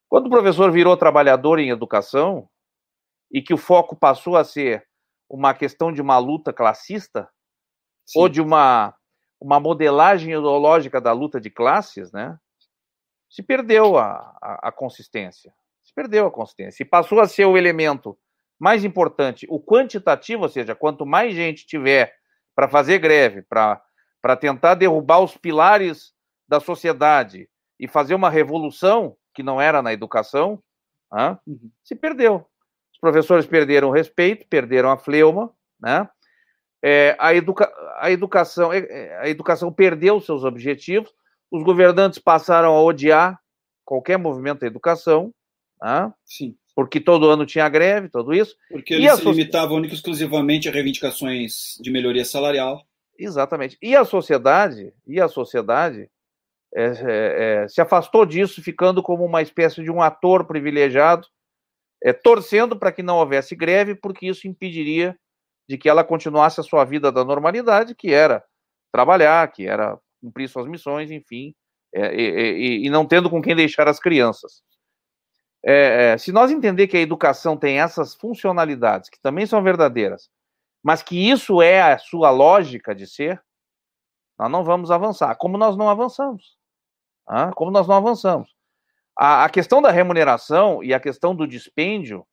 Quando 0.10 0.28
o 0.28 0.30
professor 0.30 0.74
virou 0.74 0.98
trabalhador 0.98 1.58
em 1.58 1.70
educação 1.70 2.50
e 3.32 3.42
que 3.42 3.54
o 3.54 3.58
foco 3.58 3.96
passou 3.96 4.36
a 4.36 4.44
ser 4.44 4.86
uma 5.30 5.54
questão 5.54 5.90
de 5.90 6.02
uma 6.02 6.18
luta 6.18 6.52
classista 6.52 7.30
Sim. 8.06 8.20
ou 8.20 8.28
de 8.28 8.42
uma, 8.42 8.94
uma 9.40 9.58
modelagem 9.58 10.34
ideológica 10.34 11.00
da 11.00 11.14
luta 11.14 11.40
de 11.40 11.50
classes, 11.50 12.12
né? 12.12 12.38
Se 13.30 13.44
perdeu 13.44 13.98
a, 13.98 14.36
a, 14.42 14.70
a 14.70 14.72
consistência. 14.72 15.54
Se 15.84 15.94
perdeu 15.94 16.28
a 16.28 16.32
consistência. 16.32 16.84
E 16.84 16.86
passou 16.86 17.20
a 17.20 17.28
ser 17.28 17.46
o 17.46 17.58
elemento 17.58 18.18
mais 18.60 18.84
importante, 18.84 19.46
o 19.50 19.60
quantitativo, 19.60 20.44
ou 20.44 20.50
seja, 20.50 20.76
quanto 20.76 21.06
mais 21.06 21.34
gente 21.34 21.66
tiver 21.66 22.14
para 22.56 22.68
fazer 22.68 22.98
greve, 22.98 23.44
para 23.44 24.36
tentar 24.40 24.76
derrubar 24.76 25.20
os 25.20 25.38
pilares 25.38 26.12
da 26.48 26.60
sociedade 26.60 27.48
e 27.80 27.88
fazer 27.88 28.16
uma 28.16 28.30
revolução, 28.30 29.16
que 29.34 29.44
não 29.44 29.62
era 29.62 29.82
na 29.82 29.94
educação, 29.94 30.62
uhum. 31.12 31.72
se 31.84 31.96
perdeu. 31.96 32.48
Os 32.92 33.00
professores 33.00 33.46
perderam 33.46 33.90
o 33.90 33.92
respeito, 33.92 34.48
perderam 34.48 34.90
a 34.90 34.98
fleuma, 34.98 35.54
né? 35.80 36.10
É, 36.82 37.16
a, 37.20 37.34
educa 37.34 37.72
a, 37.98 38.10
educação, 38.12 38.72
é, 38.72 38.80
é, 38.80 39.18
a 39.20 39.30
educação 39.30 39.72
perdeu 39.72 40.20
seus 40.22 40.44
objetivos, 40.44 41.14
os 41.52 41.64
governantes 41.64 42.20
passaram 42.20 42.70
a 42.70 42.82
odiar 42.82 43.40
qualquer 43.86 44.18
movimento 44.18 44.60
da 44.60 44.68
educação, 44.68 45.34
né? 45.82 46.14
Sim. 46.26 46.56
porque 46.76 47.00
todo 47.00 47.30
ano 47.30 47.46
tinha 47.46 47.68
greve, 47.70 48.10
tudo 48.10 48.34
isso. 48.34 48.56
Porque 48.70 48.96
eles 48.96 49.12
se 49.14 49.26
limitavam 49.26 49.78
única 49.78 49.94
e 49.94 49.98
exclusivamente 49.98 50.68
a 50.68 50.72
reivindicações 50.72 51.78
de 51.82 51.90
melhoria 51.90 52.26
salarial. 52.26 52.84
Exatamente. 53.18 53.78
E 53.82 53.96
a 53.96 54.06
sociedade, 54.06 54.94
e 55.08 55.20
a 55.20 55.28
sociedade 55.28 56.10
é, 56.76 56.84
é, 56.86 57.64
é, 57.64 57.68
se 57.68 57.82
afastou 57.82 58.26
disso, 58.26 58.62
ficando 58.62 59.02
como 59.02 59.26
uma 59.26 59.42
espécie 59.42 59.82
de 59.82 59.90
um 59.90 60.02
ator 60.02 60.46
privilegiado, 60.46 61.28
é, 62.04 62.14
torcendo 62.14 62.78
para 62.78 62.92
que 62.92 63.02
não 63.02 63.18
houvesse 63.18 63.56
greve, 63.56 63.96
porque 63.96 64.28
isso 64.28 64.48
impediria 64.48 65.18
de 65.68 65.78
que 65.78 65.90
ela 65.90 66.04
continuasse 66.04 66.60
a 66.60 66.64
sua 66.64 66.86
vida 66.86 67.12
da 67.12 67.24
normalidade, 67.24 67.96
que 67.96 68.14
era 68.14 68.44
trabalhar, 68.92 69.52
que 69.52 69.66
era 69.66 70.00
cumprir 70.28 70.50
suas 70.50 70.68
missões, 70.68 71.10
enfim, 71.10 71.56
é, 71.94 72.14
e, 72.14 72.86
e, 72.86 72.90
não 72.90 73.06
tendo 73.06 73.30
com 73.30 73.42
quem 73.42 73.56
deixar 73.56 73.88
as 73.88 74.00
crianças. 74.00 74.62
É, 75.66 76.12
é, 76.14 76.18
se 76.18 76.32
nós 76.32 76.52
entender 76.52 76.88
que 76.88 76.98
a 76.98 77.02
educação 77.02 77.58
tem 77.58 77.80
essas 77.80 78.14
funcionalidades, 78.14 79.10
que 79.10 79.20
também 79.22 79.46
são 79.46 79.64
verdadeiras, 79.64 80.30
mas 80.84 81.02
que 81.02 81.30
isso 81.30 81.62
é 81.62 81.82
a 81.82 81.98
sua 81.98 82.30
lógica 82.30 82.94
de 82.94 83.08
ser, 83.08 83.42
nós 84.38 84.52
não 84.52 84.64
vamos 84.64 84.92
avançar, 84.92 85.36
como 85.38 85.58
nós 85.58 85.76
não 85.76 85.90
avançamos. 85.90 86.58
Ah, 87.26 87.52
como 87.54 87.72
nós 87.72 87.88
não 87.88 87.96
avançamos. 87.96 88.56
A, 89.18 89.46
a, 89.46 89.50
questão 89.50 89.82
da 89.82 89.90
remuneração 89.90 90.84
e 90.84 90.94
a 90.94 91.00
questão 91.00 91.36
do 91.36 91.48
dispêndio 91.48 92.26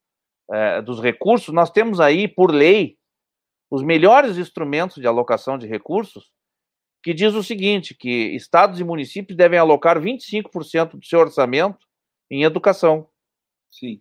é, 0.52 0.82
dos 0.82 1.00
recursos, 1.00 1.54
nós 1.54 1.70
temos 1.70 1.98
aí, 1.98 2.28
por 2.28 2.52
lei, 2.52 2.96
os 3.70 3.82
melhores 3.82 4.36
instrumentos 4.36 4.96
de 4.96 5.06
alocação 5.06 5.56
de 5.56 5.66
recursos 5.66 6.30
que 7.04 7.12
diz 7.12 7.34
o 7.34 7.42
seguinte, 7.42 7.94
que 7.94 8.34
estados 8.34 8.80
e 8.80 8.84
municípios 8.84 9.36
devem 9.36 9.58
alocar 9.58 10.00
25% 10.00 10.96
do 10.96 11.04
seu 11.04 11.20
orçamento 11.20 11.86
em 12.30 12.44
educação. 12.44 13.06
Sim. 13.70 14.00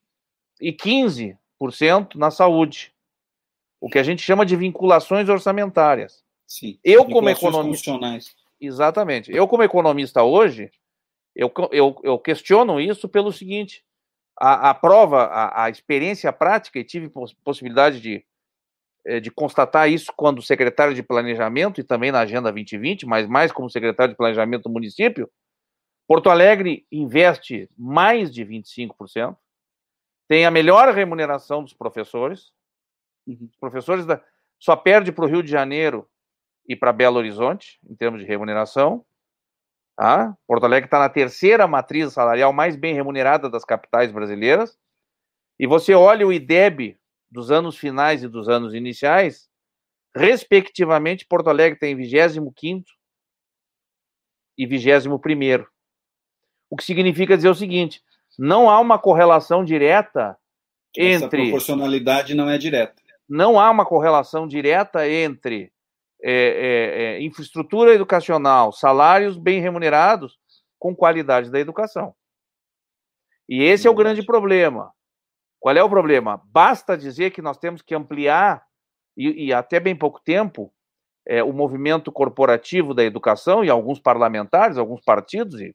E 0.62 0.72
15% 0.72 2.16
na 2.16 2.32
saúde. 2.32 2.94
O 3.82 3.90
que 3.90 4.00
a 4.00 4.04
gente 4.04 4.22
chama 4.22 4.46
de 4.46 4.56
vinculações 4.56 5.28
orçamentárias. 5.28 6.24
Sim. 6.48 6.80
Eu 6.82 7.04
como 7.04 7.30
economista 7.30 7.92
Exatamente. 8.62 9.30
Eu 9.36 9.50
como 9.50 9.64
economista 9.64 10.24
hoje, 10.24 10.72
eu, 11.36 11.52
eu, 11.72 12.00
eu 12.04 12.18
questiono 12.18 12.80
isso 12.80 13.10
pelo 13.10 13.34
seguinte: 13.34 13.84
a, 14.40 14.70
a 14.70 14.74
prova, 14.74 15.24
a, 15.26 15.66
a 15.66 15.70
experiência 15.70 16.32
prática, 16.32 16.80
e 16.80 16.86
tive 16.86 17.12
possibilidade 17.44 18.00
de 18.00 18.26
de 19.22 19.30
constatar 19.32 19.90
isso 19.90 20.12
quando 20.16 20.42
secretário 20.42 20.94
de 20.94 21.04
planejamento 21.04 21.82
e 21.82 21.84
também 21.84 22.12
na 22.12 22.22
Agenda 22.22 22.52
2020, 22.52 23.06
mas 23.06 23.28
mais 23.28 23.52
como 23.52 23.70
secretário 23.70 24.14
de 24.14 24.18
planejamento 24.18 24.64
do 24.64 24.70
município, 24.70 25.30
Porto 26.08 26.30
Alegre 26.30 26.86
investe 26.92 27.70
mais 27.78 28.32
de 28.32 28.46
25%, 28.46 29.36
tem 30.28 30.46
a 30.46 30.52
melhor 30.52 30.94
remuneração 30.94 31.64
dos 31.64 31.74
professores, 31.74 32.52
uhum. 33.28 33.48
os 33.50 33.58
professores 33.58 34.06
da, 34.06 34.22
só 34.60 34.76
perde 34.76 35.12
para 35.12 35.26
o 35.26 35.28
Rio 35.28 35.44
de 35.44 35.52
Janeiro 35.52 36.10
e 36.68 36.76
para 36.76 36.94
Belo 36.94 37.18
Horizonte, 37.18 37.80
em 37.88 37.96
termos 37.96 38.22
de 38.22 38.28
remuneração. 38.28 39.06
Tá? 39.96 40.36
Porto 40.48 40.66
Alegre 40.66 40.88
está 40.88 41.00
na 41.00 41.10
terceira 41.10 41.68
matriz 41.68 42.14
salarial 42.14 42.52
mais 42.52 42.76
bem 42.76 42.94
remunerada 42.94 43.50
das 43.50 43.66
capitais 43.66 44.12
brasileiras. 44.12 44.78
E 45.60 45.68
você 45.68 45.94
olha 45.94 46.26
o 46.26 46.34
IDEB 46.34 46.98
dos 47.34 47.50
anos 47.50 47.76
finais 47.76 48.24
e 48.24 48.28
dos 48.28 48.48
anos 48.48 48.76
iniciais, 48.76 49.50
respectivamente, 50.16 51.26
Porto 51.26 51.50
Alegre 51.50 51.80
tem 51.80 51.96
25 51.96 52.54
e 54.56 54.68
21. 54.68 55.66
O 56.70 56.78
que 56.78 56.84
significa 56.84 57.36
dizer 57.36 57.50
o 57.50 57.56
seguinte: 57.56 58.04
não 58.38 58.70
há 58.70 58.80
uma 58.80 59.00
correlação 59.00 59.66
direta 59.66 60.38
Essa 60.96 61.26
entre. 61.26 61.42
A 61.42 61.46
proporcionalidade 61.46 62.36
não 62.36 62.48
é 62.48 62.58
direta. 62.60 63.02
Não 63.28 63.60
há 63.60 63.72
uma 63.72 63.86
correlação 63.86 64.48
direta 64.48 65.10
entre 65.10 65.74
é, 66.22 66.32
é, 66.32 67.04
é, 67.16 67.24
infraestrutura 67.24 67.96
educacional, 67.96 68.72
salários 68.72 69.38
bem 69.38 69.60
remunerados 69.60 70.38
com 70.78 70.96
qualidade 70.96 71.50
da 71.50 71.60
educação. 71.60 72.14
E 73.50 73.64
esse 73.64 73.88
é 73.88 73.90
o 73.90 73.96
grande 73.96 74.24
problema. 74.24 74.94
Qual 75.64 75.78
é 75.78 75.82
o 75.82 75.90
problema? 75.90 76.42
Basta 76.48 76.98
dizer 76.98 77.32
que 77.32 77.42
nós 77.42 77.58
temos 77.58 77.82
que 77.82 77.96
ampliar, 77.96 78.66
e, 79.16 79.46
e 79.46 79.54
até 79.54 79.80
bem 79.80 79.96
pouco 79.96 80.20
tempo, 80.20 80.74
é, 81.26 81.42
o 81.42 81.54
movimento 81.54 82.12
corporativo 82.12 82.94
da 82.94 83.02
educação, 83.02 83.64
e 83.64 83.70
alguns 83.70 83.98
parlamentares, 83.98 84.78
alguns 84.78 85.02
partidos, 85.06 85.62
e 85.62 85.74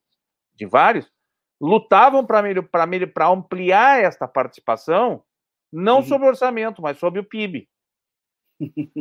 de 0.55 0.66
vários, 0.66 1.10
lutavam 1.59 2.23
para 2.27 3.28
ampliar 3.31 4.05
esta 4.05 4.28
participação, 4.28 5.24
não 5.73 6.01
uhum. 6.01 6.02
sobre 6.02 6.27
o 6.27 6.31
orçamento, 6.31 6.82
mas 6.82 6.98
sobre 6.98 7.20
o 7.20 7.24
PIB. 7.24 7.66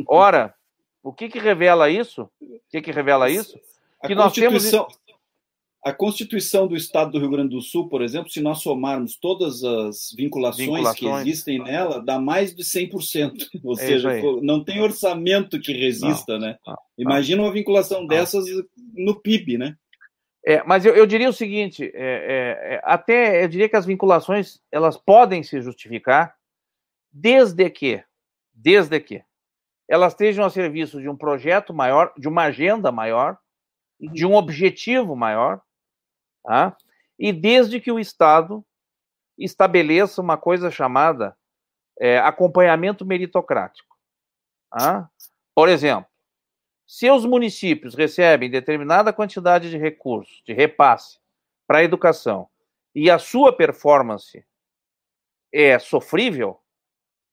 Ora, 0.08 0.54
o 1.02 1.12
que, 1.12 1.28
que 1.28 1.38
revela 1.38 1.90
isso? 1.90 2.30
O 2.40 2.60
que, 2.70 2.80
que 2.80 2.92
revela 2.92 3.28
isso? 3.28 3.60
Que 4.06 4.14
nós 4.14 4.32
temos 4.32 4.64
a 5.88 5.94
Constituição 5.94 6.66
do 6.66 6.76
Estado 6.76 7.12
do 7.12 7.18
Rio 7.18 7.30
Grande 7.30 7.54
do 7.54 7.62
Sul, 7.62 7.88
por 7.88 8.02
exemplo, 8.02 8.30
se 8.30 8.40
nós 8.40 8.60
somarmos 8.60 9.16
todas 9.16 9.64
as 9.64 10.12
vinculações, 10.16 10.66
vinculações. 10.66 10.98
que 10.98 11.28
existem 11.28 11.58
nela, 11.58 12.02
dá 12.04 12.18
mais 12.18 12.54
de 12.54 12.62
100%. 12.62 13.48
Ou 13.64 13.72
é 13.72 13.76
seja, 13.76 14.20
não 14.42 14.62
tem 14.62 14.80
orçamento 14.80 15.60
que 15.60 15.72
resista, 15.72 16.34
não, 16.34 16.40
né? 16.40 16.58
Não, 16.66 16.76
Imagina 16.98 17.42
uma 17.42 17.52
vinculação 17.52 18.06
dessas 18.06 18.44
no 18.92 19.18
PIB, 19.20 19.56
né? 19.56 19.76
É, 20.44 20.62
mas 20.64 20.84
eu, 20.84 20.94
eu, 20.94 21.06
diria 21.06 21.28
o 21.28 21.32
seguinte, 21.32 21.84
é, 21.84 21.90
é, 21.94 22.74
é, 22.74 22.80
até 22.84 23.44
eu 23.44 23.48
diria 23.48 23.68
que 23.68 23.76
as 23.76 23.86
vinculações 23.86 24.60
elas 24.70 24.96
podem 24.96 25.42
se 25.42 25.60
justificar 25.60 26.34
desde 27.12 27.68
que, 27.70 28.02
desde 28.52 28.98
que 29.00 29.22
elas 29.88 30.12
estejam 30.12 30.44
a 30.44 30.50
serviço 30.50 31.00
de 31.00 31.08
um 31.08 31.16
projeto 31.16 31.72
maior, 31.72 32.12
de 32.16 32.28
uma 32.28 32.44
agenda 32.44 32.92
maior, 32.92 33.38
uhum. 34.00 34.12
de 34.12 34.26
um 34.26 34.34
objetivo 34.34 35.16
maior, 35.16 35.60
tá? 36.48 36.74
e 37.18 37.30
desde 37.30 37.78
que 37.78 37.92
o 37.92 38.00
Estado 38.00 38.64
estabeleça 39.36 40.22
uma 40.22 40.38
coisa 40.38 40.70
chamada 40.70 41.36
é, 42.00 42.18
acompanhamento 42.18 43.04
meritocrático. 43.04 43.94
Tá? 44.70 45.10
Por 45.54 45.68
exemplo, 45.68 46.08
se 46.86 47.10
os 47.10 47.26
municípios 47.26 47.94
recebem 47.94 48.50
determinada 48.50 49.12
quantidade 49.12 49.68
de 49.68 49.76
recursos, 49.76 50.42
de 50.46 50.54
repasse 50.54 51.18
para 51.66 51.78
a 51.78 51.84
educação, 51.84 52.48
e 52.94 53.10
a 53.10 53.18
sua 53.18 53.54
performance 53.54 54.42
é 55.52 55.78
sofrível, 55.78 56.58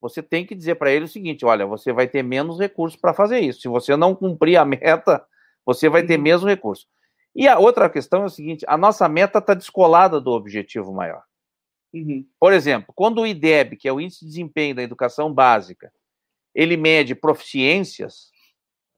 você 0.01 0.21
tem 0.21 0.45
que 0.45 0.53
dizer 0.53 0.75
para 0.75 0.91
ele 0.91 1.05
o 1.05 1.07
seguinte: 1.07 1.45
olha, 1.45 1.65
você 1.65 1.93
vai 1.93 2.07
ter 2.07 2.21
menos 2.21 2.59
recursos 2.59 2.99
para 2.99 3.13
fazer 3.13 3.39
isso. 3.39 3.61
Se 3.61 3.67
você 3.69 3.95
não 3.95 4.13
cumprir 4.13 4.57
a 4.57 4.65
meta, 4.65 5.25
você 5.65 5.87
vai 5.87 6.03
ter 6.03 6.17
uhum. 6.17 6.23
menos 6.23 6.43
recursos. 6.43 6.87
E 7.35 7.47
a 7.47 7.59
outra 7.59 7.89
questão 7.89 8.23
é 8.23 8.25
o 8.25 8.29
seguinte: 8.29 8.65
a 8.67 8.77
nossa 8.77 9.07
meta 9.09 9.39
está 9.39 9.53
descolada 9.53 10.21
do 10.21 10.31
objetivo 10.31 10.93
maior. 10.93 11.23
Uhum. 11.93 12.25
Por 12.39 12.53
exemplo, 12.53 12.93
quando 12.95 13.21
o 13.21 13.27
IDEB, 13.27 13.77
que 13.77 13.87
é 13.87 13.93
o 13.93 13.99
Índice 13.99 14.21
de 14.21 14.27
Desempenho 14.27 14.75
da 14.75 14.83
Educação 14.83 15.33
Básica, 15.33 15.91
ele 16.53 16.77
mede 16.77 17.13
proficiências, 17.13 18.31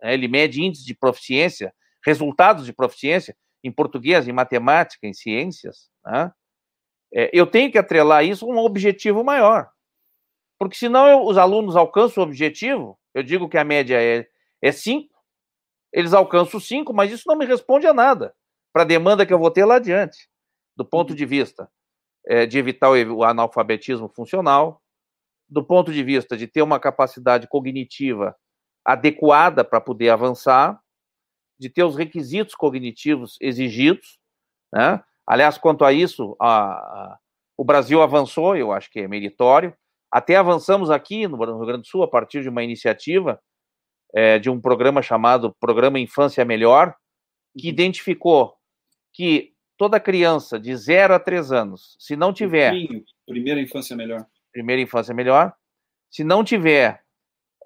né, 0.01 0.13
ele 0.13 0.27
mede 0.27 0.61
índices 0.63 0.85
de 0.85 0.93
proficiência, 0.93 1.73
resultados 2.05 2.65
de 2.65 2.73
proficiência 2.73 3.35
em 3.63 3.71
português, 3.71 4.27
em 4.27 4.31
matemática, 4.31 5.07
em 5.07 5.13
ciências, 5.13 5.89
né? 6.05 6.31
é, 7.13 7.29
eu 7.33 7.47
tenho 7.47 7.71
que 7.71 7.77
atrelar 7.77 8.23
isso 8.23 8.45
a 8.45 8.49
um 8.49 8.57
objetivo 8.59 9.23
maior. 9.23 9.69
Porque 10.59 10.75
senão 10.75 11.07
eu, 11.07 11.25
os 11.25 11.37
alunos 11.37 11.75
alcançam 11.75 12.23
o 12.23 12.25
objetivo, 12.25 12.97
eu 13.13 13.23
digo 13.23 13.49
que 13.49 13.57
a 13.57 13.63
média 13.63 13.97
é 14.61 14.71
5, 14.71 15.13
é 15.13 15.16
eles 15.97 16.13
alcançam 16.13 16.59
5, 16.59 16.93
mas 16.93 17.11
isso 17.11 17.23
não 17.25 17.35
me 17.35 17.43
responde 17.43 17.87
a 17.87 17.93
nada 17.93 18.31
para 18.71 18.83
a 18.83 18.85
demanda 18.85 19.25
que 19.25 19.33
eu 19.33 19.39
vou 19.39 19.49
ter 19.49 19.65
lá 19.65 19.77
adiante, 19.77 20.29
do 20.75 20.85
ponto 20.85 21.15
de 21.15 21.25
vista 21.25 21.67
é, 22.23 22.45
de 22.45 22.59
evitar 22.59 22.91
o, 22.91 23.15
o 23.15 23.23
analfabetismo 23.23 24.07
funcional, 24.07 24.79
do 25.49 25.65
ponto 25.65 25.91
de 25.91 26.03
vista 26.03 26.37
de 26.37 26.45
ter 26.45 26.61
uma 26.61 26.79
capacidade 26.79 27.47
cognitiva 27.47 28.35
adequada 28.85 29.63
para 29.63 29.81
poder 29.81 30.09
avançar, 30.09 30.79
de 31.59 31.67
ter 31.67 31.83
os 31.83 31.95
requisitos 31.95 32.53
cognitivos 32.53 33.35
exigidos, 33.41 34.19
né? 34.71 35.03
Aliás, 35.25 35.57
quanto 35.57 35.83
a 35.83 35.91
isso, 35.91 36.37
a, 36.39 36.73
a, 36.73 37.19
o 37.57 37.65
Brasil 37.65 38.03
avançou, 38.03 38.55
eu 38.55 38.71
acho 38.71 38.91
que 38.91 38.99
é 38.99 39.07
meritório. 39.07 39.75
Até 40.11 40.35
avançamos 40.35 40.91
aqui 40.91 41.27
no 41.27 41.37
Rio 41.43 41.65
Grande 41.65 41.81
do 41.81 41.87
Sul 41.87 42.03
a 42.03 42.07
partir 42.07 42.43
de 42.43 42.49
uma 42.49 42.63
iniciativa 42.63 43.41
é, 44.17 44.39
de 44.39 44.49
um 44.49 44.59
programa 44.59 44.99
chamado 44.99 45.55
Programa 45.59 45.99
Infância 45.99 46.43
Melhor, 46.43 46.95
que 47.55 47.67
uhum. 47.67 47.73
identificou 47.73 48.55
que 49.13 49.53
toda 49.77 49.99
criança 49.99 50.59
de 50.59 50.75
0 50.75 51.13
a 51.13 51.19
3 51.19 51.51
anos, 51.51 51.95
se 51.99 52.15
não 52.15 52.33
tiver. 52.33 52.73
Primeira 53.27 53.61
infância 53.61 53.95
melhor. 53.95 54.25
Primeira 54.51 54.81
infância 54.81 55.13
melhor. 55.13 55.53
Se 56.09 56.23
não 56.23 56.43
tiver 56.43 57.03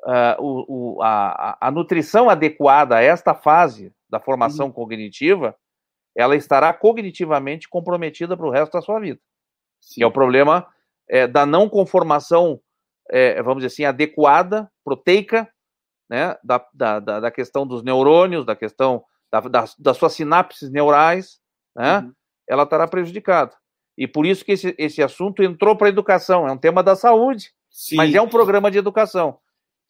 uh, 0.03 0.43
o, 0.43 0.97
o, 0.97 1.01
a, 1.01 1.57
a, 1.67 1.71
nutrição 1.71 2.29
adequada 2.29 2.97
a 2.97 3.01
esta 3.01 3.33
fase 3.33 3.93
da 4.09 4.19
formação 4.19 4.65
uhum. 4.65 4.73
cognitiva, 4.73 5.55
ela 6.13 6.35
estará 6.35 6.73
cognitivamente 6.73 7.69
comprometida 7.69 8.35
para 8.35 8.45
o 8.45 8.51
resto 8.51 8.73
da 8.73 8.81
sua 8.81 8.99
vida. 8.99 9.21
Sim. 9.79 10.01
Que 10.01 10.03
é 10.03 10.07
o 10.07 10.11
problema 10.11 10.67
é, 11.09 11.27
da 11.27 11.45
não 11.45 11.69
conformação, 11.69 12.59
é, 13.09 13.41
vamos 13.41 13.63
dizer 13.63 13.73
assim, 13.73 13.85
adequada, 13.85 14.69
proteica, 14.83 15.49
né, 16.11 16.35
da, 16.43 16.61
da, 16.73 16.99
da 16.99 17.31
questão 17.31 17.65
dos 17.65 17.81
neurônios, 17.81 18.45
da 18.45 18.53
questão 18.53 19.01
da, 19.31 19.39
da, 19.39 19.65
das 19.79 19.95
suas 19.95 20.11
sinapses 20.11 20.69
neurais, 20.69 21.39
né, 21.73 21.99
uhum. 21.99 22.13
ela 22.49 22.63
estará 22.63 22.85
prejudicada. 22.85 23.55
E 23.97 24.05
por 24.05 24.25
isso 24.25 24.43
que 24.43 24.51
esse, 24.51 24.75
esse 24.77 25.01
assunto 25.01 25.41
entrou 25.41 25.73
para 25.73 25.87
a 25.87 25.89
educação, 25.89 26.45
é 26.45 26.51
um 26.51 26.57
tema 26.57 26.83
da 26.83 26.97
saúde, 26.97 27.53
Sim. 27.69 27.95
mas 27.95 28.13
é 28.13 28.21
um 28.21 28.27
programa 28.27 28.69
de 28.69 28.77
educação. 28.77 29.39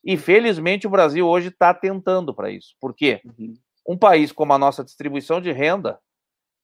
E 0.06 0.15
felizmente 0.15 0.85
o 0.85 0.91
Brasil 0.91 1.27
hoje 1.27 1.48
está 1.48 1.73
tentando 1.73 2.35
para 2.35 2.52
isso. 2.52 2.76
Por 2.80 2.93
quê? 2.93 3.19
Uhum. 3.26 3.56
Um 3.88 3.98
país 3.98 4.31
como 4.31 4.53
a 4.53 4.60
nossa 4.60 4.84
distribuição 4.84 5.41
de 5.41 5.52
renda 5.52 5.99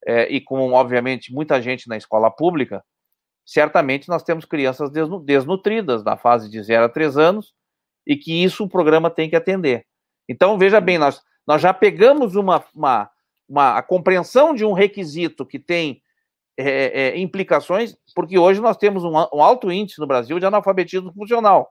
é, 0.06 0.32
e 0.32 0.40
com, 0.40 0.72
obviamente, 0.74 1.34
muita 1.34 1.60
gente 1.60 1.90
na 1.90 1.98
escola 1.98 2.30
pública, 2.30 2.86
certamente 3.44 4.08
nós 4.08 4.22
temos 4.22 4.46
crianças 4.46 4.92
desnutridas 5.24 6.04
na 6.04 6.16
fase 6.16 6.48
de 6.48 6.62
0 6.62 6.86
a 6.86 6.90
3 6.90 7.18
anos 7.18 7.57
e 8.08 8.16
que 8.16 8.42
isso 8.42 8.64
o 8.64 8.70
programa 8.70 9.10
tem 9.10 9.30
que 9.30 9.36
atender. 9.36 9.86
Então, 10.30 10.58
veja 10.58 10.80
bem, 10.80 10.98
nós, 10.98 11.22
nós 11.46 11.62
já 11.62 11.74
pegamos 11.74 12.36
uma, 12.36 12.64
uma, 12.74 13.12
uma 13.48 13.78
a 13.78 13.84
compreensão 13.84 14.56
de 14.56 14.64
um 14.64 14.72
requisito 14.72 15.46
que 15.46 15.60
tem 15.60 16.02
é, 16.58 17.02
é, 17.10 17.20
implicações, 17.20 17.96
porque 18.16 18.40
hoje 18.40 18.62
nós 18.62 18.78
temos 18.78 19.04
um, 19.04 19.12
um, 19.12 19.44
alto 19.44 19.72
índice 19.72 20.00
no 20.00 20.08
Brasil 20.08 20.40
de 20.40 20.46
analfabetismo 20.46 21.14
funcional. 21.14 21.70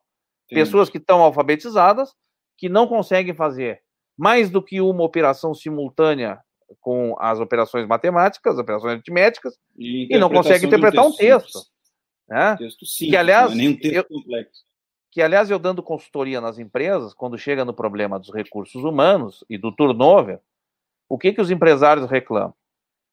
Sim. 0.49 0.55
Pessoas 0.55 0.91
que 0.91 0.99
estão 0.99 1.21
alfabetizadas, 1.23 2.13
que 2.59 2.69
não 2.69 2.87
conseguem 2.87 3.35
fazer 3.35 3.81
mais 4.17 4.51
do 4.51 4.63
que 4.63 4.81
uma 4.81 5.03
operação 5.03 5.55
simultânea 5.55 6.39
com 6.81 7.15
as 7.19 7.39
operações 7.41 7.87
matemáticas, 7.87 8.59
operações 8.59 8.95
aritméticas, 8.95 9.55
e, 9.77 10.15
e 10.15 10.19
não 10.19 10.31
consegue 10.31 10.67
interpretar 10.67 11.05
um 11.05 11.13
texto. 11.13 11.61
Né? 12.29 12.57
Texto 12.57 12.87
simples, 12.87 13.11
que, 13.11 13.17
aliás, 13.17 13.51
não 13.51 13.53
é 13.53 13.57
nem 13.57 13.69
um 13.69 13.79
texto 13.79 13.95
eu, 13.95 14.05
complexo. 14.05 14.66
Que, 15.17 15.23
aliás, 15.23 15.51
eu 15.51 15.59
dando 15.59 15.83
consultoria 15.83 16.43
nas 16.43 16.59
empresas, 16.59 17.15
quando 17.15 17.39
chega 17.39 17.65
no 17.65 17.73
problema 17.73 18.19
dos 18.19 18.31
recursos 18.31 18.85
humanos 18.85 19.43
e 19.49 19.57
do 19.57 19.73
turnover, 19.73 20.41
o 21.09 21.17
que, 21.17 21.33
que 21.33 21.41
os 21.41 21.51
empresários 21.51 22.07
reclamam? 22.11 22.53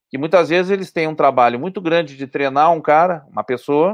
Que 0.09 0.17
muitas 0.17 0.49
vezes 0.49 0.69
eles 0.69 0.91
têm 0.91 1.07
um 1.07 1.15
trabalho 1.15 1.57
muito 1.57 1.79
grande 1.79 2.17
de 2.17 2.27
treinar 2.27 2.73
um 2.73 2.81
cara, 2.81 3.25
uma 3.29 3.41
pessoa, 3.41 3.93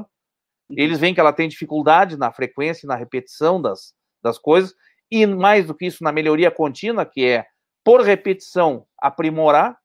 uhum. 0.67 0.75
eles 0.75 0.97
veem 0.97 1.13
que 1.13 1.19
ela 1.19 1.31
tem 1.31 1.47
dificuldade 1.47 2.17
na 2.17 2.31
frequência 2.31 2.87
e 2.87 2.89
na 2.89 2.95
repetição 2.95 3.61
das, 3.61 3.93
das 4.23 4.39
coisas, 4.39 4.73
e 5.11 5.27
mais 5.27 5.67
do 5.67 5.75
que 5.75 5.85
isso, 5.85 6.03
na 6.03 6.11
melhoria 6.11 6.49
contínua, 6.49 7.05
que 7.05 7.23
é 7.23 7.45
por 7.83 8.01
repetição, 8.01 8.87
aprimorar, 8.97 9.77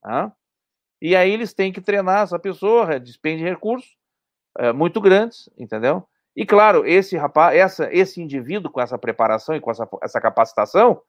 tá? 0.00 0.32
e 1.00 1.16
aí 1.16 1.32
eles 1.32 1.52
têm 1.52 1.72
que 1.72 1.80
treinar 1.80 2.22
essa 2.22 2.38
pessoa, 2.38 3.00
despende 3.00 3.42
recursos 3.42 3.96
é, 4.56 4.72
muito 4.72 5.00
grandes, 5.00 5.50
entendeu? 5.58 6.06
E 6.34 6.46
claro, 6.46 6.86
esse 6.86 7.16
rapaz, 7.16 7.56
essa, 7.56 7.88
esse 7.92 8.20
indivíduo 8.20 8.70
com 8.70 8.80
essa 8.80 8.98
preparação 8.98 9.54
e 9.54 9.60
com 9.60 9.70
essa, 9.70 9.88
essa 10.02 10.20
capacitação, 10.20 11.00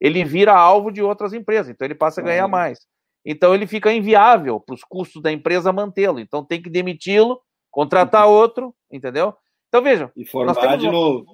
ele 0.00 0.24
vira 0.24 0.54
alvo 0.54 0.90
de 0.90 1.02
outras 1.02 1.32
empresas, 1.32 1.70
então 1.70 1.86
ele 1.86 1.94
passa 1.94 2.20
a 2.20 2.24
ganhar 2.24 2.46
mais. 2.46 2.86
Então 3.24 3.54
ele 3.54 3.66
fica 3.66 3.92
inviável 3.92 4.60
para 4.60 4.74
os 4.74 4.84
custos 4.84 5.22
da 5.22 5.32
empresa 5.32 5.72
mantê-lo. 5.72 6.20
Então 6.20 6.44
tem 6.44 6.62
que 6.62 6.70
demiti-lo, 6.70 7.40
contratar 7.70 8.26
uhum. 8.26 8.32
outro, 8.32 8.74
entendeu? 8.90 9.34
Então 9.68 9.82
vejam. 9.82 10.10
E 10.14 10.24
formar 10.26 10.76
de 10.76 10.90
novo. 10.90 11.24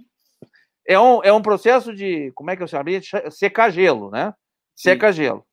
É 0.86 0.98
um, 0.98 1.22
é 1.22 1.32
um 1.32 1.42
processo 1.42 1.94
de, 1.94 2.32
como 2.34 2.50
é 2.50 2.56
que 2.56 2.62
eu 2.62 2.68
chamaria? 2.68 3.00
Secar 3.30 3.70
gelo, 3.70 4.10
né? 4.10 4.32
seca 4.74 5.12
gelo. 5.12 5.44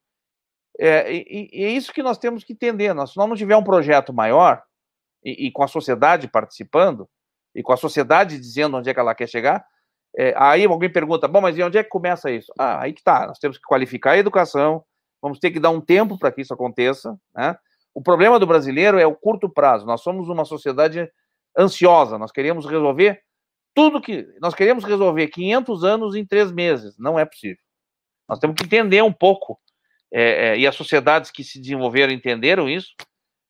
É, 0.79 1.13
e, 1.13 1.49
e, 1.51 1.63
é 1.63 1.69
isso 1.69 1.93
que 1.93 2.01
nós 2.01 2.17
temos 2.17 2.43
que 2.43 2.53
entender. 2.53 2.93
Nós, 2.93 3.11
se 3.11 3.17
nós 3.17 3.27
não 3.27 3.35
tiver 3.35 3.55
um 3.55 3.63
projeto 3.63 4.13
maior, 4.13 4.63
e, 5.23 5.47
e, 5.47 5.51
com 5.51 5.63
a 5.63 5.67
sociedade 5.67 6.27
participando, 6.27 7.07
e 7.55 7.63
com 7.63 7.73
a 7.73 7.77
sociedade 7.77 8.37
dizendo 8.37 8.77
onde 8.77 8.89
é 8.89 8.93
que 8.93 8.99
ela 8.99 9.15
quer 9.15 9.27
chegar, 9.27 9.65
é, 10.17 10.33
aí 10.37 10.65
alguém 10.65 10.91
pergunta, 10.91 11.27
bom, 11.27 11.41
mas 11.41 11.57
e 11.57 11.63
onde 11.63 11.77
é 11.77 11.83
que 11.83 11.89
começa 11.89 12.31
isso? 12.31 12.51
Ah, 12.57 12.81
aí 12.81 12.93
que 12.93 13.03
tá, 13.03 13.27
nós 13.27 13.39
temos 13.39 13.57
que 13.57 13.63
qualificar 13.63 14.11
a 14.11 14.17
educação, 14.17 14.83
vamos 15.21 15.39
ter 15.39 15.51
que 15.51 15.59
dar 15.59 15.69
um 15.69 15.81
tempo 15.81 16.17
para 16.17 16.31
que 16.31 16.41
isso 16.41 16.53
aconteça, 16.53 17.17
né? 17.35 17.55
O 17.93 18.01
problema 18.01 18.39
do 18.39 18.47
brasileiro 18.47 18.99
é 18.99 19.05
o 19.05 19.15
curto 19.15 19.49
prazo. 19.49 19.85
Nós 19.85 20.01
somos 20.01 20.29
uma 20.29 20.45
sociedade 20.45 21.09
ansiosa, 21.57 22.17
nós 22.17 22.31
queremos 22.31 22.65
resolver 22.65 23.21
tudo 23.73 24.01
que... 24.01 24.27
Nós 24.39 24.53
queremos 24.53 24.83
resolver 24.83 25.27
500 25.27 25.83
anos 25.83 26.15
em 26.15 26.25
três 26.25 26.51
meses. 26.51 26.97
Não 26.97 27.19
é 27.19 27.25
possível. 27.25 27.61
Nós 28.27 28.39
temos 28.39 28.55
que 28.55 28.63
entender 28.63 29.01
um 29.01 29.11
pouco, 29.11 29.59
é, 30.13 30.49
é, 30.49 30.57
e 30.57 30.67
as 30.67 30.75
sociedades 30.75 31.31
que 31.31 31.43
se 31.43 31.59
desenvolveram 31.59 32.13
entenderam 32.13 32.69
isso, 32.69 32.93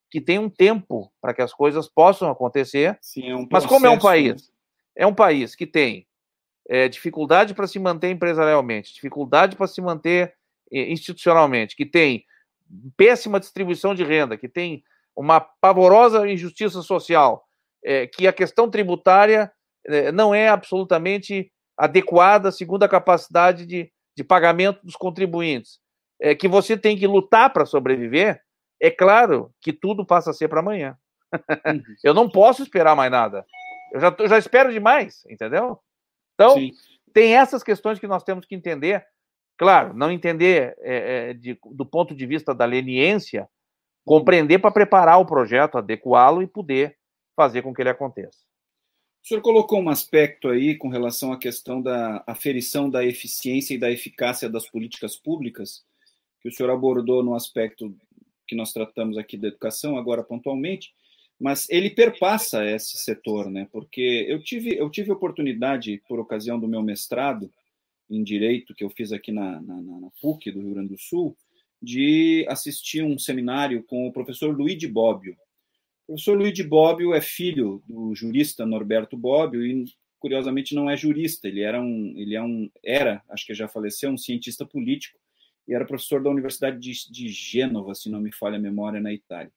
que 0.10 0.20
tem 0.20 0.40
um 0.40 0.50
tempo 0.50 1.12
para 1.22 1.34
que 1.34 1.42
as 1.42 1.54
coisas 1.54 1.88
possam 1.88 2.30
acontecer. 2.30 2.98
Sim, 3.02 3.30
é 3.30 3.36
um 3.36 3.48
mas 3.50 3.66
como 3.66 3.86
é 3.86 3.90
um 3.90 4.00
país, 4.00 4.52
é 4.96 5.06
um 5.06 5.14
país 5.14 5.56
que 5.56 5.68
tem 5.68 6.08
é, 6.68 6.88
dificuldade 6.88 7.54
para 7.54 7.68
se 7.68 7.80
manter 7.80 8.10
empresarialmente, 8.10 8.94
dificuldade 8.94 9.56
para 9.56 9.68
se 9.68 9.82
manter 9.82 10.34
é, 10.72 10.92
institucionalmente, 10.92 11.76
que 11.76 11.86
tem 11.86 12.26
péssima 12.96 13.40
distribuição 13.40 13.96
de 13.96 14.04
renda, 14.04 14.38
que 14.38 14.48
tem 14.48 14.84
uma 15.16 15.40
pavorosa 15.40 16.30
injustiça 16.30 16.82
social, 16.82 17.44
é, 17.84 18.06
que 18.06 18.28
a 18.28 18.34
questão 18.34 18.70
tributária 18.70 19.52
é, 19.86 20.12
não 20.12 20.34
é 20.34 20.48
absolutamente 20.48 21.52
adequada 21.78 22.52
segundo 22.52 22.84
a 22.84 22.90
capacidade 22.90 23.66
de, 23.66 23.92
de 24.16 24.24
pagamento 24.24 24.80
dos 24.84 24.96
contribuintes, 24.96 25.80
que 26.38 26.50
você 26.50 26.78
tem 26.78 26.98
que 26.98 27.08
lutar 27.08 27.54
para 27.54 27.66
sobreviver, 27.66 28.42
é 28.80 28.92
claro 28.92 29.54
que 29.62 29.74
tudo 29.74 30.06
passa 30.06 30.32
a 30.32 30.34
ser 30.34 30.48
para 30.48 30.60
amanhã. 30.60 30.98
Uhum. 31.34 31.84
eu 32.04 32.14
não 32.14 32.30
posso 32.30 32.64
esperar 32.64 32.96
mais 32.96 33.12
nada. 33.12 33.46
Eu 33.92 34.00
já, 34.00 34.16
eu 34.18 34.28
já 34.28 34.38
espero 34.38 34.72
demais, 34.72 35.26
entendeu? 35.30 35.80
Então, 36.34 36.56
Sim. 36.56 36.72
tem 37.14 37.36
essas 37.36 37.64
questões 37.64 38.00
que 38.00 38.08
nós 38.08 38.24
temos 38.24 38.46
que 38.46 38.56
entender 38.56 39.06
Claro, 39.60 39.94
não 39.94 40.10
entender 40.10 40.74
é, 40.80 41.32
é, 41.32 41.34
de, 41.34 41.60
do 41.66 41.86
ponto 41.86 42.16
de 42.16 42.26
vista 42.26 42.56
da 42.56 42.64
leniência, 42.64 43.50
compreender 44.06 44.58
para 44.60 44.72
preparar 44.72 45.20
o 45.20 45.26
projeto, 45.26 45.78
adequá-lo 45.78 46.42
e 46.42 46.48
poder 46.48 46.98
fazer 47.36 47.62
com 47.62 47.74
que 47.74 47.82
ele 47.82 47.90
aconteça. 47.90 48.40
O 49.22 49.28
senhor 49.28 49.42
colocou 49.42 49.82
um 49.82 49.90
aspecto 49.90 50.48
aí 50.48 50.78
com 50.78 50.88
relação 50.88 51.34
à 51.34 51.38
questão 51.38 51.82
da 51.82 52.24
aferição 52.26 52.90
da 52.90 53.04
eficiência 53.04 53.74
e 53.74 53.78
da 53.78 53.92
eficácia 53.92 54.50
das 54.50 54.66
políticas 54.66 55.18
públicas, 55.18 55.84
que 56.40 56.48
o 56.48 56.54
senhor 56.54 56.72
abordou 56.72 57.22
no 57.22 57.36
aspecto 57.36 57.94
que 58.50 58.56
nós 58.56 58.74
tratamos 58.74 59.16
aqui 59.16 59.38
da 59.38 59.48
educação, 59.48 59.96
agora 59.96 60.24
pontualmente, 60.24 60.92
mas 61.40 61.70
ele 61.70 61.92
perpassa 61.92 62.66
esse 62.66 62.98
setor, 62.98 63.50
né? 63.50 63.68
Porque 63.72 64.26
eu 64.28 64.44
tive, 64.44 64.76
eu 64.76 64.90
tive 64.90 65.12
oportunidade, 65.12 66.02
por 66.08 66.20
ocasião 66.20 66.60
do 66.60 66.68
meu 66.68 66.82
mestrado 66.82 67.54
em 68.10 68.24
Direito, 68.24 68.74
que 68.74 68.84
eu 68.84 68.90
fiz 68.90 69.12
aqui 69.14 69.32
na, 69.32 69.62
na, 69.62 69.82
na 69.82 70.10
PUC 70.20 70.52
do 70.52 70.62
Rio 70.62 70.74
Grande 70.74 70.90
do 70.90 70.98
Sul, 70.98 71.38
de 71.80 72.44
assistir 72.50 73.04
um 73.04 73.20
seminário 73.20 73.84
com 73.84 74.08
o 74.08 74.12
professor 74.12 74.58
Luigi 74.58 74.88
Bobbio. 74.88 75.34
O 76.08 76.14
professor 76.14 76.36
Luigi 76.36 76.64
Bobbio 76.64 77.14
é 77.14 77.22
filho 77.22 77.84
do 77.88 78.16
jurista 78.16 78.66
Norberto 78.66 79.16
Bobbio 79.16 79.64
e, 79.64 79.86
curiosamente, 80.18 80.74
não 80.74 80.90
é 80.90 80.98
jurista, 80.98 81.48
ele 81.48 81.62
era 81.62 81.80
um, 81.80 82.14
ele 82.18 82.36
é 82.36 82.42
um, 82.42 82.68
era, 82.84 83.22
acho 83.30 83.46
que 83.46 83.54
já 83.54 83.68
faleceu, 83.68 84.10
um 84.10 84.18
cientista 84.18 84.66
político 84.66 85.20
e 85.70 85.74
era 85.76 85.86
professor 85.86 86.22
da 86.22 86.32
Universidade 86.32 86.80
de, 86.80 87.12
de 87.12 87.30
Gênova, 87.30 87.94
se 87.94 88.10
não 88.10 88.20
me 88.20 88.34
falha 88.34 88.58
a 88.58 88.62
memória, 88.62 89.00
na 89.00 89.14
Itália. 89.14 89.52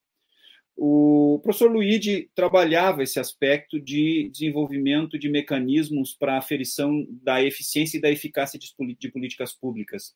O 0.77 1.41
professor 1.43 1.71
Luigi 1.71 2.31
trabalhava 2.35 3.03
esse 3.03 3.19
aspecto 3.19 3.81
de 3.81 4.29
desenvolvimento 4.31 5.19
de 5.19 5.31
mecanismos 5.31 6.15
para 6.15 6.37
aferição 6.37 7.07
da 7.23 7.43
eficiência 7.43 7.97
e 7.97 8.01
da 8.01 8.11
eficácia 8.11 8.59
de, 8.59 8.75
de 8.99 9.11
políticas 9.11 9.55
públicas. 9.55 10.15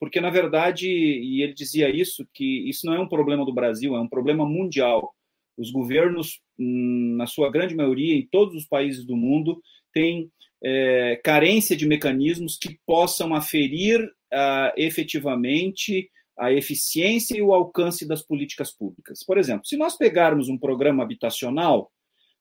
Porque, 0.00 0.20
na 0.20 0.30
verdade, 0.30 0.88
e 0.88 1.42
ele 1.42 1.54
dizia 1.54 1.88
isso, 1.88 2.26
que 2.34 2.68
isso 2.68 2.84
não 2.86 2.94
é 2.94 3.00
um 3.00 3.08
problema 3.08 3.44
do 3.44 3.54
Brasil, 3.54 3.94
é 3.94 4.00
um 4.00 4.08
problema 4.08 4.44
mundial. 4.44 5.14
Os 5.56 5.70
governos, 5.70 6.40
hum, 6.58 7.14
na 7.16 7.26
sua 7.26 7.50
grande 7.50 7.76
maioria, 7.76 8.14
em 8.14 8.26
todos 8.26 8.56
os 8.56 8.66
países 8.66 9.04
do 9.04 9.16
mundo, 9.16 9.60
têm 9.92 10.30
é, 10.62 11.20
carência 11.22 11.76
de 11.76 11.86
mecanismos 11.86 12.56
que 12.56 12.78
possam 12.84 13.34
aferir 13.34 14.08
uh, 14.32 14.72
efetivamente 14.76 16.10
a 16.38 16.52
eficiência 16.52 17.36
e 17.36 17.42
o 17.42 17.52
alcance 17.52 18.06
das 18.06 18.22
políticas 18.22 18.70
públicas. 18.70 19.24
Por 19.24 19.38
exemplo, 19.38 19.66
se 19.66 19.76
nós 19.76 19.96
pegarmos 19.96 20.48
um 20.48 20.56
programa 20.56 21.02
habitacional, 21.02 21.90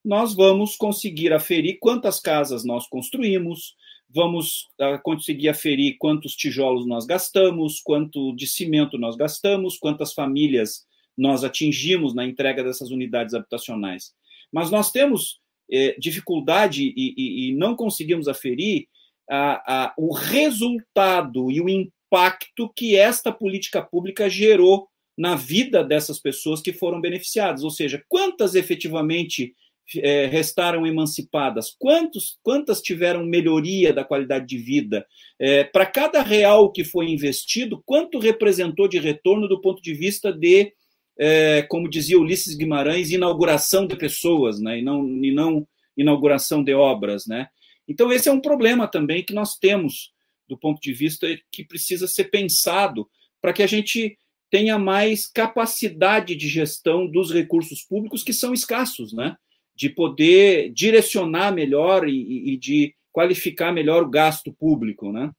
nós 0.06 0.36
vamos 0.36 0.76
conseguir 0.76 1.34
aferir 1.34 1.80
quantas 1.80 2.20
casas 2.20 2.64
nós 2.64 2.88
construímos, 2.88 3.76
vamos 4.10 4.68
uh, 4.80 5.02
conseguir 5.04 5.50
aferir 5.50 5.98
quantos 5.98 6.36
tijolos 6.36 6.86
nós 6.88 7.06
gastamos, 7.06 7.82
quanto 7.82 8.36
de 8.36 8.48
cimento 8.48 8.98
nós 8.98 9.16
gastamos, 9.16 9.78
quantas 9.78 10.14
famílias 10.14 10.86
nós 11.18 11.44
atingimos 11.44 12.14
na 12.14 12.26
entrega 12.26 12.64
dessas 12.64 12.92
unidades 12.92 13.34
habitacionais. 13.34 14.14
Mas 14.52 14.70
nós 14.70 14.92
temos 14.92 15.40
eh, 15.70 15.96
dificuldade 16.00 16.84
e, 16.84 17.14
e, 17.18 17.50
e, 17.50 17.56
não 17.56 17.76
conseguimos 17.76 18.28
aferir 18.28 18.88
a, 19.30 19.86
a, 19.86 19.94
o 19.98 20.14
resultado 20.14 21.52
e 21.52 21.62
o 21.62 21.70
impacto 21.70 22.72
que 22.76 22.96
esta 22.96 23.32
política 23.32 23.82
pública 23.82 24.30
gerou 24.30 24.88
na 25.18 25.36
vida 25.36 25.84
dessas 25.84 26.20
pessoas 26.20 26.62
que 26.62 26.72
foram 26.72 27.02
beneficiadas, 27.02 27.64
ou 27.64 27.72
seja, 27.72 28.04
quantas 28.08 28.54
efetivamente 28.54 29.54
é, 29.96 30.26
restaram 30.28 30.86
emancipadas, 30.86 31.76
quantos, 31.80 32.38
quantas 32.44 32.82
tiveram 32.82 33.26
melhoria 33.26 33.94
da 33.94 34.04
qualidade 34.04 34.46
de 34.46 34.58
vida, 34.58 35.06
é, 35.40 35.64
para 35.64 35.86
cada 35.86 36.22
real 36.22 36.72
que 36.72 36.84
foi 36.84 37.10
investido, 37.10 37.82
quanto 37.86 38.20
representou 38.20 38.88
de 38.88 39.00
retorno 39.00 39.48
do 39.48 39.60
ponto 39.60 39.82
de 39.82 39.94
vista 39.94 40.32
de, 40.32 40.74
é, 41.18 41.64
como 41.64 41.90
dizia 41.90 42.20
Ulisses 42.20 42.56
Guimarães, 42.56 43.12
inauguração 43.12 43.88
de 43.88 43.96
pessoas, 43.96 44.60
né, 44.60 44.80
e, 44.80 44.82
não, 44.84 45.08
e 45.24 45.32
não 45.32 45.68
inauguração 45.98 46.64
de 46.64 46.74
obras, 46.76 47.26
né? 47.26 47.48
Então 47.88 48.12
esse 48.12 48.28
é 48.28 48.32
um 48.32 48.42
problema 48.42 48.88
também 48.88 49.24
que 49.24 49.34
nós 49.34 49.58
temos 49.58 50.14
do 50.48 50.58
ponto 50.58 50.80
de 50.82 50.94
vista 50.94 51.28
que 51.52 51.64
precisa 51.64 52.08
ser 52.08 52.26
pensado 52.26 53.10
para 53.42 53.54
que 53.54 53.62
a 53.62 53.68
gente 53.68 54.18
tenha 54.50 54.80
mais 54.80 55.28
capacidade 55.28 56.36
de 56.36 56.48
gestão 56.48 57.06
dos 57.06 57.32
recursos 57.32 57.84
públicos 57.84 58.24
que 58.24 58.34
são 58.34 58.54
escassos, 58.54 59.14
né? 59.14 59.36
De 59.76 59.90
poder 59.90 60.72
direcionar 60.72 61.52
melhor 61.52 62.08
e, 62.08 62.54
e 62.54 62.58
de 62.58 62.96
qualificar 63.12 63.72
melhor 63.72 64.04
o 64.04 64.10
gasto 64.10 64.54
público, 64.54 65.12
né? 65.12 65.32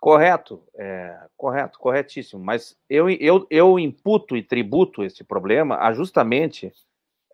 Correto, 0.00 0.62
é, 0.76 1.18
correto, 1.36 1.78
corretíssimo. 1.78 2.42
Mas 2.42 2.76
eu, 2.88 3.10
eu, 3.10 3.46
eu 3.50 3.78
imputo 3.78 4.36
e 4.36 4.42
tributo 4.42 5.02
esse 5.02 5.24
problema 5.24 5.78
a 5.78 5.92
justamente 5.92 6.72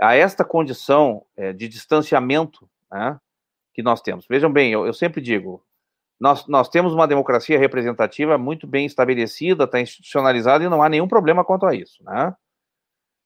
a 0.00 0.14
esta 0.14 0.44
condição 0.44 1.24
é, 1.36 1.52
de 1.52 1.68
distanciamento 1.68 2.68
né, 2.90 3.18
que 3.72 3.82
nós 3.82 4.00
temos. 4.00 4.26
Vejam 4.28 4.52
bem, 4.52 4.72
eu, 4.72 4.86
eu 4.86 4.92
sempre 4.92 5.20
digo, 5.20 5.64
nós, 6.20 6.46
nós 6.46 6.68
temos 6.68 6.92
uma 6.92 7.08
democracia 7.08 7.58
representativa 7.58 8.38
muito 8.38 8.66
bem 8.66 8.86
estabelecida, 8.86 9.64
está 9.64 9.80
institucionalizada 9.80 10.64
e 10.64 10.68
não 10.68 10.82
há 10.82 10.88
nenhum 10.88 11.08
problema 11.08 11.44
quanto 11.44 11.66
a 11.66 11.74
isso. 11.74 12.02
Né? 12.04 12.34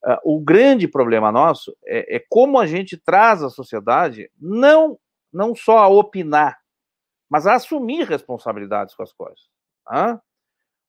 Uh, 0.05 0.37
o 0.37 0.41
grande 0.41 0.89
problema 0.89 1.31
nosso 1.31 1.77
é, 1.85 2.17
é, 2.17 2.25
como 2.29 2.59
a 2.59 2.67
gente 2.67 2.97
traz 2.97 3.43
a 3.43 3.51
sociedade 3.51 4.31
não, 4.41 4.99
não 5.33 5.55
só 5.55 5.79
a 5.79 5.89
opinar, 5.89 6.59
mas 7.29 7.47
a 7.47 7.55
assumir 7.55 8.05
responsabilidades 8.05 8.95
com 8.95 9.03
as 9.03 9.13
coisas. 9.13 9.49
Né? 9.91 10.21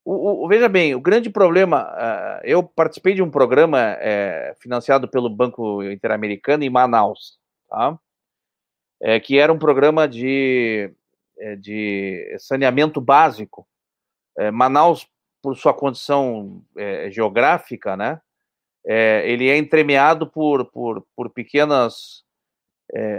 O, 0.05 0.45
o, 0.45 0.47
veja 0.47 0.69
bem, 0.69 0.95
o 0.95 1.01
grande 1.01 1.29
problema, 1.29 1.83
uh, 1.83 2.41
eu 2.43 2.63
participei 2.63 3.13
de 3.13 3.21
um 3.21 3.29
programa 3.29 3.95
uh, 3.95 4.55
financiado 4.59 5.07
pelo 5.07 5.29
Banco 5.29 5.83
Interamericano 5.83 6.63
em 6.63 6.69
Manaus, 6.69 7.37
tá? 7.69 7.99
é, 9.01 9.19
que 9.19 9.37
era 9.37 9.51
um 9.51 9.59
programa 9.59 10.07
de, 10.07 10.91
é, 11.37 11.55
de 11.55 12.35
saneamento 12.39 12.99
básico. 12.99 13.67
Manaus, 14.53 15.05
por 15.41 15.57
sua 15.57 15.73
condição 15.73 16.63
geográfica, 17.11 17.97
né, 17.97 18.21
ele 19.25 19.49
é 19.49 19.57
entremeado 19.57 20.25
por, 20.25 20.63
por, 20.71 21.05
por 21.13 21.29
pequenas, 21.29 22.23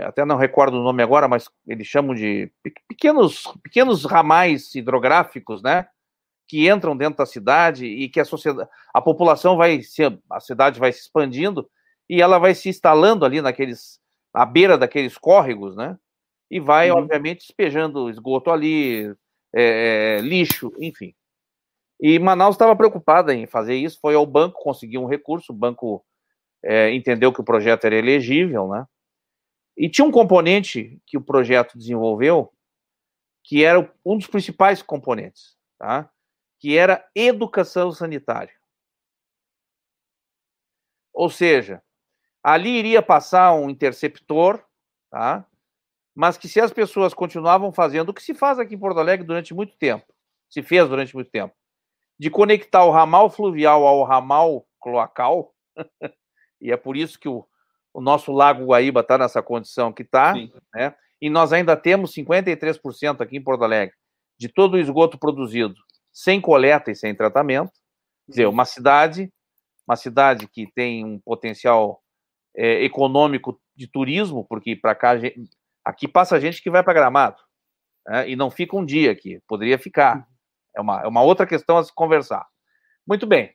até 0.07 0.25
não 0.25 0.39
recordo 0.39 0.79
o 0.79 0.83
nome 0.83 1.03
agora, 1.03 1.29
mas 1.29 1.51
eles 1.67 1.87
chamam 1.87 2.15
de 2.15 2.51
pequenos, 2.89 3.45
pequenos 3.63 4.07
ramais 4.07 4.75
hidrográficos, 4.75 5.63
né, 5.63 5.87
que 6.51 6.69
entram 6.69 6.97
dentro 6.97 7.19
da 7.19 7.27
cidade 7.27 7.87
e 7.87 8.09
que 8.09 8.19
a 8.19 8.25
sociedade, 8.25 8.69
a 8.93 9.01
população 9.01 9.57
vai 9.57 9.83
se, 9.83 10.03
a 10.29 10.41
cidade 10.41 10.81
vai 10.81 10.93
se 10.93 11.03
expandindo 11.03 11.71
e 12.09 12.21
ela 12.21 12.41
vai 12.41 12.57
se 12.57 12.69
instalando 12.69 13.25
ali 13.25 13.41
naqueles 13.41 14.01
à 14.35 14.45
beira 14.45 14.77
daqueles 14.77 15.17
córregos, 15.17 15.77
né? 15.77 15.97
E 16.51 16.59
vai, 16.59 16.91
uhum. 16.91 16.99
obviamente, 16.99 17.47
despejando 17.47 18.11
esgoto 18.11 18.51
ali, 18.51 19.15
é, 19.55 20.17
é, 20.17 20.21
lixo, 20.23 20.73
enfim. 20.81 21.15
E 22.01 22.19
Manaus 22.19 22.57
estava 22.57 22.75
preocupada 22.75 23.33
em 23.33 23.47
fazer 23.47 23.77
isso, 23.77 24.01
foi 24.01 24.17
ao 24.17 24.27
banco, 24.27 24.61
conseguiu 24.61 25.03
um 25.03 25.07
recurso, 25.07 25.53
o 25.53 25.57
banco 25.57 26.05
é, 26.65 26.93
entendeu 26.93 27.33
que 27.33 27.41
o 27.41 27.45
projeto 27.45 27.85
era 27.85 27.95
elegível, 27.95 28.67
né? 28.67 28.85
E 29.77 29.89
tinha 29.89 30.05
um 30.05 30.11
componente 30.11 31.01
que 31.07 31.17
o 31.17 31.23
projeto 31.23 31.79
desenvolveu, 31.79 32.53
que 33.45 33.65
era 33.65 33.89
um 34.05 34.19
dos 34.19 34.27
principais 34.27 34.83
componentes, 34.83 35.57
tá? 35.79 36.11
Que 36.61 36.77
era 36.77 37.05
educação 37.15 37.91
sanitária. 37.91 38.55
Ou 41.13 41.29
seja, 41.29 41.83
Ali 42.43 42.71
iria 42.71 43.03
passar 43.03 43.53
um 43.53 43.69
interceptor, 43.69 44.63
tá? 45.11 45.47
mas 46.15 46.39
que 46.39 46.49
se 46.49 46.61
as 46.61 46.73
pessoas 46.73 47.13
continuavam 47.13 47.73
fazendo 47.73 48.09
o 48.09 48.15
que 48.15 48.23
se 48.23 48.35
faz 48.35 48.59
aqui 48.59 48.75
em 48.75 48.79
Porto 48.79 48.99
Alegre 48.99 49.27
durante 49.27 49.55
muito 49.55 49.77
tempo, 49.77 50.07
se 50.49 50.63
fez 50.63 50.89
durante 50.89 51.15
muito 51.15 51.31
tempo, 51.31 51.55
de 52.19 52.31
conectar 52.31 52.85
o 52.85 52.91
ramal 52.91 53.31
fluvial 53.31 53.87
ao 53.87 54.03
ramal 54.05 54.67
cloacal, 54.81 55.55
e 56.61 56.73
é 56.73 56.77
por 56.77 56.97
isso 56.97 57.19
que 57.19 57.29
o, 57.29 57.47
o 57.93 58.01
nosso 58.01 58.33
Lago 58.33 58.65
Guaíba 58.65 59.01
está 59.01 59.19
nessa 59.19 59.43
condição 59.43 59.93
que 59.93 60.03
está, 60.03 60.35
né? 60.75 60.95
e 61.21 61.29
nós 61.29 61.53
ainda 61.53 61.77
temos 61.77 62.15
53% 62.15 63.21
aqui 63.21 63.37
em 63.37 63.45
Porto 63.45 63.65
Alegre 63.65 63.95
de 64.39 64.49
todo 64.49 64.75
o 64.75 64.79
esgoto 64.79 65.19
produzido 65.19 65.75
sem 66.13 66.41
coleta 66.41 66.91
e 66.91 66.97
sem 66.97 67.15
tratamento. 67.15 67.73
Quer 68.27 68.31
dizer, 68.31 68.47
uma 68.47 68.65
cidade, 68.65 69.33
uma 69.87 69.97
cidade 69.97 70.47
que 70.47 70.71
tem 70.73 71.05
um 71.05 71.19
potencial 71.19 72.03
é, 72.55 72.85
econômico 72.85 73.61
de 73.75 73.87
turismo, 73.87 74.45
porque 74.45 74.77
para 74.77 74.95
cá 74.95 75.13
aqui 75.85 76.07
passa 76.07 76.41
gente 76.41 76.63
que 76.63 76.71
vai 76.71 76.83
para 76.83 76.93
Gramado 76.93 77.41
né, 78.07 78.29
e 78.29 78.37
não 78.37 78.51
fica 78.51 78.77
um 78.77 78.85
dia 78.85 79.11
aqui, 79.11 79.41
poderia 79.47 79.79
ficar. 79.79 80.17
Uhum. 80.17 80.25
É 80.77 80.81
uma, 80.81 81.03
é 81.03 81.07
uma 81.07 81.23
outra 81.23 81.47
questão 81.47 81.79
a 81.79 81.85
se 81.85 81.93
conversar. 81.93 82.47
Muito 83.07 83.27
bem. 83.27 83.55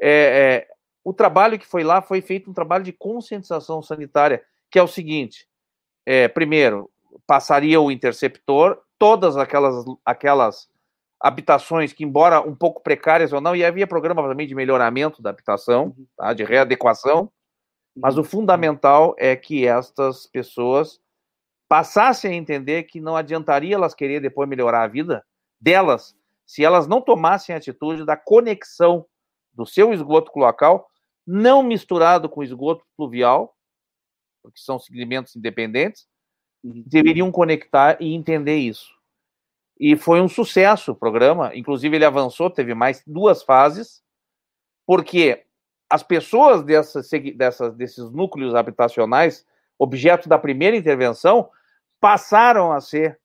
É, 0.00 0.10
é, 0.10 0.68
o 1.04 1.12
trabalho 1.12 1.58
que 1.58 1.66
foi 1.66 1.82
lá 1.82 2.02
foi 2.02 2.20
feito 2.20 2.50
um 2.50 2.54
trabalho 2.54 2.84
de 2.84 2.92
conscientização 2.92 3.82
sanitária, 3.82 4.42
que 4.70 4.78
é 4.78 4.82
o 4.82 4.88
seguinte: 4.88 5.46
é, 6.04 6.28
primeiro, 6.28 6.90
passaria 7.26 7.80
o 7.80 7.90
interceptor 7.90 8.80
todas 8.98 9.36
aquelas, 9.36 9.84
aquelas 10.04 10.68
habitações 11.20 11.92
que, 11.92 12.04
embora 12.04 12.40
um 12.40 12.54
pouco 12.54 12.82
precárias 12.82 13.32
ou 13.32 13.40
não, 13.40 13.54
e 13.54 13.64
havia 13.64 13.86
programa 13.86 14.22
também 14.26 14.46
de 14.46 14.54
melhoramento 14.54 15.20
da 15.20 15.30
habitação, 15.30 15.94
uhum. 15.96 16.06
tá, 16.16 16.32
de 16.32 16.44
readequação, 16.44 17.30
mas 17.94 18.16
o 18.16 18.20
uhum. 18.20 18.24
fundamental 18.24 19.14
é 19.18 19.36
que 19.36 19.66
estas 19.66 20.26
pessoas 20.26 21.00
passassem 21.68 22.32
a 22.32 22.34
entender 22.34 22.84
que 22.84 23.00
não 23.00 23.16
adiantaria 23.16 23.74
elas 23.74 23.94
querer 23.94 24.20
depois 24.20 24.48
melhorar 24.48 24.82
a 24.82 24.88
vida 24.88 25.24
delas 25.60 26.16
se 26.46 26.64
elas 26.64 26.88
não 26.88 27.00
tomassem 27.00 27.54
a 27.54 27.58
atitude 27.58 28.04
da 28.04 28.16
conexão 28.16 29.06
do 29.52 29.64
seu 29.64 29.92
esgoto 29.92 30.32
cloacal, 30.32 30.88
não 31.24 31.62
misturado 31.62 32.28
com 32.28 32.42
esgoto 32.42 32.84
pluvial, 32.96 33.54
porque 34.42 34.58
são 34.58 34.78
segmentos 34.78 35.36
independentes, 35.36 36.08
uhum. 36.64 36.82
deveriam 36.86 37.30
conectar 37.30 37.96
e 38.00 38.14
entender 38.14 38.56
isso. 38.56 38.99
E 39.80 39.96
foi 39.96 40.20
um 40.20 40.28
sucesso 40.28 40.92
o 40.92 40.94
programa, 40.94 41.56
inclusive 41.56 41.96
ele 41.96 42.04
avançou, 42.04 42.50
teve 42.50 42.74
mais 42.74 43.02
duas 43.06 43.42
fases, 43.42 44.02
porque 44.86 45.46
as 45.88 46.02
pessoas 46.02 46.62
dessas, 46.62 47.08
dessas, 47.34 47.74
desses 47.74 48.10
núcleos 48.10 48.54
habitacionais, 48.54 49.46
objeto 49.78 50.28
da 50.28 50.38
primeira 50.38 50.76
intervenção, 50.76 51.48
passaram 51.98 52.70
a 52.70 52.80
ser 52.82 53.18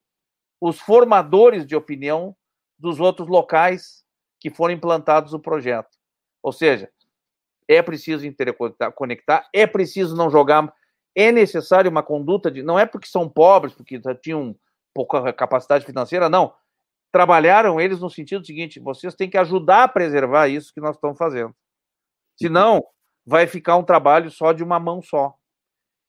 os 0.61 0.79
formadores 0.79 1.65
de 1.65 1.75
opinião 1.75 2.33
dos 2.79 3.01
outros 3.01 3.27
locais 3.27 4.05
que 4.39 4.49
foram 4.49 4.73
implantados 4.73 5.33
no 5.33 5.39
projeto. 5.41 5.89
Ou 6.41 6.53
seja, 6.53 6.89
é 7.67 7.81
preciso 7.81 8.25
interconectar, 8.25 9.49
é 9.53 9.67
preciso 9.67 10.15
não 10.15 10.29
jogar, 10.29 10.73
é 11.13 11.33
necessário 11.33 11.91
uma 11.91 12.03
conduta 12.03 12.49
de. 12.49 12.63
Não 12.63 12.79
é 12.79 12.85
porque 12.85 13.07
são 13.07 13.27
pobres, 13.27 13.73
porque 13.73 13.99
tinham 14.21 14.55
pouca 14.95 15.33
capacidade 15.33 15.85
financeira, 15.85 16.29
não. 16.29 16.55
Trabalharam 17.11 17.79
eles 17.79 17.99
no 17.99 18.09
sentido 18.09 18.45
seguinte: 18.45 18.79
vocês 18.79 19.13
têm 19.13 19.29
que 19.29 19.37
ajudar 19.37 19.83
a 19.83 19.87
preservar 19.87 20.47
isso 20.47 20.73
que 20.73 20.79
nós 20.79 20.95
estamos 20.95 21.17
fazendo. 21.17 21.53
Senão, 22.39 22.83
vai 23.25 23.45
ficar 23.45 23.75
um 23.75 23.83
trabalho 23.83 24.31
só 24.31 24.53
de 24.53 24.63
uma 24.63 24.79
mão 24.79 25.01
só. 25.01 25.35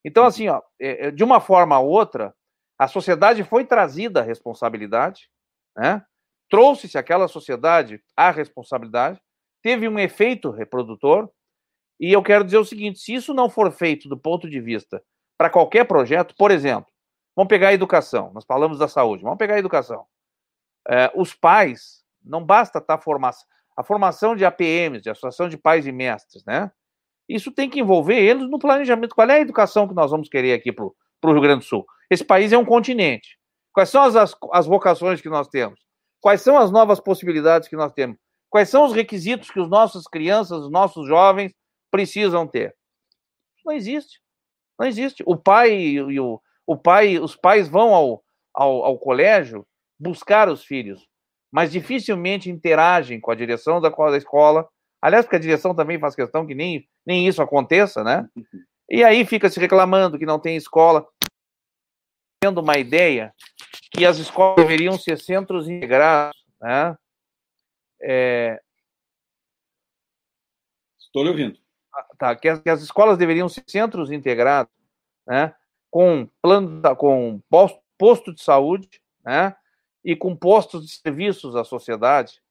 Então, 0.05 0.25
assim, 0.25 0.49
ó, 0.49 0.63
é, 0.81 1.09
é, 1.09 1.11
de 1.11 1.25
uma 1.25 1.41
forma 1.41 1.79
ou 1.79 1.89
outra, 1.89 2.35
a 2.79 2.87
sociedade 2.87 3.43
foi 3.43 3.65
trazida 3.65 4.21
à 4.21 4.23
responsabilidade, 4.23 5.29
né? 5.77 6.05
trouxe-se 6.49 6.97
aquela 6.97 7.27
sociedade 7.27 8.01
à 8.17 8.31
responsabilidade, 8.31 9.21
teve 9.63 9.89
um 9.89 9.99
efeito 9.99 10.51
reprodutor, 10.51 11.29
e 11.99 12.13
eu 12.13 12.23
quero 12.23 12.45
dizer 12.45 12.59
o 12.59 12.65
seguinte: 12.65 13.01
se 13.01 13.15
isso 13.15 13.35
não 13.35 13.51
for 13.51 13.73
feito 13.73 14.09
do 14.09 14.17
ponto 14.17 14.49
de 14.49 14.61
vista 14.61 15.03
para 15.39 15.51
qualquer 15.51 15.87
projeto, 15.87 16.35
por 16.37 16.51
exemplo, 16.51 16.91
Vamos 17.37 17.51
pegar 17.51 17.69
a 17.69 17.75
educação. 17.75 18.33
Nós 18.33 18.45
falamos 18.45 18.79
da 18.79 18.89
saúde. 18.89 19.23
Vamos 19.23 19.37
pegar 19.37 19.57
a 19.57 19.59
educação. 19.59 20.07
É, 20.89 21.13
os 21.15 21.35
pais, 21.35 22.03
não 22.25 22.43
basta 22.43 22.79
estar 22.79 22.97
tá 22.97 23.03
formação. 23.03 23.47
A 23.77 23.85
formação 23.85 24.35
de 24.35 24.45
APMs, 24.45 25.03
de 25.03 25.11
Associação 25.11 25.49
de 25.51 25.59
Pais 25.59 25.87
e 25.87 25.93
Mestres, 25.93 26.43
né? 26.47 26.73
Isso 27.29 27.53
tem 27.53 27.69
que 27.69 27.81
envolver 27.81 28.17
eles 28.17 28.49
no 28.49 28.59
planejamento. 28.59 29.15
Qual 29.15 29.29
é 29.29 29.35
a 29.35 29.41
educação 29.41 29.87
que 29.87 29.95
nós 29.95 30.11
vamos 30.11 30.29
querer 30.29 30.55
aqui 30.55 30.73
para 30.73 30.85
o 30.85 31.33
Rio 31.33 31.43
Grande 31.43 31.61
do 31.61 31.69
Sul? 31.69 31.85
Esse 32.09 32.25
país 32.25 32.53
é 32.53 32.59
um 32.59 32.65
continente. 32.65 33.39
Quais 33.73 33.91
são 33.91 34.03
as, 34.03 34.35
as 34.53 34.67
vocações 34.67 35.21
que 35.21 35.29
nós 35.29 35.49
temos? 35.49 35.79
Quais 36.21 36.41
são 36.41 36.57
as 36.57 36.71
novas 36.71 37.01
possibilidades 37.01 37.69
que 37.69 37.77
nós 37.77 37.93
temos? 37.93 38.17
Quais 38.49 38.71
são 38.71 38.87
os 38.87 38.95
requisitos 38.95 39.51
que 39.51 39.61
os 39.61 39.69
nossos 39.69 40.07
crianças, 40.07 40.63
os 40.63 40.71
nossos 40.71 41.07
jovens 41.07 41.53
precisam 41.91 42.47
ter? 42.47 42.75
Não 43.65 43.75
existe. 43.75 44.23
Não 44.79 44.87
existe. 44.87 45.23
O 45.27 45.37
pai 45.37 45.75
e 45.75 46.21
o, 46.21 46.41
o 46.67 46.77
pai, 46.77 47.19
os 47.19 47.37
pais 47.37 47.69
vão 47.69 47.95
ao, 47.95 48.25
ao, 48.53 48.85
ao 48.85 48.99
colégio 48.99 49.67
buscar 49.99 50.49
os 50.49 50.65
filhos, 50.65 51.07
mas 51.51 51.71
dificilmente 51.71 52.51
interagem 52.51 53.21
com 53.21 53.31
a 53.31 53.35
direção 53.35 53.81
da, 53.81 53.89
da 53.89 54.17
escola. 54.17 54.69
Aliás, 55.01 55.25
porque 55.25 55.37
a 55.37 55.41
direção 55.41 55.75
também 55.75 56.01
faz 56.01 56.15
questão 56.15 56.47
que 56.47 56.55
nem, 56.55 56.89
nem 57.07 57.27
isso 57.29 57.41
aconteça, 57.41 58.03
né? 58.03 58.29
E 58.91 59.05
aí 59.05 59.25
fica 59.25 59.49
se 59.49 59.61
reclamando 59.61 60.19
que 60.19 60.27
não 60.27 60.39
tem 60.39 60.57
escola. 60.57 61.07
Tendo 62.43 62.61
uma 62.61 62.77
ideia 62.77 63.33
que 63.91 64.05
as 64.05 64.19
escolas 64.19 64.57
deveriam 64.57 64.99
ser 64.99 65.19
centros 65.19 65.69
integrados, 65.69 66.37
né? 66.61 66.97
É... 68.03 68.61
Estou 70.99 71.23
lhe 71.23 71.31
ouvindo. 71.31 71.59
Tá, 72.19 72.37
que 72.37 72.49
as, 72.49 72.61
que 72.61 72.69
as 72.69 72.83
escolas 72.83 73.17
deveriam 73.17 73.49
ser 73.49 73.65
centros 73.67 74.11
integrados, 74.11 74.73
né? 75.27 75.55
Com 75.97 76.29
plano, 76.43 76.83
com 76.97 77.41
posto, 77.99 78.35
de 78.35 78.43
saúde, 78.43 79.01
né? 79.25 79.57
E 80.05 80.15
com 80.15 80.37
postos 80.37 80.85
de 80.85 80.93
serviços 80.93 81.57
à 81.57 81.65
sociedade, 81.65 82.43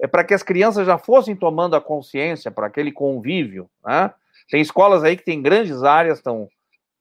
é 0.00 0.06
para 0.06 0.22
que 0.22 0.32
as 0.32 0.44
crianças 0.44 0.86
já 0.86 0.96
fossem 0.96 1.34
tomando 1.34 1.74
a 1.74 1.80
consciência 1.80 2.52
para 2.52 2.68
aquele 2.68 2.92
convívio, 2.92 3.68
né? 3.84 4.14
Tem 4.48 4.60
escolas 4.60 5.02
aí 5.02 5.16
que 5.16 5.24
tem 5.24 5.42
grandes 5.42 5.82
áreas, 5.82 6.18
estão 6.18 6.48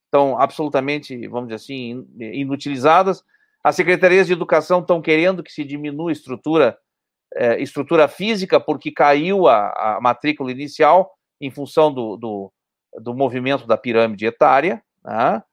estão 0.06 0.42
absolutamente, 0.42 1.28
vamos 1.28 1.50
dizer 1.50 1.58
assim, 1.58 2.08
inutilizadas. 2.18 3.24
As 3.64 3.76
secretarias 3.76 4.26
de 4.26 4.34
educação 4.34 4.80
estão 4.80 5.00
querendo 5.00 5.44
que 5.44 5.54
se 5.54 5.64
diminua 5.64 6.10
a 6.10 6.14
estrutura, 6.14 6.76
é, 7.36 7.62
estrutura 7.62 8.08
física, 8.08 8.60
porque 8.60 8.92
caiu 8.92 9.48
a, 9.48 9.98
a 9.98 10.02
matrícula 10.02 10.52
inicial 10.52 11.12
em 11.40 11.52
função 11.52 11.94
do, 11.94 12.18
do, 12.18 12.52
do 13.00 13.14
movimento 13.14 13.68
da 13.68 13.78
pirâmide 13.78 14.26
etária. 14.26 14.82
Né? 15.06 15.44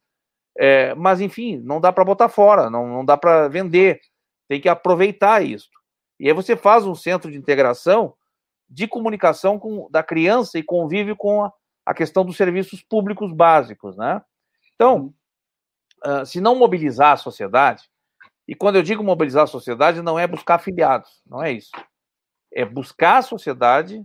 É, 0.57 0.95
mas, 0.95 1.21
enfim, 1.21 1.59
não 1.59 1.81
dá 1.81 1.93
para 1.93 2.05
botar 2.05 2.29
fora, 2.29 2.71
não, 2.71 2.87
não 2.87 3.05
dá 3.05 3.17
para 3.17 3.49
vender. 3.49 4.01
Tem 4.49 4.61
que 4.61 4.69
aproveitar 4.69 5.43
isso. 5.43 5.69
E 6.19 6.29
aí 6.29 6.35
você 6.35 6.57
faz 6.57 6.87
um 6.87 6.95
centro 6.95 7.31
de 7.31 7.37
integração 7.37 8.15
de 8.69 8.89
comunicação 8.89 9.59
com, 9.59 9.89
da 9.91 10.03
criança 10.03 10.59
e 10.59 10.63
convive 10.63 11.15
com 11.15 11.45
a, 11.45 11.53
a 11.87 11.95
questão 11.95 12.25
dos 12.25 12.37
serviços 12.37 12.83
públicos 12.83 13.33
básicos, 13.33 13.97
né? 13.97 14.23
Então, 14.75 15.15
uh, 16.05 16.25
se 16.27 16.41
não 16.41 16.57
mobilizar 16.57 17.13
a 17.13 17.17
sociedade, 17.17 17.85
e 18.47 18.55
quando 18.55 18.77
eu 18.77 18.83
digo 18.83 19.03
mobilizar 19.03 19.45
a 19.45 19.49
sociedade, 19.49 20.03
não 20.03 20.19
é 20.19 20.27
buscar 20.27 20.57
afiliados, 20.57 21.23
não 21.27 21.43
é 21.43 21.53
isso. 21.53 21.71
É 22.53 22.65
buscar 22.65 23.19
a 23.19 23.23
sociedade, 23.23 24.05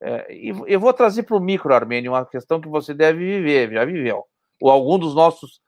é, 0.00 0.34
e 0.34 0.48
eu 0.66 0.80
vou 0.80 0.92
trazer 0.92 1.24
para 1.24 1.36
o 1.36 1.40
micro, 1.40 1.74
Armênio, 1.74 2.12
uma 2.12 2.24
questão 2.24 2.60
que 2.60 2.68
você 2.68 2.94
deve 2.94 3.18
viver, 3.18 3.72
já 3.72 3.84
viveu, 3.84 4.24
ou 4.60 4.70
algum 4.70 4.98
dos 4.98 5.14
nossos 5.14 5.60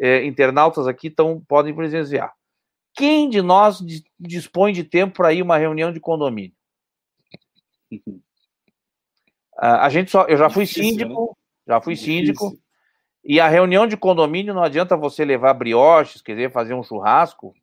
é, 0.00 0.24
internautas 0.24 0.86
aqui 0.86 1.10
tão, 1.10 1.40
podem 1.40 1.74
presenciar. 1.74 2.32
Quem 2.94 3.28
de 3.28 3.42
nós 3.42 3.82
dispõe 4.18 4.72
de 4.72 4.84
tempo 4.84 5.16
para 5.16 5.32
ir 5.32 5.42
uma 5.42 5.58
reunião 5.58 5.92
de 5.92 6.00
condomínio? 6.00 6.54
a 9.56 9.88
gente 9.88 10.10
só, 10.10 10.24
eu 10.24 10.36
já 10.36 10.50
fui 10.50 10.64
Difícil, 10.64 10.90
síndico, 10.90 11.26
né? 11.66 11.74
já 11.74 11.80
fui 11.80 11.94
Difícil. 11.94 12.14
síndico, 12.14 12.58
e 13.24 13.40
a 13.40 13.48
reunião 13.48 13.86
de 13.86 13.96
condomínio 13.96 14.52
não 14.52 14.62
adianta 14.62 14.96
você 14.96 15.24
levar 15.24 15.54
brioches, 15.54 16.20
quer 16.20 16.34
dizer, 16.34 16.52
fazer 16.52 16.74
um 16.74 16.82
churrasco, 16.82 17.54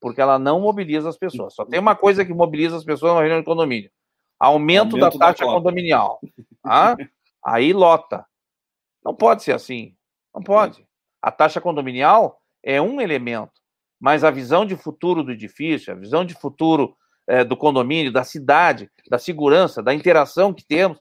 porque 0.00 0.20
ela 0.20 0.38
não 0.38 0.60
mobiliza 0.60 1.08
as 1.08 1.18
pessoas. 1.18 1.54
Só 1.54 1.64
tem 1.64 1.80
uma 1.80 1.96
coisa 1.96 2.24
que 2.24 2.32
mobiliza 2.32 2.76
as 2.76 2.84
pessoas 2.84 3.14
na 3.14 3.20
reunião 3.20 3.40
de 3.40 3.44
condomínio: 3.44 3.90
aumento, 4.38 4.96
aumento 4.96 4.98
da 4.98 5.26
taxa 5.26 5.44
da 5.44 5.52
condominial. 5.52 6.20
Tá? 6.62 6.96
Aí 7.44 7.72
lota. 7.72 8.24
Não 9.04 9.14
pode 9.14 9.42
ser 9.42 9.52
assim. 9.52 9.96
Não 10.34 10.42
pode. 10.42 10.86
A 11.20 11.30
taxa 11.30 11.60
condominial 11.60 12.40
é 12.62 12.80
um 12.80 13.00
elemento, 13.00 13.60
mas 14.00 14.24
a 14.24 14.30
visão 14.30 14.64
de 14.64 14.76
futuro 14.76 15.22
do 15.22 15.32
edifício, 15.32 15.92
a 15.92 15.96
visão 15.96 16.24
de 16.24 16.34
futuro 16.34 16.96
é, 17.26 17.44
do 17.44 17.56
condomínio, 17.56 18.12
da 18.12 18.24
cidade, 18.24 18.90
da 19.08 19.18
segurança, 19.18 19.82
da 19.82 19.92
interação 19.92 20.54
que 20.54 20.64
temos, 20.64 20.98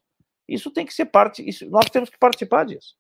isso 0.48 0.72
tem 0.72 0.86
que 0.86 0.94
ser 0.94 1.06
parte, 1.06 1.48
isso, 1.48 1.70
nós 1.70 1.86
temos 1.90 2.10
que 2.10 2.18
participar 2.18 2.66
disso. 2.66 2.96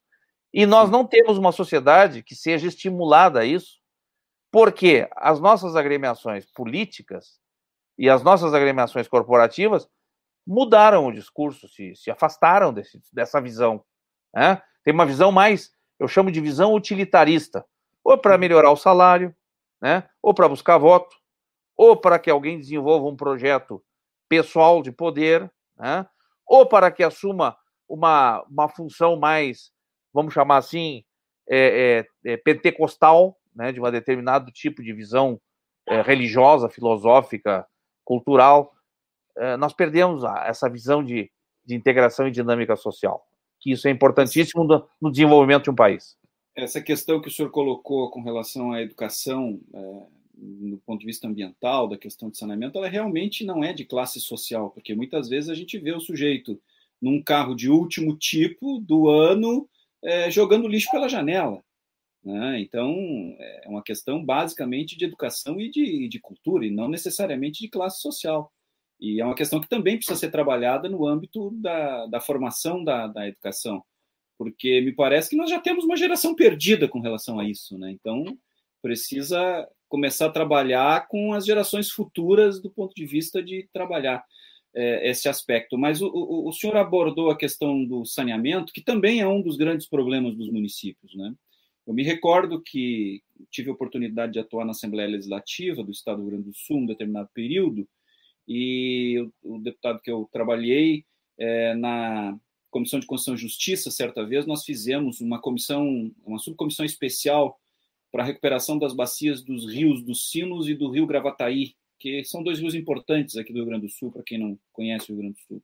E 0.54 0.66
nós 0.66 0.90
não 0.90 1.06
temos 1.06 1.38
uma 1.38 1.52
sociedade 1.52 2.24
que 2.24 2.36
seja 2.36 2.68
estimulada 2.68 3.42
a 3.42 3.46
isso, 3.46 3.80
porque 4.52 5.08
as 5.16 5.40
nossas 5.40 5.76
agremiações 5.76 6.46
políticas 6.46 7.40
e 7.98 8.10
as 8.10 8.24
nossas 8.24 8.54
agremiações 8.54 9.08
corporativas 9.08 9.88
mudaram 10.46 11.06
o 11.06 11.12
discurso, 11.12 11.68
se, 11.68 11.94
se 11.96 12.10
afastaram 12.10 12.74
desse, 12.74 13.02
dessa 13.12 13.42
visão. 13.42 13.84
Né? 14.34 14.62
Tem 14.84 14.94
uma 14.94 15.06
visão 15.06 15.32
mais 15.32 15.72
eu 16.00 16.08
chamo 16.08 16.32
de 16.32 16.40
visão 16.40 16.74
utilitarista, 16.74 17.66
ou 18.04 18.18
para 18.18 18.38
melhorar 18.38 18.72
o 18.72 18.78
salário, 18.78 19.36
né, 19.82 20.08
ou 20.22 20.34
para 20.34 20.48
buscar 20.48 20.78
voto, 20.78 21.16
ou 21.76 21.96
para 21.96 22.20
que 22.20 22.30
alguém 22.30 22.58
desenvolva 22.58 23.08
um 23.08 23.16
projeto 23.16 23.84
pessoal 24.30 24.82
de 24.82 24.92
poder, 24.92 25.52
né, 25.76 26.08
ou 26.46 26.66
para 26.66 26.92
que 26.92 27.04
assuma 27.04 27.58
uma, 27.88 28.44
uma 28.50 28.70
função 28.70 29.18
mais, 29.18 29.72
vamos 30.14 30.34
chamar 30.34 30.58
assim, 30.58 31.04
é, 31.50 32.06
é, 32.26 32.32
é 32.34 32.38
pentecostal, 32.38 33.38
né, 33.56 33.72
de 33.72 33.82
um 33.82 33.92
determinado 33.92 34.52
tipo 34.52 34.84
de 34.84 34.94
visão 34.94 35.40
é, 35.88 36.02
religiosa, 36.02 36.70
filosófica, 36.70 37.66
cultural, 38.04 38.74
é, 39.36 39.58
nós 39.58 39.74
perdemos 39.74 40.24
essa 40.46 40.70
visão 40.70 41.04
de, 41.04 41.32
de 41.66 41.76
integração 41.76 42.28
e 42.28 42.32
dinâmica 42.32 42.76
social 42.76 43.27
que 43.60 43.72
isso 43.72 43.88
é 43.88 43.92
importantíssimo 43.92 44.88
no 45.02 45.12
desenvolvimento 45.12 45.66
de 45.66 45.70
um 45.72 45.76
país. 45.76 46.18
Essa 46.56 46.82
questão 46.82 47.22
que 47.22 47.28
o 47.28 47.32
senhor 47.32 47.52
colocou 47.52 48.10
com 48.10 48.22
relação 48.22 48.72
à 48.72 48.82
educação, 48.82 49.60
é, 49.74 50.04
do 50.34 50.78
ponto 50.86 51.00
de 51.00 51.06
vista 51.06 51.28
ambiental, 51.28 51.88
da 51.88 51.98
questão 51.98 52.30
de 52.30 52.38
saneamento, 52.38 52.78
ela 52.78 52.88
realmente 52.88 53.46
não 53.46 53.64
é 53.64 53.74
de 53.74 53.86
classe 53.86 54.20
social, 54.20 54.72
porque 54.72 54.96
muitas 54.96 55.30
vezes 55.30 55.50
a 55.50 55.56
gente 55.56 55.78
vê 55.78 55.92
o 55.92 56.00
sujeito 56.00 56.60
num 57.02 57.22
carro 57.22 57.56
de 57.56 57.70
último 57.70 58.18
tipo 58.18 58.80
do 58.80 59.08
ano 59.08 59.70
é, 60.04 60.32
jogando 60.32 60.68
lixo 60.68 60.90
pela 60.92 61.10
janela. 61.10 61.64
Né? 62.24 62.60
Então, 62.60 62.94
é 63.40 63.68
uma 63.68 63.84
questão 63.84 64.24
basicamente 64.24 64.98
de 64.98 65.06
educação 65.06 65.62
e 65.62 65.70
de, 65.70 66.08
de 66.08 66.20
cultura, 66.20 66.66
e 66.66 66.72
não 66.72 66.88
necessariamente 66.88 67.62
de 67.62 67.70
classe 67.70 68.02
social. 68.02 68.52
E 69.00 69.22
é 69.22 69.26
uma 69.26 69.36
questão 69.36 69.60
que 69.62 69.70
também 69.70 69.98
precisa 69.98 70.18
ser 70.18 70.32
trabalhada 70.32 70.90
no 70.90 71.06
âmbito 71.06 71.52
da, 71.52 72.08
da 72.08 72.20
formação 72.20 72.84
da, 72.84 73.08
da 73.08 73.28
educação, 73.28 73.84
porque 74.38 74.82
me 74.82 74.92
parece 74.92 75.30
que 75.30 75.36
nós 75.36 75.50
já 75.50 75.60
temos 75.60 75.84
uma 75.84 75.96
geração 75.96 76.36
perdida 76.36 76.88
com 76.88 77.00
relação 77.00 77.40
a 77.40 77.48
isso. 77.48 77.78
Né? 77.78 77.92
Então, 77.92 78.26
precisa 78.82 79.68
começar 79.88 80.28
a 80.28 80.32
trabalhar 80.32 81.08
com 81.08 81.34
as 81.34 81.46
gerações 81.46 81.90
futuras 81.90 82.62
do 82.62 82.70
ponto 82.70 82.94
de 82.94 83.06
vista 83.06 83.42
de 83.42 83.68
trabalhar 83.72 84.24
é, 84.74 85.10
esse 85.10 85.30
aspecto. 85.30 85.78
Mas 85.78 86.02
o, 86.02 86.08
o, 86.08 86.50
o, 86.50 86.54
senhor 86.54 86.76
abordou 86.76 87.30
a 87.30 87.38
questão 87.38 87.84
do 87.86 88.06
saneamento, 88.06 88.74
que 88.74 88.82
também 88.82 89.22
é 89.22 89.28
um 89.28 89.42
dos 89.42 89.58
grandes 89.58 89.88
problemas 89.88 90.36
dos 90.36 90.52
municípios. 90.52 91.16
Né? 91.16 91.34
Eu 91.86 91.94
me 91.94 92.04
recordo 92.04 92.62
que 92.62 93.22
tive 93.50 93.70
a 93.70 93.74
oportunidade 93.74 94.34
de 94.34 94.40
atuar 94.40 94.66
na 94.66 94.72
Assembleia 94.72 95.10
Legislativa 95.10 95.84
do 95.84 95.92
Estado 95.92 96.18
do 96.18 96.24
Rio 96.24 96.32
Grande 96.32 96.50
do 96.50 96.56
Sul, 96.56 96.78
um 96.78 96.86
determinado 96.86 97.30
período, 97.34 97.88
e 98.48 99.28
o, 99.44 99.60
deputado 99.60 100.02
que 100.02 100.10
eu 100.10 100.30
trabalhei 100.32 101.06
é, 101.38 101.76
na 101.76 102.40
Comissão 102.70 103.00
de 103.00 103.06
Constituição 103.06 103.36
e 103.36 103.50
Justiça, 103.50 103.92
certa 103.92 104.26
vez, 104.26 104.46
nós 104.46 104.64
fizemos 104.64 105.20
uma 105.20 105.40
comissão, 105.40 106.12
uma 106.26 106.40
subcomissão 106.40 106.86
especial 106.86 107.60
para 108.12 108.24
a 108.24 108.26
recuperação 108.26 108.78
das 108.78 108.94
bacias 108.94 109.42
dos 109.42 109.72
rios 109.72 110.02
dos 110.02 110.30
Sinos 110.30 110.70
e 110.70 110.74
do 110.74 110.90
rio 110.90 111.06
Gravataí, 111.06 111.76
que 112.00 112.24
são 112.24 112.44
dois 112.44 112.60
rios 112.60 112.76
importantes 112.76 113.36
aqui 113.36 113.52
do 113.52 113.60
Rio 113.60 113.66
Grande 113.66 113.88
do 113.88 113.92
Sul, 113.92 114.12
para 114.12 114.24
quem 114.24 114.38
não 114.38 114.58
conhece 114.72 115.12
o 115.12 115.16
Rio 115.16 115.24
Grande 115.24 115.36
do 115.36 115.42
Sul. 115.48 115.64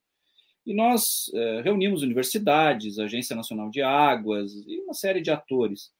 E 0.65 0.73
nós 0.73 1.29
eh, 1.33 1.61
reunimos 1.61 2.03
universidades, 2.03 2.97
Agência 2.97 3.35
Nacional 3.35 3.69
de 3.69 3.81
Águas 3.81 4.53
e 4.65 4.79
uma 4.79 4.93
série 4.93 5.21
de 5.21 5.29
atores. 5.29 5.91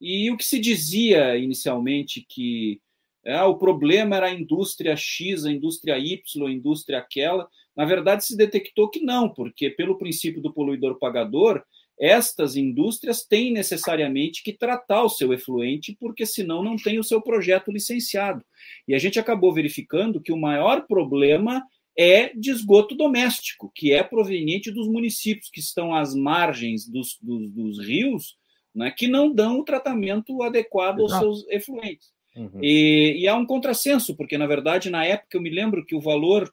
E 0.00 0.30
o 0.30 0.36
que 0.36 0.44
se 0.44 0.58
dizia 0.58 1.36
inicialmente 1.36 2.24
que 2.28 2.80
ah, 3.26 3.46
o 3.46 3.58
problema 3.58 4.16
era 4.16 4.26
a 4.26 4.34
indústria 4.34 4.96
X, 4.96 5.44
a 5.44 5.52
indústria 5.52 5.98
Y, 5.98 6.46
a 6.46 6.50
indústria 6.50 6.98
aquela, 6.98 7.48
na 7.76 7.84
verdade 7.84 8.24
se 8.24 8.36
detectou 8.36 8.88
que 8.88 9.00
não, 9.00 9.28
porque 9.28 9.70
pelo 9.70 9.98
princípio 9.98 10.40
do 10.40 10.52
poluidor 10.52 10.98
pagador, 10.98 11.62
estas 11.98 12.56
indústrias 12.56 13.26
têm 13.26 13.52
necessariamente 13.52 14.42
que 14.42 14.54
tratar 14.54 15.02
o 15.02 15.10
seu 15.10 15.34
efluente, 15.34 15.94
porque 16.00 16.24
senão 16.24 16.62
não 16.62 16.76
tem 16.76 16.98
o 16.98 17.04
seu 17.04 17.20
projeto 17.20 17.70
licenciado. 17.70 18.42
E 18.88 18.94
a 18.94 18.98
gente 18.98 19.20
acabou 19.20 19.52
verificando 19.52 20.20
que 20.20 20.32
o 20.32 20.38
maior 20.38 20.86
problema 20.86 21.62
é 21.94 22.32
de 22.34 22.50
esgoto 22.50 22.94
doméstico, 22.94 23.70
que 23.74 23.92
é 23.92 24.02
proveniente 24.02 24.70
dos 24.70 24.88
municípios 24.88 25.50
que 25.50 25.60
estão 25.60 25.94
às 25.94 26.14
margens 26.14 26.88
dos, 26.88 27.18
dos, 27.20 27.50
dos 27.50 27.78
rios, 27.78 28.38
né, 28.74 28.90
que 28.90 29.06
não 29.06 29.30
dão 29.30 29.58
o 29.58 29.64
tratamento 29.64 30.42
adequado 30.42 31.00
aos 31.00 31.12
seus 31.12 31.46
efluentes. 31.48 32.08
Uhum. 32.36 32.60
E, 32.62 33.16
e 33.20 33.28
há 33.28 33.34
um 33.34 33.46
contrassenso, 33.46 34.16
porque, 34.16 34.38
na 34.38 34.46
verdade, 34.46 34.90
na 34.90 35.04
época 35.04 35.36
eu 35.36 35.42
me 35.42 35.50
lembro 35.50 35.84
que 35.84 35.94
o 35.94 36.00
valor 36.00 36.50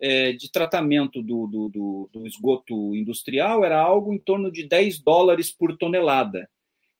é, 0.00 0.32
de 0.32 0.50
tratamento 0.50 1.22
do, 1.22 1.46
do, 1.46 1.68
do, 1.68 2.10
do, 2.12 2.26
esgoto 2.26 2.94
industrial 2.96 3.64
era 3.64 3.80
algo 3.80 4.12
em 4.12 4.18
torno 4.18 4.50
de 4.50 4.66
10 4.66 4.98
dólares 4.98 5.52
por 5.52 5.76
tonelada. 5.76 6.48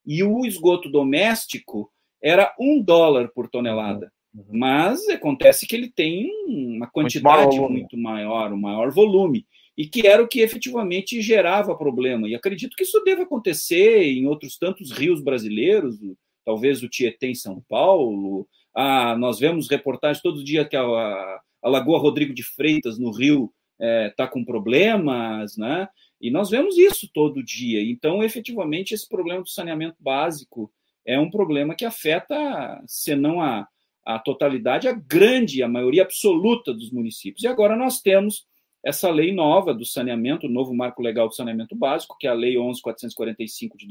E 0.07 0.23
o 0.23 0.47
esgoto 0.47 0.89
doméstico 0.89 1.90
era 2.23 2.55
um 2.59 2.81
dólar 2.81 3.28
por 3.35 3.49
tonelada. 3.49 4.12
Uhum. 4.32 4.44
Mas 4.53 5.09
acontece 5.09 5.66
que 5.66 5.74
ele 5.74 5.90
tem 5.90 6.31
uma 6.47 6.86
quantidade 6.86 7.59
muito, 7.59 7.73
muito 7.73 7.99
maior, 7.99 8.53
um 8.53 8.61
maior 8.61 8.90
volume, 8.93 9.47
e 9.77 9.86
que 9.86 10.07
era 10.07 10.23
o 10.23 10.28
que 10.28 10.40
efetivamente 10.40 11.20
gerava 11.20 11.77
problema. 11.77 12.28
E 12.28 12.35
acredito 12.35 12.77
que 12.77 12.85
isso 12.85 13.03
deve 13.05 13.23
acontecer 13.23 14.05
em 14.05 14.27
outros 14.27 14.57
tantos 14.57 14.93
rios 14.93 15.23
brasileiros, 15.23 15.99
talvez 16.44 16.82
o 16.82 16.89
Tietê 16.89 17.28
em 17.28 17.35
São 17.35 17.62
Paulo. 17.69 18.48
Ah, 18.74 19.16
nós 19.16 19.39
vemos 19.39 19.69
reportagens 19.69 20.23
todo 20.23 20.44
dia 20.44 20.64
que 20.64 20.77
a, 20.77 20.82
a 20.82 21.69
Lagoa 21.69 21.98
Rodrigo 21.98 22.35
de 22.35 22.43
Freitas, 22.43 22.98
no 22.98 23.10
Rio, 23.10 23.52
está 23.78 23.86
é, 23.86 24.10
tá 24.10 24.28
com 24.28 24.44
problemas, 24.44 25.56
né? 25.56 25.89
E 26.20 26.31
nós 26.31 26.51
vemos 26.51 26.78
isso 26.78 27.10
todo 27.12 27.43
dia. 27.43 27.82
Então, 27.82 28.23
efetivamente, 28.23 28.94
esse 28.94 29.09
problema 29.09 29.43
do 29.43 29.48
saneamento 29.48 29.97
básico 29.98 30.73
é 31.05 31.19
um 31.19 31.31
problema 31.31 31.74
que 31.74 31.85
afeta, 31.85 32.81
se 32.86 33.16
não 33.16 33.40
a, 33.40 33.66
a 34.06 34.19
totalidade, 34.20 34.86
a 34.86 34.93
grande, 34.93 35.62
a 35.62 35.69
maioria 35.69 36.02
absoluta 36.02 36.73
dos 36.73 36.93
municípios. 36.93 37.43
E 37.43 37.48
agora 37.48 37.77
nós 37.77 38.01
temos 38.01 38.47
essa 38.85 39.10
lei 39.10 39.32
nova 39.32 39.73
do 39.73 39.85
saneamento, 39.85 40.47
o 40.47 40.51
novo 40.51 40.74
marco 40.74 41.02
legal 41.02 41.28
do 41.28 41.35
saneamento 41.35 41.74
básico, 41.74 42.16
que 42.19 42.27
é 42.27 42.31
a 42.31 42.35
Lei 42.35 42.55
11.445 42.55 43.77
de 43.77 43.86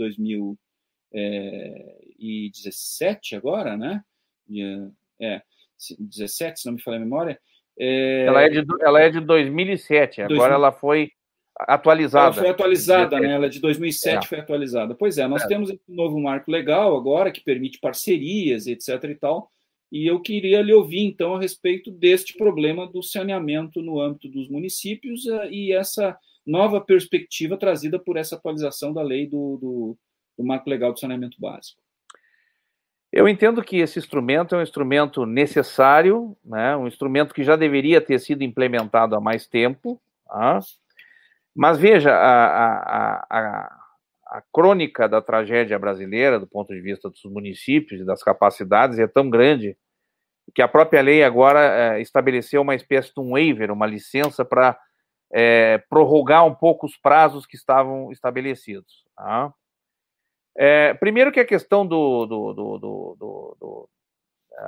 2017, 1.11 3.35
agora, 3.35 3.77
né? 3.77 4.01
É, 5.19 5.41
17, 5.99 6.61
se 6.61 6.65
não 6.65 6.73
me 6.73 6.81
falha 6.81 6.97
a 6.97 7.01
memória, 7.01 7.39
é... 7.77 8.25
Ela, 8.25 8.43
é 8.43 8.49
de, 8.49 8.65
ela 8.81 9.01
é 9.01 9.09
de 9.09 9.19
2007, 9.19 10.21
agora 10.21 10.37
2000... 10.37 10.55
ela 10.55 10.71
foi 10.71 11.11
atualizada. 11.59 12.25
Ela 12.25 12.33
foi 12.33 12.49
atualizada, 12.49 13.19
né? 13.19 13.33
Ela 13.33 13.45
é 13.45 13.49
de 13.49 13.59
2007 13.59 14.23
é. 14.23 14.27
foi 14.27 14.39
atualizada. 14.39 14.95
Pois 14.95 15.17
é, 15.17 15.27
nós 15.27 15.43
é. 15.43 15.47
temos 15.47 15.69
esse 15.69 15.81
novo 15.87 16.19
marco 16.19 16.51
legal 16.51 16.95
agora 16.95 17.31
que 17.31 17.41
permite 17.41 17.79
parcerias, 17.79 18.67
etc. 18.67 19.03
e 19.05 19.15
tal. 19.15 19.51
E 19.91 20.07
eu 20.07 20.21
queria 20.21 20.61
lhe 20.61 20.73
ouvir, 20.73 21.01
então, 21.01 21.35
a 21.35 21.39
respeito 21.39 21.91
deste 21.91 22.37
problema 22.37 22.87
do 22.87 23.03
saneamento 23.03 23.81
no 23.81 23.99
âmbito 23.99 24.29
dos 24.29 24.47
municípios 24.47 25.27
eh, 25.27 25.49
e 25.51 25.73
essa 25.73 26.17
nova 26.47 26.79
perspectiva 26.79 27.57
trazida 27.57 27.99
por 27.99 28.15
essa 28.15 28.35
atualização 28.35 28.93
da 28.93 29.01
lei 29.01 29.27
do, 29.27 29.57
do, 29.57 29.97
do 30.41 30.47
marco 30.47 30.69
legal 30.69 30.91
do 30.91 30.99
saneamento 30.99 31.37
básico. 31.39 31.79
Eu 33.11 33.27
entendo 33.27 33.61
que 33.61 33.77
esse 33.77 33.99
instrumento 33.99 34.55
é 34.55 34.59
um 34.59 34.61
instrumento 34.61 35.25
necessário, 35.25 36.35
né, 36.45 36.75
um 36.77 36.87
instrumento 36.87 37.33
que 37.33 37.43
já 37.43 37.57
deveria 37.57 37.99
ter 37.99 38.19
sido 38.19 38.41
implementado 38.41 39.15
há 39.15 39.19
mais 39.19 39.45
tempo, 39.45 40.01
tá? 40.25 40.59
mas 41.53 41.77
veja, 41.77 42.13
a, 42.13 42.45
a, 42.45 43.27
a, 43.29 43.79
a, 44.27 44.43
crônica 44.53 45.09
da 45.09 45.21
tragédia 45.21 45.77
brasileira, 45.77 46.39
do 46.39 46.47
ponto 46.47 46.73
de 46.73 46.79
vista 46.79 47.09
dos 47.09 47.23
municípios 47.25 47.99
e 47.99 48.05
das 48.05 48.23
capacidades, 48.23 48.97
é 48.97 49.07
tão 49.07 49.29
grande 49.29 49.77
que 50.55 50.61
a 50.61 50.67
própria 50.67 51.01
lei 51.01 51.21
agora 51.21 51.95
é, 51.95 52.01
estabeleceu 52.01 52.61
uma 52.61 52.75
espécie 52.75 53.13
de 53.13 53.19
um 53.19 53.31
waiver, 53.31 53.71
uma 53.71 53.85
licença 53.85 54.45
para 54.45 54.79
é, 55.33 55.77
prorrogar 55.89 56.45
um 56.45 56.55
pouco 56.55 56.85
os 56.85 56.95
prazos 56.97 57.45
que 57.45 57.57
estavam 57.57 58.09
estabelecidos. 58.09 59.03
Tá? 59.17 59.53
É, 60.57 60.93
primeiro 60.95 61.31
que 61.31 61.39
a 61.39 61.45
questão 61.45 61.85
do, 61.85 62.25
do, 62.25 62.53
do, 62.53 62.77
do, 63.59 63.89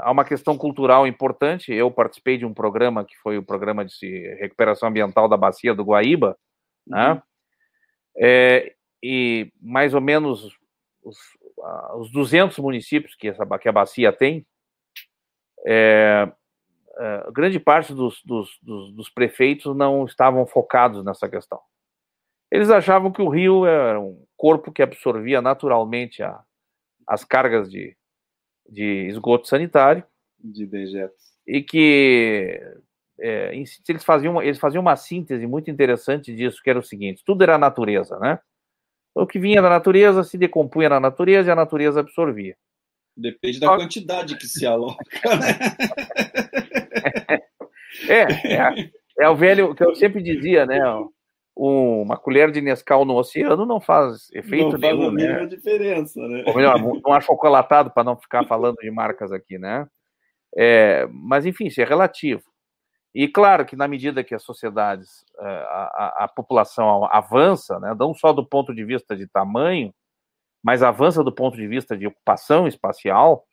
Há 0.02 0.12
uma 0.12 0.26
questão 0.26 0.58
cultural 0.58 1.06
importante. 1.06 1.74
Eu 1.74 1.92
participei 1.92 2.38
de 2.38 2.46
um 2.46 2.54
programa 2.54 3.06
que 3.06 3.18
foi 3.18 3.38
o 3.38 3.44
programa 3.44 3.86
de 3.86 4.36
recuperação 4.40 4.90
ambiental 4.90 5.28
da 5.28 5.38
bacia 5.38 5.76
do 5.76 5.84
Guaíba, 5.84 6.38
né? 6.88 7.10
uhum. 7.10 7.16
né? 7.16 7.24
É, 8.16 8.76
e 9.02 9.52
mais 9.62 9.94
ou 9.94 10.00
menos 10.02 10.56
os, 11.04 11.18
os 11.98 12.12
200 12.12 12.58
municípios 12.60 13.16
que, 13.16 13.28
essa, 13.28 13.46
que 13.58 13.68
a 13.68 13.72
bacia 13.72 14.14
tem, 14.14 14.46
é, 15.66 16.32
é, 16.98 17.32
grande 17.32 17.60
parte 17.60 17.94
dos, 17.94 18.22
dos, 18.24 18.58
dos, 18.62 18.94
dos 18.94 19.10
prefeitos 19.10 19.76
não 19.76 20.06
estavam 20.06 20.46
focados 20.46 21.04
nessa 21.04 21.28
questão. 21.28 21.60
Eles 22.52 22.70
achavam 22.70 23.12
que 23.12 23.22
o 23.22 23.30
rio 23.30 23.66
era 23.66 24.00
um 24.00 24.24
corpo 24.44 24.74
que 24.74 24.84
absorvia 24.84 25.42
naturalmente 25.42 26.22
a, 26.22 26.44
as 27.08 27.24
cargas 27.24 27.72
de, 27.72 27.96
de 28.70 29.08
esgoto 29.08 29.48
sanitário. 29.48 30.04
De 30.38 30.66
dejetos. 30.66 31.32
E 31.48 31.64
que 31.64 32.62
é, 33.18 33.56
eles, 33.56 34.04
faziam, 34.04 34.42
eles 34.42 34.60
faziam 34.60 34.82
uma 34.82 34.98
síntese 34.98 35.48
muito 35.48 35.72
interessante 35.72 36.36
disso, 36.36 36.62
que 36.62 36.70
era 36.70 36.78
o 36.78 36.84
seguinte: 36.84 37.24
tudo 37.26 37.42
era 37.42 37.58
natureza, 37.58 38.20
né? 38.20 38.38
O 39.16 39.26
que 39.26 39.40
vinha 39.40 39.62
da 39.62 39.70
natureza 39.70 40.26
se 40.26 40.38
decompunha 40.38 40.90
na 40.90 41.00
natureza 41.00 41.48
e 41.48 41.52
a 41.52 41.56
natureza 41.56 42.02
absorvia. 42.02 42.58
Depende 43.16 43.62
da 43.62 43.78
quantidade 43.78 44.36
que 44.36 44.46
se 44.48 44.66
aloca. 44.66 45.06
Né? 45.24 45.56
é, 48.10 48.24
é, 48.56 48.92
é, 49.22 49.30
o 49.30 49.38
velho 49.38 49.74
que 49.74 49.86
eu 49.86 49.96
sempre 49.96 50.22
dizia, 50.22 50.66
né? 50.66 50.80
Uma 51.56 52.18
colher 52.18 52.52
de 52.52 52.62
Nescau 52.62 53.06
no 53.06 53.16
oceano 53.16 53.66
não 53.66 53.80
faz 53.80 54.28
efeito 54.34 54.72
não 54.72 54.80
nenhum. 54.80 54.96
Não 54.96 55.04
faz 55.04 55.08
a 55.08 55.12
mínima 55.12 55.40
né? 55.42 55.46
diferença, 55.46 56.28
né? 56.28 56.44
Ou 56.48 56.56
melhor, 56.56 56.80
não 57.04 57.14
achocolatado 57.14 57.92
para 57.92 58.04
não 58.04 58.18
ficar 58.18 58.46
falando 58.46 58.78
de 58.78 58.90
marcas 58.90 59.32
aqui, 59.32 59.58
né? 59.58 59.88
É, 60.56 61.08
mas, 61.12 61.46
enfim, 61.46 61.68
isso 61.68 61.82
é 61.82 61.86
relativo. 61.86 62.44
E 63.14 63.28
claro 63.28 63.66
que 63.66 63.76
na 63.76 63.88
medida 63.88 64.24
que 64.24 64.34
as 64.34 64.44
sociedades, 64.44 65.24
é, 65.40 65.46
a, 65.46 65.92
a, 66.18 66.24
a, 66.24 66.28
população 66.28 67.06
avança, 67.06 67.80
né, 67.80 67.96
não 67.98 68.14
só 68.14 68.34
do 68.34 68.44
ponto 68.44 68.74
de 68.74 68.84
vista 68.84 69.16
de 69.16 69.28
tamanho, 69.28 69.94
mas 70.64 70.82
avança 70.82 71.24
do 71.24 71.32
ponto 71.32 71.56
de 71.56 71.68
vista 71.68 71.96
de 71.96 72.08
ocupação 72.08 72.68
espacial, 72.68 73.46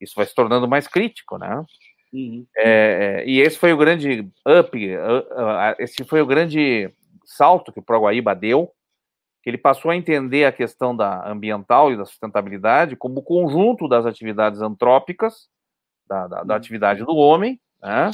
Isso 0.00 0.14
vai 0.16 0.26
se 0.26 0.34
tornando 0.34 0.66
mais 0.66 0.88
crítico, 0.88 1.38
né? 1.38 1.64
Uhum. 2.12 2.46
É, 2.56 3.22
é, 3.22 3.28
e 3.28 3.40
esse 3.40 3.58
foi 3.58 3.72
o 3.72 3.76
grande 3.76 4.28
up, 4.46 4.78
esse 5.78 6.04
foi 6.04 6.20
o 6.20 6.26
grande 6.26 6.92
salto 7.24 7.72
que 7.72 7.78
o 7.78 7.82
Proguaíba 7.82 8.34
deu, 8.34 8.72
que 9.42 9.50
ele 9.50 9.58
passou 9.58 9.90
a 9.90 9.96
entender 9.96 10.44
a 10.44 10.52
questão 10.52 10.96
da 10.96 11.28
ambiental 11.28 11.92
e 11.92 11.96
da 11.96 12.04
sustentabilidade 12.04 12.96
como 12.96 13.22
conjunto 13.22 13.86
das 13.88 14.06
atividades 14.06 14.62
antrópicas, 14.62 15.48
da, 16.06 16.26
da, 16.26 16.42
da 16.42 16.54
uhum. 16.54 16.58
atividade 16.58 17.04
do 17.04 17.14
homem, 17.16 17.60
né? 17.82 18.10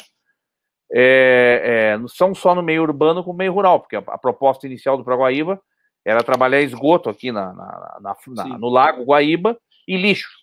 É, 0.93 1.95
é, 1.97 2.09
são 2.09 2.35
só 2.35 2.53
no 2.53 2.63
meio 2.63 2.83
urbano 2.83 3.23
como 3.23 3.39
meio 3.39 3.53
rural, 3.53 3.79
porque 3.79 3.95
a, 3.95 4.01
a, 4.01 4.19
proposta 4.19 4.67
inicial 4.67 4.97
do 4.97 5.05
Proguaíba 5.05 5.61
era 6.05 6.25
trabalhar 6.25 6.61
esgoto 6.63 7.09
aqui 7.09 7.31
na, 7.31 7.53
na, 7.53 7.99
na 8.01 8.59
no 8.59 8.69
Lago 8.69 9.05
Guaíba 9.05 9.57
e 9.87 9.97
lixo. 9.97 10.41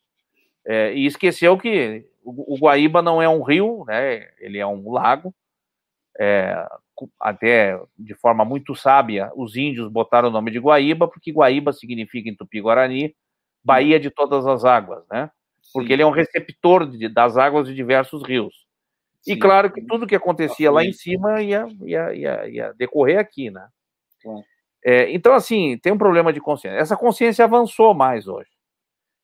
É, 0.66 0.94
e 0.94 1.06
esqueceu 1.06 1.58
que 1.58 2.06
o, 2.24 2.54
o, 2.56 2.58
Guaíba 2.58 3.02
não 3.02 3.22
é 3.22 3.28
um 3.28 3.42
rio, 3.42 3.84
né? 3.86 4.30
ele 4.40 4.58
é 4.58 4.66
um 4.66 4.90
lago. 4.90 5.36
É, 6.18 6.66
até 7.20 7.80
de 7.98 8.16
forma 8.16 8.44
muito 8.44 8.76
sábia, 8.76 9.32
os 9.36 9.56
índios 9.56 9.92
botaram 9.92 10.30
o 10.30 10.32
nome 10.32 10.52
de 10.52 10.60
Guaíba, 10.60 11.08
porque 11.08 11.32
Guaíba 11.32 11.74
significa 11.74 12.30
em 12.30 12.36
Tupi-Guarani 12.36 13.16
Baía 13.64 14.00
de 14.00 14.10
todas 14.10 14.48
as 14.48 14.64
águas, 14.64 15.04
né? 15.12 15.30
Porque 15.74 15.88
Sim. 15.88 15.94
ele 15.94 16.02
é 16.02 16.06
um 16.06 16.12
receptor 16.12 16.90
de, 16.90 17.10
das 17.10 17.38
águas 17.38 17.68
de 17.68 17.76
diversos 17.76 18.24
rios. 18.24 18.66
Sim. 19.22 19.34
E 19.34 19.38
claro 19.38 19.72
que 19.72 19.82
tudo 19.82 20.08
que 20.08 20.16
acontecia 20.16 20.72
lá 20.72 20.86
em 20.86 20.94
cima 20.94 21.42
ia, 21.42 21.68
ia, 21.82 22.14
ia, 22.14 22.48
ia 22.48 22.74
decorrer 22.74 23.20
aqui, 23.20 23.52
né? 23.52 23.68
É, 24.86 25.12
então, 25.12 25.34
assim, 25.34 25.78
tem 25.80 25.92
um 25.92 25.98
problema 25.98 26.32
de 26.32 26.40
consciência. 26.40 26.78
Essa 26.78 26.96
consciência 26.96 27.44
avançou 27.44 27.94
mais 27.94 28.28
hoje. 28.28 28.50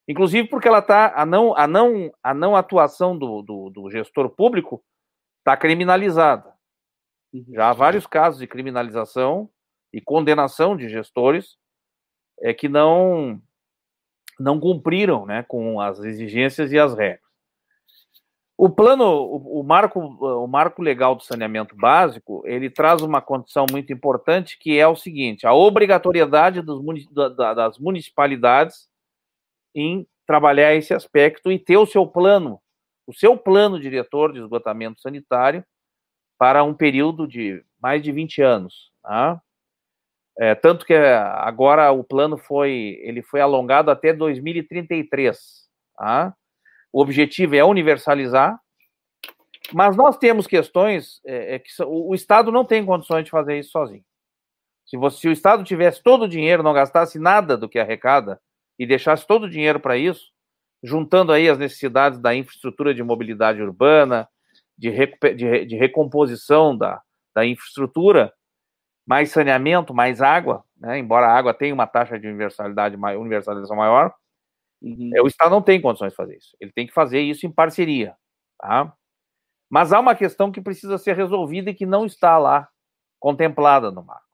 Inclusive 0.07 0.49
porque 0.49 0.67
ela 0.67 0.81
tá, 0.81 1.13
a 1.15 1.25
não, 1.25 1.55
a 1.55 1.65
não, 1.65 2.11
a 2.21 2.33
não 2.33 2.55
atuação 2.55 3.17
do, 3.17 3.41
do, 3.41 3.69
do 3.69 3.89
gestor 3.89 4.29
público 4.29 4.83
está 5.39 5.55
criminalizada. 5.55 6.52
Uhum. 7.33 7.45
Já 7.49 7.69
há 7.69 7.73
vários 7.73 8.05
casos 8.05 8.39
de 8.39 8.47
criminalização 8.47 9.49
e 9.91 9.99
condenação 9.99 10.77
de 10.77 10.87
gestores 10.87 11.57
é, 12.41 12.53
que 12.53 12.69
não 12.69 13.41
não 14.39 14.59
cumpriram 14.59 15.25
né, 15.25 15.43
com 15.43 15.79
as 15.79 15.99
exigências 15.99 16.71
e 16.71 16.79
as 16.79 16.95
regras. 16.95 17.21
O 18.57 18.69
plano, 18.69 19.05
o, 19.05 19.61
o, 19.61 19.63
marco, 19.63 19.99
o 19.99 20.47
marco 20.47 20.81
legal 20.81 21.15
do 21.15 21.23
saneamento 21.23 21.75
básico, 21.75 22.43
ele 22.45 22.69
traz 22.69 23.01
uma 23.01 23.21
condição 23.21 23.65
muito 23.69 23.91
importante 23.93 24.57
que 24.59 24.77
é 24.77 24.87
o 24.87 24.95
seguinte: 24.95 25.45
a 25.45 25.53
obrigatoriedade 25.53 26.61
dos, 26.61 26.81
das 27.11 27.77
municipalidades 27.77 28.87
em 29.75 30.07
trabalhar 30.25 30.73
esse 30.75 30.93
aspecto 30.93 31.51
e 31.51 31.59
ter 31.59 31.77
o 31.77 31.85
seu 31.85 32.07
plano, 32.07 32.59
o 33.07 33.13
seu 33.13 33.37
plano 33.37 33.79
diretor 33.79 34.31
de 34.31 34.39
esgotamento 34.39 35.01
sanitário 35.01 35.63
para 36.43 36.61
um 36.61 36.73
período 36.73 37.25
de 37.25 37.63
mais 37.81 38.03
de 38.03 38.11
20 38.11 38.41
anos. 38.41 38.91
Tá? 39.01 39.41
É, 40.37 40.53
tanto 40.53 40.85
que 40.85 40.93
agora 40.93 41.89
o 41.93 42.03
plano 42.03 42.37
foi, 42.37 42.99
ele 43.01 43.21
foi 43.21 43.39
alongado 43.39 43.89
até 43.89 44.11
2033. 44.11 45.37
Tá? 45.95 46.35
O 46.91 47.01
objetivo 47.01 47.55
é 47.55 47.63
universalizar, 47.63 48.59
mas 49.71 49.95
nós 49.95 50.17
temos 50.17 50.45
questões 50.45 51.21
é, 51.25 51.55
é 51.55 51.59
que 51.59 51.69
o, 51.81 52.09
o, 52.09 52.13
Estado 52.13 52.51
não 52.51 52.65
tem 52.65 52.85
condições 52.85 53.23
de 53.23 53.31
fazer 53.31 53.57
isso 53.57 53.71
sozinho. 53.71 54.03
Se, 54.85 54.97
você, 54.97 55.19
se 55.21 55.29
o 55.29 55.31
Estado 55.31 55.63
tivesse 55.63 56.03
todo 56.03 56.23
o 56.23 56.29
dinheiro, 56.29 56.61
não 56.61 56.73
gastasse 56.73 57.17
nada 57.17 57.55
do 57.55 57.69
que 57.69 57.79
arrecada 57.79 58.37
e 58.77 58.85
deixasse 58.85 59.25
todo 59.25 59.43
o 59.43 59.49
dinheiro 59.49 59.79
para 59.79 59.95
isso, 59.95 60.25
juntando 60.83 61.31
aí 61.31 61.47
as 61.47 61.57
necessidades 61.57 62.19
da 62.19 62.35
infraestrutura 62.35 62.93
de 62.93 63.01
mobilidade 63.01 63.61
urbana, 63.61 64.27
de, 64.77 64.91
de, 65.35 65.65
de 65.65 65.75
recomposição 65.75 66.77
da, 66.77 67.01
da 67.33 67.45
infraestrutura, 67.45 68.33
mais 69.05 69.31
saneamento, 69.31 69.93
mais 69.93 70.21
água, 70.21 70.63
né? 70.77 70.97
embora 70.97 71.27
a 71.27 71.37
água 71.37 71.53
tenha 71.53 71.73
uma 71.73 71.87
taxa 71.87 72.17
de 72.19 72.27
universalidade 72.27 72.95
maior, 72.95 73.19
universalização 73.19 73.75
maior, 73.75 74.13
uhum. 74.81 75.11
é, 75.15 75.21
o 75.21 75.27
Estado 75.27 75.51
não 75.51 75.61
tem 75.61 75.81
condições 75.81 76.11
de 76.11 76.15
fazer 76.15 76.37
isso. 76.37 76.55
Ele 76.59 76.71
tem 76.71 76.87
que 76.87 76.93
fazer 76.93 77.19
isso 77.19 77.45
em 77.45 77.51
parceria. 77.51 78.15
Tá? 78.59 78.93
Mas 79.69 79.91
há 79.91 79.99
uma 79.99 80.15
questão 80.15 80.51
que 80.51 80.61
precisa 80.61 80.97
ser 80.97 81.15
resolvida 81.15 81.69
e 81.71 81.73
que 81.73 81.85
não 81.85 82.05
está 82.05 82.37
lá 82.37 82.69
contemplada 83.19 83.91
no 83.91 84.03
marco, 84.03 84.27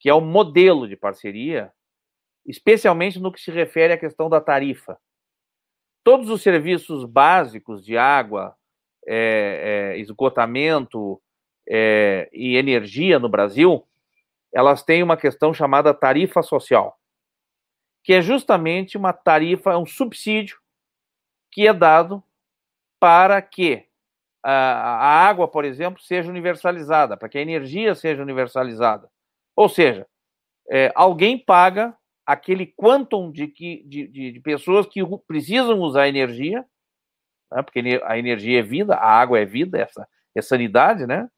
que 0.00 0.08
é 0.08 0.14
o 0.14 0.20
modelo 0.20 0.88
de 0.88 0.96
parceria, 0.96 1.72
especialmente 2.44 3.18
no 3.18 3.32
que 3.32 3.40
se 3.40 3.50
refere 3.50 3.92
à 3.92 3.98
questão 3.98 4.28
da 4.28 4.40
tarifa. 4.40 4.98
Todos 6.04 6.28
os 6.30 6.42
serviços 6.42 7.04
básicos 7.04 7.84
de 7.84 7.96
água, 7.96 8.56
é, 9.06 9.92
é, 9.94 9.98
esgotamento 9.98 11.20
é, 11.68 12.28
e 12.32 12.56
energia 12.56 13.18
no 13.18 13.28
Brasil, 13.28 13.86
elas 14.52 14.82
têm 14.82 15.02
uma 15.02 15.16
questão 15.16 15.52
chamada 15.52 15.92
tarifa 15.92 16.42
social, 16.42 16.98
que 18.02 18.12
é 18.12 18.22
justamente 18.22 18.96
uma 18.96 19.12
tarifa, 19.12 19.76
um 19.76 19.86
subsídio 19.86 20.58
que 21.50 21.66
é 21.66 21.72
dado 21.72 22.22
para 22.98 23.40
que 23.42 23.86
a, 24.42 24.52
a 24.52 25.28
água, 25.28 25.48
por 25.48 25.64
exemplo, 25.64 26.00
seja 26.02 26.28
universalizada, 26.28 27.16
para 27.16 27.28
que 27.28 27.38
a 27.38 27.42
energia 27.42 27.94
seja 27.94 28.22
universalizada. 28.22 29.10
Ou 29.54 29.68
seja, 29.68 30.06
é, 30.70 30.92
alguém 30.94 31.38
paga 31.38 31.96
aquele 32.24 32.66
quantum 32.66 33.30
de, 33.30 33.46
de, 33.46 33.82
de, 33.84 34.32
de 34.32 34.40
pessoas 34.40 34.86
que 34.86 35.00
precisam 35.26 35.80
usar 35.80 36.08
energia 36.08 36.64
né? 37.52 37.62
porque 37.62 38.00
a 38.04 38.18
energia 38.18 38.60
é 38.60 38.62
vida, 38.62 38.94
a 38.94 39.08
água 39.08 39.38
é 39.38 39.44
vida, 39.44 39.78
essa 39.78 40.06
é 40.34 40.42
sanidade, 40.42 41.06
né? 41.06 41.28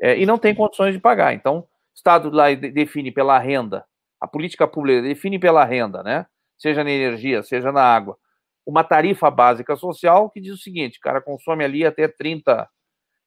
É, 0.00 0.18
e 0.18 0.24
não 0.24 0.38
tem 0.38 0.54
condições 0.54 0.94
de 0.94 1.00
pagar. 1.00 1.34
Então, 1.34 1.58
o 1.58 1.68
Estado 1.94 2.30
lá 2.30 2.52
define 2.54 3.12
pela 3.12 3.38
renda, 3.38 3.84
a 4.20 4.26
política 4.26 4.66
pública 4.66 5.02
define 5.02 5.38
pela 5.38 5.64
renda, 5.64 6.02
né? 6.02 6.26
Seja 6.58 6.82
na 6.84 6.90
energia, 6.90 7.42
seja 7.42 7.72
na 7.72 7.82
água, 7.82 8.16
uma 8.64 8.84
tarifa 8.84 9.30
básica 9.30 9.76
social 9.76 10.30
que 10.30 10.40
diz 10.40 10.54
o 10.54 10.62
seguinte: 10.62 10.98
o 10.98 11.00
cara 11.00 11.20
consome 11.20 11.64
ali 11.64 11.84
até 11.84 12.08
30, 12.08 12.68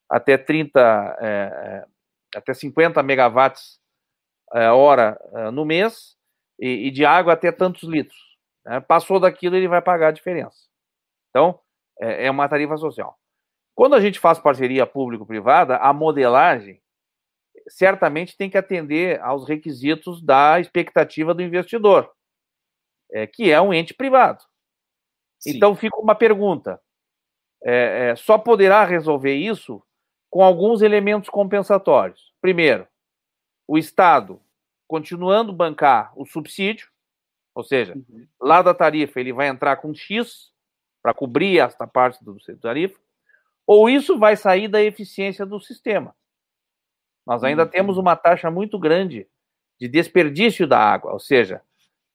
até 0.09 0.37
30, 0.37 1.17
é, 1.19 1.25
é, 1.25 1.85
até 2.37 2.53
50 2.53 3.01
megawatts 3.03 3.79
é, 4.53 4.69
hora 4.69 5.19
é, 5.33 5.51
no 5.51 5.65
mês 5.65 6.15
e, 6.59 6.87
e, 6.87 6.91
de 6.91 7.05
água 7.05 7.33
até 7.33 7.51
tantos 7.51 7.83
litros. 7.83 8.37
Né? 8.65 8.79
Passou 8.79 9.19
daquilo, 9.19 9.55
ele 9.55 9.67
vai 9.67 9.81
pagar 9.81 10.07
a 10.07 10.11
diferença. 10.11 10.57
Então, 11.29 11.59
é, 11.99 12.27
é 12.27 12.31
uma 12.31 12.47
tarifa 12.49 12.77
social. 12.77 13.17
Quando 13.73 13.95
a 13.95 13.99
gente 13.99 14.19
faz 14.19 14.39
parceria 14.39 14.85
público-privada, 14.85 15.77
a 15.77 15.91
modelagem 15.91 16.81
certamente 17.67 18.38
tem 18.38 18.49
que 18.49 18.57
atender 18.57 19.19
aos 19.22 19.47
requisitos 19.47 20.22
da 20.22 20.59
expectativa 20.59 21.34
do 21.34 21.41
investidor, 21.41 22.11
é, 23.11 23.27
que 23.27 23.51
é 23.51 23.59
um 23.59 23.73
ente 23.73 23.93
privado. 23.93 24.43
Sim. 25.39 25.51
Então 25.55 25.76
fica 25.76 25.97
uma 25.97 26.15
pergunta: 26.15 26.81
é, 27.63 28.09
é, 28.09 28.15
só 28.15 28.38
poderá 28.38 28.85
resolver 28.85 29.35
isso 29.35 29.84
com 30.30 30.43
alguns 30.43 30.81
elementos 30.81 31.30
compensatórios. 31.30 32.34
Primeiro, 32.41 32.88
o 33.67 33.77
Estado 33.77 34.41
continuando 34.88 35.51
bancar 35.51 36.13
o 36.15 36.26
subsídio, 36.26 36.89
ou 37.53 37.63
seja, 37.63 37.95
uhum. 37.95 38.27
lá 38.39 38.61
da 38.61 38.73
tarifa 38.73 39.19
ele 39.19 39.34
vai 39.34 39.47
entrar 39.47 39.77
com 39.77 39.93
X 39.93 40.53
para 41.06 41.14
cobrir 41.14 41.60
esta 41.60 41.86
parte 41.86 42.26
do 42.26 42.36
tarifa, 42.60 42.99
ou 43.68 43.88
isso 43.88 44.18
vai 44.18 44.36
sair 44.36 44.68
da 44.68 44.82
eficiência 44.82 45.45
do 45.45 45.60
sistema. 45.60 46.15
Nós 47.23 47.44
ainda 47.44 47.61
uhum. 47.61 47.69
temos 47.69 47.98
uma 47.99 48.15
taxa 48.15 48.49
muito 48.49 48.80
grande 48.80 49.27
de 49.80 49.88
desperdício 49.88 50.65
da 50.65 50.80
água, 50.80 51.14
ou 51.14 51.19
seja, 51.19 51.61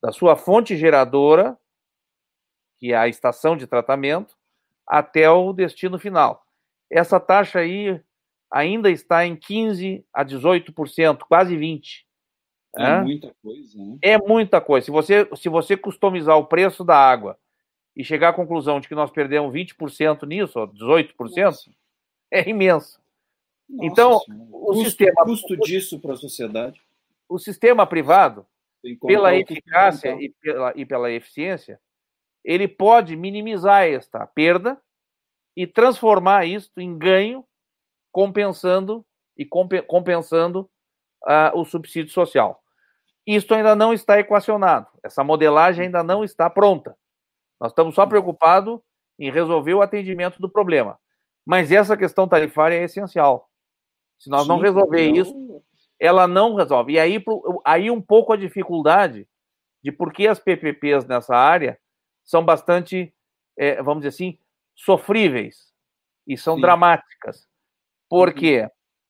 da 0.03 0.11
sua 0.11 0.35
fonte 0.35 0.77
geradora, 0.77 1.57
que 2.81 2.93
é 2.93 2.97
a 2.97 3.07
estação 3.07 3.57
de 3.57 3.65
tratamento, 3.65 4.37
até 4.85 5.31
o 5.31 5.53
destino 5.53 5.97
final. 5.97 6.45
Essa 6.91 7.21
taxa 7.21 7.61
aí 7.61 8.03
ainda 8.51 8.91
está 8.91 9.25
em 9.25 9.37
15 9.37 10.05
a 10.13 10.25
18%, 10.25 11.21
quase 11.29 11.57
20%. 11.57 12.03
É 12.77 12.83
né? 12.83 13.01
muita 13.03 13.37
coisa, 13.41 13.79
né? 13.79 13.99
É 14.03 14.19
muita 14.19 14.61
coisa. 14.61 14.85
Se 14.85 14.91
você, 14.91 15.29
se 15.37 15.49
você 15.49 15.77
customizar 15.77 16.37
o 16.37 16.47
preço 16.47 16.83
da 16.83 16.97
água 16.97 17.39
e 17.97 18.05
chegar 18.05 18.31
à 18.31 18.33
conclusão 18.33 18.81
de 18.81 18.89
que 18.89 18.95
nós 18.95 19.11
perdemos 19.11 19.53
20% 19.53 20.27
nisso, 20.27 20.59
ou 20.59 20.69
18%, 20.69 21.15
Nossa. 21.19 21.71
é 22.31 22.49
imenso. 22.49 23.01
Nossa, 23.69 23.87
então, 23.87 24.21
o 24.51 24.67
custo, 24.67 24.85
sistema. 24.85 25.25
custo 25.25 25.57
disso 25.59 26.01
para 26.01 26.15
a 26.15 26.17
sociedade? 26.17 26.81
O 27.29 27.39
sistema 27.39 27.87
privado, 27.87 28.47
pela 29.07 29.35
eficácia 29.37 30.17
e 30.21 30.31
pela, 30.31 30.73
e 30.75 30.85
pela 30.85 31.11
eficiência, 31.11 31.81
ele 32.45 32.67
pode 32.67 33.15
minimizar 33.17 33.85
esta 33.85 34.27
perda 34.27 34.81
e 35.57 35.67
transformar 35.67 36.47
isso 36.47 36.73
em 36.79 36.97
ganho, 36.97 37.45
compensando 38.11 39.05
e 39.37 39.45
compensando 39.45 40.69
uh, 41.25 41.59
o 41.59 41.65
subsídio 41.65 42.13
social. 42.13 42.63
Isso 43.27 43.55
ainda 43.55 43.77
não 43.77 43.93
está 43.93 44.19
equacionado. 44.19 44.89
Essa 45.03 45.23
modelagem 45.23 45.87
ainda 45.87 46.03
não 46.03 46.25
está 46.25 46.49
pronta. 46.51 46.97
Nós 47.61 47.73
estamos 47.73 47.95
só 47.95 48.07
preocupados 48.07 48.81
em 49.19 49.31
resolver 49.31 49.75
o 49.75 49.83
atendimento 49.83 50.41
do 50.41 50.49
problema. 50.49 50.99
Mas 51.45 51.71
essa 51.71 51.97
questão 51.97 52.27
tarifária 52.27 52.77
é 52.77 52.85
essencial. 52.85 53.51
Se 54.19 54.31
nós 54.31 54.43
Sim, 54.43 54.49
não 54.49 54.59
resolver 54.59 55.09
não... 55.09 55.17
isso, 55.17 55.63
ela 55.99 56.27
não 56.27 56.55
resolve. 56.55 56.95
E 56.95 56.99
aí, 56.99 57.23
aí 57.65 57.91
um 57.91 58.01
pouco 58.01 58.33
a 58.33 58.37
dificuldade 58.37 59.29
de 59.83 59.93
por 59.93 60.13
que 60.13 60.27
as 60.27 60.39
PPPs 60.39 61.07
nessa 61.07 61.37
área 61.37 61.79
são 62.25 62.45
bastante, 62.45 63.15
é, 63.57 63.83
vamos 63.83 64.03
dizer 64.03 64.09
assim, 64.09 64.39
sofríveis 64.75 65.73
e 66.27 66.37
são 66.37 66.55
Sim. 66.55 66.63
dramáticas. 66.63 67.49
Porque 68.09 68.63
uhum. 68.63 68.69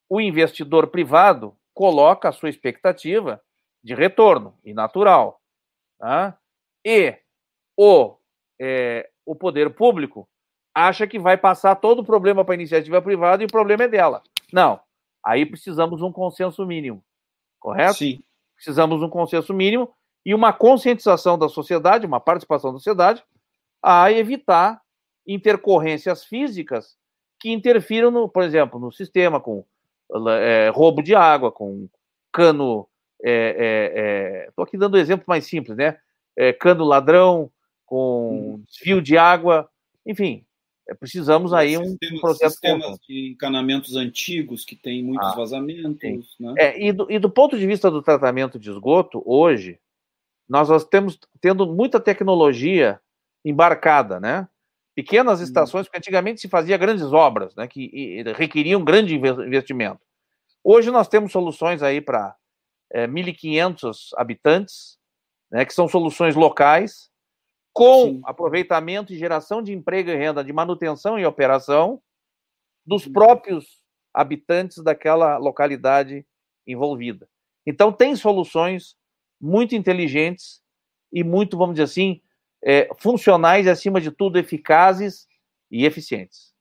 o 0.09 0.21
investidor 0.21 0.87
privado 0.87 1.57
coloca 1.73 2.29
a 2.29 2.31
sua 2.31 2.49
expectativa 2.49 3.41
de 3.83 3.95
retorno, 3.95 4.57
e 4.63 4.73
natural. 4.73 5.41
Tá? 5.97 6.37
E 6.85 7.17
o, 7.75 8.17
é, 8.63 9.09
o 9.25 9.35
poder 9.35 9.71
público 9.71 10.29
acha 10.73 11.07
que 11.07 11.17
vai 11.17 11.35
passar 11.35 11.75
todo 11.75 11.99
o 11.99 12.05
problema 12.05 12.45
para 12.45 12.53
a 12.53 12.55
iniciativa 12.55 13.01
privada 13.01 13.41
e 13.41 13.47
o 13.47 13.51
problema 13.51 13.83
é 13.83 13.87
dela. 13.87 14.21
Não. 14.53 14.79
Aí 15.25 15.45
precisamos 15.45 15.99
de 15.99 16.05
um 16.05 16.11
consenso 16.11 16.63
mínimo, 16.65 17.03
correto? 17.59 17.95
Sim. 17.95 18.23
Precisamos 18.55 18.99
de 18.99 19.05
um 19.05 19.09
consenso 19.09 19.51
mínimo 19.51 19.91
e 20.23 20.35
uma 20.35 20.53
conscientização 20.53 21.37
da 21.37 21.49
sociedade, 21.49 22.05
uma 22.05 22.19
participação 22.19 22.71
da 22.71 22.77
sociedade, 22.77 23.23
a 23.81 24.11
evitar 24.11 24.79
intercorrências 25.25 26.23
físicas 26.23 26.95
que 27.39 27.51
interfiram, 27.51 28.11
no, 28.11 28.29
por 28.29 28.43
exemplo, 28.43 28.79
no 28.79 28.91
sistema, 28.91 29.39
com 29.39 29.65
é, 30.39 30.69
roubo 30.69 31.01
de 31.01 31.15
água, 31.15 31.51
com 31.51 31.89
cano. 32.31 32.87
Estou 33.19 33.31
é, 33.31 34.49
é, 34.55 34.61
é 34.61 34.63
aqui 34.63 34.77
dando 34.77 34.95
um 34.95 34.99
exemplo 34.99 35.25
mais 35.27 35.45
simples, 35.45 35.75
né? 35.77 35.97
É, 36.37 36.53
cano 36.53 36.85
ladrão, 36.85 37.51
com 37.91 38.55
hum. 38.55 38.63
desvio 38.69 39.01
de 39.01 39.17
água, 39.17 39.69
enfim, 40.05 40.45
é, 40.87 40.93
precisamos 40.93 41.51
aí 41.51 41.77
um, 41.77 41.83
sistemas, 41.83 42.17
um 42.17 42.21
processo 42.21 42.51
sistemas 42.53 42.97
de 43.05 43.31
encanamentos 43.33 43.97
antigos 43.97 44.63
que 44.63 44.77
têm 44.77 45.03
muitos 45.03 45.27
ah, 45.27 45.35
vazamentos, 45.35 46.33
né? 46.39 46.53
É, 46.57 46.81
e, 46.81 46.93
do, 46.93 47.11
e 47.11 47.19
do 47.19 47.29
ponto 47.29 47.59
de 47.59 47.67
vista 47.67 47.91
do 47.91 48.01
tratamento 48.01 48.57
de 48.57 48.69
esgoto, 48.69 49.21
hoje 49.25 49.77
nós, 50.47 50.85
temos 50.85 51.19
tendo 51.41 51.67
muita 51.67 51.99
tecnologia 51.99 52.97
embarcada, 53.43 54.21
né? 54.21 54.47
Pequenas 54.95 55.41
hum. 55.41 55.43
estações, 55.43 55.85
porque 55.85 55.97
antigamente 55.97 56.39
se 56.39 56.47
fazia 56.47 56.77
grandes 56.77 57.11
obras, 57.11 57.53
né? 57.57 57.67
Que 57.67 58.23
requeriam 58.37 58.85
grande 58.85 59.15
investimento. 59.15 59.99
Hoje 60.63 60.89
nós 60.91 61.09
temos 61.09 61.33
soluções 61.33 61.83
aí 61.83 61.99
para 61.99 62.37
é, 62.89 63.05
1.500 63.05 64.11
habitantes, 64.15 64.97
né? 65.51 65.65
Que 65.65 65.73
são 65.73 65.89
soluções 65.89 66.37
locais 66.37 67.10
com 67.73 68.05
Sim. 68.05 68.21
aproveitamento 68.23 69.13
e 69.13 69.17
geração 69.17 69.61
de 69.61 69.71
emprego 69.71 70.09
e 70.09 70.15
renda, 70.15 70.43
de 70.43 70.51
manutenção 70.51 71.17
e 71.17 71.25
operação 71.25 72.01
dos 72.85 73.07
próprios 73.07 73.81
habitantes 74.13 74.83
daquela 74.83 75.37
localidade 75.37 76.25
envolvida. 76.67 77.27
Então, 77.65 77.91
tem 77.91 78.15
soluções 78.15 78.95
muito 79.39 79.75
inteligentes 79.75 80.61
e 81.11 81.23
muito, 81.23 81.57
vamos 81.57 81.75
dizer 81.75 81.83
assim, 81.83 82.21
é, 82.63 82.89
funcionais 82.97 83.65
e, 83.65 83.69
acima 83.69 83.99
de 84.01 84.11
tudo, 84.11 84.37
eficazes 84.37 85.27
e 85.69 85.85
eficientes. 85.85 86.51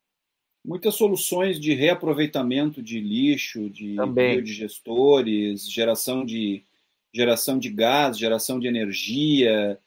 Muitas 0.65 0.95
soluções 0.95 1.59
de 1.59 1.75
reaproveitamento 1.75 2.83
de 2.83 3.01
lixo, 3.01 3.71
de 3.71 3.97
biodigestores, 4.13 5.71
geração 5.71 6.25
de, 6.25 6.65
geração 7.13 7.59
de 7.59 7.71
gás, 7.71 8.19
geração 8.19 8.61
de 8.61 8.67
energia, 8.67 9.79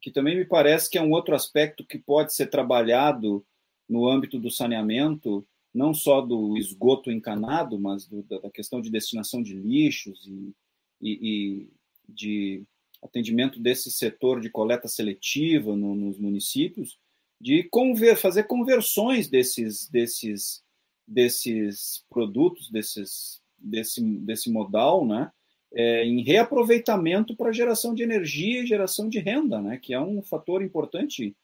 que 0.00 0.10
também 0.10 0.36
me 0.36 0.44
parece 0.44 0.88
que 0.88 0.98
é 0.98 1.02
um 1.02 1.12
outro 1.12 1.34
aspecto 1.34 1.84
que 1.84 1.98
pode 1.98 2.34
ser 2.34 2.46
trabalhado 2.46 3.44
no 3.88 4.08
âmbito 4.08 4.38
do 4.38 4.50
saneamento, 4.50 5.46
não 5.74 5.92
só 5.92 6.20
do 6.20 6.56
esgoto 6.56 7.10
encanado, 7.10 7.78
mas 7.78 8.06
do, 8.06 8.22
da 8.22 8.50
questão 8.50 8.80
de 8.80 8.90
destinação 8.90 9.42
de 9.42 9.54
lixos 9.54 10.26
e, 10.26 10.54
e, 11.00 11.10
e 11.12 11.70
de 12.08 12.62
atendimento 13.02 13.58
desse 13.60 13.90
setor 13.90 14.40
de 14.40 14.50
coleta 14.50 14.88
seletiva 14.88 15.76
no, 15.76 15.94
nos 15.94 16.18
municípios, 16.18 16.98
de 17.40 17.64
conver, 17.64 18.16
fazer 18.16 18.44
conversões 18.44 19.28
desses, 19.28 19.88
desses, 19.88 20.62
desses 21.06 22.04
produtos, 22.10 22.70
desses, 22.70 23.40
desse, 23.58 24.02
desse 24.18 24.50
modal, 24.50 25.06
né, 25.06 25.32
é, 25.72 26.04
em 26.04 26.22
reaproveitamento 26.22 27.36
para 27.36 27.52
geração 27.52 27.94
de 27.94 28.02
energia 28.02 28.62
e 28.62 28.66
geração 28.66 29.08
de 29.08 29.18
renda, 29.18 29.60
né? 29.60 29.78
Que 29.78 29.94
é 29.94 30.00
um 30.00 30.22
fator 30.22 30.62
importante 30.62 31.36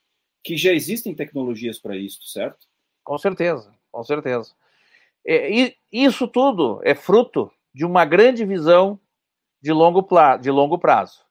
que 0.43 0.57
já 0.57 0.73
existem 0.73 1.15
tecnologias 1.15 1.79
para 1.79 1.97
isso, 1.97 2.23
certo? 2.27 2.67
Com 3.05 3.19
certeza, 3.19 3.73
com 3.91 4.03
certeza. 4.03 4.55
É, 5.27 5.51
e 5.51 5.77
isso 5.93 6.29
tudo 6.29 6.81
é 6.85 6.95
fruto 6.95 7.51
de 7.75 7.85
uma 7.85 8.05
grande 8.05 8.45
visão 8.45 8.99
de 9.61 9.73
longo, 9.73 10.03
pra, 10.03 10.37
de 10.37 10.51
longo 10.51 10.79
prazo, 10.79 11.25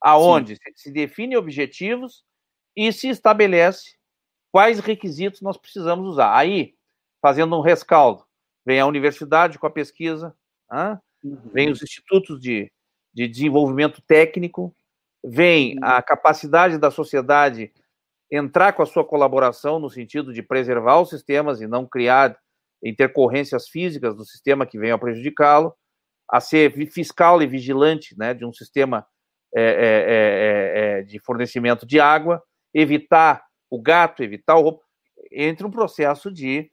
aonde 0.00 0.56
Sim. 0.56 0.72
se 0.74 0.90
define 0.90 1.36
objetivos 1.36 2.24
e 2.74 2.92
se 2.92 3.08
estabelece 3.08 3.96
quais 4.50 4.78
requisitos 4.78 5.42
nós 5.42 5.56
precisamos 5.56 6.06
usar. 6.08 6.34
Aí, 6.34 6.74
fazendo 7.20 7.56
um 7.56 7.60
rescaldo, 7.60 8.24
vem 8.64 8.80
a 8.80 8.86
universidade 8.86 9.58
com 9.58 9.66
a 9.66 9.70
pesquisa, 9.70 10.34
ah, 10.70 10.98
Uhum. 11.26 11.50
Vem 11.52 11.70
os 11.70 11.82
institutos 11.82 12.40
de, 12.40 12.70
de 13.12 13.26
desenvolvimento 13.26 14.00
técnico, 14.06 14.74
vem 15.24 15.76
a 15.82 16.00
capacidade 16.00 16.78
da 16.78 16.90
sociedade 16.90 17.72
entrar 18.30 18.72
com 18.72 18.82
a 18.82 18.86
sua 18.86 19.04
colaboração 19.04 19.78
no 19.78 19.90
sentido 19.90 20.32
de 20.32 20.42
preservar 20.42 21.00
os 21.00 21.10
sistemas 21.10 21.60
e 21.60 21.66
não 21.66 21.86
criar 21.86 22.36
intercorrências 22.82 23.68
físicas 23.68 24.14
do 24.14 24.24
sistema 24.24 24.66
que 24.66 24.78
venham 24.78 24.96
a 24.96 24.98
prejudicá-lo, 24.98 25.74
a 26.28 26.40
ser 26.40 26.72
fiscal 26.90 27.40
e 27.40 27.46
vigilante 27.46 28.16
né, 28.18 28.34
de 28.34 28.44
um 28.44 28.52
sistema 28.52 29.06
é, 29.54 29.62
é, 29.62 29.68
é, 29.68 30.98
é, 30.98 31.02
de 31.02 31.18
fornecimento 31.20 31.86
de 31.86 32.00
água, 32.00 32.42
evitar 32.74 33.44
o 33.70 33.80
gato, 33.80 34.22
evitar 34.22 34.56
o 34.56 34.62
roubo, 34.62 34.82
entre 35.32 35.66
um 35.66 35.70
processo 35.70 36.30
de 36.30 36.70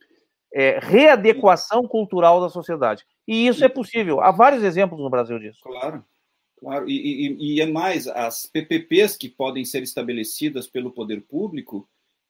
é, 0.53 0.79
readequação 0.79 1.87
cultural 1.87 2.39
da 2.39 2.49
sociedade. 2.49 3.03
E 3.27 3.47
isso 3.47 3.65
é 3.65 3.69
possível. 3.69 4.21
Há 4.21 4.31
vários 4.31 4.63
exemplos 4.63 5.01
no 5.01 5.09
Brasil 5.09 5.39
disso. 5.39 5.59
Claro, 5.63 6.05
claro. 6.59 6.87
E, 6.87 7.27
e, 7.27 7.55
e 7.55 7.61
é 7.61 7.65
mais, 7.65 8.07
as 8.07 8.45
PPPs 8.45 9.17
que 9.17 9.29
podem 9.29 9.65
ser 9.65 9.81
estabelecidas 9.81 10.67
pelo 10.67 10.91
poder 10.91 11.21
público, 11.21 11.89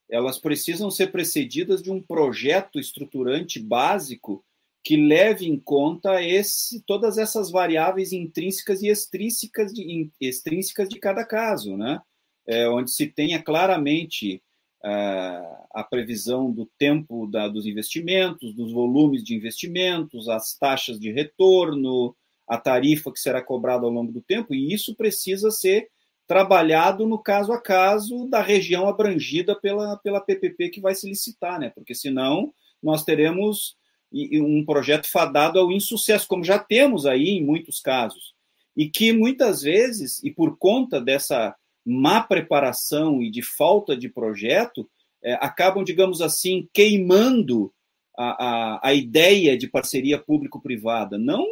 elas 0.09 0.37
precisam 0.37 0.89
ser 0.89 1.11
precedidas 1.11 1.81
de 1.81 1.91
um 1.91 2.01
projeto 2.01 2.79
estruturante 2.79 3.59
básico 3.59 4.43
que 4.83 4.97
leve 4.97 5.47
em 5.47 5.57
conta 5.57 6.21
esse, 6.21 6.81
todas 6.85 7.17
essas 7.17 7.49
variáveis 7.49 8.11
intrínsecas 8.11 8.81
e 8.81 8.89
extrínsecas 8.89 9.73
de, 9.73 10.11
extrínsecas 10.19 10.89
de 10.89 10.99
cada 10.99 11.25
caso, 11.25 11.77
né? 11.77 12.01
É, 12.45 12.67
onde 12.67 12.91
se 12.91 13.07
tenha 13.07 13.41
claramente 13.41 14.43
a 14.83 15.83
previsão 15.89 16.51
do 16.51 16.69
tempo 16.77 17.25
da, 17.27 17.47
dos 17.47 17.65
investimentos, 17.65 18.53
dos 18.53 18.71
volumes 18.71 19.23
de 19.23 19.33
investimentos, 19.33 20.27
as 20.27 20.57
taxas 20.57 20.99
de 20.99 21.11
retorno, 21.11 22.15
a 22.47 22.57
tarifa 22.57 23.11
que 23.11 23.19
será 23.19 23.41
cobrada 23.41 23.85
ao 23.85 23.91
longo 23.91 24.11
do 24.11 24.21
tempo, 24.21 24.53
e 24.53 24.73
isso 24.73 24.95
precisa 24.95 25.49
ser 25.49 25.89
trabalhado 26.27 27.07
no 27.07 27.17
caso 27.17 27.51
a 27.51 27.61
caso 27.61 28.27
da 28.27 28.41
região 28.41 28.87
abrangida 28.87 29.55
pela, 29.59 29.97
pela 29.97 30.21
PPP 30.21 30.69
que 30.69 30.81
vai 30.81 30.95
se 30.95 31.07
licitar, 31.07 31.59
né? 31.59 31.69
porque 31.69 31.95
senão 31.95 32.53
nós 32.81 33.03
teremos 33.03 33.75
um 34.11 34.63
projeto 34.63 35.09
fadado 35.09 35.59
ao 35.59 35.71
insucesso, 35.71 36.27
como 36.27 36.43
já 36.43 36.59
temos 36.59 37.05
aí 37.05 37.29
em 37.29 37.43
muitos 37.43 37.79
casos, 37.79 38.35
e 38.77 38.87
que 38.87 39.11
muitas 39.11 39.61
vezes, 39.61 40.23
e 40.23 40.29
por 40.29 40.57
conta 40.57 41.01
dessa 41.01 41.55
má 41.85 42.21
preparação 42.21 43.21
e 43.21 43.29
de 43.29 43.41
falta 43.41 43.95
de 43.95 44.09
projeto, 44.09 44.89
é, 45.21 45.33
acabam, 45.33 45.83
digamos 45.83 46.21
assim, 46.21 46.67
queimando 46.73 47.73
a, 48.17 48.45
a, 48.45 48.89
a 48.89 48.93
ideia 48.93 49.57
de 49.57 49.67
parceria 49.67 50.17
público-privada. 50.17 51.17
Não 51.17 51.45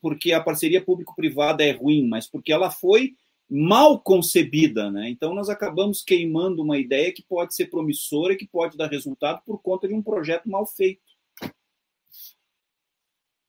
porque 0.00 0.32
a 0.32 0.42
parceria 0.42 0.82
público-privada 0.82 1.64
é 1.64 1.70
ruim, 1.70 2.06
mas 2.06 2.28
porque 2.28 2.52
ela 2.52 2.70
foi 2.70 3.14
mal 3.48 4.00
concebida. 4.00 4.90
Né? 4.90 5.08
Então, 5.10 5.34
nós 5.34 5.48
acabamos 5.48 6.02
queimando 6.02 6.62
uma 6.62 6.78
ideia 6.78 7.12
que 7.12 7.22
pode 7.22 7.54
ser 7.54 7.66
promissora 7.66 8.32
e 8.32 8.36
que 8.36 8.46
pode 8.46 8.76
dar 8.76 8.90
resultado 8.90 9.42
por 9.44 9.60
conta 9.62 9.88
de 9.88 9.94
um 9.94 10.02
projeto 10.02 10.48
mal 10.48 10.66
feito. 10.66 11.02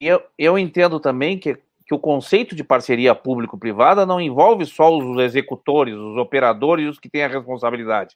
Eu, 0.00 0.22
eu 0.38 0.58
entendo 0.58 0.98
também 0.98 1.38
que 1.38 1.58
que 1.90 1.94
o 1.94 1.98
conceito 1.98 2.54
de 2.54 2.62
parceria 2.62 3.16
público-privada 3.16 4.06
não 4.06 4.20
envolve 4.20 4.64
só 4.64 4.96
os 4.96 5.18
executores, 5.18 5.92
os 5.92 6.16
operadores 6.16 6.86
e 6.86 6.88
os 6.88 7.00
que 7.00 7.10
têm 7.10 7.24
a 7.24 7.26
responsabilidade. 7.26 8.14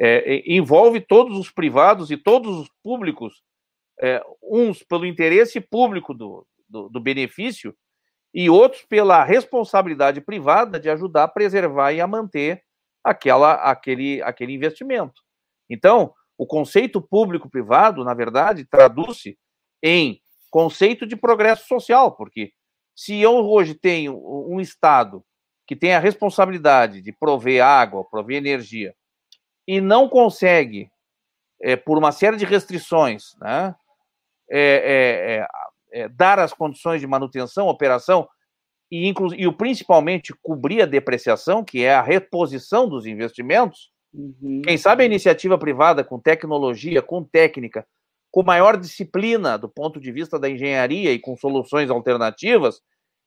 É, 0.00 0.42
envolve 0.50 0.98
todos 1.02 1.38
os 1.38 1.50
privados 1.50 2.10
e 2.10 2.16
todos 2.16 2.56
os 2.56 2.70
públicos, 2.82 3.42
é, 4.00 4.24
uns 4.42 4.82
pelo 4.82 5.04
interesse 5.04 5.60
público 5.60 6.14
do, 6.14 6.46
do, 6.66 6.88
do, 6.88 6.98
benefício 6.98 7.76
e 8.32 8.48
outros 8.48 8.86
pela 8.86 9.22
responsabilidade 9.24 10.22
privada 10.22 10.80
de 10.80 10.88
ajudar 10.88 11.24
a 11.24 11.28
preservar 11.28 11.92
e 11.92 12.00
a 12.00 12.06
manter 12.06 12.62
aquela, 13.04 13.56
aquele, 13.56 14.22
aquele 14.22 14.54
investimento. 14.54 15.20
Então, 15.68 16.14
O 16.38 16.46
conceito 16.46 17.00
público-privado, 17.00 18.04
na 18.04 18.14
verdade, 18.14 18.64
traduz-se 18.64 19.38
em 19.82 20.20
conceito 20.50 21.06
de 21.06 21.16
progresso 21.16 21.66
social, 21.66 22.14
porque 22.14 22.52
se 22.96 23.20
eu 23.20 23.32
hoje 23.46 23.74
tenho 23.74 24.16
um 24.50 24.60
Estado 24.60 25.24
que 25.66 25.76
tem 25.76 25.94
a 25.94 26.00
responsabilidade 26.00 27.02
de 27.02 27.12
prover 27.12 27.62
água, 27.62 28.04
prover 28.04 28.38
energia, 28.38 28.94
e 29.66 29.80
não 29.80 30.08
consegue, 30.08 30.88
é, 31.60 31.76
por 31.76 31.98
uma 31.98 32.12
série 32.12 32.36
de 32.36 32.44
restrições, 32.44 33.34
né, 33.40 33.74
é, 34.48 34.60
é, 34.60 35.36
é 35.36 35.46
é, 35.96 36.08
dar 36.08 36.38
as 36.38 36.52
condições 36.52 37.00
de 37.00 37.06
manutenção, 37.06 37.68
operação 37.68 38.28
e, 38.90 39.12
e 39.36 39.52
principalmente 39.52 40.34
cobrir 40.42 40.82
a 40.82 40.86
depreciação, 40.86 41.64
que 41.64 41.82
é 41.82 41.94
a 41.94 42.02
reposição 42.02 42.86
dos 42.86 43.06
investimentos, 43.06 43.90
uhum. 44.12 44.60
quem 44.62 44.76
sabe 44.76 45.02
a 45.02 45.06
iniciativa 45.06 45.56
privada 45.58 46.04
com 46.04 46.20
tecnologia, 46.20 47.00
com 47.00 47.24
técnica, 47.24 47.86
com 48.30 48.42
maior 48.42 48.76
disciplina 48.76 49.56
do 49.56 49.68
ponto 49.68 50.00
de 50.00 50.12
vista 50.12 50.38
da 50.38 50.48
engenharia 50.48 51.12
e 51.12 51.18
com 51.18 51.36
soluções 51.36 51.90
alternativas, 51.90 52.80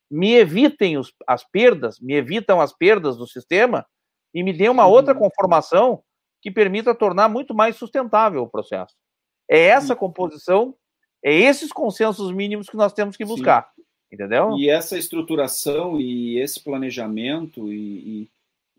me 0.10 0.34
evitem 0.36 0.98
os, 0.98 1.14
as 1.28 1.44
perdas, 1.44 2.00
me 2.00 2.14
evitam 2.14 2.60
as 2.60 2.76
perdas 2.76 3.18
do 3.18 3.28
sistema 3.28 3.86
e 4.34 4.44
me 4.44 4.54
dê 4.54 4.70
uma 4.70 4.88
outra 4.88 5.16
conformação 5.16 6.04
que 6.42 6.52
permita 6.52 6.96
tornar 6.96 7.30
muito 7.30 7.54
mais 7.54 7.76
sustentável 7.76 8.44
o 8.44 8.50
processo. 8.50 8.96
É 9.50 9.60
essa 9.68 9.96
composição 9.96 10.76
é 11.24 11.34
esses 11.34 11.72
consensos 11.72 12.32
mínimos 12.32 12.70
que 12.70 12.78
nós 12.78 12.94
temos 12.94 13.18
que 13.18 13.26
buscar, 13.26 13.70
Sim. 13.76 13.84
entendeu? 14.12 14.58
E 14.58 14.70
essa 14.70 14.98
estruturação 14.98 16.00
e 16.00 16.40
esse 16.40 16.64
planejamento 16.64 17.72
e, 17.72 18.22
e, 18.24 18.30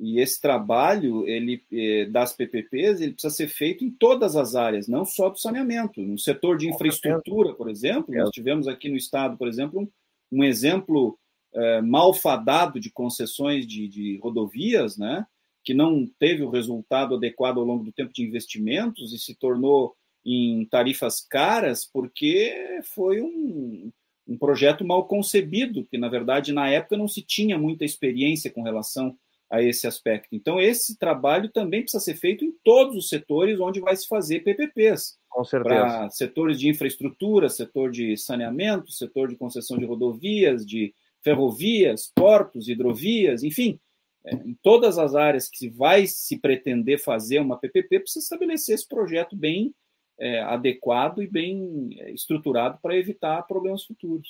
e 0.01 0.19
esse 0.19 0.41
trabalho 0.41 1.27
ele 1.29 1.63
eh, 1.71 2.07
das 2.07 2.33
PPPs 2.33 3.03
ele 3.03 3.13
precisa 3.13 3.35
ser 3.35 3.49
feito 3.49 3.85
em 3.85 3.91
todas 3.91 4.35
as 4.35 4.55
áreas, 4.57 4.89
não 4.89 5.05
só 5.05 5.29
do 5.29 5.39
saneamento. 5.39 6.01
No 6.01 6.19
setor 6.19 6.57
de 6.57 6.69
infraestrutura, 6.69 7.53
por 7.53 7.69
exemplo, 7.69 8.15
nós 8.15 8.31
tivemos 8.31 8.67
aqui 8.67 8.89
no 8.89 8.97
estado, 8.97 9.37
por 9.37 9.47
exemplo, 9.47 9.81
um, 9.81 9.89
um 10.33 10.43
exemplo 10.43 11.19
eh, 11.53 11.83
malfadado 11.83 12.81
de 12.81 12.91
concessões 12.91 13.67
de, 13.67 13.87
de 13.89 14.19
rodovias, 14.23 14.97
né? 14.97 15.27
que 15.63 15.75
não 15.75 16.07
teve 16.19 16.43
o 16.43 16.51
resultado 16.51 17.17
adequado 17.17 17.59
ao 17.59 17.65
longo 17.65 17.85
do 17.85 17.93
tempo 17.93 18.13
de 18.13 18.25
investimentos 18.25 19.13
e 19.13 19.19
se 19.19 19.35
tornou 19.35 19.95
em 20.25 20.65
tarifas 20.67 21.21
caras 21.21 21.85
porque 21.85 22.81
foi 22.95 23.21
um, 23.21 23.93
um 24.27 24.39
projeto 24.39 24.85
mal 24.85 25.07
concebido, 25.07 25.85
que 25.91 25.99
na 25.99 26.09
verdade 26.09 26.53
na 26.53 26.69
época 26.69 26.97
não 26.97 27.09
se 27.09 27.21
tinha 27.21 27.59
muita 27.59 27.85
experiência 27.85 28.51
com 28.51 28.63
relação 28.63 29.17
a 29.51 29.61
esse 29.61 29.87
aspecto. 29.87 30.29
Então 30.33 30.61
esse 30.61 30.97
trabalho 30.97 31.51
também 31.51 31.83
precisa 31.83 32.03
ser 32.03 32.15
feito 32.15 32.45
em 32.45 32.53
todos 32.63 32.97
os 32.97 33.09
setores 33.09 33.59
onde 33.59 33.81
vai 33.81 33.97
se 33.97 34.07
fazer 34.07 34.41
PPPs. 34.41 35.19
Com 35.29 35.45
certeza. 35.45 35.75
Para 35.75 36.11
setores 36.11 36.59
de 36.59 36.69
infraestrutura, 36.69 37.49
setor 37.49 37.91
de 37.91 38.17
saneamento, 38.17 38.93
setor 38.93 39.29
de 39.29 39.37
concessão 39.37 39.77
de 39.77 39.85
rodovias, 39.85 40.65
de 40.65 40.95
ferrovias, 41.23 42.11
portos, 42.15 42.69
hidrovias, 42.69 43.43
enfim, 43.43 43.79
é, 44.25 44.35
em 44.35 44.57
todas 44.63 44.99
as 44.99 45.15
áreas 45.15 45.49
que 45.49 45.69
vai 45.69 46.07
se 46.07 46.39
pretender 46.39 46.99
fazer 46.99 47.41
uma 47.41 47.59
PPP, 47.59 48.01
precisa 48.01 48.25
estabelecer 48.25 48.75
esse 48.75 48.89
projeto 48.89 49.37
bem 49.37 49.75
é, 50.19 50.43
adequado 50.43 51.23
e 51.23 51.27
bem 51.27 51.97
é, 51.99 52.13
estruturado 52.13 52.79
para 52.83 52.97
evitar 52.97 53.43
problemas 53.43 53.85
futuros. 53.85 54.29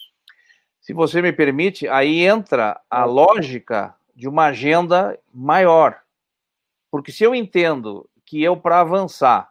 Se 0.81 0.95
você 0.95 1.21
me 1.21 1.33
permite, 1.33 1.87
aí 1.89 2.21
entra 2.21 2.81
a 2.89 3.05
lógica 3.05 3.95
de 4.21 4.29
uma 4.29 4.49
agenda 4.49 5.19
maior. 5.33 6.03
Porque 6.91 7.11
se 7.11 7.25
eu 7.25 7.35
entendo 7.35 8.07
que 8.27 8.43
eu, 8.43 8.55
para 8.55 8.83
avançar, 8.83 9.49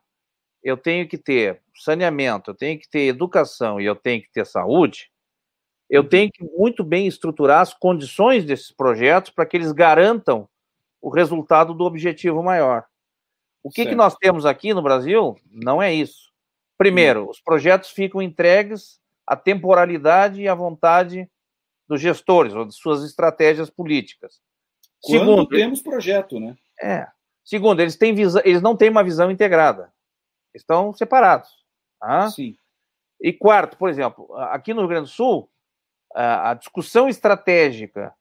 eu 0.63 0.77
tenho 0.77 1.07
que 1.07 1.17
ter 1.17 1.59
saneamento, 1.73 2.51
eu 2.51 2.55
tenho 2.55 2.79
que 2.79 2.87
ter 2.87 3.07
educação 3.07 3.81
e 3.81 3.85
eu 3.85 3.95
tenho 3.95 4.21
que 4.21 4.29
ter 4.31 4.45
saúde, 4.45 5.09
eu 5.89 6.07
tenho 6.07 6.31
que 6.31 6.43
muito 6.43 6.83
bem 6.83 7.07
estruturar 7.07 7.61
as 7.61 7.73
condições 7.73 8.45
desses 8.45 8.71
projetos 8.71 9.31
para 9.31 9.43
que 9.43 9.57
eles 9.57 9.71
garantam 9.71 10.47
o 11.01 11.09
resultado 11.09 11.73
do 11.73 11.83
objetivo 11.83 12.43
maior. 12.43 12.85
O 13.63 13.71
que, 13.71 13.87
que 13.87 13.95
nós 13.95 14.15
temos 14.17 14.45
aqui 14.45 14.71
no 14.71 14.83
Brasil 14.83 15.35
não 15.49 15.81
é 15.81 15.91
isso. 15.91 16.31
Primeiro, 16.77 17.27
os 17.27 17.41
projetos 17.41 17.89
ficam 17.89 18.21
entregues 18.21 19.01
à 19.25 19.35
temporalidade 19.35 20.43
e 20.43 20.47
à 20.47 20.53
vontade 20.53 21.27
dos 21.87 21.99
gestores 21.99 22.53
ou 22.53 22.65
de 22.65 22.75
suas 22.75 23.03
estratégias 23.03 23.71
políticas. 23.71 24.39
Quando 25.01 25.19
Segundo, 25.19 25.47
temos 25.47 25.81
projeto, 25.81 26.39
né? 26.39 26.55
É. 26.81 27.07
Segundo, 27.43 27.81
eles, 27.81 27.95
têm 27.95 28.15
eles 28.43 28.61
não 28.61 28.75
têm 28.75 28.89
uma 28.89 29.03
visão 29.03 29.31
integrada. 29.31 29.91
Estão 30.53 30.93
separados. 30.93 31.49
Tá? 31.99 32.29
Sim. 32.29 32.55
E 33.21 33.33
quarto, 33.33 33.77
por 33.77 33.89
exemplo, 33.89 34.33
aqui 34.35 34.73
no 34.73 34.81
Rio 34.81 34.89
Grande 34.89 35.09
do 35.09 35.13
Sul, 35.13 35.49
a 36.13 36.53
discussão 36.53 37.07
estratégica 37.07 38.13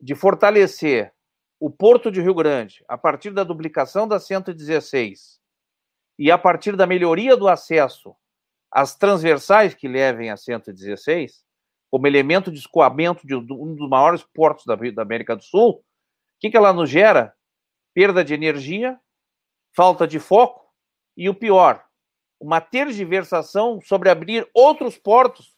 de 0.00 0.14
fortalecer 0.14 1.12
o 1.58 1.70
Porto 1.70 2.10
de 2.10 2.20
Rio 2.20 2.34
Grande 2.34 2.82
a 2.88 2.96
partir 2.96 3.30
da 3.30 3.44
duplicação 3.44 4.08
da 4.08 4.18
116 4.18 5.40
e 6.18 6.30
a 6.30 6.38
partir 6.38 6.76
da 6.76 6.86
melhoria 6.86 7.36
do 7.36 7.48
acesso 7.48 8.14
às 8.70 8.94
transversais 8.94 9.74
que 9.74 9.88
levem 9.88 10.30
a 10.30 10.36
116, 10.36 11.44
como 11.90 12.06
elemento 12.06 12.52
de 12.52 12.58
escoamento 12.58 13.26
de 13.26 13.34
um 13.34 13.74
dos 13.74 13.88
maiores 13.88 14.22
portos 14.22 14.64
da, 14.64 14.76
da 14.76 15.02
América 15.02 15.34
do 15.34 15.42
Sul, 15.42 15.84
que, 16.40 16.50
que 16.50 16.56
ela 16.56 16.72
nos 16.72 16.88
gera? 16.88 17.34
Perda 17.94 18.24
de 18.24 18.34
energia, 18.34 18.98
falta 19.74 20.06
de 20.06 20.18
foco 20.18 20.66
e 21.16 21.28
o 21.28 21.34
pior, 21.34 21.84
uma 22.40 22.60
tergiversação 22.60 23.80
sobre 23.82 24.08
abrir 24.08 24.48
outros 24.54 24.96
portos, 24.96 25.54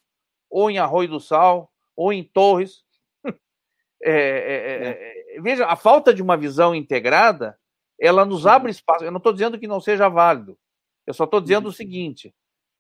ou 0.51 0.71
em 0.71 0.79
Arroio 0.79 1.09
do 1.09 1.21
Sal, 1.21 1.73
ou 1.97 2.13
em 2.13 2.25
Torres. 2.25 2.85
É, 4.05 4.11
é, 4.11 4.17
é, 4.17 5.37
é, 5.37 5.41
veja, 5.41 5.65
a 5.65 5.77
falta 5.77 6.13
de 6.13 6.21
uma 6.21 6.37
visão 6.37 6.75
integrada 6.75 7.57
ela 8.01 8.25
nos 8.25 8.49
abre 8.49 8.73
espaço. 8.73 9.05
Eu 9.05 9.13
não 9.13 9.19
estou 9.19 9.33
dizendo 9.33 9.57
que 9.57 9.69
não 9.69 9.81
seja 9.81 10.09
válido. 10.09 10.59
Eu 11.07 11.15
só 11.15 11.23
estou 11.23 11.41
dizendo 11.41 11.67
o 11.67 11.69
uhum. 11.69 11.73
seguinte: 11.73 12.35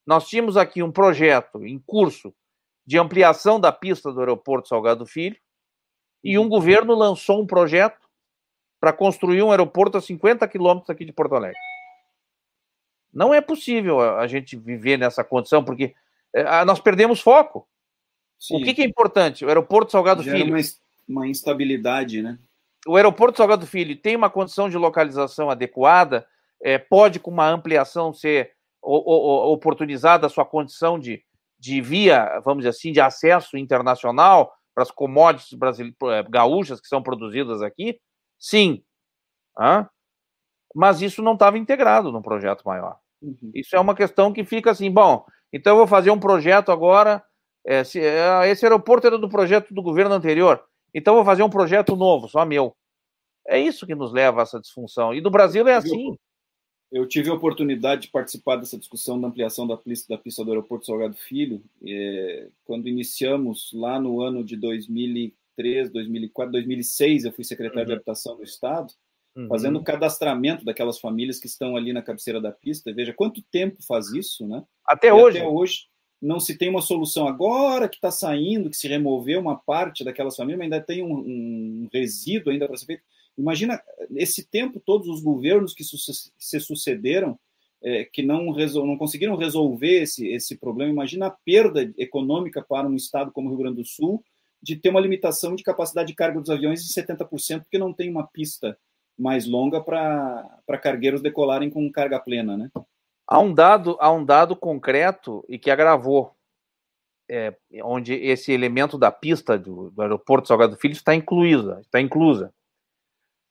nós 0.04 0.26
tínhamos 0.26 0.56
aqui 0.56 0.82
um 0.82 0.90
projeto 0.90 1.64
em 1.64 1.78
curso 1.78 2.34
de 2.84 2.98
ampliação 2.98 3.60
da 3.60 3.70
pista 3.70 4.12
do 4.12 4.18
aeroporto 4.18 4.66
Salgado 4.66 5.06
Filho 5.06 5.36
e 6.22 6.38
um 6.38 6.48
governo 6.48 6.94
lançou 6.94 7.40
um 7.40 7.46
projeto 7.46 8.08
para 8.80 8.92
construir 8.92 9.42
um 9.42 9.50
aeroporto 9.50 9.98
a 9.98 10.00
50 10.00 10.46
quilômetros 10.48 10.90
aqui 10.90 11.04
de 11.04 11.12
Porto 11.12 11.34
Alegre. 11.34 11.58
Não 13.12 13.32
é 13.32 13.40
possível 13.40 14.00
a 14.00 14.26
gente 14.26 14.56
viver 14.56 14.96
nessa 14.96 15.22
condição, 15.22 15.62
porque 15.62 15.94
é, 16.34 16.64
nós 16.64 16.80
perdemos 16.80 17.20
foco. 17.20 17.68
Sim. 18.38 18.56
O 18.60 18.64
que, 18.64 18.74
que, 18.74 18.82
é 18.82 18.86
importante? 18.86 19.44
O 19.44 19.48
aeroporto 19.48 19.92
Salgado 19.92 20.22
Gera 20.22 20.38
Filho. 20.38 20.54
Uma, 20.54 20.62
uma 21.08 21.28
instabilidade, 21.28 22.22
né? 22.22 22.38
o 22.86 22.96
aeroporto 22.96 23.38
Salgado 23.38 23.66
Filho 23.66 23.96
tem 23.96 24.16
uma 24.16 24.30
condição 24.30 24.68
de 24.68 24.76
localização 24.76 25.50
adequada, 25.50 26.26
é, 26.60 26.78
pode, 26.78 27.20
com 27.20 27.30
uma 27.30 27.48
ampliação, 27.48 28.12
ser 28.12 28.52
o, 28.80 28.96
o, 28.96 29.52
oportunizada 29.52 30.26
a 30.26 30.30
sua 30.30 30.44
condição 30.44 30.98
de, 30.98 31.22
de 31.58 31.80
via, 31.80 32.40
vamos 32.44 32.64
dizer 32.64 32.70
assim, 32.70 32.92
de 32.92 33.00
acesso 33.00 33.56
internacional 33.56 34.52
para 34.74 34.82
as 34.82 34.90
commodities 34.90 35.58
é, 36.10 36.22
gaúchas 36.24 36.80
que 36.80 36.88
são 36.88 37.02
produzidas 37.02 37.62
aqui? 37.62 37.98
Sim. 38.38 38.82
Hã? 39.58 39.88
Mas 40.74 41.02
isso 41.02 41.22
não 41.22 41.34
estava 41.34 41.58
integrado 41.58 42.10
no 42.10 42.22
projeto 42.22 42.62
maior. 42.64 42.98
Uhum. 43.20 43.52
Isso 43.54 43.76
é 43.76 43.80
uma 43.80 43.94
questão 43.94 44.32
que 44.32 44.44
fica 44.44 44.70
assim, 44.70 44.90
bom, 44.90 45.24
então 45.52 45.74
eu 45.74 45.78
vou 45.78 45.86
fazer 45.86 46.10
um 46.10 46.18
projeto 46.18 46.72
agora. 46.72 47.22
É, 47.64 47.84
se, 47.84 48.00
é, 48.00 48.48
esse 48.48 48.64
aeroporto 48.64 49.06
era 49.06 49.18
do 49.18 49.28
projeto 49.28 49.72
do 49.72 49.82
governo 49.82 50.14
anterior. 50.14 50.64
Então 50.92 51.14
vou 51.14 51.24
fazer 51.24 51.42
um 51.42 51.50
projeto 51.50 51.94
novo, 51.94 52.28
só 52.28 52.44
meu. 52.44 52.74
É 53.46 53.58
isso 53.58 53.86
que 53.86 53.94
nos 53.94 54.12
leva 54.12 54.40
a 54.40 54.42
essa 54.42 54.60
disfunção. 54.60 55.14
E 55.14 55.20
do 55.20 55.30
Brasil 55.30 55.66
é 55.68 55.74
assim. 55.74 56.16
Eu 56.92 57.06
tive 57.06 57.30
a 57.30 57.34
oportunidade 57.34 58.02
de 58.02 58.08
participar 58.08 58.56
dessa 58.56 58.76
discussão 58.76 59.18
da 59.18 59.26
ampliação 59.26 59.66
da 59.66 59.78
pista, 59.78 60.14
da 60.14 60.20
pista 60.20 60.44
do 60.44 60.50
aeroporto 60.50 60.84
Salgado 60.84 61.14
Filho, 61.14 61.64
é, 61.82 62.48
quando 62.64 62.86
iniciamos 62.86 63.70
lá 63.72 63.98
no 63.98 64.20
ano 64.20 64.44
de 64.44 64.56
2003, 64.56 65.90
2004, 65.90 66.52
2006, 66.52 67.24
eu 67.24 67.32
fui 67.32 67.44
secretário 67.44 67.80
uhum. 67.80 67.86
de 67.86 67.92
habitação 67.94 68.36
do 68.36 68.44
estado, 68.44 68.92
uhum. 69.34 69.48
fazendo 69.48 69.78
o 69.78 69.82
cadastramento 69.82 70.66
daquelas 70.66 71.00
famílias 71.00 71.40
que 71.40 71.46
estão 71.46 71.76
ali 71.76 71.94
na 71.94 72.02
cabeceira 72.02 72.42
da 72.42 72.52
pista. 72.52 72.92
Veja 72.92 73.14
quanto 73.14 73.40
tempo 73.40 73.82
faz 73.82 74.12
isso, 74.12 74.46
né? 74.46 74.62
Até 74.86 75.08
e 75.08 75.12
hoje. 75.12 75.38
Até 75.38 75.48
hoje 75.48 75.86
não 76.22 76.38
se 76.38 76.56
tem 76.56 76.68
uma 76.68 76.80
solução 76.80 77.26
agora 77.26 77.88
que 77.88 77.96
está 77.96 78.10
saindo, 78.12 78.70
que 78.70 78.76
se 78.76 78.86
removeu 78.86 79.40
uma 79.40 79.56
parte 79.56 80.04
daquelas 80.04 80.36
famílias, 80.36 80.58
mas 80.58 80.72
ainda 80.72 80.80
tem 80.80 81.02
um, 81.02 81.12
um 81.12 81.88
resíduo 81.92 82.52
ainda 82.52 82.68
para 82.68 82.76
ser 82.76 82.86
feito. 82.86 83.02
Imagina 83.36 83.80
esse 84.14 84.46
tempo 84.46 84.82
todos 84.84 85.08
os 85.08 85.22
governos 85.22 85.74
que 85.74 85.84
se 85.84 86.60
sucederam 86.60 87.38
é, 87.82 88.04
que 88.04 88.22
não, 88.22 88.54
não 88.84 88.96
conseguiram 88.96 89.36
resolver 89.36 90.02
esse, 90.02 90.28
esse 90.28 90.56
problema. 90.56 90.92
Imagina 90.92 91.26
a 91.26 91.36
perda 91.44 91.92
econômica 91.98 92.62
para 92.62 92.86
um 92.86 92.94
estado 92.94 93.32
como 93.32 93.48
o 93.48 93.50
Rio 93.50 93.58
Grande 93.58 93.76
do 93.76 93.84
Sul 93.84 94.22
de 94.62 94.76
ter 94.76 94.90
uma 94.90 95.00
limitação 95.00 95.56
de 95.56 95.64
capacidade 95.64 96.08
de 96.08 96.14
carga 96.14 96.40
dos 96.40 96.50
aviões 96.50 96.84
de 96.84 96.92
70%, 96.92 97.62
porque 97.62 97.78
não 97.78 97.92
tem 97.92 98.08
uma 98.08 98.26
pista 98.28 98.78
mais 99.18 99.46
longa 99.46 99.80
para 99.80 100.78
cargueiros 100.80 101.20
decolarem 101.20 101.68
com 101.68 101.90
carga 101.90 102.20
plena, 102.20 102.56
né? 102.56 102.70
Há 103.26 103.40
um 103.40 103.52
dado, 103.52 103.96
há 104.00 104.12
um 104.12 104.24
dado 104.24 104.54
concreto 104.54 105.44
e 105.48 105.58
que 105.58 105.70
agravou, 105.70 106.32
é, 107.28 107.54
onde 107.82 108.14
esse 108.14 108.52
elemento 108.52 108.96
da 108.96 109.10
pista 109.10 109.58
do, 109.58 109.90
do 109.90 110.02
aeroporto 110.02 110.48
Salgado 110.48 110.76
Filho 110.76 110.92
está 110.92 111.14
incluída, 111.14 111.80
está 111.80 112.00
inclusa. 112.00 112.52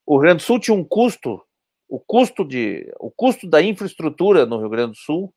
O 0.06 0.16
Rio 0.16 0.22
Grande 0.22 0.44
do 0.44 0.46
Sul 0.46 0.60
tinha 0.60 0.76
um 0.76 0.84
custo, 0.84 1.42
o 1.88 2.00
custo 2.00 2.44
de, 2.44 2.92
o 3.00 3.12
custo 3.12 3.48
da 3.48 3.62
infraestrutura 3.62 4.46
no 4.46 4.58
Rio 4.60 4.70
Grande 4.70 4.92
do 4.92 4.98
Sul, 4.98 5.34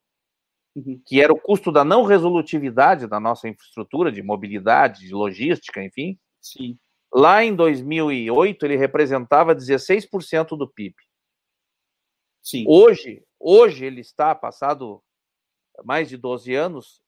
uhum. 0.74 1.00
que 1.04 1.20
era 1.20 1.32
o 1.32 1.40
custo 1.40 1.70
da 1.70 1.84
não 1.84 2.04
resolutividade 2.04 3.06
da 3.06 3.20
nossa 3.20 3.48
infraestrutura 3.48 4.10
de 4.10 4.22
mobilidade, 4.22 5.00
de 5.00 5.12
logística, 5.12 5.82
enfim. 5.82 6.18
Sim. 6.40 6.78
Lá 7.12 7.44
em 7.44 7.54
2008 7.54 8.66
ele 8.66 8.76
representava 8.76 9.54
16% 9.54 10.56
do 10.56 10.68
PIB. 10.68 10.94
Sim. 12.42 12.64
Hoje, 12.68 13.22
hoje 13.38 13.84
ele 13.84 14.00
está, 14.00 14.34
passado 14.34 15.02
mais 15.84 16.08
de 16.08 16.16
12 16.16 16.54
anos, 16.54 17.00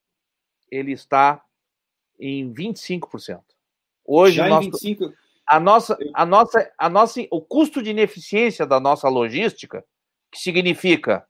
ele 0.71 0.93
está 0.93 1.45
em 2.19 2.53
25%. 2.53 3.43
Hoje, 4.05 4.37
Já 4.37 4.49
nosso, 4.49 4.69
em 4.69 4.71
25... 4.71 5.13
a 5.47 5.61
nossa, 5.61 5.97
a 6.15 6.27
nossa, 6.27 6.73
a 6.77 6.89
nossa, 6.89 7.21
o 7.31 7.41
custo 7.41 7.83
de 7.83 7.91
ineficiência 7.91 8.67
da 8.67 8.81
nossa 8.81 9.09
logística, 9.09 9.85
que 10.31 10.39
significa 10.39 11.27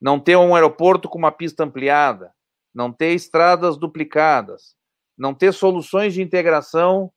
não 0.00 0.18
ter 0.20 0.36
um 0.36 0.54
aeroporto 0.54 1.08
com 1.08 1.18
uma 1.18 1.32
pista 1.32 1.64
ampliada, 1.64 2.32
não 2.74 2.92
ter 2.92 3.12
estradas 3.12 3.76
duplicadas, 3.76 4.76
não 5.18 5.34
ter 5.34 5.52
soluções 5.52 6.14
de 6.14 6.22
integração 6.22 7.12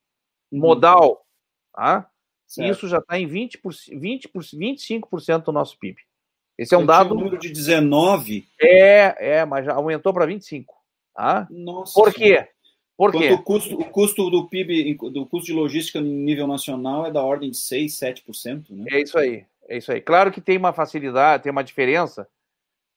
uhum. 0.51 0.59
modal, 0.59 1.25
tá? 1.73 2.09
Isso 2.57 2.87
já 2.87 2.99
está 2.99 3.17
em 3.17 3.27
20%, 3.27 3.59
20%, 3.91 4.29
25% 4.31 5.43
do 5.45 5.51
nosso 5.51 5.77
PIB. 5.79 5.97
Esse 6.57 6.75
é 6.75 6.77
um 6.77 6.81
Eu 6.81 6.87
dado. 6.87 7.15
Um 7.15 7.17
número 7.17 7.39
de 7.39 7.49
19. 7.49 8.47
É, 8.61 9.37
é, 9.37 9.45
mas 9.45 9.65
já 9.65 9.73
aumentou 9.73 10.13
para 10.13 10.27
25. 10.27 10.73
Tá? 11.15 11.47
Nossa. 11.49 11.93
Por 11.93 12.13
quê? 12.13 12.47
Por 12.97 13.11
quê? 13.11 13.31
O 13.31 13.41
custo, 13.41 13.75
o 13.75 13.85
custo 13.85 14.29
do 14.29 14.47
PIB, 14.47 14.95
do 15.11 15.25
custo 15.25 15.47
de 15.47 15.53
logística 15.53 15.99
no 15.99 16.07
nível 16.07 16.47
nacional 16.47 17.05
é 17.05 17.11
da 17.11 17.23
ordem 17.23 17.49
de 17.49 17.57
6, 17.57 17.93
7%. 17.93 18.65
Né? 18.69 18.85
É 18.91 19.01
isso 19.01 19.17
aí. 19.17 19.45
É 19.67 19.77
isso 19.77 19.91
aí. 19.91 20.01
Claro 20.01 20.31
que 20.31 20.41
tem 20.41 20.57
uma 20.57 20.73
facilidade, 20.73 21.43
tem 21.43 21.51
uma 21.51 21.63
diferença, 21.63 22.27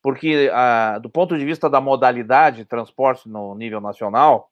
porque 0.03 0.51
ah, 0.53 0.99
do 0.99 1.09
ponto 1.09 1.37
de 1.39 1.45
vista 1.45 1.71
da 1.71 1.81
modalidade 1.81 2.59
de 2.59 2.65
transporte 2.65 3.29
no 3.29 3.55
nível 3.55 3.81
nacional, 3.81 4.51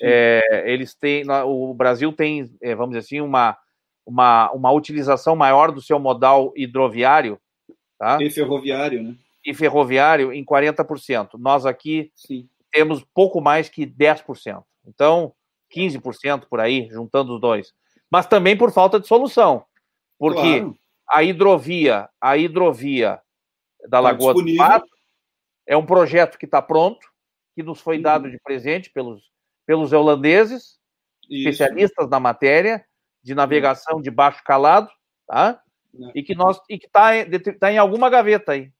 é, 0.00 0.64
eles 0.66 0.94
têm, 0.94 1.24
o 1.44 1.74
Brasil 1.74 2.12
tem, 2.12 2.50
é, 2.62 2.74
vamos 2.74 2.94
dizer 2.94 3.06
assim, 3.06 3.20
uma, 3.20 3.58
uma, 4.06 4.50
uma 4.52 4.72
utilização 4.72 5.36
maior 5.36 5.70
do 5.70 5.82
seu 5.82 5.98
modal 5.98 6.52
hidroviário 6.56 7.38
Tá? 8.02 8.18
E 8.20 8.28
ferroviário, 8.28 9.00
né? 9.00 9.14
E 9.46 9.54
ferroviário 9.54 10.32
em 10.32 10.44
40%. 10.44 11.38
Nós 11.38 11.64
aqui 11.64 12.10
Sim. 12.16 12.48
Temos 12.72 13.04
pouco 13.14 13.40
mais 13.40 13.68
que 13.68 13.86
10%. 13.86 14.64
Então, 14.86 15.34
15% 15.74 16.46
por 16.48 16.60
aí, 16.60 16.88
juntando 16.90 17.34
os 17.34 17.40
dois. 17.40 17.72
Mas 18.10 18.26
também 18.26 18.56
por 18.56 18.72
falta 18.72 18.98
de 18.98 19.06
solução. 19.06 19.64
Porque 20.18 20.60
claro. 20.60 20.78
a 21.08 21.22
hidrovia, 21.22 22.08
a 22.20 22.36
hidrovia 22.36 23.20
da 23.82 23.98
tá 23.98 24.00
Lagoa 24.00 24.34
do 24.34 24.56
Pato 24.56 24.86
é 25.66 25.76
um 25.76 25.86
projeto 25.86 26.38
que 26.38 26.44
está 26.44 26.60
pronto, 26.60 27.06
que 27.54 27.62
nos 27.62 27.80
foi 27.80 27.98
dado 27.98 28.30
de 28.30 28.38
presente 28.40 28.90
pelos, 28.90 29.30
pelos 29.66 29.92
holandeses, 29.92 30.78
Isso. 31.28 31.48
especialistas 31.48 32.08
na 32.08 32.18
matéria 32.18 32.84
de 33.22 33.34
navegação 33.34 34.00
de 34.00 34.10
baixo 34.10 34.42
calado, 34.44 34.90
tá? 35.26 35.62
Né? 35.92 36.12
E 36.14 36.22
que 36.22 36.34
nós 36.34 36.58
e 36.68 36.78
que 36.78 36.86
está 36.86 37.10
tá 37.60 37.70
em 37.72 37.78
alguma 37.78 38.08
gaveta 38.08 38.52
aí. 38.52 38.72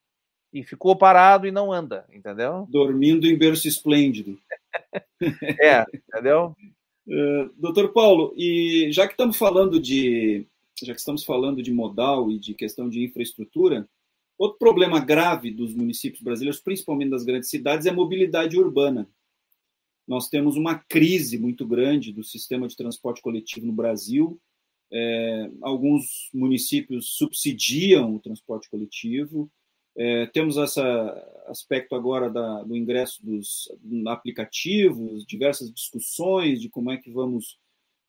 E 0.53 0.63
ficou 0.63 0.97
parado 0.97 1.47
e 1.47 1.51
não 1.51 1.73
anda, 1.73 2.07
entendeu? 2.13 2.67
Dormindo 2.69 3.27
em 3.27 3.37
berço 3.37 3.67
esplêndido. 3.67 4.39
é, 5.61 5.85
entendeu? 5.95 6.55
Uh, 7.07 7.51
doutor 7.57 7.93
Paulo, 7.93 8.35
e 8.37 8.89
já 8.93 9.07
que 9.07 9.15
estamos 9.15 9.37
falando 9.37 9.81
de 9.81 10.47
já 10.83 10.93
que 10.93 10.99
estamos 10.99 11.25
falando 11.25 11.63
de 11.63 11.73
modal 11.73 12.29
e 12.31 12.39
de 12.39 12.55
questão 12.55 12.89
de 12.89 13.05
infraestrutura, 13.05 13.89
outro 14.37 14.59
problema 14.59 14.99
grave 14.99 15.51
dos 15.53 15.73
municípios 15.75 16.21
brasileiros, 16.21 16.61
principalmente 16.61 17.11
das 17.11 17.25
grandes 17.25 17.51
cidades, 17.51 17.87
é 17.87 17.91
a 17.91 17.95
mobilidade 17.95 18.59
urbana. 18.59 19.09
Nós 20.09 20.29
temos 20.29 20.57
uma 20.57 20.77
crise 20.77 21.39
muito 21.39 21.65
grande 21.65 22.13
do 22.13 22.25
sistema 22.25 22.67
de 22.67 22.77
transporte 22.77 23.23
coletivo 23.23 23.65
no 23.65 23.73
Brasil, 23.73 24.41
é, 24.95 25.51
alguns 25.63 26.29
municípios 26.35 27.15
subsidiam 27.17 28.15
o 28.15 28.21
transporte 28.21 28.69
coletivo. 28.69 29.51
É, 29.97 30.27
temos 30.27 30.57
esse 30.57 30.81
aspecto 31.47 31.95
agora 31.95 32.31
da, 32.31 32.63
do 32.63 32.77
ingresso 32.77 33.25
dos 33.25 33.71
aplicativos, 34.07 35.27
diversas 35.27 35.73
discussões 35.73 36.61
de 36.61 36.69
como 36.69 36.91
é 36.91 36.97
que 36.97 37.11
vamos 37.11 37.59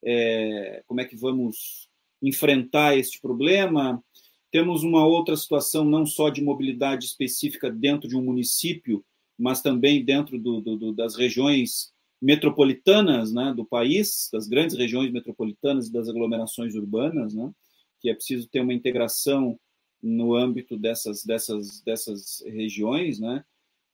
é, 0.03 0.83
como 0.85 1.01
é 1.01 1.05
que 1.05 1.15
vamos 1.15 1.89
enfrentar 2.21 2.97
este 2.97 3.19
problema. 3.19 4.03
Temos 4.51 4.83
uma 4.83 5.05
outra 5.05 5.35
situação 5.35 5.83
não 5.83 6.05
só 6.05 6.29
de 6.29 6.43
mobilidade 6.43 7.05
específica 7.05 7.69
dentro 7.69 8.07
de 8.07 8.15
um 8.15 8.23
município, 8.23 9.03
mas 9.37 9.61
também 9.61 10.03
dentro 10.03 10.37
do, 10.37 10.61
do, 10.61 10.93
das 10.93 11.15
regiões 11.15 11.91
metropolitanas 12.21 13.33
né, 13.33 13.53
do 13.53 13.65
país, 13.65 14.29
das 14.31 14.47
grandes 14.47 14.77
regiões 14.77 15.11
metropolitanas 15.11 15.87
e 15.87 15.91
das 15.91 16.07
aglomerações 16.07 16.75
urbanas, 16.75 17.33
né, 17.33 17.51
que 17.99 18.09
é 18.09 18.13
preciso 18.13 18.47
ter 18.47 18.61
uma 18.61 18.73
integração 18.73 19.59
no 20.03 20.35
âmbito 20.35 20.77
dessas, 20.77 21.23
dessas, 21.23 21.81
dessas 21.81 22.43
regiões. 22.45 23.19
Né. 23.19 23.43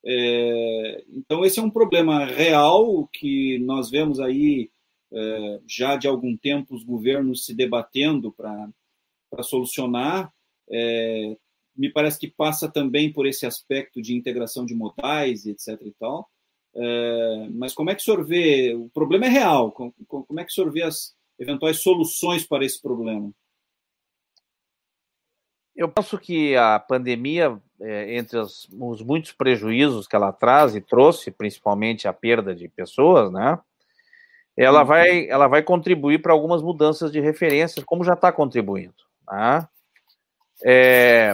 É, 0.04 1.04
então, 1.08 1.44
esse 1.44 1.60
é 1.60 1.62
um 1.62 1.70
problema 1.70 2.24
real 2.24 3.06
que 3.12 3.58
nós 3.60 3.88
vemos 3.88 4.18
aí 4.18 4.70
é, 5.12 5.60
já 5.66 5.96
de 5.96 6.08
algum 6.08 6.36
tempo 6.36 6.74
os 6.74 6.84
governos 6.84 7.46
se 7.46 7.54
debatendo 7.54 8.32
para 8.32 8.72
solucionar. 9.42 10.32
É, 10.68 11.36
me 11.76 11.90
parece 11.90 12.18
que 12.18 12.28
passa 12.28 12.70
também 12.70 13.12
por 13.12 13.26
esse 13.26 13.46
aspecto 13.46 14.02
de 14.02 14.14
integração 14.14 14.66
de 14.66 14.74
modais, 14.74 15.46
etc. 15.46 15.80
e 15.82 15.92
tal. 15.92 16.28
É, 16.74 17.48
mas 17.52 17.72
como 17.72 17.90
é 17.90 17.94
que 17.94 18.02
o 18.02 18.04
senhor 18.04 18.24
vê? 18.24 18.74
O 18.74 18.88
problema 18.90 19.26
é 19.26 19.28
real. 19.28 19.70
Como, 19.72 19.94
como 20.06 20.40
é 20.40 20.44
que 20.44 20.50
o 20.50 20.54
senhor 20.54 20.72
vê 20.72 20.82
as 20.82 21.14
eventuais 21.38 21.80
soluções 21.80 22.46
para 22.46 22.64
esse 22.64 22.80
problema? 22.80 23.32
Eu 25.80 25.88
penso 25.88 26.18
que 26.18 26.54
a 26.54 26.78
pandemia, 26.78 27.58
é, 27.80 28.14
entre 28.14 28.36
os, 28.36 28.68
os, 28.78 29.00
muitos 29.00 29.32
prejuízos 29.32 30.06
que 30.06 30.14
ela 30.14 30.30
traz 30.30 30.76
e 30.76 30.80
trouxe, 30.82 31.30
principalmente 31.30 32.06
a 32.06 32.12
perda 32.12 32.54
de 32.54 32.68
pessoas, 32.68 33.32
né? 33.32 33.58
Ela 34.54 34.82
uhum. 34.82 34.86
vai, 34.86 35.26
ela 35.30 35.48
vai 35.48 35.62
contribuir 35.62 36.20
para 36.20 36.34
algumas 36.34 36.60
mudanças 36.60 37.10
de 37.10 37.18
referências, 37.18 37.82
como 37.82 38.04
já 38.04 38.12
está 38.12 38.30
contribuindo. 38.30 38.92
Né? 39.26 39.66
É, 40.62 41.32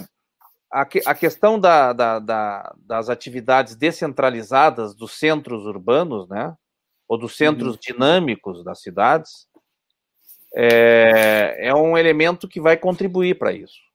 a, 0.72 0.82
a 0.82 1.14
questão 1.16 1.58
da, 1.58 1.92
da, 1.92 2.20
da, 2.20 2.72
das 2.78 3.08
atividades 3.08 3.74
descentralizadas 3.74 4.94
dos 4.94 5.18
centros 5.18 5.66
urbanos, 5.66 6.28
né, 6.28 6.56
ou 7.08 7.18
dos 7.18 7.36
centros 7.36 7.72
uhum. 7.72 7.80
dinâmicos 7.80 8.62
das 8.62 8.80
cidades, 8.80 9.48
é, 10.54 11.56
é 11.58 11.74
um 11.74 11.98
elemento 11.98 12.46
que 12.46 12.60
vai 12.60 12.76
contribuir 12.76 13.36
para 13.36 13.50
isso. 13.50 13.85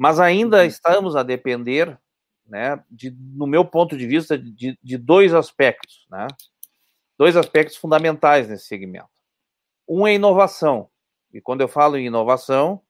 Mas 0.00 0.18
ainda 0.18 0.60
uhum. 0.60 0.64
estamos 0.64 1.14
a 1.14 1.22
depender, 1.22 2.00
né, 2.46 2.82
de, 2.90 3.10
no 3.10 3.46
meu 3.46 3.66
ponto 3.66 3.98
de 3.98 4.06
vista, 4.06 4.38
de, 4.38 4.78
de 4.82 4.96
dois 4.96 5.34
aspectos, 5.34 6.06
né, 6.10 6.26
dois 7.18 7.36
aspectos 7.36 7.76
fundamentais 7.76 8.48
nesse 8.48 8.64
segmento. 8.64 9.10
Um 9.86 10.06
é 10.06 10.14
inovação, 10.14 10.88
e 11.34 11.38
quando 11.38 11.60
eu 11.60 11.68
falo 11.68 11.98
em 11.98 12.06
inovação, 12.06 12.80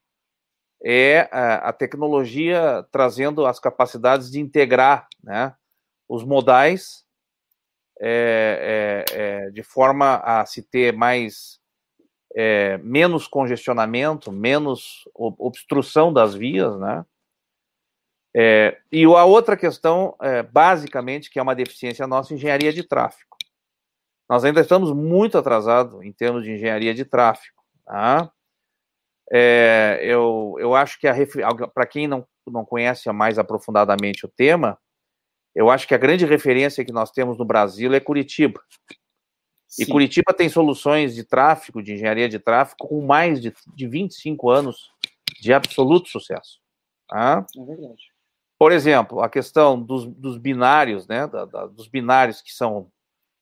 é 0.80 1.28
a, 1.32 1.72
tecnologia 1.72 2.86
trazendo 2.92 3.44
as 3.44 3.58
capacidades 3.58 4.30
de 4.30 4.38
integrar 4.38 5.08
né, 5.20 5.52
os 6.08 6.24
modais 6.24 7.04
é, 8.00 9.04
é, 9.10 9.20
é, 9.20 9.50
de 9.50 9.64
forma 9.64 10.18
a 10.18 10.46
se 10.46 10.62
ter 10.62 10.94
mais 10.94 11.59
é, 12.34 12.78
menos 12.78 13.26
congestionamento, 13.26 14.30
menos 14.30 15.08
obstrução 15.14 16.12
das 16.12 16.34
vias, 16.34 16.78
né? 16.78 17.04
É, 18.34 18.78
e 18.92 19.04
a 19.04 19.24
outra 19.24 19.56
questão, 19.56 20.14
é, 20.22 20.42
basicamente, 20.42 21.28
que 21.28 21.38
é 21.38 21.42
uma 21.42 21.54
deficiência 21.54 22.06
nossa, 22.06 22.32
engenharia 22.32 22.72
de 22.72 22.84
tráfego. 22.84 23.36
Nós 24.28 24.44
ainda 24.44 24.60
estamos 24.60 24.92
muito 24.92 25.36
atrasados 25.36 26.00
em 26.02 26.12
termos 26.12 26.44
de 26.44 26.52
engenharia 26.52 26.94
de 26.94 27.04
tráfego. 27.04 27.60
Tá? 27.84 28.30
É, 29.32 29.98
eu, 30.02 30.54
eu 30.60 30.74
acho 30.74 31.00
que 31.00 31.08
para 31.74 31.86
quem 31.86 32.06
não, 32.06 32.24
não 32.46 32.64
conhece 32.64 33.10
mais 33.10 33.38
aprofundadamente 33.38 34.24
o 34.24 34.28
tema, 34.28 34.78
eu 35.52 35.68
acho 35.68 35.88
que 35.88 35.94
a 35.94 35.98
grande 35.98 36.24
referência 36.24 36.84
que 36.84 36.92
nós 36.92 37.10
temos 37.10 37.36
no 37.36 37.44
Brasil 37.44 37.92
é 37.92 37.98
Curitiba. 37.98 38.60
Sim. 39.70 39.84
E 39.84 39.86
Curitiba 39.86 40.34
tem 40.34 40.48
soluções 40.48 41.14
de 41.14 41.22
tráfego, 41.22 41.80
de 41.80 41.94
engenharia 41.94 42.28
de 42.28 42.40
tráfego, 42.40 42.76
com 42.80 43.00
mais 43.06 43.40
de, 43.40 43.54
de 43.72 43.86
25 43.86 44.50
anos 44.50 44.90
de 45.40 45.52
absoluto 45.52 46.08
sucesso. 46.08 46.58
Tá? 47.08 47.46
É 47.56 47.64
verdade. 47.64 48.12
Por 48.58 48.72
exemplo, 48.72 49.22
a 49.22 49.28
questão 49.30 49.80
dos, 49.80 50.04
dos 50.06 50.36
binários, 50.36 51.06
né, 51.06 51.26
da, 51.28 51.44
da, 51.44 51.66
dos 51.66 51.86
binários 51.86 52.42
que 52.42 52.52
são 52.52 52.90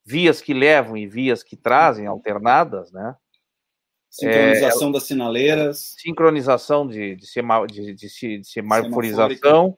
vias 0.05 0.41
que 0.43 0.53
levam 0.53 0.97
e 0.97 1.07
vias 1.07 1.43
que 1.43 1.57
trazem, 1.57 2.07
alternadas, 2.07 2.93
né? 2.93 3.17
Sincronização 4.11 4.89
é, 4.89 4.93
das 4.93 5.03
sinaleiras. 5.05 5.95
Sincronização 5.99 6.87
de, 6.87 7.17
de, 7.17 7.27
sema, 7.27 7.67
de, 7.67 7.95
de, 7.95 8.07
de 8.41 8.45
semaforização. 8.45 9.77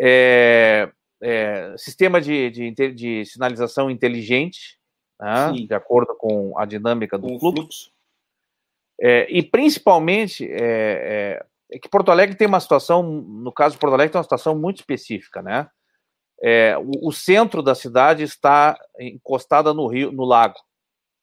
É, 0.00 0.90
é, 1.20 1.74
sistema 1.76 2.20
de, 2.20 2.50
de, 2.50 2.92
de, 2.92 3.24
sinalização 3.26 3.90
inteligente, 3.90 4.77
né, 5.20 5.52
de 5.52 5.74
acordo 5.74 6.14
com 6.16 6.58
a 6.58 6.64
dinâmica 6.64 7.18
do 7.18 7.26
com 7.28 7.38
fluxo. 7.38 7.56
fluxo. 7.56 7.98
É, 9.00 9.30
e 9.30 9.42
principalmente 9.42 10.44
é, 10.50 10.56
é, 10.60 11.46
é, 11.70 11.78
que 11.78 11.88
Porto 11.88 12.10
Alegre 12.10 12.36
tem 12.36 12.48
uma 12.48 12.60
situação, 12.60 13.02
no 13.02 13.52
caso 13.52 13.74
de 13.74 13.80
Porto 13.80 13.94
Alegre, 13.94 14.12
tem 14.12 14.18
uma 14.18 14.24
situação 14.24 14.58
muito 14.58 14.78
específica, 14.78 15.40
né? 15.40 15.68
É, 16.42 16.76
o, 16.78 17.08
o, 17.08 17.12
centro 17.12 17.62
da 17.62 17.74
cidade 17.74 18.22
está 18.22 18.78
encostada 18.98 19.74
no 19.74 19.88
rio, 19.88 20.12
no 20.12 20.24
lago, 20.24 20.58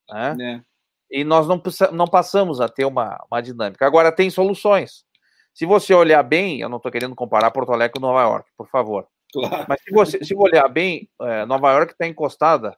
né? 0.10 0.36
É. 0.40 0.76
E 1.20 1.24
nós 1.24 1.48
não, 1.48 1.62
não 1.94 2.08
passamos 2.08 2.60
a 2.60 2.68
ter 2.68 2.86
uma, 2.86 3.24
uma 3.30 3.42
dinâmica. 3.42 3.86
Agora 3.86 4.12
tem 4.12 4.30
soluções. 4.30 5.06
Se 5.54 5.66
você 5.66 5.94
olhar 5.94 6.24
bem, 6.24 6.60
eu 6.60 6.68
não 6.68 6.78
estou 6.78 6.92
querendo 6.92 7.16
comparar 7.16 7.52
Porto 7.52 7.72
Alegre 7.72 7.94
com 7.94 8.06
Nova 8.06 8.24
York, 8.24 8.50
por 8.58 8.68
favor. 8.68 9.08
Claro. 9.32 9.66
Mas 9.70 9.82
se 9.82 9.92
você 9.92 10.24
se 10.24 10.36
olhar 10.36 10.68
bem, 10.68 11.10
é, 11.22 11.46
Nova 11.46 11.72
York 11.72 11.94
está 11.94 12.08
encostada 12.08 12.78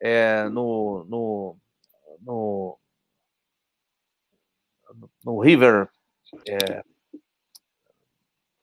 é, 0.00 0.48
no, 0.48 1.04
no, 1.08 1.56
no, 2.20 2.78
no, 5.24 5.40
River, 5.40 5.88
é, 6.48 6.82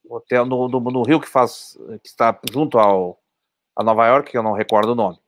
hotel 0.10 0.46
no, 0.46 0.68
no, 0.68 0.80
no, 0.80 1.04
rio 1.04 1.20
que 1.20 1.28
faz 1.28 1.78
que 2.02 2.08
está 2.08 2.38
junto 2.52 2.80
ao 2.80 3.20
a 3.76 3.84
Nova 3.84 4.08
York, 4.08 4.32
que 4.32 4.38
eu 4.38 4.44
não 4.44 4.54
recordo 4.54 4.94
o 4.94 4.96
nome. 4.96 5.20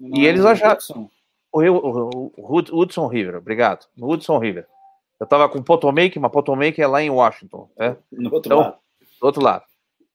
Não, 0.00 0.18
e 0.18 0.26
eles 0.26 0.44
acharam 0.44 1.10
o, 1.52 1.60
rio, 1.60 1.76
o, 1.76 2.32
o 2.36 2.80
Hudson 2.80 3.06
River, 3.06 3.36
obrigado, 3.36 3.86
no 3.96 4.10
Hudson 4.10 4.38
River. 4.38 4.66
Eu 5.20 5.24
estava 5.24 5.48
com 5.48 5.62
Potomac, 5.62 6.18
mas 6.18 6.32
Potomac 6.32 6.80
é 6.80 6.86
lá 6.86 7.02
em 7.02 7.10
Washington, 7.10 7.70
né? 7.76 7.96
No 8.10 8.32
outro 8.32 8.48
então, 8.48 8.58
lado. 8.58 8.78
Do 9.20 9.26
outro 9.26 9.42
lado. 9.42 9.64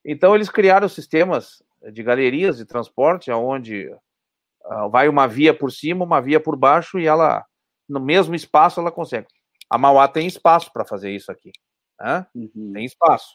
Então, 0.04 0.36
eles 0.36 0.50
criaram 0.50 0.90
sistemas 0.90 1.64
de 1.92 2.04
galerias 2.04 2.58
de 2.58 2.66
transporte, 2.66 3.32
onde 3.32 3.88
uh, 3.88 4.00
vai 4.92 5.10
uma 5.10 5.28
via 5.28 5.54
por 5.54 5.72
cima, 5.72 6.06
uma 6.06 6.22
via 6.22 6.40
por 6.40 6.56
baixo, 6.56 7.00
e 7.00 7.08
ela, 7.08 7.46
no 7.88 8.00
mesmo 8.00 8.36
espaço, 8.36 8.80
ela 8.80 8.92
consegue. 8.92 9.28
A 9.70 9.78
Mauá 9.78 10.08
tem 10.08 10.28
espaço 10.28 10.72
para 10.72 10.86
fazer 10.86 11.12
isso 11.12 11.32
aqui. 11.32 11.52
Né? 12.00 12.26
Uhum. 12.36 12.74
Tem 12.74 12.86
espaço. 12.86 13.32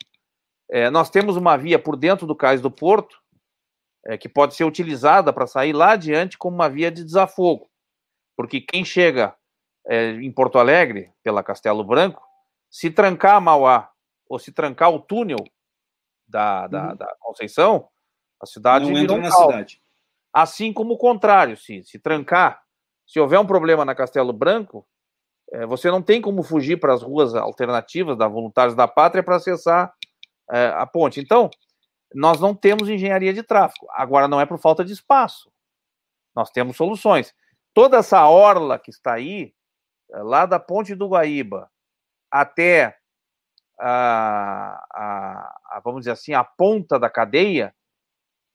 É, 0.71 0.91
nós 0.91 1.11
temos 1.11 1.37
uma 1.37 1.57
via 1.57 1.79
por 1.79 1.97
dentro 1.97 2.27
do 2.27 2.35
cais 2.35 2.61
do 2.61 2.71
porto, 2.71 3.17
é, 4.07 4.19
que 4.19 4.29
pode 4.29 4.55
ser 4.55 4.65
utilizada 4.65 5.33
para 5.33 5.47
sair 5.47 5.73
lá 5.73 5.93
adiante 5.93 6.37
como 6.37 6.57
uma 6.57 6.69
via 6.69 6.91
de 6.91 7.05
desafogo. 7.05 7.71
Porque 8.37 8.61
quem 8.61 8.85
chega 8.85 9.35
é, 9.87 10.11
em 10.11 10.33
Porto 10.33 10.59
Alegre, 10.59 11.13
pela 11.23 11.43
Castelo 11.43 11.85
Branco, 11.85 12.23
se 12.71 12.91
trancar 12.91 13.37
a 13.37 13.41
Mauá 13.41 13.91
ou 14.29 14.39
se 14.39 14.51
trancar 14.51 14.91
o 14.91 15.01
túnel 15.01 15.45
da, 16.27 16.67
da, 16.67 16.89
uhum. 16.91 16.97
da 16.97 17.17
Conceição, 17.21 17.89
a 18.41 18.47
cidade 18.47 18.91
não 18.91 18.99
entra 18.99 19.17
um 19.17 19.21
na 19.21 19.31
cidade. 19.31 19.81
Assim 20.35 20.73
como 20.73 20.95
o 20.95 20.99
contrário, 20.99 21.57
se, 21.57 21.85
se 21.85 21.99
trancar, 21.99 22.61
se 23.07 23.21
houver 23.21 23.39
um 23.39 23.47
problema 23.47 23.85
na 23.85 23.95
Castelo 23.95 24.33
Branco, 24.33 24.87
é, 25.53 25.65
você 25.65 25.91
não 25.91 26.03
tem 26.03 26.21
como 26.21 26.43
fugir 26.43 26.81
para 26.81 26.93
as 26.93 27.03
ruas 27.03 27.35
alternativas 27.35 28.19
da 28.19 28.27
Voluntários 28.27 28.75
da 28.75 28.89
Pátria 28.89 29.23
para 29.23 29.37
acessar 29.37 29.95
é, 30.51 30.67
a 30.75 30.85
ponte. 30.87 31.21
Então, 31.21 31.49
nós 32.13 32.41
não 32.41 32.55
temos 32.55 32.89
engenharia 32.89 33.33
de 33.33 33.43
tráfego. 33.43 33.87
Agora, 33.91 34.27
não 34.27 34.41
é 34.41 34.47
por 34.47 34.59
falta 34.59 34.85
de 34.85 34.93
espaço. 34.93 35.51
Nós 36.35 36.51
temos 36.51 36.77
soluções. 36.77 37.33
Toda 37.73 37.99
essa 37.99 38.27
orla 38.27 38.79
que 38.79 38.91
está 38.91 39.15
aí, 39.15 39.55
é, 40.13 40.19
lá 40.23 40.47
da 40.47 40.59
Ponte 40.59 40.95
do 40.95 41.09
Guaíba 41.09 41.71
até 42.31 42.97
a, 43.79 44.85
a, 44.93 45.77
a, 45.77 45.81
vamos 45.85 46.01
dizer 46.01 46.13
assim, 46.13 46.33
a 46.33 46.43
ponta 46.43 46.99
da 46.99 47.11
cadeia, 47.11 47.75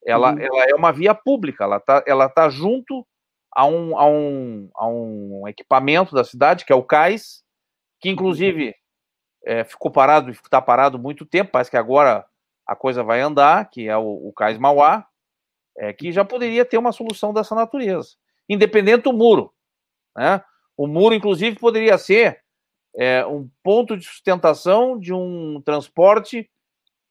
ela, 0.10 0.34
uhum. 0.34 0.40
ela 0.40 0.64
é 0.66 0.76
uma 0.76 0.92
via 0.92 1.14
pública, 1.14 1.64
ela 1.64 1.78
está 1.78 2.04
ela 2.08 2.30
tá 2.30 2.50
junto 2.50 3.06
a 3.52 3.66
um, 3.66 3.98
a, 3.98 4.06
um, 4.08 4.70
a 4.76 4.88
um 4.88 5.48
equipamento 5.48 6.14
da 6.14 6.24
cidade, 6.24 6.66
que 6.66 6.72
é 6.72 6.76
o 6.76 6.84
CAIS, 6.84 7.44
que 8.00 8.10
inclusive 8.10 8.76
é, 9.46 9.64
ficou 9.64 9.92
parado, 9.92 10.32
está 10.32 10.62
parado 10.62 11.00
muito 11.00 11.26
tempo, 11.26 11.52
parece 11.52 11.72
que 11.72 11.78
agora 11.78 12.26
a 12.66 12.76
coisa 12.76 13.04
vai 13.04 13.20
andar, 13.22 13.70
que 13.70 13.88
é 13.88 13.98
o, 13.98 14.30
o 14.30 14.34
CAIS 14.34 14.58
Mauá, 14.58 15.06
é, 15.78 15.94
que 15.94 16.12
já 16.12 16.24
poderia 16.24 16.66
ter 16.66 16.78
uma 16.78 16.92
solução 16.92 17.34
dessa 17.34 17.56
natureza, 17.56 18.10
independente 18.48 19.04
do 19.04 19.14
muro. 19.14 19.54
Né? 20.16 20.44
O 20.78 20.88
muro, 20.88 21.16
inclusive, 21.16 21.58
poderia 21.58 21.98
ser 21.98 22.42
é, 22.96 23.26
um 23.26 23.50
ponto 23.64 23.98
de 23.98 24.06
sustentação 24.06 25.00
de 25.00 25.14
um 25.14 25.62
transporte 25.64 26.50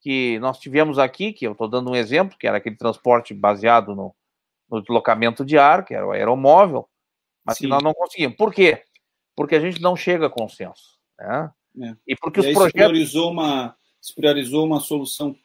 que 0.09 0.39
nós 0.39 0.59
tivemos 0.59 0.99
aqui, 0.99 1.35
que 1.35 1.47
eu 1.47 1.53
estou 1.53 1.69
dando 1.69 1.91
um 1.91 1.95
exemplo, 1.95 2.39
que 2.39 2.47
era 2.47 2.57
aquele 2.57 2.77
transporte 2.77 3.35
baseado 3.35 3.95
no, 3.95 4.17
no 4.71 4.81
deslocamento 4.81 5.45
de 5.45 5.59
ar, 5.59 5.85
que 5.85 5.93
era 5.93 6.07
o 6.07 6.13
aeromóvel, 6.13 6.89
mas 7.45 7.59
Sim. 7.59 7.65
que 7.65 7.69
nós 7.69 7.83
não 7.83 7.93
conseguimos. 7.93 8.35
Por 8.35 8.55
quê? 8.55 8.83
Porque 9.37 9.55
a 9.55 9.61
gente 9.61 9.83
não 9.83 9.95
chega 9.95 10.29
a 10.29 10.31
consenso. 10.31 10.99
Né? 11.19 11.53
É. 11.83 11.97
E 12.07 12.17
porque 12.17 12.41
e 12.41 12.49
os 12.49 12.55
projetos. 12.55 12.71
Se 12.71 12.73
priorizou 12.73 13.31
uma, 13.31 13.77
se 14.01 14.15
priorizou 14.15 14.65
uma 14.65 14.81
solução 14.81 15.37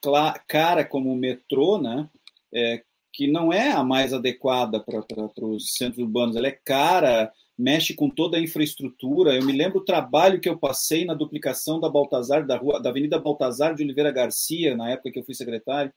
cara 0.48 0.86
como 0.86 1.12
o 1.12 1.18
metrô, 1.18 1.78
né? 1.78 2.10
É, 2.54 2.82
que 3.12 3.30
não 3.30 3.52
é 3.52 3.74
a 3.74 3.84
mais 3.84 4.14
adequada 4.14 4.80
para 4.80 5.46
os 5.46 5.74
centros 5.74 6.02
urbanos. 6.02 6.38
Ela 6.38 6.48
é 6.48 6.58
cara, 6.64 7.34
mexe 7.58 7.94
com 7.94 8.10
toda 8.10 8.38
a 8.38 8.42
infraestrutura. 8.42 9.36
Eu 9.36 9.46
me 9.46 9.52
lembro 9.52 9.80
o 9.80 9.86
trabalho 9.86 10.40
que 10.40 10.50
eu 10.50 10.58
passei 10.58 11.06
na 11.06 11.14
duplicação 11.14 11.80
da 11.80 11.90
Baltazar, 11.90 12.46
da, 12.46 12.58
rua, 12.58 12.82
da 12.82 12.90
Avenida 12.90 13.20
Baltazar 13.20 13.76
de 13.76 13.84
Oliveira 13.84 14.12
Garcia, 14.12 14.76
na 14.76 14.92
época 14.92 15.12
que 15.12 15.20
eu 15.20 15.24
fui 15.24 15.36
secretário, 15.36 15.94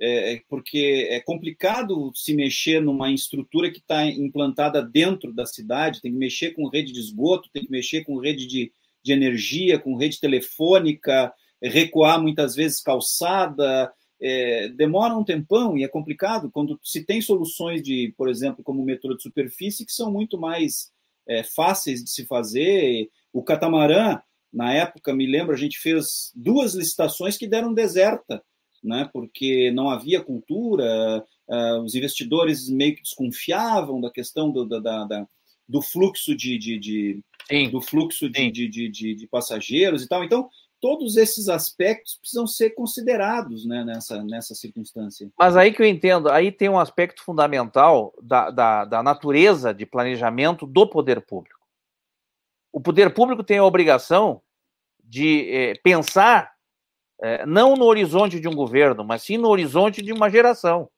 é, 0.00 0.34
é 0.34 0.42
porque 0.48 1.08
é 1.10 1.20
complicado 1.20 2.10
se 2.14 2.34
mexer 2.34 2.80
numa 2.80 3.12
estrutura 3.12 3.70
que 3.70 3.78
está 3.78 4.04
implantada 4.06 4.82
dentro 4.82 5.32
da 5.32 5.44
cidade, 5.44 6.00
tem 6.00 6.12
que 6.12 6.18
mexer 6.18 6.52
com 6.52 6.68
rede 6.68 6.92
de 6.92 7.00
esgoto, 7.00 7.50
tem 7.52 7.64
que 7.64 7.70
mexer 7.70 8.04
com 8.04 8.18
rede 8.18 8.46
de, 8.46 8.72
de 9.02 9.12
energia, 9.12 9.78
com 9.78 9.96
rede 9.96 10.18
telefônica, 10.18 11.32
recuar 11.62 12.22
muitas 12.22 12.54
vezes 12.54 12.80
calçada, 12.80 13.92
é, 14.22 14.68
demora 14.68 15.16
um 15.16 15.24
tempão 15.24 15.76
e 15.76 15.84
é 15.84 15.88
complicado 15.88 16.50
quando 16.50 16.78
se 16.82 17.04
tem 17.04 17.20
soluções 17.20 17.82
de, 17.82 18.14
por 18.16 18.28
exemplo, 18.28 18.62
como 18.62 18.82
o 18.82 18.84
metrô 18.84 19.14
de 19.14 19.22
superfície, 19.22 19.84
que 19.84 19.92
são 19.92 20.10
muito 20.12 20.38
mais 20.38 20.90
é, 21.28 21.42
fáceis 21.42 22.02
de 22.04 22.10
se 22.10 22.26
fazer. 22.26 23.08
O 23.32 23.42
catamarã, 23.42 24.20
na 24.52 24.72
época, 24.72 25.14
me 25.14 25.26
lembro, 25.26 25.54
a 25.54 25.58
gente 25.58 25.78
fez 25.78 26.32
duas 26.34 26.74
licitações 26.74 27.36
que 27.36 27.46
deram 27.46 27.72
deserta, 27.72 28.42
né, 28.82 29.08
porque 29.12 29.70
não 29.72 29.90
havia 29.90 30.22
cultura, 30.22 31.24
uh, 31.48 31.82
os 31.82 31.94
investidores 31.94 32.68
meio 32.68 32.96
que 32.96 33.02
desconfiavam 33.02 34.00
da 34.00 34.10
questão 34.10 34.50
do, 34.50 34.64
da, 34.64 35.04
da, 35.04 35.26
do 35.68 35.82
fluxo 35.82 36.34
de, 36.34 36.58
de, 36.58 36.78
de 36.78 37.20
do 37.70 37.80
fluxo 37.80 38.28
de, 38.28 38.50
de, 38.50 38.68
de, 38.68 39.14
de, 39.14 39.26
passageiros 39.26 40.04
e 40.04 40.08
tal. 40.08 40.22
Então, 40.24 40.48
todos 40.80 41.16
esses 41.16 41.48
aspectos 41.48 42.16
precisam 42.16 42.46
ser 42.46 42.70
considerados 42.70 43.66
né, 43.66 43.84
nessa, 43.84 44.22
nessa 44.24 44.54
circunstância. 44.54 45.30
Mas 45.38 45.56
aí 45.56 45.72
que 45.72 45.82
eu 45.82 45.86
entendo, 45.86 46.30
aí 46.30 46.50
tem 46.50 46.68
um 46.68 46.78
aspecto 46.78 47.22
fundamental 47.22 48.14
da, 48.22 48.50
da, 48.50 48.84
da 48.84 49.02
natureza 49.02 49.74
de 49.74 49.84
planejamento 49.84 50.66
do 50.66 50.88
poder 50.88 51.20
público. 51.20 51.60
O 52.72 52.80
poder 52.80 53.12
público 53.12 53.44
tem 53.44 53.58
a 53.58 53.64
obrigação 53.64 54.40
de 55.02 55.50
é, 55.52 55.74
pensar 55.82 56.54
é, 57.20 57.44
não 57.44 57.74
no 57.74 57.84
horizonte 57.84 58.40
de 58.40 58.48
um 58.48 58.54
governo, 58.54 59.04
mas 59.04 59.22
sim 59.22 59.36
no 59.36 59.48
horizonte 59.48 60.00
de 60.00 60.12
uma 60.12 60.30
geração. 60.30 60.88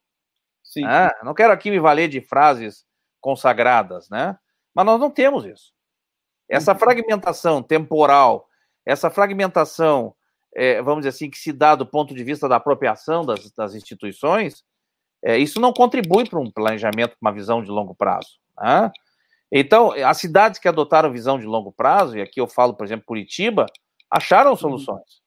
Sim. 0.63 0.85
Ah, 0.85 1.13
não 1.23 1.33
quero 1.33 1.51
aqui 1.51 1.69
me 1.69 1.79
valer 1.79 2.07
de 2.07 2.21
frases 2.21 2.85
consagradas, 3.19 4.09
né? 4.09 4.37
Mas 4.73 4.85
nós 4.85 4.99
não 4.99 5.11
temos 5.11 5.45
isso. 5.45 5.73
Essa 6.47 6.71
uhum. 6.71 6.79
fragmentação 6.79 7.61
temporal 7.61 8.47
essa 8.85 9.09
fragmentação, 9.09 10.13
é, 10.55 10.81
vamos 10.81 11.01
dizer 11.01 11.09
assim, 11.09 11.29
que 11.29 11.37
se 11.37 11.51
dá 11.51 11.75
do 11.75 11.85
ponto 11.85 12.13
de 12.13 12.23
vista 12.23 12.47
da 12.47 12.57
apropriação 12.57 13.25
das, 13.25 13.51
das 13.51 13.75
instituições, 13.75 14.63
é, 15.23 15.37
isso 15.37 15.59
não 15.59 15.71
contribui 15.71 16.27
para 16.29 16.39
um 16.39 16.51
planejamento, 16.51 17.15
uma 17.21 17.31
visão 17.31 17.63
de 17.63 17.71
longo 17.71 17.95
prazo. 17.95 18.39
Né? 18.59 18.91
Então, 19.51 19.91
as 19.91 20.17
cidades 20.17 20.59
que 20.59 20.67
adotaram 20.67 21.11
visão 21.11 21.39
de 21.39 21.45
longo 21.45 21.71
prazo, 21.71 22.17
e 22.17 22.21
aqui 22.21 22.41
eu 22.41 22.47
falo, 22.47 22.73
por 22.73 22.85
exemplo, 22.85 23.05
Curitiba, 23.05 23.65
acharam 24.09 24.55
soluções. 24.55 25.21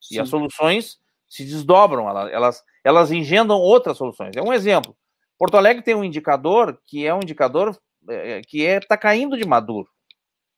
Sim. 0.00 0.16
E 0.16 0.20
as 0.20 0.28
soluções 0.28 0.98
se 1.28 1.44
desdobram, 1.44 2.08
elas, 2.08 2.62
elas 2.82 3.12
engendram 3.12 3.58
outras 3.58 3.96
soluções. 3.96 4.34
É 4.36 4.42
um 4.42 4.52
exemplo. 4.52 4.96
Porto 5.38 5.56
Alegre 5.56 5.82
tem 5.82 5.94
um 5.94 6.02
indicador 6.02 6.80
que 6.86 7.06
é 7.06 7.14
um 7.14 7.20
indicador 7.20 7.78
é, 8.08 8.40
que 8.42 8.62
está 8.62 8.76
é, 8.76 8.80
tá 8.80 8.96
caindo 8.96 9.36
de 9.36 9.46
maduro 9.46 9.88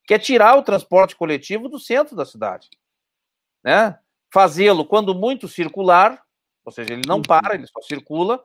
que 0.06 0.14
é 0.14 0.18
tirar 0.18 0.56
o 0.56 0.62
transporte 0.62 1.16
coletivo 1.16 1.68
do 1.68 1.78
centro 1.78 2.16
da 2.16 2.24
cidade. 2.24 2.68
Né? 3.64 3.98
Fazê-lo, 4.32 4.84
quando 4.84 5.14
muito, 5.14 5.48
circular, 5.48 6.22
ou 6.64 6.72
seja, 6.72 6.92
ele 6.92 7.02
não 7.06 7.22
para, 7.22 7.54
ele 7.54 7.66
só 7.66 7.80
circula, 7.82 8.42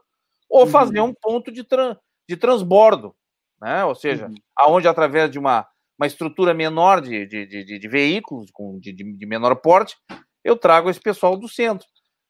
ou 0.50 0.68
fazer 0.68 1.02
um 1.02 1.14
ponto 1.14 1.52
de, 1.52 1.64
tra 1.64 2.00
de 2.28 2.38
transbordo, 2.38 3.16
né? 3.62 3.84
ou 3.86 3.94
seja, 3.94 4.28
uhum. 4.28 4.36
aonde 4.56 4.88
através 4.88 5.30
de 5.30 5.38
uma, 5.38 5.68
uma 5.98 6.08
estrutura 6.08 6.54
menor 6.54 7.02
de, 7.02 7.26
de, 7.26 7.46
de, 7.46 7.80
de 7.80 7.88
veículos, 7.88 8.50
com, 8.52 8.80
de, 8.80 8.92
de 8.92 9.26
menor 9.26 9.56
porte, 9.56 9.96
eu 10.44 10.56
trago 10.56 10.90
esse 10.90 11.00
pessoal 11.00 11.38
do 11.38 11.48
centro. 11.48 11.88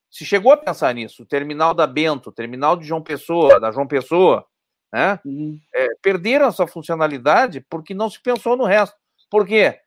Se 0.10 0.24
chegou 0.24 0.52
a 0.52 0.58
pensar 0.58 0.94
nisso, 0.94 1.24
o 1.24 1.26
terminal 1.26 1.74
da 1.74 1.86
Bento, 1.86 2.30
o 2.30 2.34
terminal 2.34 2.78
de 2.78 2.86
João 2.86 3.02
Pessoa, 3.02 3.60
da 3.60 3.72
João 3.72 3.86
Pessoa, 3.86 4.46
né? 4.94 5.20
Uhum. 5.26 5.60
É, 5.74 5.90
perderam 6.02 6.48
essa 6.48 6.66
funcionalidade 6.66 7.60
porque 7.70 7.94
não 7.94 8.10
se 8.10 8.22
pensou 8.22 8.56
no 8.56 8.64
resto. 8.64 8.96
Por 9.36 9.46
quê? 9.46 9.78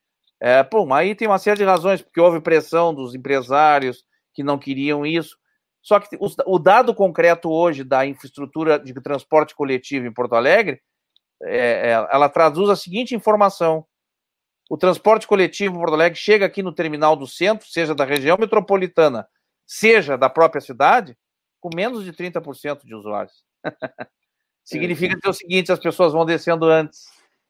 É, 0.42 0.62
aí 0.92 1.14
tem 1.14 1.26
uma 1.26 1.38
série 1.38 1.56
de 1.56 1.64
razões, 1.64 2.02
porque 2.02 2.20
houve 2.20 2.38
pressão 2.38 2.92
dos 2.92 3.14
empresários 3.14 4.04
que 4.34 4.42
não 4.42 4.58
queriam 4.58 5.06
isso. 5.06 5.38
Só 5.80 5.98
que 5.98 6.14
o, 6.20 6.28
o 6.44 6.58
dado 6.58 6.94
concreto 6.94 7.50
hoje 7.50 7.82
da 7.82 8.04
infraestrutura 8.04 8.78
de 8.78 8.92
transporte 9.00 9.54
coletivo 9.54 10.06
em 10.06 10.12
Porto 10.12 10.34
Alegre, 10.34 10.82
é, 11.42 11.56
é, 11.56 11.92
ela 12.12 12.28
traduz 12.28 12.68
a 12.68 12.76
seguinte 12.76 13.14
informação: 13.14 13.86
o 14.68 14.76
transporte 14.76 15.26
coletivo 15.26 15.76
em 15.76 15.78
Porto 15.78 15.94
Alegre 15.94 16.18
chega 16.18 16.44
aqui 16.44 16.62
no 16.62 16.74
terminal 16.74 17.16
do 17.16 17.26
centro, 17.26 17.66
seja 17.66 17.94
da 17.94 18.04
região 18.04 18.36
metropolitana, 18.38 19.26
seja 19.66 20.18
da 20.18 20.28
própria 20.28 20.60
cidade, 20.60 21.16
com 21.58 21.70
menos 21.74 22.04
de 22.04 22.12
30% 22.12 22.84
de 22.84 22.94
usuários. 22.94 23.42
significa 24.62 25.18
é. 25.24 25.30
o 25.30 25.32
seguinte: 25.32 25.72
as 25.72 25.78
pessoas 25.78 26.12
vão 26.12 26.26
descendo 26.26 26.66
antes, 26.66 27.06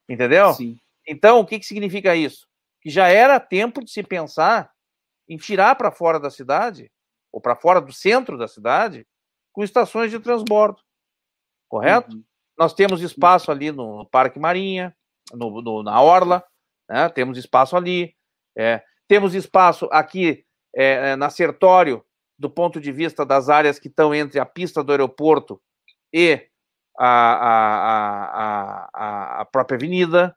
entendeu? 0.09 0.55
Sim. 0.55 0.79
Então, 1.09 1.41
o 1.41 1.47
que, 1.47 1.59
que 1.59 1.65
significa 1.65 2.15
isso? 2.15 2.47
Que 2.83 2.91
já 2.91 3.09
era 3.09 3.41
tempo 3.41 3.83
de 3.83 3.91
se 3.91 4.03
pensar 4.03 4.71
em 5.27 5.39
tirar 5.39 5.75
para 5.75 5.91
fora 5.91 6.21
da 6.21 6.31
cidade, 6.31 6.91
ou 7.33 7.41
para 7.41 7.57
fora 7.57 7.81
do 7.81 7.93
centro 7.93 8.37
da 8.37 8.47
cidade, 8.47 9.07
com 9.53 9.65
estações 9.65 10.11
de 10.11 10.21
transbordo. 10.21 10.81
Correto? 11.69 12.15
Uhum. 12.15 12.25
Nós 12.59 12.75
temos 12.75 13.01
espaço 13.03 13.51
ali 13.51 13.73
no 13.73 14.07
Parque 14.07 14.39
Marinha, 14.39 14.95
no, 15.33 15.63
no 15.63 15.83
na 15.83 16.01
Orla, 16.01 16.45
né? 16.89 17.09
temos 17.09 17.39
espaço 17.39 17.77
ali. 17.77 18.15
É, 18.57 18.83
temos 19.07 19.35
espaço 19.35 19.89
aqui 19.91 20.45
é, 20.75 21.11
é, 21.11 21.17
na 21.17 21.31
Sertório, 21.31 22.05
do 22.39 22.51
ponto 22.51 22.81
de 22.81 22.93
vista 22.93 23.25
das 23.25 23.49
áreas 23.49 23.79
que 23.79 23.89
estão 23.89 24.15
entre 24.15 24.39
a 24.39 24.47
pista 24.47 24.83
do 24.83 24.93
aeroporto 24.93 25.61
e 26.13 26.49
a, 26.99 27.33
a, 27.35 28.91
a, 28.93 29.41
a 29.41 29.45
própria 29.45 29.77
avenida. 29.77 30.37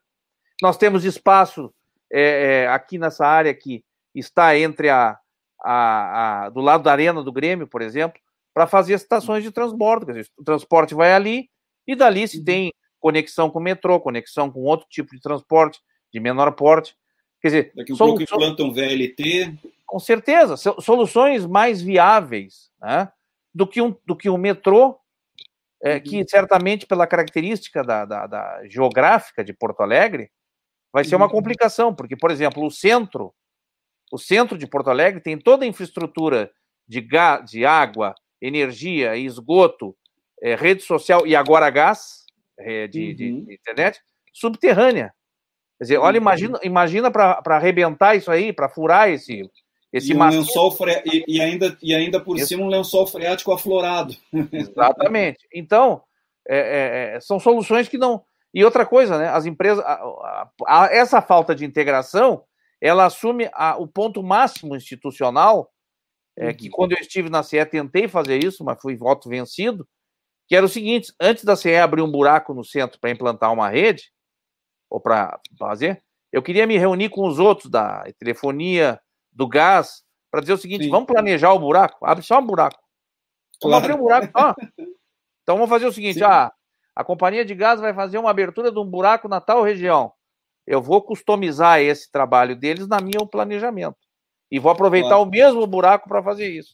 Nós 0.61 0.77
temos 0.77 1.03
espaço 1.03 1.73
é, 2.11 2.63
é, 2.63 2.67
aqui 2.67 2.97
nessa 2.97 3.25
área 3.25 3.53
que 3.53 3.83
está 4.13 4.57
entre 4.57 4.89
a, 4.89 5.17
a, 5.63 6.45
a, 6.45 6.49
do 6.49 6.59
lado 6.59 6.83
da 6.83 6.91
arena 6.91 7.23
do 7.23 7.31
Grêmio, 7.31 7.67
por 7.67 7.81
exemplo, 7.81 8.19
para 8.53 8.67
fazer 8.67 8.93
estações 8.93 9.43
de 9.43 9.51
transbordo. 9.51 10.05
Quer 10.05 10.13
dizer, 10.13 10.29
o 10.37 10.43
transporte 10.43 10.93
vai 10.93 11.13
ali 11.13 11.49
e 11.87 11.95
dali 11.95 12.27
se 12.27 12.39
uhum. 12.39 12.43
tem 12.43 12.73
conexão 12.99 13.49
com 13.49 13.59
o 13.59 13.61
metrô, 13.61 13.99
conexão 13.99 14.51
com 14.51 14.61
outro 14.61 14.85
tipo 14.89 15.15
de 15.15 15.21
transporte 15.21 15.79
de 16.13 16.19
menor 16.19 16.51
porte. 16.51 16.95
Quer 17.41 17.47
dizer, 17.47 17.71
daqui 17.75 17.93
um 17.93 17.97
pouco 17.97 18.21
implantam 18.21 18.71
VLT. 18.71 19.57
Com 19.85 19.99
certeza, 19.99 20.55
soluções 20.55 21.45
mais 21.45 21.81
viáveis 21.81 22.69
né, 22.79 23.11
do, 23.53 23.65
que 23.65 23.81
um, 23.81 23.95
do 24.05 24.15
que 24.15 24.29
um 24.29 24.37
metrô, 24.37 24.97
é, 25.83 25.95
uhum. 25.95 26.01
que 26.01 26.29
certamente 26.29 26.85
pela 26.85 27.07
característica 27.07 27.83
da, 27.83 28.05
da, 28.05 28.27
da, 28.27 28.61
geográfica 28.67 29.43
de 29.43 29.53
Porto 29.53 29.81
Alegre 29.81 30.29
vai 30.93 31.03
ser 31.03 31.15
uma 31.15 31.25
uhum. 31.25 31.31
complicação, 31.31 31.93
porque, 31.93 32.15
por 32.15 32.31
exemplo, 32.31 32.65
o 32.65 32.71
centro, 32.71 33.33
o 34.11 34.17
centro 34.17 34.57
de 34.57 34.67
Porto 34.67 34.89
Alegre 34.89 35.21
tem 35.21 35.37
toda 35.37 35.63
a 35.63 35.67
infraestrutura 35.67 36.51
de, 36.87 37.01
gás, 37.01 37.49
de 37.49 37.65
água, 37.65 38.13
energia, 38.41 39.15
esgoto, 39.15 39.95
é, 40.41 40.55
rede 40.55 40.83
social 40.83 41.25
e 41.25 41.35
agora 41.35 41.69
gás 41.69 42.25
é, 42.57 42.87
de, 42.87 43.09
uhum. 43.09 43.15
de, 43.15 43.41
de 43.45 43.53
internet 43.53 44.01
subterrânea. 44.33 45.13
Quer 45.77 45.85
dizer, 45.85 45.97
olha, 45.97 46.17
imagina, 46.17 46.59
imagina 46.63 47.09
para 47.09 47.41
arrebentar 47.55 48.15
isso 48.15 48.29
aí, 48.29 48.53
para 48.53 48.69
furar 48.69 49.09
esse, 49.09 49.49
esse 49.91 50.11
e, 50.11 50.15
um 50.15 50.29
lençol 50.29 50.71
fre... 50.71 51.01
e, 51.05 51.23
e, 51.27 51.41
ainda, 51.41 51.77
e 51.81 51.93
ainda 51.93 52.19
por 52.19 52.37
isso. 52.37 52.47
cima 52.47 52.63
um 52.63 52.69
lençol 52.69 53.07
freático 53.07 53.51
aflorado. 53.51 54.15
Exatamente. 54.51 55.47
Então, 55.53 56.03
é, 56.47 56.57
é, 56.57 57.15
é, 57.15 57.19
são 57.19 57.39
soluções 57.39 57.87
que 57.87 57.97
não. 57.97 58.23
E 58.53 58.63
outra 58.65 58.85
coisa, 58.85 59.17
né? 59.17 59.29
As 59.29 59.45
empresas. 59.45 59.83
A, 59.85 59.93
a, 59.93 60.51
a, 60.67 60.85
essa 60.93 61.21
falta 61.21 61.55
de 61.55 61.65
integração 61.65 62.43
ela 62.81 63.05
assume 63.05 63.49
o 63.77 63.87
ponto 63.87 64.23
máximo 64.23 64.75
institucional, 64.75 65.71
é, 66.35 66.51
que 66.51 66.65
uhum. 66.65 66.71
quando 66.71 66.93
eu 66.93 66.97
estive 66.97 67.29
na 67.29 67.43
CE 67.43 67.63
tentei 67.65 68.07
fazer 68.07 68.43
isso, 68.43 68.63
mas 68.63 68.81
fui 68.81 68.95
voto 68.95 69.29
vencido, 69.29 69.87
que 70.47 70.55
era 70.55 70.65
o 70.65 70.69
seguinte: 70.69 71.13
antes 71.21 71.43
da 71.43 71.55
CE 71.55 71.75
abrir 71.75 72.01
um 72.01 72.11
buraco 72.11 72.53
no 72.53 72.65
centro 72.65 72.99
para 72.99 73.11
implantar 73.11 73.53
uma 73.53 73.69
rede, 73.69 74.11
ou 74.89 74.99
para 74.99 75.39
fazer, 75.59 76.03
eu 76.31 76.41
queria 76.41 76.65
me 76.65 76.77
reunir 76.77 77.09
com 77.09 77.27
os 77.27 77.37
outros 77.37 77.69
da 77.69 78.03
telefonia, 78.17 78.99
do 79.31 79.47
gás, 79.47 80.03
para 80.31 80.41
dizer 80.41 80.53
o 80.53 80.57
seguinte: 80.57 80.85
Sim. 80.85 80.89
vamos 80.89 81.05
planejar 81.05 81.53
o 81.53 81.59
buraco, 81.59 82.03
abre 82.03 82.23
só 82.23 82.39
um 82.39 82.45
buraco. 82.45 82.81
Vamos 83.61 83.77
claro. 83.77 83.85
abrir 83.85 83.93
um 83.93 84.03
buraco 84.03 84.31
só. 84.35 84.55
Então 85.43 85.55
vamos 85.55 85.69
fazer 85.69 85.85
o 85.85 85.93
seguinte: 85.93 86.23
ah, 86.23 86.51
a 86.95 87.03
companhia 87.03 87.45
de 87.45 87.55
gás 87.55 87.79
vai 87.79 87.93
fazer 87.93 88.17
uma 88.17 88.29
abertura 88.29 88.71
de 88.71 88.79
um 88.79 88.85
buraco 88.85 89.27
na 89.27 89.39
tal 89.39 89.63
região. 89.63 90.11
Eu 90.65 90.81
vou 90.81 91.01
customizar 91.01 91.79
esse 91.79 92.11
trabalho 92.11 92.55
deles 92.55 92.87
na 92.87 92.99
minha 92.99 93.25
planejamento. 93.25 93.97
E 94.49 94.59
vou 94.59 94.71
aproveitar 94.71 95.09
claro. 95.09 95.23
o 95.23 95.29
mesmo 95.29 95.65
buraco 95.65 96.07
para 96.07 96.21
fazer 96.21 96.49
isso. 96.49 96.73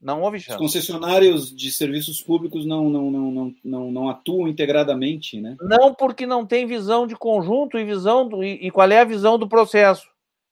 Não 0.00 0.22
houve 0.22 0.38
chance. 0.38 0.56
Os 0.56 0.60
concessionários 0.60 1.54
de 1.54 1.72
serviços 1.72 2.20
públicos 2.20 2.64
não, 2.64 2.88
não, 2.88 3.10
não, 3.10 3.30
não, 3.30 3.54
não, 3.64 3.90
não 3.90 4.08
atuam 4.08 4.46
integradamente, 4.46 5.40
né? 5.40 5.56
Não, 5.60 5.92
porque 5.92 6.24
não 6.24 6.46
tem 6.46 6.66
visão 6.66 7.06
de 7.06 7.16
conjunto 7.16 7.78
e 7.78 7.84
visão 7.84 8.28
do, 8.28 8.44
e, 8.44 8.66
e 8.66 8.70
qual 8.70 8.88
é 8.90 9.00
a 9.00 9.04
visão 9.04 9.38
do 9.38 9.48
processo. 9.48 10.08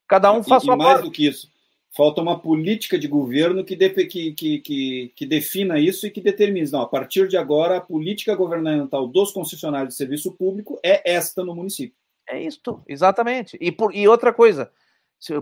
Cada 0.08 0.32
um 0.32 0.42
faz 0.42 0.62
e, 0.62 0.66
sua 0.66 0.74
e 0.74 0.78
mais 0.78 0.92
parte. 0.94 1.04
do 1.04 1.10
que 1.12 1.26
isso, 1.26 1.48
falta 1.96 2.20
uma 2.20 2.38
política 2.38 2.98
de 2.98 3.08
governo 3.08 3.64
que, 3.64 3.74
de, 3.74 3.90
que, 3.90 4.32
que, 4.32 5.12
que, 5.14 5.26
defina 5.26 5.78
isso 5.78 6.06
e 6.06 6.10
que 6.10 6.20
determine. 6.20 6.70
Não, 6.70 6.82
a 6.82 6.88
partir 6.88 7.26
de 7.26 7.36
agora, 7.36 7.78
a 7.78 7.80
política 7.80 8.34
governamental 8.34 9.08
dos 9.08 9.32
concessionários 9.32 9.94
de 9.94 9.98
serviço 9.98 10.32
público 10.32 10.78
é 10.84 11.10
esta 11.10 11.44
no 11.44 11.54
município. 11.54 11.96
É 12.28 12.42
isso, 12.42 12.82
exatamente. 12.86 13.56
E, 13.60 13.72
por, 13.72 13.94
e 13.94 14.06
outra 14.06 14.32
coisa, 14.32 14.70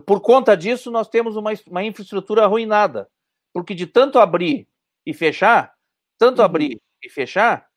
por 0.07 0.21
conta 0.21 0.57
disso, 0.57 0.91
nós 0.91 1.09
temos 1.09 1.37
uma, 1.37 1.53
uma 1.67 1.83
infraestrutura 1.83 2.45
arruinada 2.45 3.09
porque 3.55 3.73
de 3.73 3.87
tanto 3.87 4.19
abrir 4.19 4.67
e 5.07 5.15
fechar, 5.15 5.73
tanto 6.19 6.41
uhum. 6.41 6.45
abrir 6.45 6.81
e 7.01 7.09
fechar, 7.09 7.69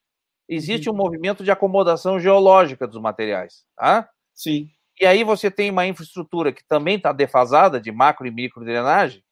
existe 0.49 0.89
uhum. 0.89 0.95
um 0.95 0.97
movimento 0.97 1.43
de 1.43 1.51
acomodação 1.51 2.19
geológica 2.19 2.87
dos 2.87 2.99
materiais, 2.99 3.63
tá? 3.75 4.09
Sim. 4.33 4.71
E 4.99 5.05
aí 5.05 5.23
você 5.23 5.51
tem 5.51 5.69
uma 5.69 5.85
infraestrutura 5.85 6.51
que 6.51 6.63
também 6.67 6.97
está 6.97 7.11
defasada 7.11 7.79
de 7.79 7.91
macro 7.91 8.25
e 8.25 8.31
micro 8.31 8.63
drenagem, 8.63 9.23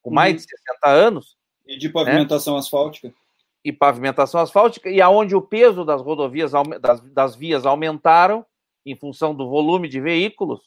com 0.00 0.10
uhum. 0.10 0.16
mais 0.16 0.36
de 0.36 0.42
60 0.42 0.88
anos. 0.88 1.36
E 1.66 1.78
de 1.78 1.88
pavimentação 1.88 2.54
né? 2.54 2.60
asfáltica. 2.60 3.12
E 3.64 3.72
pavimentação 3.72 4.40
asfáltica, 4.40 4.90
e 4.90 5.00
aonde 5.00 5.36
o 5.36 5.42
peso 5.42 5.84
das 5.84 6.02
rodovias, 6.02 6.50
das, 6.80 7.00
das 7.12 7.36
vias 7.36 7.64
aumentaram, 7.64 8.44
em 8.84 8.96
função 8.96 9.34
do 9.34 9.48
volume 9.48 9.88
de 9.88 10.00
veículos, 10.00 10.60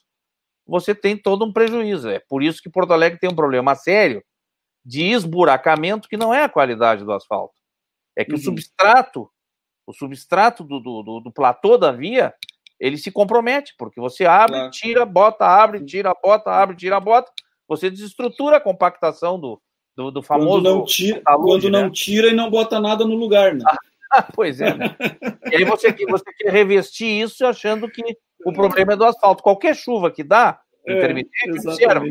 você 0.66 0.96
tem 0.96 1.18
todo 1.18 1.46
um 1.46 1.54
prejuízo. 1.54 2.10
É 2.10 2.20
por 2.20 2.42
isso 2.42 2.62
que 2.62 2.70
Porto 2.70 2.94
Alegre 2.94 3.20
tem 3.20 3.30
um 3.30 3.36
problema 3.36 3.76
sério 3.76 4.24
de 4.84 5.04
esburacamento 5.04 6.08
que 6.08 6.18
não 6.18 6.34
é 6.34 6.44
a 6.44 6.50
qualidade 6.50 7.04
do 7.04 7.12
asfalto. 7.12 7.56
É 8.16 8.24
que 8.24 8.32
uhum. 8.32 8.38
o 8.38 8.42
substrato, 8.42 9.30
o 9.86 9.94
substrato 9.94 10.64
do, 10.64 10.80
do, 10.80 11.20
do, 11.20 11.32
platô 11.32 11.78
da 11.78 11.92
via, 11.92 12.34
ele 12.80 12.98
se 12.98 13.12
compromete, 13.12 13.74
porque 13.78 14.00
você 14.00 14.26
abre, 14.26 14.56
claro. 14.56 14.72
tira, 14.72 15.06
bota, 15.06 15.46
abre, 15.46 15.84
tira, 15.86 16.14
bota, 16.22 16.52
abre, 16.52 16.76
tira, 16.76 17.00
bota. 17.00 17.32
Você 17.68 17.90
desestrutura 17.90 18.58
a 18.58 18.62
compactação 18.62 19.40
do, 19.40 19.62
do, 19.96 20.12
do 20.12 20.22
famoso. 20.22 20.50
Quando 20.50 20.64
não 20.64 20.86
tira, 20.86 21.22
quando 21.24 21.70
né? 21.70 21.82
não 21.82 21.92
tira 21.92 22.28
e 22.28 22.34
não 22.34 22.50
bota 22.50 22.80
nada 22.80 23.06
no 23.06 23.16
lugar, 23.16 23.56
né? 23.56 23.64
pois 24.36 24.62
é. 24.62 24.74
Né? 24.74 24.96
e 25.52 25.56
aí 25.56 25.64
você, 25.64 25.92
você 25.92 26.34
quer 26.38 26.52
revestir 26.52 27.22
isso 27.22 27.46
achando 27.46 27.90
que 27.90 28.04
o 28.46 28.54
problema 28.54 28.94
é 28.94 28.96
do 28.96 29.06
asfalto. 29.06 29.42
Qualquer 29.42 29.76
chuva 29.76 30.12
que 30.12 30.24
dá, 30.24 30.60
é, 30.86 30.98
intermitente, 30.98 31.68
observa, 31.68 32.06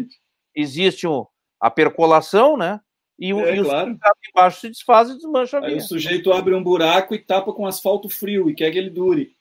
existe 0.55 1.07
um, 1.07 1.27
a 1.61 1.71
percolação, 1.71 2.57
né? 2.57 2.81
E, 3.19 3.33
o, 3.33 3.41
é, 3.41 3.57
e 3.57 3.63
claro. 3.63 3.97
embaixo 4.29 4.61
se 4.61 4.69
desfaz 4.69 5.09
e 5.09 5.15
desmancha 5.15 5.59
a 5.59 5.61
via. 5.61 5.71
Aí 5.71 5.77
o 5.77 5.81
sujeito 5.81 6.33
abre 6.33 6.53
um 6.53 6.63
buraco 6.63 7.15
e 7.15 7.19
tapa 7.19 7.53
com 7.53 7.67
asfalto 7.67 8.09
frio 8.09 8.51
e 8.51 8.55
quer 8.55 8.73
que 8.73 8.79
ele 8.79 8.91
dure. 8.91 9.37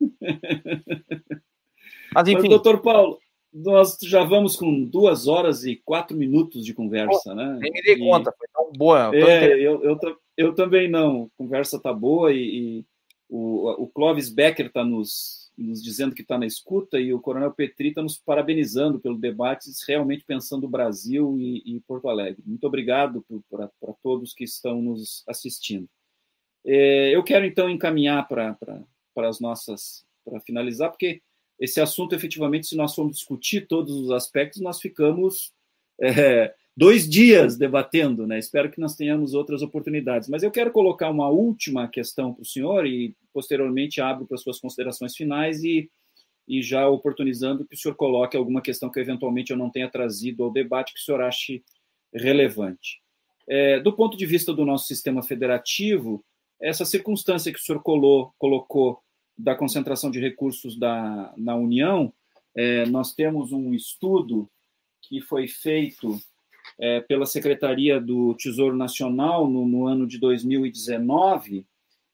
Mas 2.14 2.28
enfim. 2.28 2.40
Mas, 2.40 2.50
doutor 2.50 2.80
Paulo, 2.80 3.18
nós 3.52 3.96
já 4.02 4.22
vamos 4.22 4.56
com 4.56 4.84
duas 4.84 5.26
horas 5.26 5.64
e 5.64 5.76
quatro 5.76 6.16
minutos 6.16 6.64
de 6.64 6.74
conversa, 6.74 7.30
Pô, 7.30 7.34
né? 7.34 7.58
Nem 7.60 7.72
me 7.72 7.82
dei 7.82 7.94
e... 7.94 7.98
conta, 7.98 8.32
foi 8.36 8.46
tão 8.52 8.72
boa. 8.72 9.10
É, 9.14 9.54
eu, 9.54 9.82
eu, 9.82 9.98
eu, 10.36 10.54
também 10.54 10.90
não. 10.90 11.24
A 11.24 11.38
conversa 11.38 11.80
tá 11.80 11.92
boa 11.92 12.32
e, 12.32 12.38
e 12.38 12.84
o, 13.28 13.84
o 13.84 13.88
Clóvis 13.88 14.28
Becker 14.28 14.66
está 14.66 14.84
nos, 14.84 15.50
nos 15.56 15.82
dizendo 15.82 16.14
que 16.14 16.22
está 16.22 16.38
na 16.38 16.46
escuta 16.46 17.00
e 17.00 17.14
o 17.14 17.20
Coronel 17.20 17.50
Petri 17.52 17.88
está 17.88 18.02
nos 18.02 18.18
parabenizando 18.18 19.00
pelo 19.00 19.18
debate, 19.18 19.70
realmente 19.88 20.24
pensando 20.24 20.64
o 20.64 20.70
Brasil 20.70 21.36
e, 21.38 21.76
e 21.76 21.80
Porto 21.80 22.08
Alegre. 22.08 22.42
Muito 22.44 22.66
obrigado 22.66 23.24
para 23.50 23.92
todos 24.02 24.34
que 24.34 24.44
estão 24.44 24.82
nos 24.82 25.24
assistindo. 25.26 25.88
É, 26.64 27.14
eu 27.14 27.22
quero 27.22 27.46
então 27.46 27.70
encaminhar 27.70 28.26
para 28.28 28.56
as 29.24 29.40
nossas, 29.40 30.04
para 30.24 30.40
finalizar, 30.40 30.90
porque 30.90 31.22
esse 31.58 31.80
assunto, 31.80 32.14
efetivamente, 32.14 32.66
se 32.66 32.76
nós 32.76 32.94
formos 32.94 33.16
discutir 33.16 33.66
todos 33.66 33.94
os 33.94 34.10
aspectos, 34.10 34.60
nós 34.60 34.80
ficamos 34.80 35.52
é, 36.00 36.54
dois 36.76 37.08
dias 37.08 37.56
debatendo, 37.56 38.26
né? 38.26 38.38
Espero 38.38 38.70
que 38.70 38.80
nós 38.80 38.94
tenhamos 38.94 39.32
outras 39.32 39.62
oportunidades. 39.62 40.28
Mas 40.28 40.42
eu 40.42 40.50
quero 40.50 40.70
colocar 40.70 41.08
uma 41.08 41.28
última 41.28 41.88
questão 41.88 42.34
para 42.34 42.42
o 42.42 42.46
senhor 42.46 42.86
e, 42.86 43.16
posteriormente, 43.32 44.00
abro 44.00 44.26
para 44.26 44.36
suas 44.36 44.60
considerações 44.60 45.16
finais 45.16 45.64
e, 45.64 45.90
e 46.46 46.62
já 46.62 46.86
oportunizando 46.86 47.66
que 47.66 47.74
o 47.74 47.78
senhor 47.78 47.94
coloque 47.94 48.36
alguma 48.36 48.60
questão 48.60 48.90
que, 48.90 49.00
eventualmente, 49.00 49.50
eu 49.50 49.56
não 49.56 49.70
tenha 49.70 49.88
trazido 49.88 50.44
ao 50.44 50.52
debate 50.52 50.92
que 50.92 51.00
o 51.00 51.02
senhor 51.02 51.22
ache 51.22 51.64
relevante. 52.12 53.00
É, 53.48 53.80
do 53.80 53.94
ponto 53.94 54.16
de 54.16 54.26
vista 54.26 54.52
do 54.52 54.64
nosso 54.64 54.86
sistema 54.86 55.22
federativo, 55.22 56.22
essa 56.60 56.84
circunstância 56.84 57.52
que 57.52 57.58
o 57.58 57.62
senhor 57.62 57.82
colou, 57.82 58.34
colocou 58.38 59.00
da 59.36 59.54
concentração 59.54 60.10
de 60.10 60.20
recursos 60.20 60.78
da, 60.78 61.34
na 61.36 61.54
União, 61.54 62.12
é, 62.54 62.86
nós 62.86 63.14
temos 63.14 63.52
um 63.52 63.74
estudo 63.74 64.48
que 65.02 65.20
foi 65.20 65.46
feito 65.46 66.18
é, 66.78 67.00
pela 67.00 67.26
Secretaria 67.26 68.00
do 68.00 68.34
Tesouro 68.34 68.76
Nacional 68.76 69.48
no, 69.48 69.66
no, 69.66 69.86
ano 69.86 70.06
de 70.06 70.18
2019, 70.18 71.66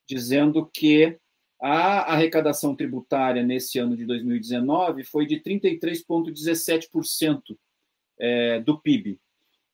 dizendo 0.06 0.68
que 0.72 1.18
a 1.60 2.12
arrecadação 2.12 2.74
tributária 2.74 3.42
nesse 3.42 3.78
ano 3.78 3.96
de 3.96 4.04
2019 4.04 5.04
foi 5.04 5.26
de 5.26 5.36
33,17% 5.36 7.56
é, 8.18 8.58
do 8.60 8.80
PIB. 8.80 9.20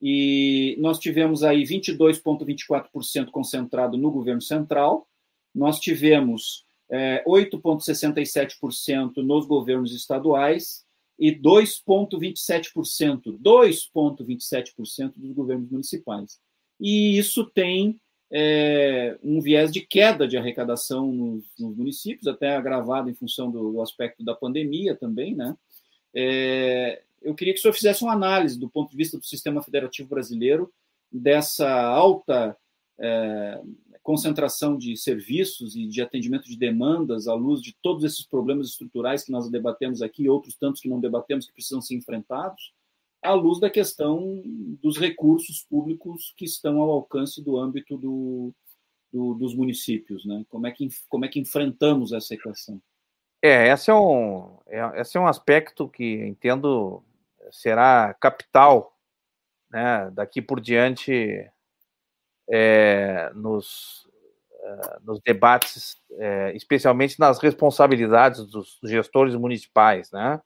E 0.00 0.76
nós 0.78 0.98
tivemos 0.98 1.42
aí 1.42 1.64
22,24% 1.64 3.30
concentrado 3.30 3.96
no 3.96 4.10
governo 4.10 4.42
central, 4.42 5.08
nós 5.54 5.80
tivemos 5.80 6.67
é, 6.90 7.22
8,67% 7.26 9.16
nos 9.16 9.46
governos 9.46 9.94
estaduais 9.94 10.86
e 11.18 11.32
2,27%, 11.32 13.38
2,27% 13.38 15.12
dos 15.16 15.32
governos 15.32 15.70
municipais. 15.70 16.38
E 16.80 17.18
isso 17.18 17.44
tem 17.44 18.00
é, 18.30 19.18
um 19.22 19.40
viés 19.40 19.72
de 19.72 19.80
queda 19.80 20.28
de 20.28 20.36
arrecadação 20.36 21.10
nos, 21.10 21.44
nos, 21.58 21.76
municípios, 21.76 22.28
até 22.28 22.54
agravado 22.54 23.10
em 23.10 23.14
função 23.14 23.50
do, 23.50 23.82
aspecto 23.82 24.24
da 24.24 24.34
pandemia 24.34 24.94
também, 24.94 25.34
né? 25.34 25.56
É, 26.14 27.02
eu 27.20 27.34
queria 27.34 27.52
que 27.52 27.58
o 27.58 27.62
senhor 27.62 27.74
fizesse 27.74 28.02
uma 28.02 28.12
análise 28.12 28.58
do 28.58 28.68
ponto 28.68 28.90
de 28.90 28.96
vista 28.96 29.18
do 29.18 29.24
sistema 29.24 29.62
federativo 29.62 30.08
brasileiro 30.08 30.72
dessa 31.10 31.68
alta 31.68 32.56
é, 32.98 33.60
concentração 34.08 34.78
de 34.78 34.96
serviços 34.96 35.76
e 35.76 35.86
de 35.86 36.00
atendimento 36.00 36.48
de 36.48 36.56
demandas 36.56 37.28
à 37.28 37.34
luz 37.34 37.60
de 37.60 37.76
todos 37.82 38.04
esses 38.04 38.24
problemas 38.24 38.68
estruturais 38.68 39.22
que 39.22 39.30
nós 39.30 39.50
debatemos 39.50 40.00
aqui 40.00 40.22
e 40.22 40.30
outros 40.30 40.56
tantos 40.56 40.80
que 40.80 40.88
não 40.88 40.98
debatemos 40.98 41.44
que 41.44 41.52
precisam 41.52 41.82
ser 41.82 41.94
enfrentados, 41.94 42.72
à 43.22 43.34
luz 43.34 43.60
da 43.60 43.68
questão 43.68 44.42
dos 44.80 44.96
recursos 44.96 45.62
públicos 45.62 46.32
que 46.38 46.46
estão 46.46 46.80
ao 46.80 46.88
alcance 46.88 47.44
do 47.44 47.58
âmbito 47.58 47.98
do, 47.98 48.50
do, 49.12 49.34
dos 49.34 49.54
municípios, 49.54 50.24
né? 50.24 50.42
Como 50.48 50.66
é 50.66 50.72
que 50.72 50.88
como 51.06 51.26
é 51.26 51.28
que 51.28 51.38
enfrentamos 51.38 52.10
essa 52.10 52.32
equação? 52.32 52.80
É, 53.42 53.68
esse 53.68 53.90
é 53.90 53.94
um 53.94 54.58
é, 54.68 55.02
esse 55.02 55.18
é 55.18 55.20
um 55.20 55.26
aspecto 55.26 55.86
que 55.86 56.26
entendo 56.26 57.04
será 57.50 58.14
capital, 58.14 58.98
né? 59.70 60.10
Daqui 60.12 60.40
por 60.40 60.62
diante 60.62 61.46
é, 62.50 63.30
nos, 63.34 64.08
é, 64.60 64.98
nos 65.02 65.20
debates, 65.24 65.96
é, 66.12 66.52
especialmente 66.54 67.18
nas 67.18 67.38
responsabilidades 67.38 68.46
dos 68.46 68.78
gestores 68.84 69.34
municipais, 69.34 70.10
né? 70.10 70.40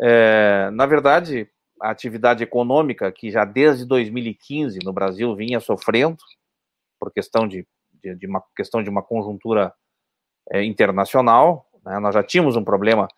É, 0.00 0.70
na 0.72 0.86
verdade, 0.86 1.48
a 1.80 1.90
atividade 1.90 2.42
econômica, 2.42 3.10
que 3.12 3.30
já 3.30 3.44
desde 3.44 3.84
2015 3.84 4.78
no 4.84 4.92
Brasil 4.92 5.34
vinha 5.36 5.60
sofrendo, 5.60 6.18
por 6.98 7.12
questão 7.12 7.48
de, 7.48 7.66
de, 8.02 8.14
de 8.14 8.26
uma 8.26 8.42
questão 8.56 8.82
de 8.82 8.88
uma 8.88 9.02
conjuntura 9.02 9.74
é, 10.50 10.62
internacional, 10.64 11.66
né? 11.84 11.98
nós 11.98 12.14
já 12.14 12.22
tínhamos 12.22 12.56
um 12.56 12.64
problema. 12.64 13.08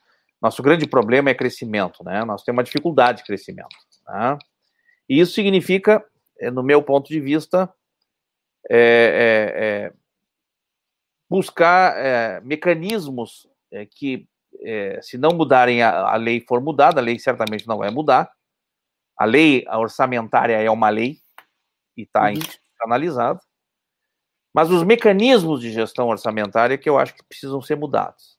Nosso 0.41 0.63
grande 0.63 0.87
problema 0.87 1.31
é 1.31 1.35
crescimento, 1.35 2.03
né? 2.05 2.25
Nós 2.25 2.43
temos 2.43 2.59
uma 2.59 2.65
dificuldade 2.65 3.19
de 3.19 3.25
crescimento. 3.25 3.77
Né? 4.07 4.39
E 5.09 5.21
isso 5.21 5.33
significa 5.33 6.05
no 6.51 6.63
meu 6.63 6.83
ponto 6.83 7.09
de 7.09 7.21
vista, 7.21 7.73
é, 8.71 8.79
é, 8.79 9.65
é 9.65 9.93
buscar 11.29 11.97
é, 11.97 12.41
mecanismos 12.41 13.49
é, 13.73 13.87
que, 13.87 14.27
se 15.03 15.19
não 15.19 15.31
mudarem 15.31 15.83
a, 15.83 16.09
a, 16.09 16.17
lei 16.17 16.41
for 16.41 16.61
mudada, 16.61 17.01
a 17.01 17.05
lei 17.05 17.19
certamente 17.19 17.67
não 17.67 17.79
vai 17.79 17.91
mudar. 17.91 18.31
A 19.19 19.25
lei 19.25 19.65
orçamentária 19.69 20.55
é 20.55 20.71
uma 20.71 20.89
lei 20.89 21.19
e 21.97 22.03
está 22.03 22.25
uhum. 22.25 22.31
institucionalizada. 22.31 23.41
Mas 24.55 24.71
os 24.71 24.85
mecanismos 24.85 25.61
de 25.61 25.73
gestão 25.73 26.09
orçamentária 26.09 26.79
que 26.79 26.89
eu 26.89 26.97
acho 26.99 27.15
que 27.15 27.25
precisam 27.25 27.61
ser 27.61 27.77
mudados. 27.77 28.39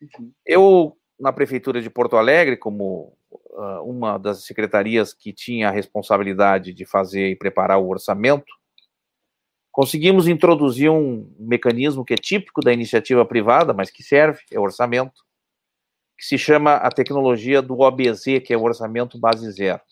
Uhum. 0.00 0.32
Eu, 0.44 0.96
na 1.18 1.32
Prefeitura 1.32 1.80
de 1.80 1.90
Porto 1.90 2.16
Alegre, 2.16 2.56
como 2.56 3.16
uh, 3.30 3.82
uma 3.84 4.18
das 4.18 4.44
secretarias 4.44 5.12
que 5.12 5.32
tinha 5.32 5.68
a 5.68 5.72
responsabilidade 5.72 6.72
de 6.72 6.84
fazer 6.84 7.30
e 7.30 7.36
preparar 7.36 7.78
o 7.78 7.88
orçamento, 7.88 8.52
conseguimos 9.72 10.26
introduzir 10.28 10.90
um 10.90 11.30
mecanismo 11.38 12.04
que 12.04 12.14
é 12.14 12.16
típico 12.16 12.62
da 12.62 12.72
iniciativa 12.72 13.24
privada, 13.24 13.74
mas 13.74 13.90
que 13.90 14.02
serve, 14.02 14.40
é 14.50 14.58
o 14.58 14.62
orçamento, 14.62 15.24
que 16.16 16.24
se 16.24 16.38
chama 16.38 16.76
a 16.76 16.90
tecnologia 16.90 17.60
do 17.60 17.78
OBZ, 17.80 18.24
que 18.44 18.54
é 18.54 18.56
o 18.56 18.62
orçamento 18.62 19.18
base 19.18 19.50
zero. 19.52 19.82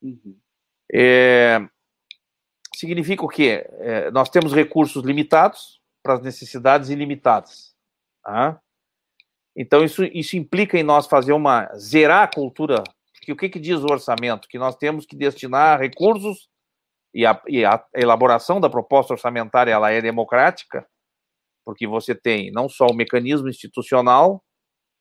Uhum. 0.00 0.38
É, 0.90 1.60
significa 2.74 3.22
o 3.22 3.28
quê? 3.28 3.66
É, 3.80 4.10
nós 4.10 4.30
temos 4.30 4.54
recursos 4.54 5.04
limitados 5.04 5.80
para 6.02 6.14
as 6.14 6.22
necessidades 6.22 6.88
ilimitadas. 6.88 7.74
Tá? 8.22 8.61
Então, 9.56 9.84
isso, 9.84 10.04
isso 10.04 10.36
implica 10.36 10.78
em 10.78 10.82
nós 10.82 11.06
fazer 11.06 11.32
uma. 11.32 11.66
zerar 11.76 12.22
a 12.22 12.28
cultura. 12.28 12.82
Que 13.20 13.32
o 13.32 13.36
que, 13.36 13.48
que 13.48 13.60
diz 13.60 13.80
o 13.80 13.86
orçamento? 13.90 14.48
Que 14.48 14.58
nós 14.58 14.74
temos 14.76 15.06
que 15.06 15.14
destinar 15.14 15.78
recursos 15.78 16.48
e 17.14 17.26
a, 17.26 17.40
e 17.46 17.64
a 17.64 17.84
elaboração 17.94 18.60
da 18.60 18.70
proposta 18.70 19.12
orçamentária 19.12 19.70
ela 19.70 19.90
é 19.90 20.00
democrática, 20.00 20.86
porque 21.64 21.86
você 21.86 22.14
tem 22.14 22.50
não 22.50 22.68
só 22.68 22.86
o 22.86 22.94
mecanismo 22.94 23.48
institucional, 23.48 24.42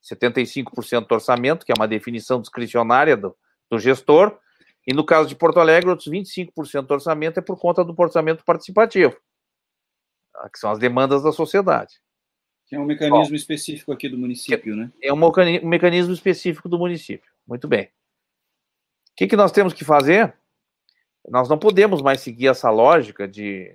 75% 0.04 1.08
do 1.08 1.16
orçamento, 1.16 1.66
que 1.66 1.72
é 1.72 1.76
uma 1.78 1.88
definição 1.88 2.42
discricionária 2.42 3.16
do, 3.16 3.36
do 3.70 3.80
gestor, 3.80 4.38
e 4.86 4.94
no 4.94 5.06
caso 5.06 5.30
de 5.30 5.36
Porto 5.36 5.60
Alegre, 5.60 5.90
outros 5.90 6.10
25% 6.10 6.82
do 6.82 6.94
orçamento 6.94 7.40
é 7.40 7.42
por 7.42 7.58
conta 7.60 7.84
do 7.84 7.96
orçamento 7.98 8.44
participativo, 8.44 9.16
que 10.52 10.60
são 10.60 10.72
as 10.72 10.80
demandas 10.80 11.24
da 11.24 11.32
sociedade. 11.32 11.94
Que 12.72 12.78
é 12.78 12.80
um 12.80 12.86
mecanismo 12.86 13.28
Bom, 13.28 13.36
específico 13.36 13.92
aqui 13.92 14.08
do 14.08 14.18
município, 14.18 14.78
né? 14.78 14.90
É 15.04 15.12
um, 15.12 15.18
um 15.18 15.68
mecanismo 15.68 16.14
específico 16.14 16.70
do 16.70 16.80
município. 16.80 17.30
Muito 17.46 17.68
bem. 17.68 17.84
O 17.84 17.90
que, 19.18 19.28
que 19.28 19.36
nós 19.36 19.52
temos 19.52 19.74
que 19.74 19.84
fazer? 19.84 20.34
Nós 21.28 21.50
não 21.50 21.58
podemos 21.60 22.02
mais 22.02 22.22
seguir 22.22 22.48
essa 22.48 22.70
lógica 22.70 23.28
de. 23.28 23.74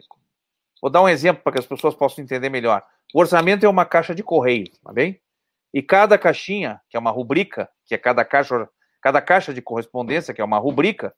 Vou 0.81 0.91
dar 0.91 1.03
um 1.03 1.09
exemplo 1.11 1.43
para 1.43 1.53
que 1.53 1.59
as 1.59 1.67
pessoas 1.67 1.95
possam 1.95 2.25
entender 2.25 2.49
melhor. 2.49 2.83
O 3.13 3.21
orçamento 3.21 3.67
é 3.67 3.69
uma 3.69 3.85
caixa 3.85 4.15
de 4.15 4.23
correio, 4.23 4.73
tá 4.83 4.95
bem? 4.95 5.21
E 5.75 5.83
cada 5.83 6.17
caixinha, 6.17 6.81
que 6.89 6.97
é 6.97 6.99
uma 6.99 7.11
rubrica, 7.11 7.69
que 7.85 7.95
é 7.95 7.99
cada 7.99 8.25
caixa, 8.25 8.67
cada 9.03 9.21
caixa 9.21 9.53
de 9.53 9.61
correspondência, 9.61 10.33
que 10.33 10.41
é 10.41 10.45
uma 10.45 10.59
rubrica, 10.59 11.15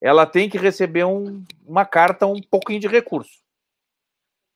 ela 0.00 0.24
tem 0.24 0.48
que 0.48 0.56
receber 0.56 1.02
um, 1.02 1.42
uma 1.66 1.84
carta, 1.84 2.28
um 2.28 2.40
pouquinho 2.40 2.78
de 2.78 2.86
recurso. 2.86 3.41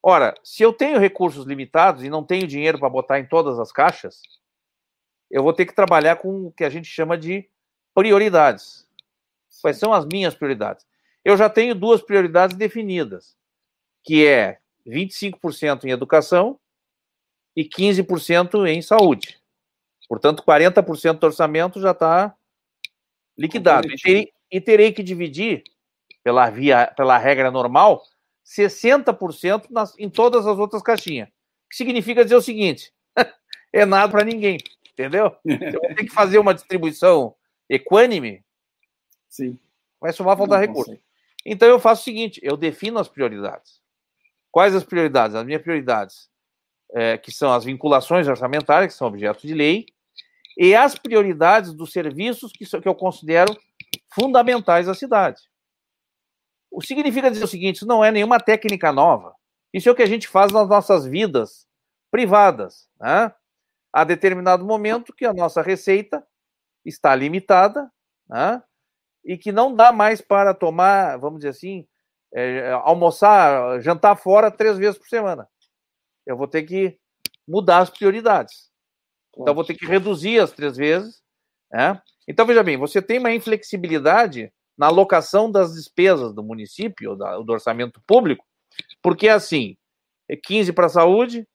Ora, 0.08 0.36
se 0.44 0.62
eu 0.62 0.72
tenho 0.72 1.00
recursos 1.00 1.44
limitados 1.44 2.04
e 2.04 2.08
não 2.08 2.22
tenho 2.22 2.46
dinheiro 2.46 2.78
para 2.78 2.88
botar 2.88 3.18
em 3.18 3.26
todas 3.26 3.58
as 3.58 3.72
caixas, 3.72 4.22
eu 5.28 5.42
vou 5.42 5.52
ter 5.52 5.66
que 5.66 5.74
trabalhar 5.74 6.14
com 6.14 6.46
o 6.46 6.52
que 6.52 6.62
a 6.62 6.70
gente 6.70 6.86
chama 6.86 7.18
de 7.18 7.50
prioridades. 7.92 8.86
Quais 9.60 9.78
são 9.78 9.92
as 9.92 10.06
minhas 10.06 10.32
prioridades? 10.32 10.86
Eu 11.24 11.36
já 11.36 11.50
tenho 11.50 11.74
duas 11.74 12.00
prioridades 12.00 12.56
definidas, 12.56 13.36
que 14.04 14.24
é 14.24 14.60
25% 14.86 15.86
em 15.86 15.90
educação 15.90 16.56
e 17.56 17.64
15% 17.64 18.64
em 18.64 18.80
saúde. 18.80 19.40
Portanto, 20.08 20.44
40% 20.44 21.18
do 21.18 21.26
orçamento 21.26 21.80
já 21.80 21.90
está 21.90 22.32
liquidado. 23.36 23.88
E 23.90 23.96
terei, 23.96 24.32
e 24.52 24.60
terei, 24.60 24.92
que 24.92 25.02
dividir, 25.02 25.64
pela, 26.22 26.48
via, 26.48 26.92
pela 26.96 27.18
regra 27.18 27.50
normal, 27.50 28.04
60% 28.46 29.66
nas, 29.70 29.98
em 29.98 30.08
todas 30.08 30.46
as 30.46 30.58
outras 30.58 30.82
caixinhas. 30.82 31.28
O 31.28 31.68
que 31.70 31.76
significa 31.76 32.22
dizer 32.22 32.36
o 32.36 32.42
seguinte: 32.42 32.92
é 33.72 33.84
nada 33.84 34.10
para 34.10 34.24
ninguém, 34.24 34.58
entendeu? 34.90 35.36
Eu 35.44 35.80
vou 35.80 35.94
ter 35.94 36.04
que 36.04 36.12
fazer 36.12 36.38
uma 36.38 36.54
distribuição 36.54 37.34
equânime, 37.68 38.44
Sim. 39.28 39.58
vai 40.00 40.12
somar 40.12 40.36
faltar 40.36 40.60
recurso. 40.60 40.96
Então 41.44 41.68
eu 41.68 41.78
faço 41.78 42.02
o 42.02 42.04
seguinte: 42.04 42.40
eu 42.42 42.56
defino 42.56 42.98
as 42.98 43.08
prioridades. 43.08 43.80
Quais 44.50 44.74
as 44.74 44.84
prioridades? 44.84 45.36
As 45.36 45.44
minhas 45.44 45.62
prioridades, 45.62 46.28
é, 46.92 47.18
que 47.18 47.30
são 47.30 47.52
as 47.52 47.64
vinculações 47.64 48.26
orçamentárias, 48.26 48.92
que 48.92 48.98
são 48.98 49.08
objetos 49.08 49.42
de 49.42 49.54
lei, 49.54 49.86
e 50.56 50.74
as 50.74 50.96
prioridades 50.96 51.72
dos 51.72 51.92
serviços 51.92 52.50
que, 52.52 52.64
que 52.64 52.88
eu 52.88 52.94
considero 52.94 53.56
fundamentais 54.12 54.88
à 54.88 54.94
cidade. 54.94 55.42
O 56.76 56.82
significa 56.82 57.30
dizer 57.30 57.42
o 57.42 57.48
seguinte: 57.48 57.76
isso 57.76 57.86
não 57.86 58.04
é 58.04 58.10
nenhuma 58.10 58.38
técnica 58.38 58.92
nova. 58.92 59.34
Isso 59.72 59.88
é 59.88 59.92
o 59.92 59.94
que 59.94 60.02
a 60.02 60.06
gente 60.06 60.28
faz 60.28 60.52
nas 60.52 60.68
nossas 60.68 61.06
vidas 61.06 61.66
privadas. 62.10 62.86
Né? 63.00 63.32
Há 63.90 64.04
determinado 64.04 64.62
momento 64.62 65.14
que 65.14 65.24
a 65.24 65.32
nossa 65.32 65.62
receita 65.62 66.22
está 66.84 67.16
limitada 67.16 67.90
né? 68.28 68.62
e 69.24 69.38
que 69.38 69.50
não 69.50 69.74
dá 69.74 69.90
mais 69.90 70.20
para 70.20 70.52
tomar, 70.52 71.16
vamos 71.16 71.38
dizer 71.38 71.48
assim, 71.48 71.88
é, 72.34 72.72
almoçar, 72.82 73.80
jantar 73.80 74.14
fora 74.14 74.50
três 74.50 74.76
vezes 74.76 74.98
por 74.98 75.08
semana. 75.08 75.48
Eu 76.26 76.36
vou 76.36 76.46
ter 76.46 76.62
que 76.64 76.98
mudar 77.48 77.78
as 77.78 77.88
prioridades. 77.88 78.70
Então, 79.34 79.54
vou 79.54 79.64
ter 79.64 79.74
que 79.74 79.86
reduzir 79.86 80.40
as 80.40 80.52
três 80.52 80.76
vezes. 80.76 81.22
Né? 81.72 82.00
Então, 82.28 82.44
veja 82.44 82.62
bem, 82.62 82.76
você 82.76 83.00
tem 83.00 83.18
uma 83.18 83.32
inflexibilidade 83.32 84.52
na 84.76 84.86
alocação 84.86 85.50
das 85.50 85.74
despesas 85.74 86.32
do 86.34 86.42
município, 86.42 87.10
ou 87.10 87.44
do 87.44 87.52
orçamento 87.52 88.00
público, 88.06 88.44
porque 89.02 89.28
assim, 89.28 89.76
é 90.28 90.36
15 90.36 90.72
para 90.72 90.86
a 90.86 90.90
saúde, 90.90 91.46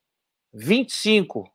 25, 0.54 1.52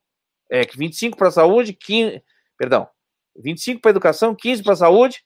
é, 0.51 0.63
25 0.63 1.17
para 1.17 1.29
a 1.29 1.33
saúde, 1.33 1.73
15, 1.73 2.23
perdão, 2.57 2.89
25 3.37 3.81
para 3.81 3.91
a 3.91 3.93
educação, 3.93 4.35
15 4.35 4.63
para 4.63 4.73
a 4.73 4.77
saúde, 4.77 5.25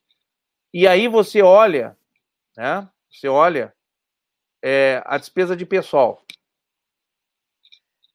e 0.73 0.87
aí 0.87 1.09
você 1.09 1.43
olha, 1.43 1.97
né? 2.57 2.89
Você 3.11 3.29
olha 3.29 3.75
é, 4.63 5.03
a 5.05 5.19
despesa 5.19 5.57
de 5.57 5.67
pessoal, 5.67 6.25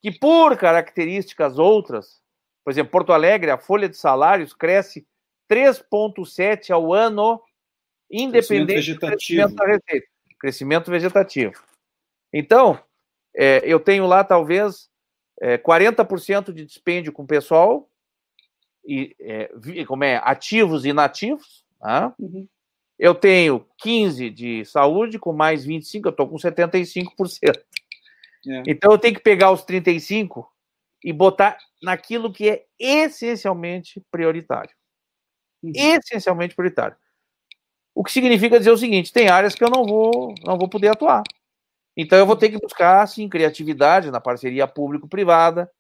que 0.02 0.12
por 0.12 0.58
características 0.58 1.60
outras, 1.60 2.22
por 2.64 2.72
exemplo, 2.72 2.92
Porto 2.92 3.12
Alegre, 3.12 3.52
a 3.52 3.58
folha 3.58 3.90
de 3.90 3.98
salários 3.98 4.54
cresce 4.54 5.06
3,7 5.50 6.72
ao 6.72 6.94
ano, 6.94 7.42
independente 8.10 8.98
crescimento 8.98 9.02
vegetativo. 9.02 9.50
do 9.50 9.56
crescimento 9.56 9.56
da 9.56 9.66
receita. 9.66 10.08
Crescimento 10.40 10.92
vegetativo. 10.92 11.64
Então, 12.32 12.80
é, 13.36 13.62
eu 13.66 13.80
tenho 13.80 14.06
lá 14.06 14.24
talvez 14.24 14.90
é, 15.42 15.58
40% 15.58 16.54
de 16.54 16.66
dispêndio 16.66 17.12
com 17.12 17.26
pessoal, 17.26 17.90
e, 18.88 19.16
é, 19.20 19.50
como 19.86 20.04
é, 20.04 20.18
ativos 20.24 20.86
e 20.86 20.90
inativos. 20.90 21.66
Tá? 21.80 22.14
Uhum. 22.20 22.48
Eu 22.98 23.14
tenho 23.14 23.66
15 23.80 24.30
de 24.30 24.64
saúde, 24.66 25.20
com 25.20 25.34
mais 25.34 25.66
25, 25.66 26.08
eu 26.08 26.12
estou 26.12 26.30
com 26.30 26.38
75%. 26.38 27.08
É. 28.48 28.64
Então 28.68 28.92
eu 28.92 28.98
tenho 28.98 29.16
que 29.16 29.22
pegar 29.22 29.52
os 29.52 29.64
35 29.64 30.48
e 31.04 31.12
botar 31.12 31.58
naquilo 31.82 32.32
que 32.32 32.50
é 32.50 32.66
essencialmente 32.80 34.02
prioritário. 34.12 34.74
Uhum. 35.64 35.72
Essencialmente 35.76 36.56
prioritário. 36.56 36.96
O 37.96 38.04
que 38.04 38.12
significa 38.12 38.60
dizer 38.60 38.72
o 38.72 38.78
seguinte: 38.78 39.14
tem 39.14 39.30
áreas 39.30 39.56
que 39.56 39.64
eu 39.64 39.70
não 39.70 39.86
vou, 39.86 40.36
não 40.44 40.58
vou 40.58 40.70
poder 40.70 40.90
atuar. 40.90 41.24
Então 41.96 42.20
eu 42.20 42.26
vou 42.26 42.36
ter 42.36 42.50
que 42.50 42.60
buscar, 42.60 43.02
assim, 43.02 43.30
criatividade 43.30 44.12
na 44.12 44.20
parceria 44.20 44.68
público-privada. 44.68 45.72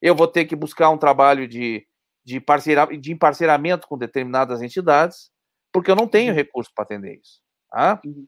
Eu 0.00 0.14
vou 0.14 0.28
ter 0.28 0.44
que 0.44 0.54
buscar 0.54 0.88
um 0.90 0.98
trabalho 0.98 1.48
de, 1.48 1.84
de, 2.24 2.40
parceira, 2.40 2.86
de 2.86 3.12
emparceramento 3.12 3.88
com 3.88 3.98
determinadas 3.98 4.62
entidades, 4.62 5.32
porque 5.72 5.90
eu 5.90 5.96
não 5.96 6.06
tenho 6.06 6.30
uhum. 6.30 6.36
recurso 6.36 6.70
para 6.72 6.84
atender 6.84 7.18
isso. 7.20 7.40
Tá? 7.70 8.00
Uhum. 8.04 8.26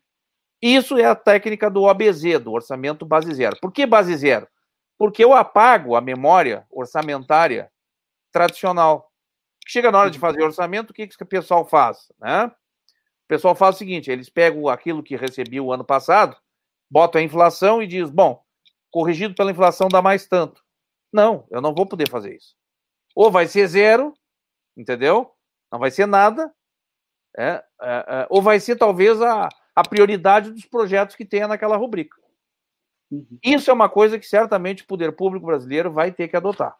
Isso 0.61 0.99
é 0.99 1.05
a 1.05 1.15
técnica 1.15 1.71
do 1.71 1.83
OBZ, 1.83 2.41
do 2.43 2.53
orçamento 2.53 3.07
base 3.07 3.33
zero. 3.33 3.57
Por 3.61 3.71
que 3.71 3.87
base 3.87 4.17
zero? 4.17 4.49
Porque 4.99 5.23
eu 5.23 5.33
apago 5.33 5.95
a 5.95 6.01
memória 6.01 6.67
orçamentária 6.71 7.71
tradicional. 8.33 9.13
Chega 9.69 9.93
na 9.93 9.99
hora 9.99 10.11
de 10.11 10.17
uhum. 10.17 10.21
fazer 10.21 10.43
orçamento, 10.43 10.91
o 10.91 10.95
que, 10.95 11.07
que 11.07 11.23
o 11.23 11.27
pessoal 11.27 11.65
faz? 11.65 12.11
Né? 12.19 12.51
O 13.27 13.29
pessoal 13.29 13.55
faz 13.55 13.77
o 13.77 13.79
seguinte: 13.79 14.11
eles 14.11 14.31
pegam 14.31 14.69
aquilo 14.69 15.03
que 15.03 15.17
recebiam 15.17 15.67
o 15.67 15.73
ano 15.73 15.85
passado 15.85 16.37
bota 16.91 17.19
a 17.19 17.23
inflação 17.23 17.83
e 17.83 17.87
diz, 17.87 18.11
bom, 18.11 18.43
corrigido 18.91 19.35
pela 19.35 19.51
inflação 19.51 19.89
dá 19.89 20.01
mais 20.01 20.27
tanto. 20.27 20.63
Não, 21.13 21.47
eu 21.51 21.61
não 21.61 21.75
vou 21.75 21.87
poder 21.87 22.09
fazer 22.09 22.37
isso. 22.37 22.57
Ou 23.15 23.31
vai 23.31 23.47
ser 23.47 23.67
zero, 23.67 24.15
entendeu? 24.77 25.33
Não 25.71 25.79
vai 25.79 25.91
ser 25.91 26.07
nada, 26.07 26.53
é, 27.37 27.63
é, 27.83 28.05
é, 28.09 28.27
ou 28.31 28.41
vai 28.41 28.61
ser 28.61 28.77
talvez 28.77 29.21
a, 29.21 29.49
a 29.75 29.89
prioridade 29.89 30.51
dos 30.51 30.65
projetos 30.65 31.17
que 31.17 31.25
tenha 31.25 31.49
naquela 31.49 31.77
rubrica. 31.77 32.17
Uhum. 33.11 33.39
Isso 33.43 33.71
é 33.71 33.75
uma 33.75 33.89
coisa 33.89 34.19
que 34.19 34.27
certamente 34.27 34.83
o 34.83 34.87
poder 34.87 35.13
público 35.13 35.47
brasileiro 35.47 35.93
vai 35.93 36.13
ter 36.13 36.29
que 36.29 36.37
adotar. 36.37 36.77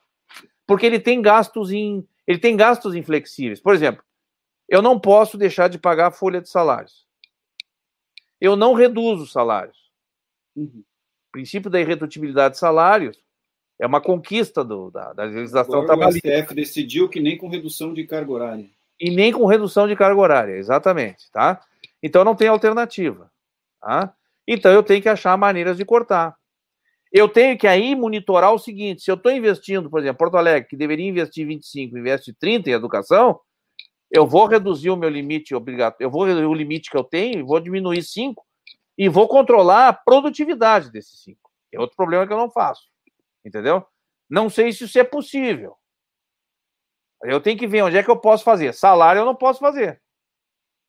Porque 0.67 0.87
ele 0.87 0.99
tem 0.99 1.23
gastos 1.23 1.71
em 1.71 2.07
ele 2.27 2.41
tem 2.41 2.57
gastos 2.57 2.97
inflexíveis. 2.97 3.61
Por 3.61 3.73
exemplo, 3.73 4.03
eu 4.69 4.83
não 4.83 4.99
posso 4.99 5.39
deixar 5.39 5.69
de 5.69 5.79
pagar 5.79 6.09
a 6.09 6.13
folha 6.13 6.41
de 6.41 6.49
salários. 6.49 7.07
Eu 8.41 8.57
não 8.57 8.75
reduzo 8.75 9.27
salários. 9.27 9.91
Uhum. 10.55 10.83
O 11.29 11.33
princípio 11.33 11.71
da 11.71 11.81
irredutibilidade 11.81 12.55
de 12.55 12.61
salários 12.61 13.19
é 13.79 13.87
uma 13.87 14.01
conquista 14.01 14.65
do, 14.65 14.91
da, 14.91 15.13
da 15.13 15.25
legislação 15.25 15.83
Agora 15.83 15.87
trabalhista. 15.87 16.29
O 16.29 16.33
STF 16.33 16.55
decidiu 16.55 17.09
que 17.09 17.21
nem 17.21 17.37
com 17.37 17.49
redução 17.49 17.93
de 17.93 18.07
carga 18.07 18.33
horária. 18.33 18.67
E 18.99 19.11
nem 19.11 19.33
com 19.33 19.45
redução 19.45 19.87
de 19.87 19.95
carga 19.95 20.21
horária, 20.21 20.55
exatamente, 20.55 21.31
tá? 21.31 21.63
Então 22.03 22.25
não 22.25 22.35
tem 22.35 22.49
alternativa, 22.49 23.31
tá? 23.81 24.15
Então 24.49 24.73
eu 24.73 24.83
tenho 24.83 25.03
que 25.03 25.09
achar 25.09 25.37
maneiras 25.37 25.77
de 25.77 25.85
cortar. 25.85 26.35
Eu 27.13 27.29
tenho 27.29 27.59
que 27.59 27.67
aí 27.67 27.95
monitorar 27.95 28.53
o 28.53 28.59
seguinte: 28.59 29.03
se 29.03 29.11
eu 29.11 29.15
estou 29.15 29.31
investindo, 29.31 29.91
por 29.91 30.01
exemplo, 30.01 30.19
Porto 30.19 30.37
Alegre, 30.37 30.69
que 30.69 30.77
deveria 30.77 31.09
investir 31.09 31.47
25, 31.47 31.99
investe 31.99 32.33
30 32.33 32.71
em 32.71 32.73
educação, 32.73 33.39
eu 34.11 34.27
vou 34.27 34.47
reduzir 34.47 34.91
o 34.91 34.97
meu 34.97 35.09
limite 35.09 35.55
obrigatório, 35.55 36.05
eu 36.05 36.11
vou 36.11 36.25
reduzir 36.25 36.47
o 36.47 36.55
limite 36.55 36.91
que 36.91 36.97
eu 36.97 37.05
tenho 37.05 37.41
e 37.41 37.43
vou 37.43 37.61
diminuir 37.61 38.03
5 38.03 38.45
e 38.97 39.09
vou 39.09 39.29
controlar 39.29 39.89
a 39.89 39.93
produtividade 39.93 40.91
desses 40.91 41.21
cinco. 41.21 41.51
É 41.73 41.79
outro 41.79 41.97
problema 41.97 42.27
que 42.27 42.33
eu 42.33 42.39
não 42.39 42.51
faço. 42.51 42.89
Entendeu? 43.45 43.85
Não 44.29 44.49
sei 44.49 44.73
se 44.73 44.85
isso 44.85 44.99
é 44.99 45.05
possível. 45.05 45.77
Eu 47.23 47.41
tenho 47.41 47.59
que 47.59 47.67
ver 47.67 47.83
onde 47.83 47.97
é 47.97 48.03
que 48.03 48.11
eu 48.11 48.17
posso 48.17 48.43
fazer. 48.45 48.73
Salário 48.73 49.21
eu 49.21 49.27
não 49.27 49.35
posso 49.35 49.61
fazer. 49.61 50.01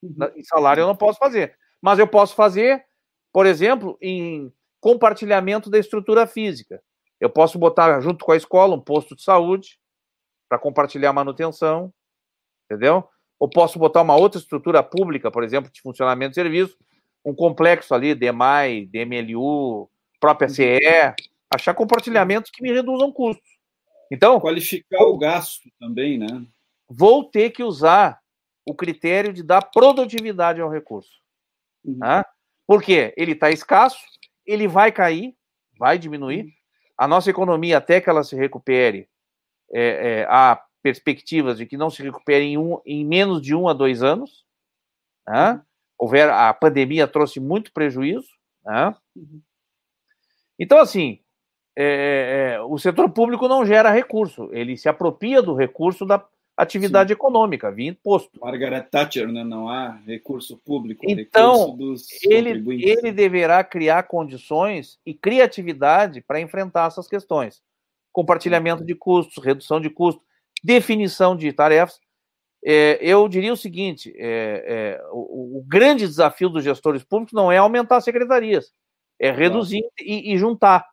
Uhum. 0.01 0.43
Salário 0.43 0.81
eu 0.81 0.87
não 0.87 0.95
posso 0.95 1.19
fazer. 1.19 1.57
Mas 1.81 1.99
eu 1.99 2.07
posso 2.07 2.35
fazer, 2.35 2.85
por 3.33 3.45
exemplo, 3.45 3.97
em 4.01 4.51
compartilhamento 4.79 5.69
da 5.69 5.77
estrutura 5.77 6.25
física. 6.25 6.81
Eu 7.19 7.29
posso 7.29 7.57
botar 7.57 7.99
junto 7.99 8.23
com 8.23 8.31
a 8.31 8.37
escola 8.37 8.75
um 8.75 8.81
posto 8.81 9.15
de 9.15 9.23
saúde 9.23 9.79
para 10.47 10.59
compartilhar 10.59 11.09
a 11.09 11.13
manutenção, 11.13 11.93
entendeu? 12.69 13.07
Ou 13.39 13.49
posso 13.49 13.79
botar 13.79 14.01
uma 14.01 14.15
outra 14.15 14.39
estrutura 14.39 14.83
pública, 14.83 15.31
por 15.31 15.43
exemplo, 15.43 15.71
de 15.71 15.81
funcionamento 15.81 16.31
de 16.31 16.35
serviço, 16.35 16.77
um 17.25 17.33
complexo 17.33 17.93
ali, 17.93 18.15
DMAI, 18.15 18.85
DMLU, 18.85 19.89
própria 20.19 20.49
CE, 20.49 20.79
achar 21.53 21.73
compartilhamentos 21.73 22.51
que 22.51 22.61
me 22.61 22.71
reduzam 22.71 23.11
custos. 23.11 23.57
Então. 24.11 24.39
Qualificar 24.39 25.03
o 25.03 25.17
gasto 25.17 25.69
também, 25.79 26.17
né? 26.17 26.45
Vou 26.89 27.23
ter 27.23 27.49
que 27.51 27.63
usar 27.63 28.19
o 28.65 28.73
critério 28.73 29.33
de 29.33 29.43
dar 29.43 29.61
produtividade 29.61 30.61
ao 30.61 30.69
recurso. 30.69 31.11
Uhum. 31.83 31.97
Né? 31.97 32.23
Porque 32.65 33.13
ele 33.17 33.33
está 33.33 33.49
escasso, 33.49 33.99
ele 34.45 34.67
vai 34.67 34.91
cair, 34.91 35.35
vai 35.77 35.97
diminuir. 35.97 36.43
Uhum. 36.43 36.51
A 36.97 37.07
nossa 37.07 37.29
economia, 37.29 37.77
até 37.77 38.01
que 38.01 38.09
ela 38.09 38.23
se 38.23 38.35
recupere, 38.35 39.07
é, 39.71 40.21
é, 40.21 40.27
há 40.29 40.61
perspectivas 40.87 41.57
de 41.57 41.65
que 41.65 41.75
não 41.75 41.89
se 41.89 42.01
recupere 42.01 42.45
em, 42.45 42.57
um, 42.57 42.79
em 42.85 43.05
menos 43.05 43.41
de 43.41 43.53
um 43.53 43.67
a 43.67 43.73
dois 43.73 44.01
anos. 44.01 44.45
Né? 45.27 45.61
Houver 45.97 46.29
a 46.29 46.53
pandemia 46.53 47.05
trouxe 47.07 47.41
muito 47.41 47.73
prejuízo, 47.73 48.29
né? 48.65 48.95
Então, 50.57 50.79
assim, 50.79 51.19
é, 51.75 51.83
é, 51.83 52.53
é, 52.55 52.61
o 52.61 52.77
setor 52.77 53.09
público 53.09 53.49
não 53.49 53.65
gera 53.65 53.91
recurso, 53.91 54.49
ele 54.53 54.77
se 54.77 54.87
apropria 54.87 55.41
do 55.41 55.53
recurso 55.53 56.05
da 56.05 56.23
atividade 56.55 57.09
Sim. 57.09 57.13
econômica, 57.13 57.69
via 57.69 57.89
imposto. 57.89 58.39
Margaret 58.39 58.83
Thatcher, 58.83 59.27
né? 59.27 59.43
não 59.43 59.67
há 59.67 59.91
recurso 60.05 60.57
público. 60.57 61.05
Então, 61.05 61.71
recurso 61.71 62.07
ele, 62.23 62.51
ele 62.81 63.11
deverá 63.11 63.61
criar 63.61 64.03
condições 64.03 64.97
e 65.05 65.13
criatividade 65.13 66.21
para 66.21 66.39
enfrentar 66.39 66.87
essas 66.87 67.07
questões. 67.07 67.61
Compartilhamento 68.13 68.85
de 68.85 68.95
custos, 68.95 69.43
redução 69.43 69.81
de 69.81 69.89
custos, 69.89 70.26
definição 70.67 71.33
de 71.33 71.53
tarefas. 71.53 71.97
É, 72.63 72.99
eu 73.01 73.29
diria 73.29 73.53
o 73.53 73.57
seguinte: 73.57 74.13
é, 74.17 74.97
é, 74.99 75.07
o, 75.11 75.59
o, 75.59 75.63
grande 75.65 76.05
desafio 76.05 76.49
dos 76.49 76.63
gestores 76.63 77.03
públicos 77.03 77.33
não 77.33 77.49
é 77.49 77.57
aumentar 77.57 78.01
secretarias, 78.01 78.73
é 79.17 79.31
reduzir 79.31 79.81
e, 79.99 80.33
e, 80.33 80.37
juntar, 80.37 80.85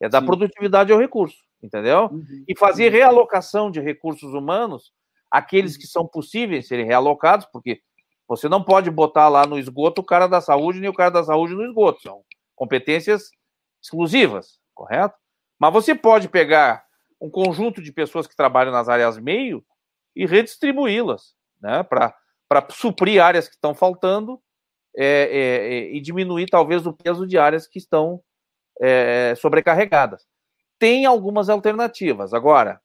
é 0.00 0.08
dar 0.08 0.20
Sim. 0.20 0.26
produtividade 0.26 0.92
ao 0.92 0.98
recurso. 0.98 1.38
entendeu? 1.62 2.08
Uhum. 2.10 2.44
E 2.48 2.58
fazer 2.58 2.90
realocação 2.90 3.70
de 3.70 3.80
recursos 3.80 4.34
humanos, 4.34 4.92
aqueles 5.30 5.76
que 5.76 5.86
são 5.86 6.06
possíveis 6.06 6.66
serem 6.66 6.84
realocados, 6.84 7.46
porque 7.52 7.80
você 8.26 8.48
não 8.48 8.62
pode 8.64 8.90
botar 8.90 9.28
lá 9.28 9.46
no 9.46 9.58
esgoto 9.58 10.00
o 10.00 10.04
cara 10.04 10.26
da 10.26 10.40
saúde 10.40 10.80
nem 10.80 10.90
o 10.90 10.94
cara 10.94 11.10
da 11.10 11.22
saúde 11.22 11.54
no 11.54 11.64
esgoto, 11.64 12.02
são 12.02 12.22
competências 12.56 13.30
exclusivas, 13.82 14.58
correto? 14.74 15.14
Mas 15.58 15.72
você 15.72 15.94
pode 15.94 16.28
pegar 16.28 16.84
um 17.20 17.30
conjunto 17.30 17.82
de 17.82 17.92
pessoas 17.92 18.26
que 18.26 18.36
trabalham 18.36 18.72
nas 18.72 18.88
áreas 18.88 19.18
meio 19.18 19.64
e 20.14 20.26
redistribuí-las, 20.26 21.34
né, 21.60 21.82
para 21.82 22.14
suprir 22.70 23.22
áreas 23.22 23.48
que 23.48 23.54
estão 23.54 23.74
faltando 23.74 24.40
é, 24.96 25.06
é, 25.06 25.74
é, 25.74 25.94
e 25.94 26.00
diminuir 26.00 26.46
talvez 26.46 26.86
o 26.86 26.92
peso 26.92 27.26
de 27.26 27.36
áreas 27.36 27.66
que 27.66 27.78
estão 27.78 28.22
é, 28.80 29.34
sobrecarregadas. 29.36 30.24
Tem 30.78 31.06
algumas 31.06 31.48
alternativas. 31.48 32.32
Agora, 32.32 32.80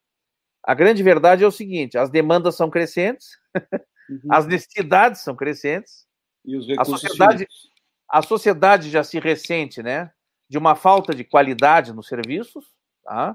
a 0.63 0.73
grande 0.73 1.03
verdade 1.03 1.43
é 1.43 1.47
o 1.47 1.51
seguinte: 1.51 1.97
as 1.97 2.09
demandas 2.09 2.55
são 2.55 2.69
crescentes, 2.69 3.37
uhum. 4.09 4.19
as 4.31 4.47
necessidades 4.47 5.21
são 5.21 5.35
crescentes, 5.35 6.07
e 6.45 6.55
os 6.55 6.67
a 6.77 6.85
sociedade, 6.85 7.47
a 8.09 8.21
sociedade 8.21 8.89
já 8.89 9.03
se 9.03 9.19
ressente, 9.19 9.83
né, 9.83 10.11
de 10.49 10.57
uma 10.57 10.75
falta 10.75 11.13
de 11.13 11.23
qualidade 11.23 11.93
nos 11.93 12.07
serviços, 12.07 12.65
tá? 13.03 13.33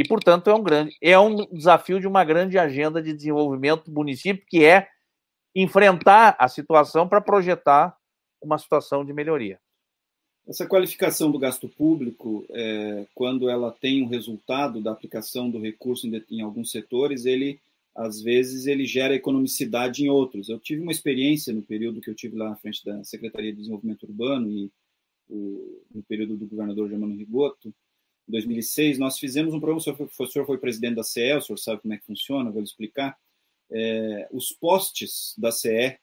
E 0.00 0.08
portanto 0.08 0.48
é 0.48 0.54
um 0.54 0.62
grande, 0.62 0.96
é 0.98 1.18
um 1.18 1.44
desafio 1.52 2.00
de 2.00 2.06
uma 2.06 2.24
grande 2.24 2.56
agenda 2.56 3.02
de 3.02 3.12
desenvolvimento 3.12 3.84
do 3.84 3.92
município 3.92 4.46
que 4.48 4.64
é 4.64 4.88
enfrentar 5.54 6.34
a 6.38 6.48
situação 6.48 7.06
para 7.06 7.20
projetar 7.20 7.94
uma 8.40 8.56
situação 8.56 9.04
de 9.04 9.12
melhoria. 9.12 9.60
Essa 10.48 10.66
qualificação 10.66 11.30
do 11.30 11.38
gasto 11.38 11.68
público, 11.68 12.46
é, 12.48 13.04
quando 13.14 13.50
ela 13.50 13.70
tem 13.70 14.02
um 14.02 14.06
resultado 14.06 14.80
da 14.80 14.90
aplicação 14.90 15.50
do 15.50 15.60
recurso 15.60 16.06
em, 16.06 16.24
em, 16.30 16.40
alguns 16.40 16.70
setores, 16.70 17.26
ele 17.26 17.60
às 17.94 18.22
vezes 18.22 18.66
ele 18.66 18.86
gera 18.86 19.14
economicidade 19.14 20.02
em 20.02 20.08
outros. 20.08 20.48
Eu 20.48 20.58
tive 20.58 20.80
uma 20.80 20.92
experiência 20.92 21.52
no 21.52 21.60
período 21.60 22.00
que 22.00 22.08
eu 22.08 22.14
tive 22.14 22.38
lá 22.38 22.48
na 22.48 22.56
frente 22.56 22.82
da 22.82 23.04
Secretaria 23.04 23.50
de 23.50 23.58
Desenvolvimento 23.58 24.04
Urbano 24.04 24.48
e 24.48 24.72
o, 25.28 25.82
no 25.94 26.02
período 26.04 26.38
do 26.38 26.46
governador 26.46 26.88
Germano 26.88 27.14
Rigoto, 27.14 27.74
em 28.30 28.32
2006, 28.32 28.98
nós 28.98 29.18
fizemos 29.18 29.52
um 29.52 29.58
programa, 29.58 29.78
o 29.78 29.82
senhor, 29.82 29.96
foi, 30.08 30.26
o 30.26 30.30
senhor 30.30 30.46
foi 30.46 30.56
presidente 30.56 30.94
da 30.94 31.02
CE, 31.02 31.34
o 31.34 31.42
senhor 31.42 31.58
sabe 31.58 31.82
como 31.82 31.92
é 31.92 31.98
que 31.98 32.06
funciona, 32.06 32.50
vou 32.50 32.60
lhe 32.60 32.66
explicar. 32.66 33.18
É, 33.68 34.28
os 34.32 34.52
postes 34.52 35.34
da 35.36 35.50
CE 35.50 35.98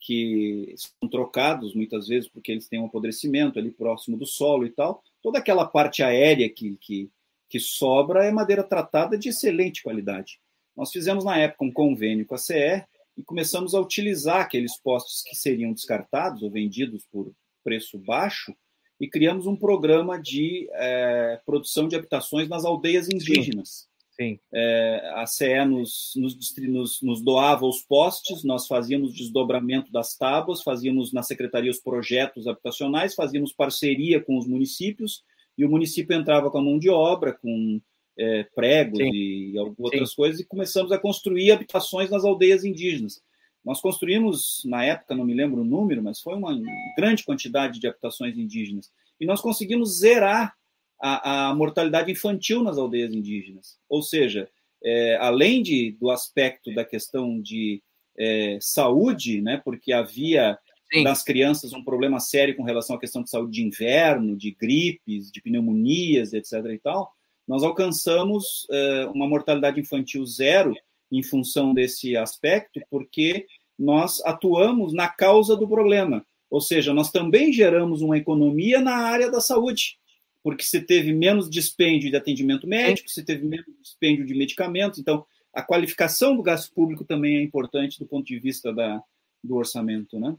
que 0.00 0.74
são 0.76 1.08
trocados 1.08 1.74
muitas 1.74 2.06
vezes 2.06 2.28
porque 2.28 2.52
eles 2.52 2.68
têm 2.68 2.80
um 2.80 2.86
apodrecimento 2.86 3.58
ali 3.58 3.70
próximo 3.70 4.16
do 4.16 4.26
solo 4.26 4.66
e 4.66 4.70
tal. 4.70 5.02
Toda 5.22 5.38
aquela 5.38 5.66
parte 5.66 6.02
aérea 6.02 6.48
que, 6.48 6.76
que, 6.80 7.10
que 7.48 7.60
sobra 7.60 8.24
é 8.24 8.30
madeira 8.30 8.62
tratada 8.62 9.16
de 9.16 9.28
excelente 9.28 9.82
qualidade. 9.82 10.40
Nós 10.76 10.92
fizemos 10.92 11.24
na 11.24 11.36
época 11.36 11.64
um 11.64 11.72
convênio 11.72 12.26
com 12.26 12.34
a 12.34 12.38
CE 12.38 12.84
e 13.16 13.22
começamos 13.24 13.74
a 13.74 13.80
utilizar 13.80 14.40
aqueles 14.40 14.76
postes 14.78 15.22
que 15.22 15.36
seriam 15.36 15.72
descartados 15.72 16.42
ou 16.42 16.50
vendidos 16.50 17.04
por 17.10 17.32
preço 17.64 17.98
baixo 17.98 18.54
e 19.00 19.08
criamos 19.08 19.46
um 19.46 19.56
programa 19.56 20.20
de 20.20 20.68
é, 20.72 21.40
produção 21.46 21.86
de 21.86 21.96
habitações 21.96 22.48
nas 22.48 22.64
aldeias 22.64 23.08
indígenas. 23.08 23.88
Sim. 24.20 24.38
É, 24.52 25.12
a 25.14 25.26
CE 25.26 25.64
nos, 25.64 26.12
nos, 26.16 26.36
nos, 26.58 27.02
nos, 27.02 27.22
doava 27.22 27.64
os 27.64 27.82
postes, 27.82 28.42
nós 28.42 28.66
fazíamos 28.66 29.14
desdobramento 29.14 29.92
das 29.92 30.16
tábuas, 30.16 30.62
fazíamos 30.62 31.12
na 31.12 31.22
secretaria 31.22 31.70
os 31.70 31.78
projetos 31.78 32.48
habitacionais, 32.48 33.14
fazíamos 33.14 33.52
parceria 33.52 34.20
com 34.20 34.36
os 34.36 34.46
municípios 34.46 35.22
e 35.56 35.64
o 35.64 35.70
município 35.70 36.16
entrava 36.16 36.50
com 36.50 36.58
a 36.58 36.62
mão 36.62 36.80
de 36.80 36.90
obra, 36.90 37.32
com 37.32 37.80
é, 38.18 38.42
pregos 38.54 38.98
Sim. 38.98 39.10
e 39.12 39.54
outras 39.78 40.10
Sim. 40.10 40.16
coisas, 40.16 40.40
e 40.40 40.44
começamos 40.44 40.90
a 40.90 40.98
construir 40.98 41.52
habitações 41.52 42.10
nas 42.10 42.24
aldeias 42.24 42.64
indígenas. 42.64 43.22
Nós 43.64 43.80
construímos, 43.80 44.62
na 44.64 44.84
época, 44.84 45.14
não 45.14 45.24
me 45.24 45.34
lembro 45.34 45.62
o 45.62 45.64
número, 45.64 46.02
mas 46.02 46.20
foi 46.20 46.34
uma 46.34 46.58
grande 46.96 47.24
quantidade 47.24 47.78
de 47.78 47.86
habitações 47.86 48.36
indígenas. 48.36 48.90
E 49.20 49.26
nós 49.26 49.40
conseguimos 49.40 49.98
zerar 49.98 50.54
a, 51.00 51.48
a 51.48 51.54
mortalidade 51.54 52.10
infantil 52.10 52.62
nas 52.62 52.78
aldeias 52.78 53.12
indígenas. 53.12 53.78
Ou 53.88 54.02
seja, 54.02 54.48
é, 54.82 55.16
além 55.20 55.62
de, 55.62 55.92
do 55.92 56.10
aspecto 56.10 56.72
da 56.74 56.84
questão 56.84 57.40
de 57.40 57.82
é, 58.18 58.58
saúde, 58.60 59.40
né, 59.40 59.60
porque 59.64 59.92
havia 59.92 60.58
Sim. 60.92 61.04
das 61.04 61.22
crianças 61.22 61.72
um 61.72 61.84
problema 61.84 62.18
sério 62.18 62.56
com 62.56 62.62
relação 62.62 62.96
à 62.96 63.00
questão 63.00 63.22
de 63.22 63.30
saúde 63.30 63.52
de 63.52 63.62
inverno, 63.62 64.36
de 64.36 64.50
gripes, 64.52 65.30
de 65.30 65.40
pneumonias, 65.40 66.32
etc. 66.32 66.52
e 66.72 66.78
tal, 66.78 67.12
nós 67.46 67.62
alcançamos 67.62 68.66
é, 68.70 69.06
uma 69.06 69.28
mortalidade 69.28 69.80
infantil 69.80 70.24
zero 70.26 70.74
em 71.10 71.22
função 71.22 71.72
desse 71.72 72.16
aspecto, 72.16 72.80
porque 72.90 73.46
nós 73.78 74.20
atuamos 74.24 74.92
na 74.92 75.08
causa 75.08 75.56
do 75.56 75.68
problema. 75.68 76.24
Ou 76.50 76.60
seja, 76.60 76.92
nós 76.92 77.10
também 77.10 77.52
geramos 77.52 78.02
uma 78.02 78.16
economia 78.16 78.80
na 78.80 78.96
área 78.96 79.30
da 79.30 79.40
saúde 79.40 79.98
porque 80.42 80.64
se 80.64 80.80
teve 80.80 81.12
menos 81.12 81.50
dispêndio 81.50 82.10
de 82.10 82.16
atendimento 82.16 82.66
médico, 82.66 83.10
se 83.10 83.22
teve 83.22 83.44
menos 83.44 83.66
dispêndio 83.82 84.24
de 84.24 84.34
medicamentos. 84.34 84.98
Então, 84.98 85.26
a 85.52 85.62
qualificação 85.62 86.36
do 86.36 86.42
gasto 86.42 86.72
público 86.72 87.04
também 87.04 87.36
é 87.36 87.42
importante 87.42 87.98
do 87.98 88.06
ponto 88.06 88.26
de 88.26 88.38
vista 88.38 88.72
da, 88.72 88.98
do 89.44 89.56
orçamento, 89.56 90.18
né? 90.18 90.34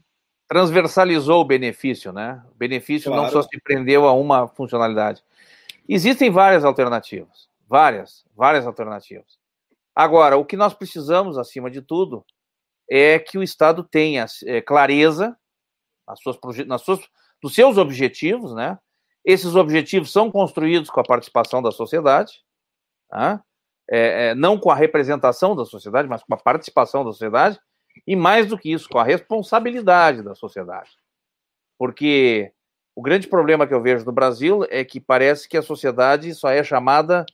Transversalizou 0.48 1.42
o 1.42 1.44
benefício, 1.44 2.12
né? 2.12 2.42
O 2.50 2.56
benefício 2.56 3.08
claro. 3.08 3.22
não 3.22 3.30
só 3.30 3.42
se 3.42 3.60
prendeu 3.60 4.04
a 4.04 4.12
uma 4.12 4.48
funcionalidade. 4.48 5.22
Existem 5.88 6.28
várias 6.28 6.64
alternativas, 6.64 7.48
várias, 7.68 8.24
várias 8.34 8.66
alternativas. 8.66 9.38
Agora, 9.94 10.36
o 10.36 10.44
que 10.44 10.56
nós 10.56 10.74
precisamos, 10.74 11.36
acima 11.38 11.70
de 11.70 11.82
tudo, 11.82 12.24
é 12.88 13.18
que 13.18 13.38
o 13.38 13.42
Estado 13.42 13.84
tenha 13.84 14.26
é, 14.44 14.60
clareza 14.60 15.36
nas 16.06 16.20
suas, 16.20 16.38
nas 16.66 16.82
suas, 16.82 17.00
nos 17.42 17.54
seus 17.54 17.78
objetivos, 17.78 18.54
né? 18.54 18.78
Esses 19.24 19.54
objetivos 19.54 20.10
são 20.10 20.30
construídos 20.30 20.90
com 20.90 21.00
a 21.00 21.04
participação 21.04 21.62
da 21.62 21.70
sociedade, 21.70 22.42
tá? 23.08 23.44
é, 23.90 24.28
é, 24.28 24.34
não 24.34 24.56
com 24.56 24.70
a 24.70 24.74
representação 24.74 25.56
da 25.56 25.64
sociedade, 25.64 26.08
mas 26.08 26.22
com 26.22 26.32
a 26.32 26.38
participação 26.38 27.04
da 27.04 27.10
sociedade, 27.10 27.58
e 28.06 28.14
mais 28.14 28.46
do 28.46 28.56
que 28.56 28.72
isso, 28.72 28.88
com 28.88 28.98
a 28.98 29.04
responsabilidade 29.04 30.22
da 30.22 30.34
sociedade. 30.34 30.90
Porque 31.76 32.52
o 32.94 33.02
grande 33.02 33.26
problema 33.26 33.66
que 33.66 33.74
eu 33.74 33.82
vejo 33.82 34.04
no 34.04 34.12
Brasil 34.12 34.64
é 34.70 34.84
que 34.84 35.00
parece 35.00 35.48
que 35.48 35.56
a 35.56 35.62
sociedade 35.62 36.32
só 36.34 36.50
é 36.50 36.62
chamada 36.62 37.26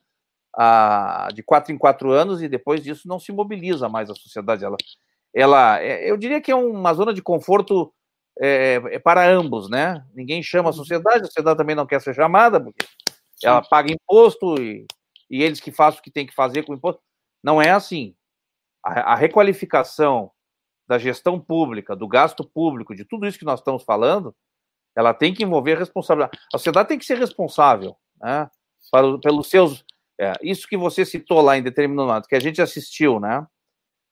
a, 0.57 1.29
de 1.35 1.43
quatro 1.43 1.73
em 1.73 1.79
quatro 1.79 2.11
anos 2.13 2.43
e 2.43 2.49
depois 2.49 2.83
disso 2.83 3.07
não 3.07 3.19
se 3.19 3.33
mobiliza 3.33 3.89
mais 3.89 4.11
a 4.11 4.15
sociedade. 4.15 4.65
Ela, 4.65 4.77
ela 5.35 5.83
é, 5.83 6.11
eu 6.11 6.17
diria 6.17 6.41
que 6.41 6.51
é 6.51 6.55
uma 6.55 6.95
zona 6.95 7.13
de 7.13 7.23
conforto 7.23 7.93
é, 8.41 8.81
é, 8.91 8.99
para 8.99 9.29
ambos, 9.29 9.69
né? 9.69 10.05
Ninguém 10.15 10.43
chama 10.43 10.69
a 10.69 10.73
uhum. 10.73 10.77
sociedade, 10.77 11.23
a 11.23 11.27
sociedade 11.27 11.59
também 11.59 11.77
não 11.77 11.87
quer 11.87 12.01
ser 12.01 12.15
chamada, 12.15 12.61
porque 12.61 12.85
Sim. 13.37 13.47
ela 13.47 13.63
paga 13.63 13.93
imposto 13.93 14.61
e, 14.61 14.87
e 15.31 15.43
eles 15.43 15.61
que 15.61 15.73
fazem 15.73 16.01
o 16.01 16.03
que 16.03 16.11
tem 16.11 16.27
que 16.27 16.35
fazer 16.35 16.65
com 16.65 16.73
o 16.73 16.77
imposto. 16.77 17.01
Não 17.43 17.61
é 17.61 17.71
assim. 17.71 18.15
A, 18.85 19.13
a 19.13 19.15
requalificação 19.15 20.31
da 20.87 20.99
gestão 20.99 21.41
pública, 21.41 21.97
do 21.97 22.07
gasto 22.07 22.45
público, 22.45 22.95
de 22.95 23.05
tudo 23.05 23.27
isso 23.27 23.39
que 23.39 23.45
nós 23.45 23.61
estamos 23.61 23.83
falando, 23.83 24.35
ela 24.95 25.13
tem 25.13 25.35
que 25.35 25.43
envolver 25.43 25.79
responsabilidade. 25.79 26.39
A 26.53 26.59
sociedade 26.59 26.89
tem 26.89 26.99
que 26.99 27.05
ser 27.05 27.19
responsável, 27.19 27.97
né? 28.21 28.51
Para, 28.91 29.19
pelos 29.19 29.49
seus. 29.51 29.85
É, 30.19 30.33
isso 30.43 30.67
que 30.67 30.77
você 30.77 31.05
citou 31.05 31.41
lá 31.41 31.59
em 31.59 31.63
determinado 31.63 32.09
momento, 32.09 32.29
que 32.29 32.35
a 32.35 32.41
gente 32.41 32.63
assistiu, 32.63 33.21
né? 33.21 33.47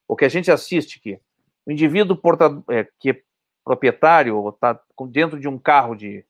O 0.07 0.15
que 0.15 0.25
a 0.25 0.29
gente 0.29 0.51
assiste 0.51 0.99
aqui. 0.99 1.19
O 1.67 1.73
indivíduo 1.73 2.17
portador, 2.17 2.63
é, 2.71 2.87
que 2.99 3.25
proprietário 3.65 4.37
ou 4.37 4.51
está 4.51 4.79
dentro 5.09 5.41
de 5.41 5.49
um 5.49 5.59
carro 5.59 5.95
de, 5.95 6.25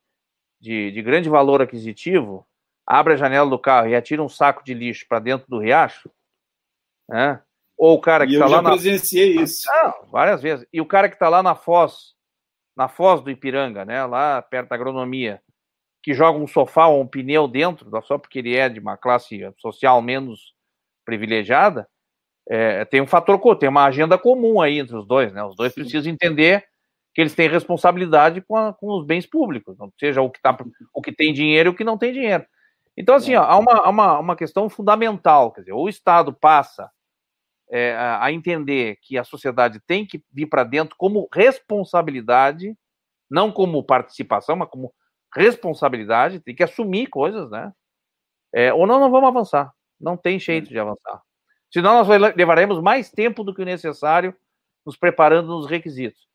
de, 0.60 0.92
de, 0.92 1.02
grande 1.02 1.28
valor 1.28 1.60
aquisitivo, 1.60 2.46
abre 2.86 3.14
a 3.14 3.16
janela 3.16 3.50
do 3.50 3.58
carro 3.58 3.88
e 3.88 3.96
atira 3.96 4.22
um 4.22 4.28
saco 4.28 4.64
de 4.64 4.72
lixo 4.72 5.04
para 5.08 5.18
dentro 5.18 5.48
do 5.48 5.58
riacho, 5.58 6.08
né? 7.08 7.42
ou 7.76 7.94
o 7.96 8.00
cara 8.00 8.26
que 8.26 8.34
está 8.34 8.46
lá 8.46 8.62
na... 8.62 8.70
presenciei 8.70 9.36
isso. 9.36 9.68
Ah, 9.70 9.94
várias 10.10 10.40
vezes. 10.40 10.66
E 10.72 10.80
o 10.80 10.86
cara 10.86 11.08
que 11.08 11.16
está 11.16 11.28
lá 11.28 11.42
na 11.42 11.56
Foz, 11.56 12.14
na 12.76 12.88
Foz 12.88 13.20
do 13.20 13.30
Ipiranga, 13.30 13.84
né? 13.84 14.04
lá 14.04 14.40
perto 14.40 14.68
da 14.68 14.76
agronomia, 14.76 15.42
que 16.04 16.12
joga 16.12 16.38
um 16.38 16.46
sofá 16.46 16.86
ou 16.86 17.00
um 17.00 17.06
pneu 17.06 17.48
dentro, 17.48 17.88
só 18.02 18.18
porque 18.18 18.40
ele 18.40 18.54
é 18.54 18.68
de 18.68 18.78
uma 18.78 18.94
classe 18.94 19.40
social 19.56 20.02
menos 20.02 20.52
privilegiada, 21.02 21.88
é, 22.46 22.84
tem 22.84 23.00
um 23.00 23.06
fator, 23.06 23.56
tem 23.56 23.70
uma 23.70 23.86
agenda 23.86 24.18
comum 24.18 24.60
aí 24.60 24.78
entre 24.78 24.94
os 24.94 25.06
dois, 25.06 25.32
né? 25.32 25.42
Os 25.42 25.56
dois 25.56 25.72
precisam 25.72 26.12
entender 26.12 26.62
que 27.14 27.22
eles 27.22 27.34
têm 27.34 27.48
responsabilidade 27.48 28.42
com, 28.42 28.54
a, 28.54 28.74
com 28.74 28.88
os 28.88 29.06
bens 29.06 29.24
públicos, 29.24 29.78
seja 29.98 30.20
o 30.20 30.28
que, 30.28 30.42
tá, 30.42 30.54
o 30.92 31.00
que 31.00 31.10
tem 31.10 31.32
dinheiro 31.32 31.70
e 31.70 31.72
o 31.72 31.74
que 31.74 31.84
não 31.84 31.96
tem 31.96 32.12
dinheiro. 32.12 32.44
Então, 32.94 33.14
assim, 33.14 33.34
ó, 33.34 33.42
há, 33.42 33.56
uma, 33.56 33.72
há 33.72 33.88
uma, 33.88 34.18
uma 34.18 34.36
questão 34.36 34.68
fundamental, 34.68 35.52
quer 35.52 35.62
dizer, 35.62 35.72
o 35.72 35.88
Estado 35.88 36.34
passa 36.34 36.90
é, 37.70 37.96
a 37.96 38.30
entender 38.30 38.98
que 39.00 39.16
a 39.16 39.24
sociedade 39.24 39.80
tem 39.86 40.04
que 40.04 40.22
vir 40.30 40.48
para 40.48 40.64
dentro 40.64 40.96
como 40.98 41.26
responsabilidade, 41.32 42.76
não 43.30 43.50
como 43.50 43.82
participação, 43.82 44.54
mas 44.54 44.68
como 44.68 44.92
responsabilidade, 45.34 46.40
tem 46.40 46.54
que 46.54 46.62
assumir 46.62 47.06
coisas, 47.08 47.50
né? 47.50 47.72
É, 48.52 48.72
ou 48.72 48.86
não, 48.86 49.00
não 49.00 49.10
vamos 49.10 49.28
avançar. 49.28 49.72
Não 50.00 50.16
tem 50.16 50.38
jeito 50.38 50.68
de 50.68 50.78
avançar. 50.78 51.20
Senão 51.72 52.04
nós 52.04 52.36
levaremos 52.36 52.80
mais 52.80 53.10
tempo 53.10 53.42
do 53.42 53.52
que 53.52 53.62
o 53.62 53.64
necessário 53.64 54.34
nos 54.86 54.96
preparando 54.96 55.48
nos 55.48 55.66
requisitos. 55.66 56.28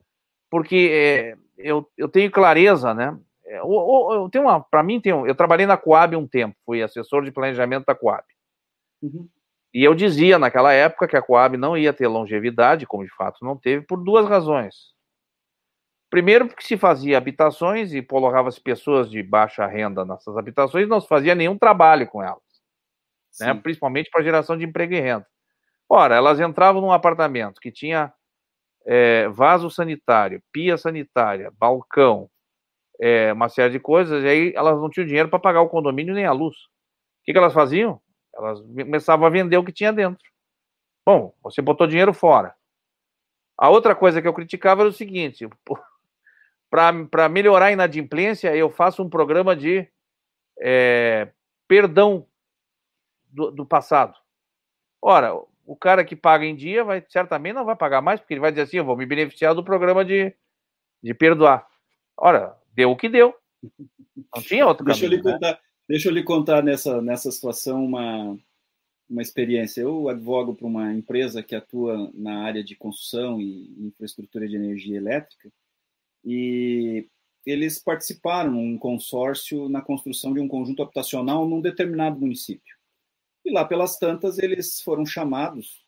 Porque 0.49 0.89
é, 0.91 1.37
eu, 1.57 1.89
eu 1.97 2.09
tenho 2.09 2.29
clareza, 2.29 2.93
né? 2.93 3.17
É, 3.45 3.59
eu, 3.59 4.09
eu 4.11 4.29
tenho 4.29 4.45
uma, 4.45 4.59
para 4.59 4.83
mim 4.83 4.99
tem 4.99 5.11
eu 5.11 5.35
trabalhei 5.35 5.65
na 5.65 5.77
Coab 5.77 6.15
um 6.15 6.27
tempo, 6.27 6.57
fui 6.65 6.81
assessor 6.81 7.23
de 7.23 7.31
planejamento 7.31 7.85
da 7.85 7.95
Coab. 7.95 8.23
Uhum. 9.01 9.29
E 9.73 9.83
eu 9.83 9.93
dizia 9.93 10.39
naquela 10.39 10.73
época 10.73 11.07
que 11.07 11.15
a 11.15 11.21
Coab 11.21 11.55
não 11.55 11.77
ia 11.77 11.93
ter 11.93 12.07
longevidade, 12.07 12.87
como 12.87 13.05
de 13.05 13.15
fato 13.15 13.45
não 13.45 13.55
teve, 13.55 13.85
por 13.85 14.03
duas 14.03 14.27
razões. 14.27 14.93
Primeiro, 16.09 16.47
porque 16.47 16.63
se 16.63 16.75
fazia 16.77 17.17
habitações 17.17 17.93
e 17.93 18.01
colocava-se 18.01 18.59
pessoas 18.59 19.09
de 19.09 19.21
baixa 19.21 19.65
renda 19.67 20.03
nessas 20.03 20.35
habitações, 20.35 20.87
não 20.87 20.99
se 20.99 21.07
fazia 21.07 21.35
nenhum 21.35 21.57
trabalho 21.57 22.07
com 22.07 22.23
elas, 22.23 22.41
né? 23.39 23.53
principalmente 23.53 24.09
para 24.09 24.23
geração 24.23 24.57
de 24.57 24.65
emprego 24.65 24.93
e 24.93 24.99
renda. 24.99 25.27
Ora, 25.87 26.15
elas 26.15 26.39
entravam 26.39 26.81
num 26.81 26.91
apartamento 26.91 27.61
que 27.61 27.71
tinha 27.71 28.11
é, 28.85 29.27
vaso 29.29 29.69
sanitário, 29.69 30.41
pia 30.51 30.77
sanitária, 30.77 31.51
balcão, 31.57 32.29
é, 32.99 33.31
uma 33.31 33.47
série 33.47 33.73
de 33.73 33.79
coisas, 33.79 34.23
e 34.23 34.27
aí 34.27 34.53
elas 34.55 34.79
não 34.79 34.89
tinham 34.89 35.07
dinheiro 35.07 35.29
para 35.29 35.39
pagar 35.39 35.61
o 35.61 35.69
condomínio 35.69 36.13
nem 36.13 36.25
a 36.25 36.31
luz. 36.31 36.55
O 36.55 37.25
que, 37.25 37.31
que 37.31 37.37
elas 37.37 37.53
faziam? 37.53 38.01
Elas 38.35 38.59
começavam 38.61 39.27
a 39.27 39.29
vender 39.29 39.57
o 39.57 39.63
que 39.63 39.71
tinha 39.71 39.93
dentro. 39.93 40.23
Bom, 41.05 41.33
você 41.41 41.61
botou 41.61 41.87
dinheiro 41.87 42.13
fora. 42.13 42.53
A 43.57 43.69
outra 43.69 43.95
coisa 43.95 44.21
que 44.21 44.27
eu 44.27 44.33
criticava 44.33 44.81
era 44.81 44.89
o 44.89 44.93
seguinte: 44.93 45.47
para 46.69 47.27
melhorar 47.27 47.67
a 47.67 47.71
inadimplência, 47.71 48.55
eu 48.55 48.69
faço 48.69 49.01
um 49.01 49.09
programa 49.09 49.55
de 49.55 49.87
é, 50.59 51.29
perdão 51.67 52.27
do, 53.29 53.51
do, 53.51 53.65
passado. 53.65 54.15
Ora, 55.01 55.33
o 55.65 55.75
cara 55.75 56.05
que 56.05 56.15
paga 56.15 56.45
em 56.45 56.55
dia 56.55 56.83
vai 56.83 57.03
certamente 57.09 57.55
não 57.55 57.65
vai 57.65 57.75
pagar 57.75 58.01
mais, 58.01 58.19
porque 58.19 58.33
ele 58.33 58.41
vai 58.41 58.51
dizer 58.51 58.63
assim: 58.63 58.77
eu 58.77 58.85
vou 58.85 58.95
me 58.95 59.05
beneficiar 59.05 59.55
do 59.55 59.63
programa 59.63 60.05
de, 60.05 60.33
de 61.01 61.13
perdoar. 61.13 61.67
Ora, 62.15 62.55
deu 62.73 62.91
o 62.91 62.97
que 62.97 63.09
deu. 63.09 63.33
Não 64.35 64.43
tinha 64.43 64.67
outro 64.67 64.85
deixa 64.85 65.01
caminho. 65.01 65.19
Eu 65.19 65.23
lhe 65.23 65.23
né? 65.23 65.33
contar, 65.33 65.61
deixa 65.87 66.09
eu 66.09 66.13
lhe 66.13 66.23
contar 66.23 66.63
nessa, 66.63 67.01
nessa 67.01 67.31
situação 67.31 67.83
uma, 67.83 68.37
uma 69.09 69.21
experiência. 69.21 69.81
Eu 69.81 70.07
advogo 70.07 70.53
para 70.53 70.67
uma 70.67 70.93
empresa 70.93 71.41
que 71.41 71.55
atua 71.55 72.11
na 72.13 72.43
área 72.43 72.63
de 72.63 72.75
construção 72.75 73.41
e 73.41 73.87
infraestrutura 73.87 74.47
de 74.47 74.55
energia 74.55 74.97
elétrica 74.97 75.49
e 76.23 77.07
eles 77.45 77.79
participaram 77.79 78.51
num 78.51 78.77
consórcio 78.77 79.69
na 79.69 79.81
construção 79.81 80.33
de 80.33 80.39
um 80.39 80.47
conjunto 80.47 80.83
habitacional 80.83 81.47
num 81.47 81.61
determinado 81.61 82.19
município. 82.19 82.77
E 83.45 83.51
lá 83.51 83.65
pelas 83.65 83.97
tantas 83.97 84.37
eles 84.37 84.81
foram 84.81 85.05
chamados 85.05 85.83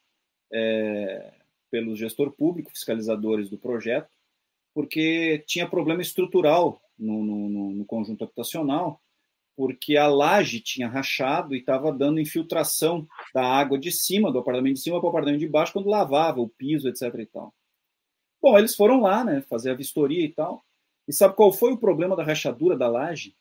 é, 0.51 1.33
pelo 1.69 1.95
gestor 1.95 2.31
público, 2.31 2.71
fiscalizadores 2.71 3.49
do 3.49 3.57
projeto, 3.57 4.09
porque 4.73 5.43
tinha 5.45 5.69
problema 5.69 6.01
estrutural 6.01 6.81
no, 6.97 7.23
no, 7.23 7.71
no 7.71 7.85
conjunto 7.85 8.23
habitacional, 8.23 9.01
porque 9.55 9.97
a 9.97 10.07
laje 10.07 10.59
tinha 10.59 10.87
rachado 10.87 11.53
e 11.53 11.59
estava 11.59 11.91
dando 11.91 12.19
infiltração 12.19 13.07
da 13.33 13.45
água 13.45 13.77
de 13.77 13.91
cima, 13.91 14.31
do 14.31 14.39
apartamento 14.39 14.75
de 14.75 14.81
cima 14.81 14.99
para 14.99 15.07
o 15.07 15.09
apartamento 15.09 15.39
de 15.39 15.47
baixo, 15.47 15.73
quando 15.73 15.89
lavava 15.89 16.39
o 16.39 16.49
piso, 16.49 16.87
etc. 16.87 17.13
E 17.19 17.25
tal. 17.25 17.53
Bom, 18.41 18.57
eles 18.57 18.75
foram 18.75 19.01
lá, 19.01 19.23
né, 19.23 19.41
fazer 19.41 19.71
a 19.71 19.75
vistoria 19.75 20.23
e 20.25 20.29
tal. 20.29 20.63
E 21.07 21.13
sabe 21.13 21.35
qual 21.35 21.51
foi 21.51 21.71
o 21.73 21.77
problema 21.77 22.15
da 22.15 22.23
rachadura 22.23 22.77
da 22.77 22.87
laje? 22.87 23.35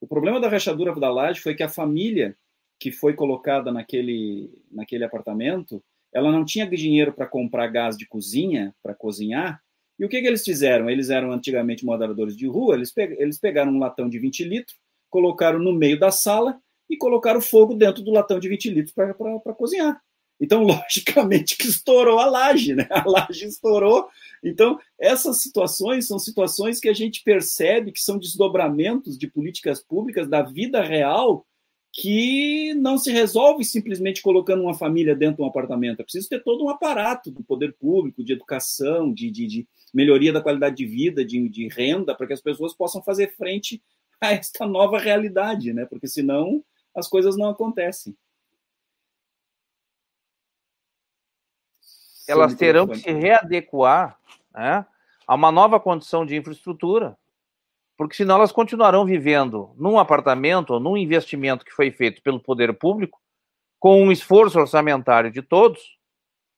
O 0.00 0.06
problema 0.06 0.40
da 0.40 0.48
rachadura 0.48 0.94
da 0.94 1.10
laje 1.10 1.40
foi 1.40 1.54
que 1.54 1.62
a 1.62 1.68
família 1.68 2.36
que 2.78 2.90
foi 2.92 3.14
colocada 3.14 3.72
naquele, 3.72 4.50
naquele 4.70 5.04
apartamento, 5.04 5.82
ela 6.12 6.30
não 6.30 6.44
tinha 6.44 6.66
dinheiro 6.68 7.12
para 7.12 7.26
comprar 7.26 7.66
gás 7.68 7.96
de 7.96 8.06
cozinha 8.06 8.74
para 8.82 8.94
cozinhar. 8.94 9.60
E 9.98 10.04
o 10.04 10.08
que, 10.08 10.20
que 10.20 10.26
eles 10.26 10.44
fizeram? 10.44 10.90
Eles 10.90 11.08
eram 11.08 11.32
antigamente 11.32 11.84
moderadores 11.84 12.36
de 12.36 12.46
rua, 12.46 12.74
eles, 12.74 12.92
pe 12.92 13.16
eles 13.18 13.38
pegaram 13.38 13.72
um 13.72 13.78
latão 13.78 14.08
de 14.08 14.18
20 14.18 14.44
litros, 14.44 14.76
colocaram 15.08 15.58
no 15.58 15.72
meio 15.72 15.98
da 15.98 16.10
sala 16.10 16.58
e 16.88 16.96
colocaram 16.96 17.40
fogo 17.40 17.74
dentro 17.74 18.02
do 18.02 18.12
latão 18.12 18.38
de 18.38 18.48
20 18.48 18.70
litros 18.70 18.94
para 18.94 19.14
cozinhar. 19.54 20.00
Então, 20.40 20.62
logicamente 20.64 21.56
que 21.56 21.66
estourou 21.66 22.18
a 22.18 22.26
laje, 22.26 22.74
né? 22.74 22.86
A 22.90 23.08
laje 23.08 23.46
estourou. 23.46 24.08
Então, 24.42 24.78
essas 24.98 25.40
situações 25.42 26.06
são 26.06 26.18
situações 26.18 26.78
que 26.80 26.88
a 26.88 26.94
gente 26.94 27.22
percebe 27.22 27.92
que 27.92 28.00
são 28.00 28.18
desdobramentos 28.18 29.18
de 29.18 29.26
políticas 29.26 29.82
públicas 29.82 30.28
da 30.28 30.42
vida 30.42 30.82
real 30.82 31.46
que 31.98 32.74
não 32.74 32.98
se 32.98 33.10
resolve 33.10 33.64
simplesmente 33.64 34.20
colocando 34.20 34.62
uma 34.62 34.74
família 34.74 35.16
dentro 35.16 35.36
de 35.36 35.42
um 35.42 35.46
apartamento. 35.46 36.00
É 36.00 36.02
preciso 36.02 36.28
ter 36.28 36.42
todo 36.42 36.62
um 36.62 36.68
aparato 36.68 37.30
do 37.30 37.42
poder 37.42 37.74
público, 37.74 38.22
de 38.22 38.34
educação, 38.34 39.10
de, 39.12 39.30
de, 39.30 39.46
de 39.46 39.68
melhoria 39.94 40.30
da 40.30 40.42
qualidade 40.42 40.76
de 40.76 40.84
vida, 40.84 41.24
de, 41.24 41.48
de 41.48 41.68
renda, 41.68 42.14
para 42.14 42.26
que 42.26 42.34
as 42.34 42.42
pessoas 42.42 42.74
possam 42.74 43.02
fazer 43.02 43.34
frente 43.34 43.82
a 44.20 44.32
esta 44.32 44.66
nova 44.66 44.98
realidade, 44.98 45.72
né? 45.72 45.86
Porque 45.86 46.06
senão 46.06 46.62
as 46.94 47.08
coisas 47.08 47.34
não 47.34 47.48
acontecem. 47.48 48.14
Elas 52.28 52.54
terão 52.54 52.86
que 52.86 52.96
se 52.96 53.10
readequar 53.12 54.18
né, 54.54 54.84
a 55.26 55.34
uma 55.34 55.50
nova 55.50 55.78
condição 55.80 56.24
de 56.24 56.36
infraestrutura, 56.36 57.16
porque 57.96 58.14
senão 58.14 58.36
elas 58.36 58.52
continuarão 58.52 59.04
vivendo 59.04 59.74
num 59.76 59.98
apartamento 59.98 60.74
ou 60.74 60.80
num 60.80 60.96
investimento 60.96 61.64
que 61.64 61.72
foi 61.72 61.90
feito 61.90 62.22
pelo 62.22 62.40
poder 62.40 62.72
público, 62.74 63.20
com 63.78 64.02
um 64.02 64.12
esforço 64.12 64.58
orçamentário 64.58 65.30
de 65.30 65.42
todos, 65.42 65.96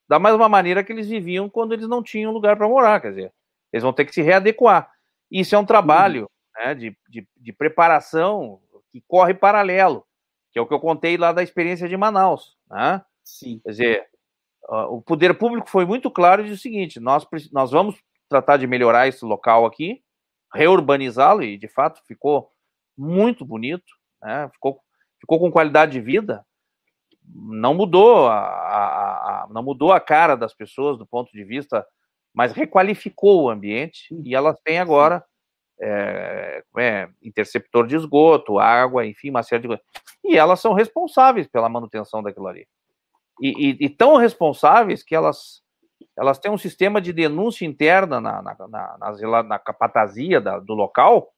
da 0.08 0.18
mesma 0.18 0.48
maneira 0.48 0.82
que 0.82 0.92
eles 0.92 1.08
viviam 1.08 1.48
quando 1.48 1.74
eles 1.74 1.86
não 1.86 2.02
tinham 2.02 2.32
lugar 2.32 2.56
para 2.56 2.68
morar, 2.68 3.00
quer 3.00 3.10
dizer, 3.10 3.32
eles 3.72 3.82
vão 3.82 3.92
ter 3.92 4.04
que 4.04 4.14
se 4.14 4.22
readequar. 4.22 4.90
Isso 5.30 5.54
é 5.54 5.58
um 5.58 5.66
trabalho 5.66 6.22
uhum. 6.22 6.64
né, 6.64 6.74
de, 6.74 6.96
de, 7.08 7.28
de 7.36 7.52
preparação 7.52 8.60
que 8.90 9.02
corre 9.06 9.34
paralelo, 9.34 10.04
que 10.50 10.58
é 10.58 10.62
o 10.62 10.66
que 10.66 10.72
eu 10.72 10.80
contei 10.80 11.16
lá 11.16 11.32
da 11.32 11.42
experiência 11.42 11.88
de 11.88 11.96
Manaus. 11.96 12.56
Né? 12.70 13.02
Sim. 13.22 13.60
Quer 13.62 13.70
dizer, 13.70 14.08
o 14.68 15.00
poder 15.00 15.36
público 15.36 15.68
foi 15.70 15.86
muito 15.86 16.10
claro 16.10 16.42
e 16.42 16.44
disse 16.44 16.58
o 16.58 16.62
seguinte: 16.62 17.00
nós, 17.00 17.26
nós 17.50 17.70
vamos 17.70 17.96
tratar 18.28 18.58
de 18.58 18.66
melhorar 18.66 19.08
esse 19.08 19.24
local 19.24 19.64
aqui, 19.64 20.02
reurbanizá-lo, 20.54 21.42
e 21.42 21.56
de 21.56 21.68
fato 21.68 22.02
ficou 22.06 22.50
muito 22.96 23.44
bonito, 23.44 23.86
né? 24.22 24.48
ficou, 24.52 24.80
ficou 25.18 25.40
com 25.40 25.50
qualidade 25.50 25.92
de 25.92 26.00
vida. 26.00 26.44
Não 27.24 27.74
mudou 27.74 28.26
a, 28.26 28.38
a, 28.38 29.44
a, 29.44 29.48
não 29.50 29.62
mudou 29.62 29.92
a 29.92 30.00
cara 30.00 30.36
das 30.36 30.54
pessoas 30.54 30.98
do 30.98 31.06
ponto 31.06 31.32
de 31.32 31.44
vista, 31.44 31.86
mas 32.34 32.52
requalificou 32.52 33.44
o 33.44 33.50
ambiente 33.50 34.08
e 34.24 34.34
elas 34.34 34.58
têm 34.64 34.78
agora 34.78 35.24
é, 35.80 36.62
é, 36.78 37.08
interceptor 37.22 37.86
de 37.86 37.96
esgoto, 37.96 38.58
água, 38.58 39.06
enfim, 39.06 39.30
uma 39.30 39.42
série 39.42 39.62
de 39.62 39.68
coisas. 39.68 39.84
E 40.24 40.36
elas 40.36 40.60
são 40.60 40.72
responsáveis 40.72 41.46
pela 41.46 41.68
manutenção 41.68 42.22
daquilo 42.22 42.46
ali 42.46 42.66
e, 43.40 43.70
e, 43.70 43.86
e, 43.86 43.88
tão 43.88 44.16
responsáveis 44.16 45.02
que 45.02 45.14
elas, 45.14 45.62
elas 46.16 46.38
têm 46.38 46.50
um 46.50 46.58
sistema 46.58 47.00
de 47.00 47.12
denúncia 47.12 47.66
interna 47.66 48.20
na, 48.20 48.42
na, 48.42 48.56
na, 48.68 48.98
na, 48.98 49.42
na 49.42 49.58
capatazia 49.58 50.40
da, 50.40 50.58
do 50.58 50.74
local, 50.74 51.32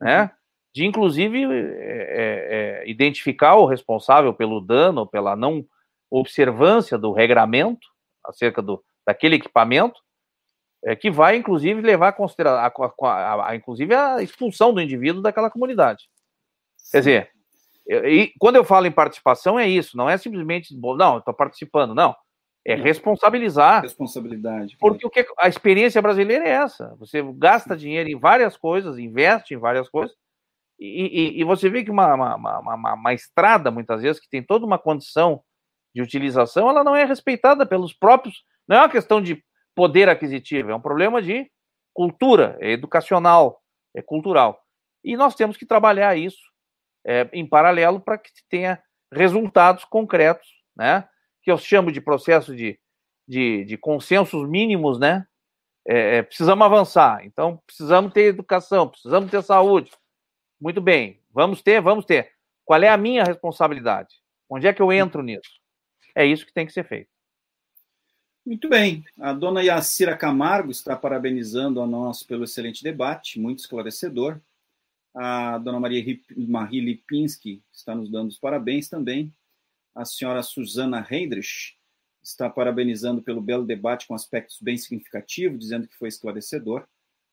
né? 0.00 0.30
De 0.74 0.86
inclusive 0.86 1.44
é, 1.44 1.48
é, 1.48 2.82
é, 2.84 2.90
identificar 2.90 3.56
o 3.56 3.66
responsável 3.66 4.32
pelo 4.32 4.60
dano, 4.60 5.06
pela 5.06 5.36
não 5.36 5.64
observância 6.10 6.96
do 6.96 7.12
regramento 7.12 7.86
acerca 8.24 8.62
do, 8.62 8.82
daquele 9.06 9.36
equipamento, 9.36 10.00
é, 10.84 10.96
que 10.96 11.10
vai 11.10 11.36
inclusive 11.36 11.80
levar 11.80 12.08
a 12.08 12.12
considerar 12.12 12.52
a, 12.52 13.06
a, 13.06 13.50
a, 13.50 13.56
inclusive 13.56 13.94
a 13.94 14.22
expulsão 14.22 14.72
do 14.72 14.80
indivíduo 14.80 15.22
daquela 15.22 15.50
comunidade. 15.50 16.08
Quer 16.90 16.98
dizer, 16.98 17.32
e 17.86 18.32
quando 18.38 18.56
eu 18.56 18.64
falo 18.64 18.86
em 18.86 18.92
participação, 18.92 19.58
é 19.58 19.68
isso, 19.68 19.96
não 19.96 20.08
é 20.08 20.16
simplesmente, 20.16 20.76
não, 20.76 21.18
estou 21.18 21.34
participando, 21.34 21.94
não. 21.94 22.14
É 22.64 22.76
responsabilizar. 22.76 23.82
Responsabilidade. 23.82 24.76
Porque 24.78 25.04
o 25.04 25.10
que 25.10 25.26
a 25.36 25.48
experiência 25.48 26.00
brasileira 26.00 26.44
é 26.44 26.50
essa. 26.50 26.94
Você 26.96 27.20
gasta 27.34 27.76
dinheiro 27.76 28.08
em 28.08 28.18
várias 28.18 28.56
coisas, 28.56 28.98
investe 28.98 29.54
em 29.54 29.58
várias 29.58 29.88
coisas, 29.88 30.16
e, 30.78 31.36
e, 31.36 31.40
e 31.40 31.44
você 31.44 31.68
vê 31.68 31.84
que 31.84 31.90
uma, 31.90 32.14
uma, 32.14 32.60
uma, 32.60 32.94
uma, 32.94 33.14
estrada, 33.14 33.70
muitas 33.70 34.02
vezes, 34.02 34.20
que 34.20 34.28
tem 34.28 34.42
toda 34.42 34.64
uma 34.64 34.78
condição 34.78 35.42
de 35.94 36.02
utilização, 36.02 36.68
ela 36.68 36.82
não 36.82 36.94
é 36.94 37.04
respeitada 37.04 37.66
pelos 37.66 37.92
próprios. 37.92 38.44
Não 38.66 38.76
é 38.76 38.80
uma 38.80 38.88
questão 38.88 39.20
de 39.20 39.44
poder 39.74 40.08
aquisitivo, 40.08 40.70
é 40.70 40.74
um 40.74 40.80
problema 40.80 41.20
de 41.20 41.50
cultura, 41.92 42.56
é 42.60 42.72
educacional, 42.72 43.60
é 43.94 44.02
cultural. 44.02 44.60
E 45.04 45.16
nós 45.16 45.34
temos 45.34 45.56
que 45.56 45.66
trabalhar 45.66 46.16
isso 46.16 46.51
é, 47.04 47.28
em 47.32 47.46
paralelo 47.46 48.00
para 48.00 48.18
que 48.18 48.30
tenha 48.48 48.82
resultados 49.12 49.84
concretos, 49.84 50.48
né? 50.76 51.08
Que 51.42 51.50
eu 51.50 51.58
chamo 51.58 51.90
de 51.90 52.00
processo 52.00 52.54
de, 52.54 52.78
de, 53.26 53.64
de 53.64 53.76
consensos 53.76 54.48
mínimos, 54.48 54.98
né? 54.98 55.26
É, 55.86 56.16
é, 56.16 56.22
precisamos 56.22 56.64
avançar, 56.64 57.24
então 57.24 57.60
precisamos 57.66 58.12
ter 58.12 58.26
educação, 58.26 58.88
precisamos 58.88 59.30
ter 59.30 59.42
saúde. 59.42 59.90
Muito 60.60 60.80
bem, 60.80 61.20
vamos 61.32 61.60
ter, 61.60 61.80
vamos 61.80 62.04
ter. 62.04 62.32
Qual 62.64 62.80
é 62.80 62.88
a 62.88 62.96
minha 62.96 63.24
responsabilidade? 63.24 64.14
Onde 64.48 64.68
é 64.68 64.72
que 64.72 64.80
eu 64.80 64.92
entro 64.92 65.22
nisso? 65.22 65.60
É 66.14 66.24
isso 66.24 66.46
que 66.46 66.52
tem 66.52 66.66
que 66.66 66.72
ser 66.72 66.84
feito. 66.84 67.10
Muito 68.44 68.68
bem. 68.68 69.04
A 69.20 69.32
dona 69.32 69.62
Yacira 69.62 70.16
Camargo 70.16 70.70
está 70.70 70.96
parabenizando 70.96 71.80
a 71.80 71.86
nós 71.86 72.22
pelo 72.22 72.44
excelente 72.44 72.82
debate, 72.82 73.40
muito 73.40 73.60
esclarecedor. 73.60 74.40
A 75.14 75.58
dona 75.58 75.78
Maria 75.78 76.02
Marie 76.36 76.80
Lipinski 76.80 77.62
está 77.72 77.94
nos 77.94 78.10
dando 78.10 78.28
os 78.28 78.38
parabéns 78.38 78.88
também. 78.88 79.32
A 79.94 80.04
senhora 80.04 80.42
Susana 80.42 81.06
Heindrich 81.08 81.76
está 82.22 82.48
parabenizando 82.48 83.20
pelo 83.22 83.40
belo 83.40 83.66
debate 83.66 84.06
com 84.06 84.14
aspectos 84.14 84.58
bem 84.60 84.76
significativos, 84.76 85.58
dizendo 85.58 85.86
que 85.86 85.96
foi 85.96 86.08
esclarecedor. 86.08 86.86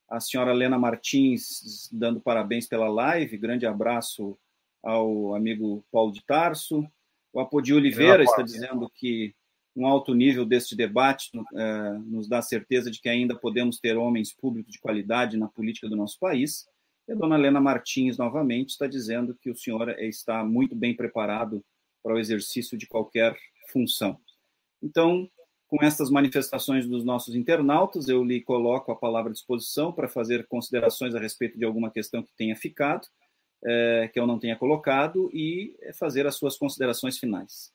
A 0.09 0.19
senhora 0.19 0.51
Helena 0.51 0.77
Martins 0.77 1.88
dando 1.91 2.19
parabéns 2.19 2.67
pela 2.67 2.90
live. 2.90 3.38
Grande 3.38 3.66
abraço 3.66 4.38
ao 4.83 5.35
amigo 5.35 5.85
Paulo 5.91 6.11
de 6.11 6.24
Tarso. 6.25 6.85
O 7.32 7.40
Apodi 7.40 7.74
Oliveira 7.74 8.24
está 8.24 8.41
dizendo 8.41 8.90
que 8.90 9.35
um 9.75 9.85
alto 9.85 10.14
nível 10.14 10.45
deste 10.45 10.75
debate 10.75 11.30
eh, 11.56 11.98
nos 12.06 12.27
dá 12.27 12.41
certeza 12.41 12.90
de 12.90 12.99
que 12.99 13.08
ainda 13.08 13.35
podemos 13.35 13.80
ter 13.80 13.95
homens 13.95 14.33
públicos 14.33 14.74
de 14.74 14.80
qualidade 14.80 15.38
na 15.38 15.48
política 15.48 15.88
do 15.88 15.95
nosso 15.95 16.17
país. 16.19 16.67
E 17.10 17.12
a 17.12 17.16
dona 17.16 17.40
Helena 17.40 17.60
Martins, 17.60 18.20
novamente, 18.20 18.70
está 18.70 18.86
dizendo 18.86 19.34
que 19.34 19.50
o 19.50 19.56
senhor 19.56 19.90
está 19.98 20.44
muito 20.44 20.76
bem 20.76 20.96
preparado 20.96 21.66
para 22.04 22.14
o 22.14 22.20
exercício 22.20 22.78
de 22.78 22.86
qualquer 22.86 23.36
função. 23.72 24.20
Então, 24.82 25.28
com 25.68 25.84
estas 25.84 26.12
manifestações 26.12 26.88
dos 26.88 27.04
nossos 27.04 27.34
internautas, 27.34 28.08
eu 28.08 28.24
lhe 28.24 28.40
coloco 28.42 28.92
a 28.92 28.96
palavra 28.96 29.32
à 29.32 29.34
disposição 29.34 29.92
para 29.92 30.08
fazer 30.08 30.46
considerações 30.48 31.16
a 31.16 31.20
respeito 31.20 31.58
de 31.58 31.66
alguma 31.66 31.90
questão 31.90 32.22
que 32.22 32.32
tenha 32.38 32.56
ficado, 32.56 33.08
é, 33.66 34.08
que 34.14 34.20
eu 34.20 34.28
não 34.28 34.38
tenha 34.38 34.56
colocado, 34.56 35.32
e 35.34 35.76
fazer 35.98 36.28
as 36.28 36.36
suas 36.36 36.60
considerações 36.60 37.18
finais. 37.18 37.74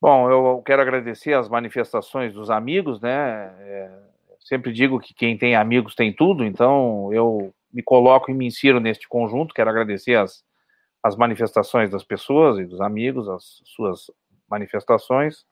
Bom, 0.00 0.30
eu 0.30 0.62
quero 0.64 0.80
agradecer 0.80 1.32
as 1.32 1.48
manifestações 1.48 2.32
dos 2.32 2.50
amigos, 2.50 3.00
né? 3.00 3.52
É, 3.58 3.98
sempre 4.38 4.72
digo 4.72 5.00
que 5.00 5.12
quem 5.12 5.36
tem 5.36 5.56
amigos 5.56 5.96
tem 5.96 6.12
tudo, 6.12 6.44
então 6.44 7.12
eu 7.12 7.52
me 7.72 7.82
coloco 7.82 8.30
e 8.30 8.34
me 8.34 8.46
insiro 8.46 8.80
neste 8.80 9.08
conjunto. 9.08 9.54
Quero 9.54 9.70
agradecer 9.70 10.16
as, 10.16 10.44
as 11.02 11.16
manifestações 11.16 11.90
das 11.90 12.04
pessoas 12.04 12.58
e 12.58 12.64
dos 12.64 12.80
amigos, 12.80 13.28
as 13.28 13.62
suas 13.64 14.10
manifestações. 14.50 15.44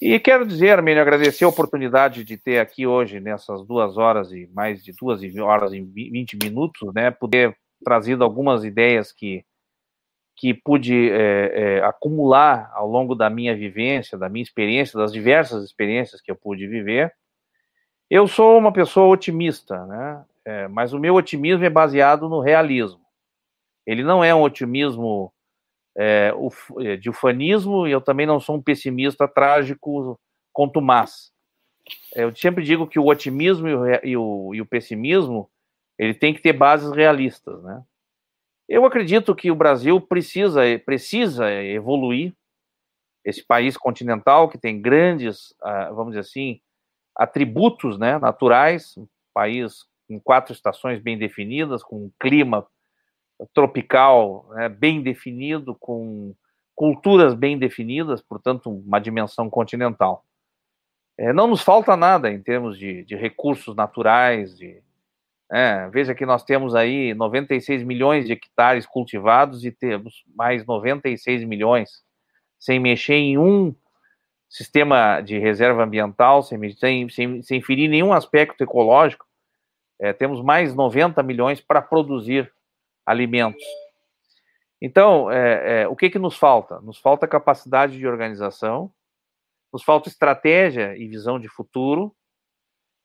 E 0.00 0.20
quero 0.20 0.46
dizer, 0.46 0.70
Armênio, 0.70 1.02
agradecer 1.02 1.44
a 1.44 1.48
oportunidade 1.48 2.22
de 2.22 2.36
ter 2.36 2.60
aqui 2.60 2.86
hoje, 2.86 3.18
nessas 3.18 3.66
duas 3.66 3.96
horas 3.96 4.30
e 4.32 4.48
mais 4.54 4.84
de 4.84 4.92
duas 4.92 5.20
horas 5.38 5.72
e 5.72 5.80
vinte 5.80 6.36
minutos, 6.40 6.94
né, 6.94 7.10
poder 7.10 7.56
trazido 7.84 8.22
algumas 8.22 8.64
ideias 8.64 9.12
que 9.12 9.44
que 10.40 10.54
pude 10.54 11.10
é, 11.10 11.78
é, 11.78 11.82
acumular 11.82 12.70
ao 12.72 12.86
longo 12.86 13.16
da 13.16 13.28
minha 13.28 13.56
vivência, 13.56 14.16
da 14.16 14.28
minha 14.28 14.44
experiência, 14.44 14.96
das 14.96 15.12
diversas 15.12 15.64
experiências 15.64 16.20
que 16.20 16.30
eu 16.30 16.36
pude 16.36 16.64
viver. 16.68 17.12
Eu 18.08 18.28
sou 18.28 18.56
uma 18.56 18.72
pessoa 18.72 19.08
otimista, 19.08 19.84
né? 19.86 20.24
É, 20.48 20.66
mas 20.66 20.94
o 20.94 20.98
meu 20.98 21.14
otimismo 21.14 21.62
é 21.62 21.68
baseado 21.68 22.26
no 22.26 22.40
realismo. 22.40 23.04
Ele 23.86 24.02
não 24.02 24.24
é 24.24 24.34
um 24.34 24.40
otimismo 24.40 25.30
é, 25.94 26.32
é 26.80 26.96
de 26.96 27.10
ufanismo 27.10 27.86
e 27.86 27.90
eu 27.90 28.00
também 28.00 28.26
não 28.26 28.40
sou 28.40 28.56
um 28.56 28.62
pessimista 28.62 29.28
trágico 29.28 30.18
contumaz. 30.50 31.30
É, 32.16 32.24
eu 32.24 32.34
sempre 32.34 32.64
digo 32.64 32.86
que 32.86 32.98
o 32.98 33.08
otimismo 33.08 33.68
e 34.02 34.16
o, 34.16 34.54
e 34.54 34.62
o, 34.62 34.66
pessimismo 34.66 35.50
ele 35.98 36.14
tem 36.14 36.32
que 36.32 36.40
ter 36.40 36.54
bases 36.54 36.92
realistas, 36.92 37.62
né? 37.62 37.84
Eu 38.66 38.86
acredito 38.86 39.34
que 39.34 39.50
o 39.50 39.54
Brasil 39.54 40.00
precisa, 40.00 40.62
precisa 40.82 41.52
evoluir, 41.52 42.32
esse 43.22 43.44
país 43.44 43.76
continental 43.76 44.48
que 44.48 44.56
tem 44.56 44.80
grandes, 44.80 45.54
ah, 45.60 45.90
vamos 45.90 46.12
dizer 46.12 46.20
assim, 46.20 46.60
atributos 47.14 47.98
né, 47.98 48.18
naturais, 48.18 48.96
um 48.96 49.06
país 49.34 49.86
com 50.08 50.18
quatro 50.18 50.52
estações 50.52 51.00
bem 51.00 51.18
definidas, 51.18 51.82
com 51.82 52.06
um 52.06 52.10
clima 52.18 52.66
tropical 53.52 54.48
né, 54.54 54.68
bem 54.68 55.02
definido, 55.02 55.76
com 55.78 56.34
culturas 56.74 57.34
bem 57.34 57.58
definidas, 57.58 58.22
portanto, 58.22 58.70
uma 58.70 58.98
dimensão 58.98 59.50
continental. 59.50 60.24
É, 61.16 61.32
não 61.32 61.46
nos 61.46 61.60
falta 61.60 61.96
nada 61.96 62.30
em 62.30 62.40
termos 62.40 62.78
de, 62.78 63.04
de 63.04 63.16
recursos 63.16 63.74
naturais, 63.76 64.56
de, 64.56 64.82
é, 65.50 65.88
veja 65.88 66.14
que 66.14 66.26
nós 66.26 66.44
temos 66.44 66.74
aí 66.74 67.14
96 67.14 67.82
milhões 67.82 68.26
de 68.26 68.32
hectares 68.32 68.86
cultivados 68.86 69.64
e 69.64 69.70
temos 69.70 70.24
mais 70.34 70.64
96 70.64 71.44
milhões 71.44 72.02
sem 72.58 72.80
mexer 72.80 73.14
em 73.14 73.38
um 73.38 73.74
sistema 74.48 75.20
de 75.20 75.38
reserva 75.38 75.84
ambiental, 75.84 76.42
sem, 76.42 77.08
sem, 77.08 77.42
sem, 77.42 77.62
ferir 77.62 77.88
nenhum 77.88 78.12
aspecto 78.12 78.62
ecológico. 78.64 79.26
É, 80.00 80.12
temos 80.12 80.42
mais 80.42 80.74
90 80.74 81.22
milhões 81.22 81.60
para 81.60 81.82
produzir 81.82 82.52
alimentos. 83.04 83.64
Então, 84.80 85.30
é, 85.30 85.82
é, 85.82 85.88
o 85.88 85.96
que, 85.96 86.08
que 86.08 86.18
nos 86.18 86.36
falta? 86.36 86.80
Nos 86.80 86.98
falta 86.98 87.26
capacidade 87.26 87.98
de 87.98 88.06
organização, 88.06 88.92
nos 89.72 89.82
falta 89.82 90.08
estratégia 90.08 90.96
e 90.96 91.08
visão 91.08 91.38
de 91.38 91.48
futuro, 91.48 92.14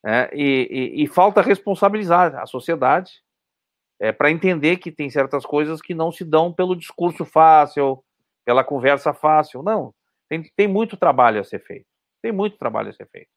é, 0.05 0.29
e, 0.33 0.67
e, 0.69 1.03
e, 1.03 1.07
falta 1.07 1.41
responsabilizar 1.41 2.35
a 2.35 2.45
sociedade 2.45 3.23
é, 3.99 4.11
para 4.11 4.29
entender 4.29 4.77
que 4.77 4.91
tem 4.91 5.09
certas 5.09 5.45
coisas 5.45 5.81
que 5.81 5.93
não 5.93 6.11
se 6.11 6.25
dão 6.25 6.51
pelo 6.51 6.75
discurso 6.75 7.23
fácil, 7.23 8.03
pela 8.43 8.63
conversa 8.65 9.13
fácil. 9.13 9.63
Não, 9.63 9.93
tem, 10.27 10.43
tem 10.57 10.67
muito 10.67 10.97
trabalho 10.97 11.39
a 11.39 11.43
ser 11.43 11.59
feito. 11.59 11.87
Tem 12.21 12.33
muito 12.33 12.57
trabalho 12.57 12.89
a 12.89 12.93
ser 12.93 13.07
feito. 13.07 13.29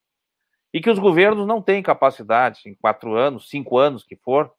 E 0.72 0.80
que 0.80 0.90
os 0.90 0.98
governos 0.98 1.46
não 1.46 1.62
têm 1.62 1.82
capacidade, 1.82 2.62
em 2.66 2.74
quatro 2.74 3.14
anos, 3.14 3.48
cinco 3.48 3.78
anos 3.78 4.04
que 4.04 4.16
for, 4.16 4.52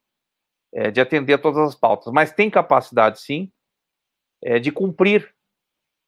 é, 0.74 0.92
de 0.92 1.00
atender 1.00 1.38
todas 1.40 1.60
as 1.60 1.76
pautas, 1.76 2.12
mas 2.12 2.32
tem 2.32 2.50
capacidade, 2.50 3.22
sim, 3.22 3.52
é, 4.42 4.60
de 4.60 4.72
cumprir 4.72 5.34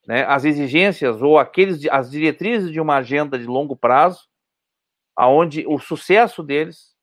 né, 0.08 0.26
as 0.26 0.46
exigências 0.46 1.22
ou 1.22 1.38
aqueles, 1.38 1.86
as 1.90 2.12
diretrizes 2.12 2.72
de 2.72 2.80
uma 2.80 2.98
agenda 2.98 3.38
de 3.38 3.46
longo 3.46 3.76
prazo 3.76 4.28
aonde 5.16 5.66
o 5.68 5.78
sucesso 5.80 6.42
deles 6.42 6.96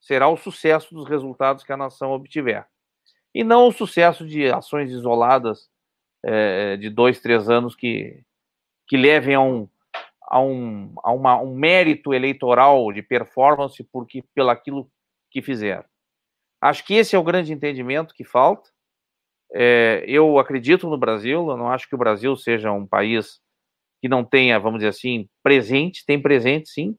será 0.00 0.28
o 0.28 0.36
sucesso 0.36 0.94
dos 0.94 1.08
resultados 1.08 1.64
que 1.64 1.72
a 1.72 1.76
nação 1.76 2.10
obtiver. 2.10 2.66
E 3.32 3.42
não 3.42 3.68
o 3.68 3.72
sucesso 3.72 4.26
de 4.26 4.46
ações 4.50 4.90
isoladas 4.90 5.70
é, 6.22 6.76
de 6.76 6.90
dois, 6.90 7.20
três 7.20 7.48
anos 7.48 7.74
que, 7.74 8.22
que 8.86 8.96
levem 8.96 9.34
a 9.34 9.40
um, 9.40 9.68
a, 10.28 10.40
um, 10.40 10.94
a 11.02 11.12
uma, 11.12 11.40
um 11.40 11.54
mérito 11.54 12.12
eleitoral 12.12 12.92
de 12.92 13.02
performance 13.02 13.82
porque, 13.92 14.22
pelo 14.34 14.50
aquilo 14.50 14.90
que 15.30 15.42
fizeram. 15.42 15.84
Acho 16.60 16.84
que 16.84 16.94
esse 16.94 17.14
é 17.14 17.18
o 17.18 17.24
grande 17.24 17.52
entendimento 17.52 18.14
que 18.14 18.24
falta. 18.24 18.70
É, 19.52 20.04
eu 20.06 20.38
acredito 20.38 20.88
no 20.88 20.98
Brasil, 20.98 21.48
eu 21.48 21.56
não 21.56 21.68
acho 21.68 21.88
que 21.88 21.94
o 21.94 21.98
Brasil 21.98 22.34
seja 22.36 22.72
um 22.72 22.86
país 22.86 23.40
que 24.00 24.08
não 24.08 24.24
tenha, 24.24 24.58
vamos 24.58 24.78
dizer 24.78 24.88
assim, 24.88 25.28
presente, 25.42 26.04
tem 26.04 26.20
presente 26.20 26.68
sim, 26.68 26.96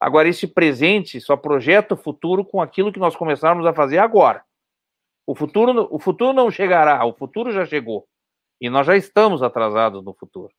Agora, 0.00 0.28
esse 0.28 0.46
presente 0.46 1.20
só 1.20 1.36
projeta 1.36 1.94
o 1.94 1.96
futuro 1.96 2.44
com 2.44 2.62
aquilo 2.62 2.92
que 2.92 3.00
nós 3.00 3.16
começarmos 3.16 3.66
a 3.66 3.74
fazer 3.74 3.98
agora. 3.98 4.44
O 5.26 5.34
futuro, 5.34 5.88
o 5.90 5.98
futuro 5.98 6.32
não 6.32 6.50
chegará, 6.50 7.04
o 7.04 7.12
futuro 7.12 7.50
já 7.50 7.66
chegou. 7.66 8.06
E 8.60 8.70
nós 8.70 8.86
já 8.86 8.96
estamos 8.96 9.42
atrasados 9.42 10.02
no 10.04 10.14
futuro. 10.14 10.52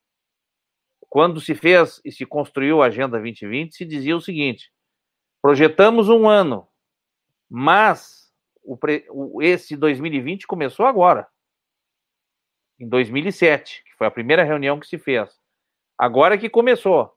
Quando 1.10 1.42
se 1.42 1.56
fez 1.56 2.00
e 2.06 2.12
se 2.12 2.26
construiu 2.26 2.82
a 2.82 2.86
Agenda 2.86 3.18
2020, 3.18 3.76
se 3.76 3.86
dizia 3.86 4.16
o 4.16 4.22
seguinte: 4.22 4.72
projetamos 5.42 6.08
um 6.08 6.30
ano, 6.30 6.68
mas 7.50 8.32
o, 8.64 8.78
o, 9.10 9.42
esse 9.42 9.76
2020 9.76 10.46
começou 10.46 10.86
agora, 10.86 11.28
em 12.80 12.88
2007, 12.88 13.84
que 13.84 13.96
foi 13.96 14.08
a 14.08 14.12
primeira 14.12 14.44
reunião 14.44 14.80
que 14.80 14.88
se 14.88 14.98
fez. 14.98 15.30
Agora 15.98 16.38
que 16.38 16.50
começou. 16.50 17.14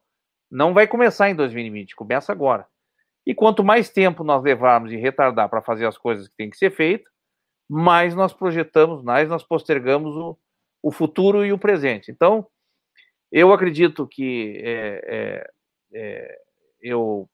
Não 0.50 0.74
vai 0.74 0.86
começar 0.86 1.30
em 1.30 1.34
2020, 1.34 1.94
começa 1.94 2.32
agora. 2.32 2.66
E 3.24 3.34
quanto 3.34 3.62
mais 3.62 3.88
tempo 3.88 4.24
nós 4.24 4.42
levarmos 4.42 4.92
e 4.92 4.96
retardar 4.96 5.48
para 5.48 5.62
fazer 5.62 5.86
as 5.86 5.96
coisas 5.96 6.28
que 6.28 6.36
tem 6.36 6.50
que 6.50 6.56
ser 6.56 6.70
feitas, 6.70 7.10
mais 7.68 8.14
nós 8.14 8.32
projetamos, 8.32 9.02
mais 9.02 9.28
nós 9.28 9.42
postergamos 9.42 10.14
o, 10.16 10.36
o 10.82 10.90
futuro 10.90 11.44
e 11.46 11.52
o 11.52 11.58
presente. 11.58 12.10
Então, 12.10 12.46
eu 13.32 13.50
acredito 13.50 14.06
que 14.06 14.60
é, 14.62 15.04
é, 15.08 15.50
é, 15.94 16.38
eu 16.82 17.26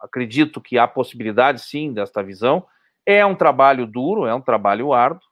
acredito 0.00 0.60
que 0.60 0.78
há 0.78 0.86
possibilidade 0.86 1.60
sim 1.60 1.92
desta 1.92 2.22
visão. 2.22 2.64
É 3.04 3.26
um 3.26 3.34
trabalho 3.34 3.86
duro, 3.86 4.26
é 4.26 4.32
um 4.32 4.40
trabalho 4.40 4.92
árduo, 4.92 5.26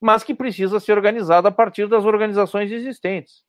mas 0.00 0.22
que 0.22 0.32
precisa 0.32 0.78
ser 0.78 0.92
organizado 0.92 1.48
a 1.48 1.50
partir 1.50 1.88
das 1.88 2.04
organizações 2.04 2.70
existentes. 2.70 3.44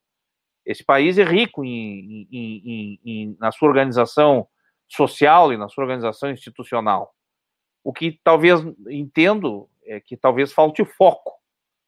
Esse 0.66 0.84
país 0.84 1.16
é 1.16 1.22
rico 1.22 1.64
em, 1.64 2.28
em, 2.30 3.00
em, 3.04 3.36
na 3.38 3.52
sua 3.52 3.68
organização 3.68 4.48
social 4.88 5.52
e 5.52 5.56
na 5.56 5.68
sua 5.68 5.84
organização 5.84 6.30
institucional. 6.30 7.14
O 7.84 7.92
que 7.92 8.20
talvez 8.24 8.60
entendo 8.88 9.70
é 9.84 10.00
que 10.00 10.16
talvez 10.16 10.52
falte 10.52 10.84
foco, 10.84 11.32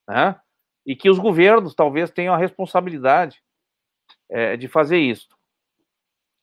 né? 0.09 0.41
e 0.87 0.95
que 0.95 1.11
os 1.11 1.19
governos 1.19 1.75
talvez 1.75 2.11
tenham 2.11 2.33
a 2.33 2.39
responsabilidade 2.39 3.43
é, 4.31 4.57
de 4.57 4.69
fazer 4.69 4.99
isso. 4.99 5.29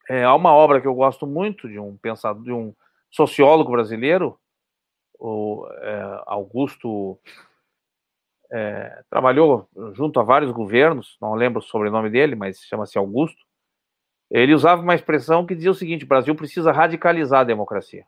É, 0.10 0.24
há 0.24 0.34
uma 0.36 0.54
obra 0.54 0.80
que 0.80 0.88
eu 0.88 0.94
gosto 0.94 1.26
muito 1.26 1.68
de 1.68 1.80
um 1.80 1.98
pensador, 1.98 2.44
de 2.44 2.52
um 2.52 2.74
sociólogo 3.10 3.72
brasileiro, 3.72 4.40
o 5.20 5.68
é, 5.82 6.24
Augusto 6.28 7.20
é, 8.52 9.04
trabalhou 9.10 9.68
junto 9.94 10.20
a 10.20 10.24
vários 10.24 10.52
governos, 10.52 11.18
não 11.22 11.34
lembro 11.34 11.60
o 11.60 11.64
sobrenome 11.64 12.10
dele, 12.10 12.36
mas 12.36 12.60
chama-se 12.60 12.98
Augusto. 12.98 13.46
Ele 14.30 14.54
usava 14.54 14.82
uma 14.82 14.96
expressão 14.96 15.46
que 15.46 15.56
dizia 15.56 15.72
o 15.72 15.76
seguinte: 15.76 16.06
o 16.06 16.08
Brasil 16.08 16.36
precisa 16.36 16.72
radicalizar 16.72 17.42
a 17.42 17.46
democracia. 17.46 18.06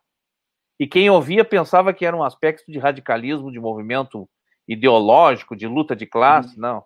E 0.80 0.88
quem 0.88 1.10
ouvia 1.10 1.44
pensava 1.44 1.94
que 1.94 2.06
era 2.06 2.16
um 2.16 2.24
aspecto 2.24 2.72
de 2.72 2.80
radicalismo, 2.80 3.52
de 3.52 3.60
movimento 3.60 4.30
ideológico, 4.68 5.56
de 5.56 5.68
luta 5.68 5.96
de 5.96 6.06
classe. 6.06 6.56
Uhum. 6.56 6.62
Não. 6.62 6.84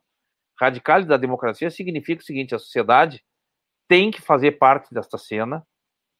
Radicalizar 0.63 1.15
a 1.15 1.19
democracia 1.19 1.69
significa 1.69 2.21
o 2.21 2.25
seguinte: 2.25 2.55
a 2.55 2.59
sociedade 2.59 3.21
tem 3.85 4.09
que 4.09 4.21
fazer 4.21 4.53
parte 4.53 4.93
desta 4.93 5.17
cena 5.17 5.61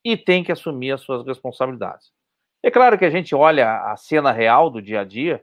e 0.03 0.17
tem 0.17 0.43
que 0.43 0.51
assumir 0.51 0.91
as 0.91 0.99
suas 0.99 1.25
responsabilidades. 1.25 2.11
É 2.61 2.69
claro 2.69 2.97
que 2.97 3.05
a 3.05 3.09
gente 3.09 3.33
olha 3.33 3.71
a 3.91 3.95
cena 3.95 4.33
real 4.33 4.69
do 4.69 4.81
dia 4.81 4.99
a 4.99 5.03
dia 5.05 5.41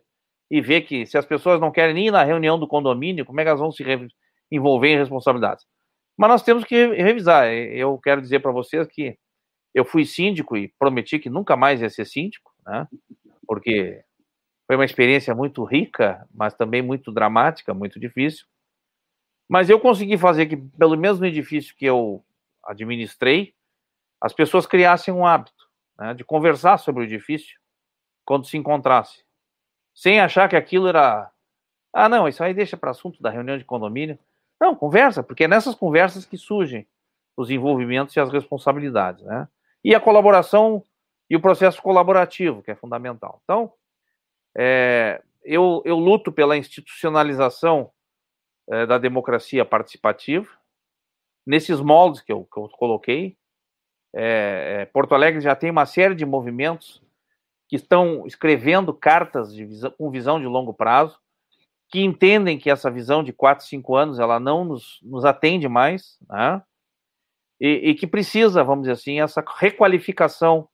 e 0.50 0.60
vê 0.60 0.82
que 0.82 1.06
se 1.06 1.16
as 1.16 1.24
pessoas 1.24 1.58
não 1.58 1.70
querem 1.70 1.94
nem 1.94 2.08
ir 2.08 2.10
na 2.10 2.22
reunião 2.22 2.58
do 2.58 2.68
condomínio, 2.68 3.24
como 3.24 3.40
é 3.40 3.42
que 3.42 3.48
elas 3.48 3.60
vão 3.60 3.72
se 3.72 3.82
envolver 4.52 4.88
em 4.88 4.98
responsabilidades? 4.98 5.64
Mas 6.14 6.28
nós 6.28 6.42
temos 6.42 6.64
que 6.64 6.86
revisar. 6.88 7.50
Eu 7.50 7.96
quero 7.98 8.20
dizer 8.20 8.40
para 8.40 8.52
vocês 8.52 8.86
que 8.86 9.16
eu 9.74 9.84
fui 9.84 10.04
síndico 10.04 10.58
e 10.58 10.68
prometi 10.78 11.18
que 11.18 11.30
nunca 11.30 11.56
mais 11.56 11.80
ia 11.80 11.88
ser 11.88 12.04
síndico, 12.04 12.52
né? 12.66 12.86
porque 13.46 14.02
foi 14.66 14.76
uma 14.76 14.84
experiência 14.84 15.34
muito 15.34 15.64
rica, 15.64 16.26
mas 16.34 16.52
também 16.52 16.82
muito 16.82 17.10
dramática, 17.10 17.72
muito 17.72 17.98
difícil. 17.98 18.44
Mas 19.50 19.68
eu 19.68 19.80
consegui 19.80 20.16
fazer 20.16 20.46
que, 20.46 20.56
pelo 20.56 20.96
menos 20.96 21.18
no 21.18 21.26
edifício 21.26 21.74
que 21.74 21.84
eu 21.84 22.24
administrei, 22.62 23.52
as 24.20 24.32
pessoas 24.32 24.64
criassem 24.64 25.12
um 25.12 25.26
hábito 25.26 25.68
né, 25.98 26.14
de 26.14 26.22
conversar 26.22 26.78
sobre 26.78 27.02
o 27.02 27.04
edifício 27.04 27.58
quando 28.24 28.46
se 28.46 28.56
encontrasse, 28.56 29.24
sem 29.92 30.20
achar 30.20 30.48
que 30.48 30.54
aquilo 30.54 30.86
era. 30.86 31.28
Ah, 31.92 32.08
não, 32.08 32.28
isso 32.28 32.44
aí 32.44 32.54
deixa 32.54 32.76
para 32.76 32.92
assunto 32.92 33.20
da 33.20 33.28
reunião 33.28 33.58
de 33.58 33.64
condomínio. 33.64 34.16
Não, 34.60 34.76
conversa, 34.76 35.20
porque 35.20 35.42
é 35.42 35.48
nessas 35.48 35.74
conversas 35.74 36.24
que 36.24 36.38
surgem 36.38 36.86
os 37.36 37.50
envolvimentos 37.50 38.14
e 38.14 38.20
as 38.20 38.30
responsabilidades, 38.30 39.24
né? 39.24 39.48
E 39.82 39.96
a 39.96 40.00
colaboração 40.00 40.84
e 41.28 41.34
o 41.34 41.40
processo 41.40 41.82
colaborativo, 41.82 42.62
que 42.62 42.70
é 42.70 42.76
fundamental. 42.76 43.40
Então, 43.42 43.72
é, 44.56 45.20
eu, 45.42 45.82
eu 45.84 45.98
luto 45.98 46.30
pela 46.30 46.56
institucionalização 46.56 47.90
é, 48.70 48.86
da 48.86 48.98
democracia 48.98 49.64
participativa, 49.64 50.48
nesses 51.46 51.80
moldes 51.80 52.20
que 52.20 52.32
eu, 52.32 52.44
que 52.44 52.58
eu 52.58 52.68
coloquei. 52.68 53.36
É, 54.14 54.80
é 54.80 54.86
Porto 54.86 55.14
Alegre 55.14 55.40
já 55.40 55.54
tem 55.54 55.70
uma 55.70 55.86
série 55.86 56.14
de 56.14 56.24
movimentos 56.24 57.02
que 57.68 57.76
estão 57.76 58.26
escrevendo 58.26 58.92
cartas 58.92 59.54
visão, 59.54 59.90
com 59.92 60.10
visão 60.10 60.40
de 60.40 60.46
longo 60.46 60.74
prazo, 60.74 61.18
que 61.88 62.00
entendem 62.00 62.58
que 62.58 62.70
essa 62.70 62.90
visão 62.90 63.22
de 63.22 63.32
4, 63.32 63.64
5 63.64 63.96
anos 63.96 64.18
ela 64.18 64.40
não 64.40 64.64
nos, 64.64 64.98
nos 65.02 65.24
atende 65.24 65.68
mais, 65.68 66.18
né? 66.28 66.62
e, 67.60 67.90
e, 67.90 67.94
que 67.94 68.06
precisa, 68.06 68.64
vamos 68.64 68.82
dizer 68.82 68.92
assim, 68.92 69.20
essa 69.20 69.44
requalificação 69.58 70.68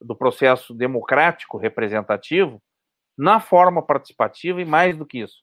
do 0.00 0.14
processo 0.14 0.74
democrático 0.74 1.56
representativo 1.56 2.60
na 3.16 3.40
forma 3.40 3.82
participativa 3.82 4.60
e 4.60 4.64
mais 4.64 4.96
do 4.96 5.06
que 5.06 5.18
isso, 5.18 5.42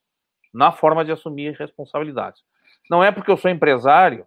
na 0.53 0.71
forma 0.71 1.03
de 1.03 1.11
assumir 1.11 1.55
responsabilidades. 1.57 2.41
Não 2.89 3.03
é 3.03 3.11
porque 3.11 3.31
eu 3.31 3.37
sou 3.37 3.51
empresário 3.51 4.25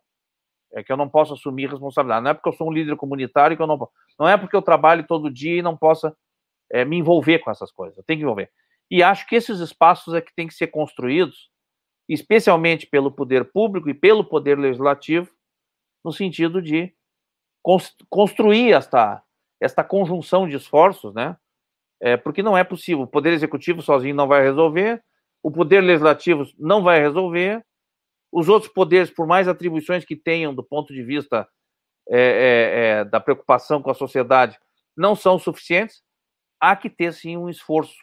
é 0.73 0.83
que 0.83 0.93
eu 0.93 0.97
não 0.97 1.09
posso 1.09 1.35
assumir 1.35 1.69
responsabilidade. 1.69 2.23
Não 2.23 2.31
é 2.31 2.35
porque 2.35 2.49
eu 2.49 2.53
sou 2.53 2.69
um 2.69 2.73
líder 2.73 2.97
comunitário 2.97 3.57
que 3.57 3.63
eu 3.63 3.67
não 3.67 3.79
posso. 3.79 3.93
Não 4.19 4.29
é 4.29 4.37
porque 4.37 4.55
eu 4.55 4.63
trabalho 4.63 5.07
todo 5.07 5.31
dia 5.31 5.59
e 5.59 5.63
não 5.63 5.77
possa 5.77 6.17
é, 6.71 6.85
me 6.85 6.97
envolver 6.97 7.41
com 7.41 7.51
essas 7.51 7.73
coisas. 7.73 7.99
Eu 7.99 8.05
tenho 8.05 8.21
que 8.21 8.25
envolver. 8.25 8.51
E 8.91 9.03
acho 9.03 9.27
que 9.27 9.35
esses 9.35 9.61
espaços 9.61 10.15
é 10.15 10.21
que 10.21 10.35
têm 10.35 10.47
que 10.47 10.55
ser 10.55 10.69
construídos, 10.69 11.51
especialmente 12.09 12.87
pelo 12.87 13.11
poder 13.11 13.51
público 13.53 13.89
e 13.89 13.95
pelo 13.95 14.25
poder 14.25 14.59
legislativo, 14.59 15.31
no 16.05 16.13
sentido 16.13 16.63
de 16.63 16.93
construir 18.09 18.73
esta, 18.73 19.23
esta 19.61 19.85
conjunção 19.85 20.49
de 20.49 20.57
esforços, 20.57 21.15
né? 21.15 21.37
É, 22.03 22.17
porque 22.17 22.43
não 22.43 22.57
é 22.57 22.65
possível. 22.65 23.03
O 23.03 23.07
poder 23.07 23.33
executivo 23.33 23.83
sozinho 23.83 24.15
não 24.15 24.27
vai 24.27 24.43
resolver, 24.43 25.03
o 25.43 25.51
poder 25.51 25.81
legislativo 25.81 26.47
não 26.59 26.83
vai 26.83 27.01
resolver, 27.01 27.65
os 28.33 28.49
outros 28.49 28.73
poderes, 28.73 29.11
por 29.11 29.27
mais 29.27 29.49
atribuições 29.49 30.05
que 30.05 30.15
tenham 30.15 30.55
do 30.55 30.63
ponto 30.63 30.93
de 30.93 31.03
vista 31.03 31.49
é, 32.09 32.21
é, 32.21 33.01
é 33.01 33.05
da 33.05 33.21
preocupação 33.21 33.83
com 33.83 33.91
a 33.91 33.95
sociedade, 33.95 34.59
não 34.97 35.17
são 35.17 35.39
suficientes. 35.39 36.03
Há 36.61 36.77
que 36.77 36.91
ter 36.91 37.13
sim 37.13 37.37
um 37.37 37.49
esforço 37.49 37.97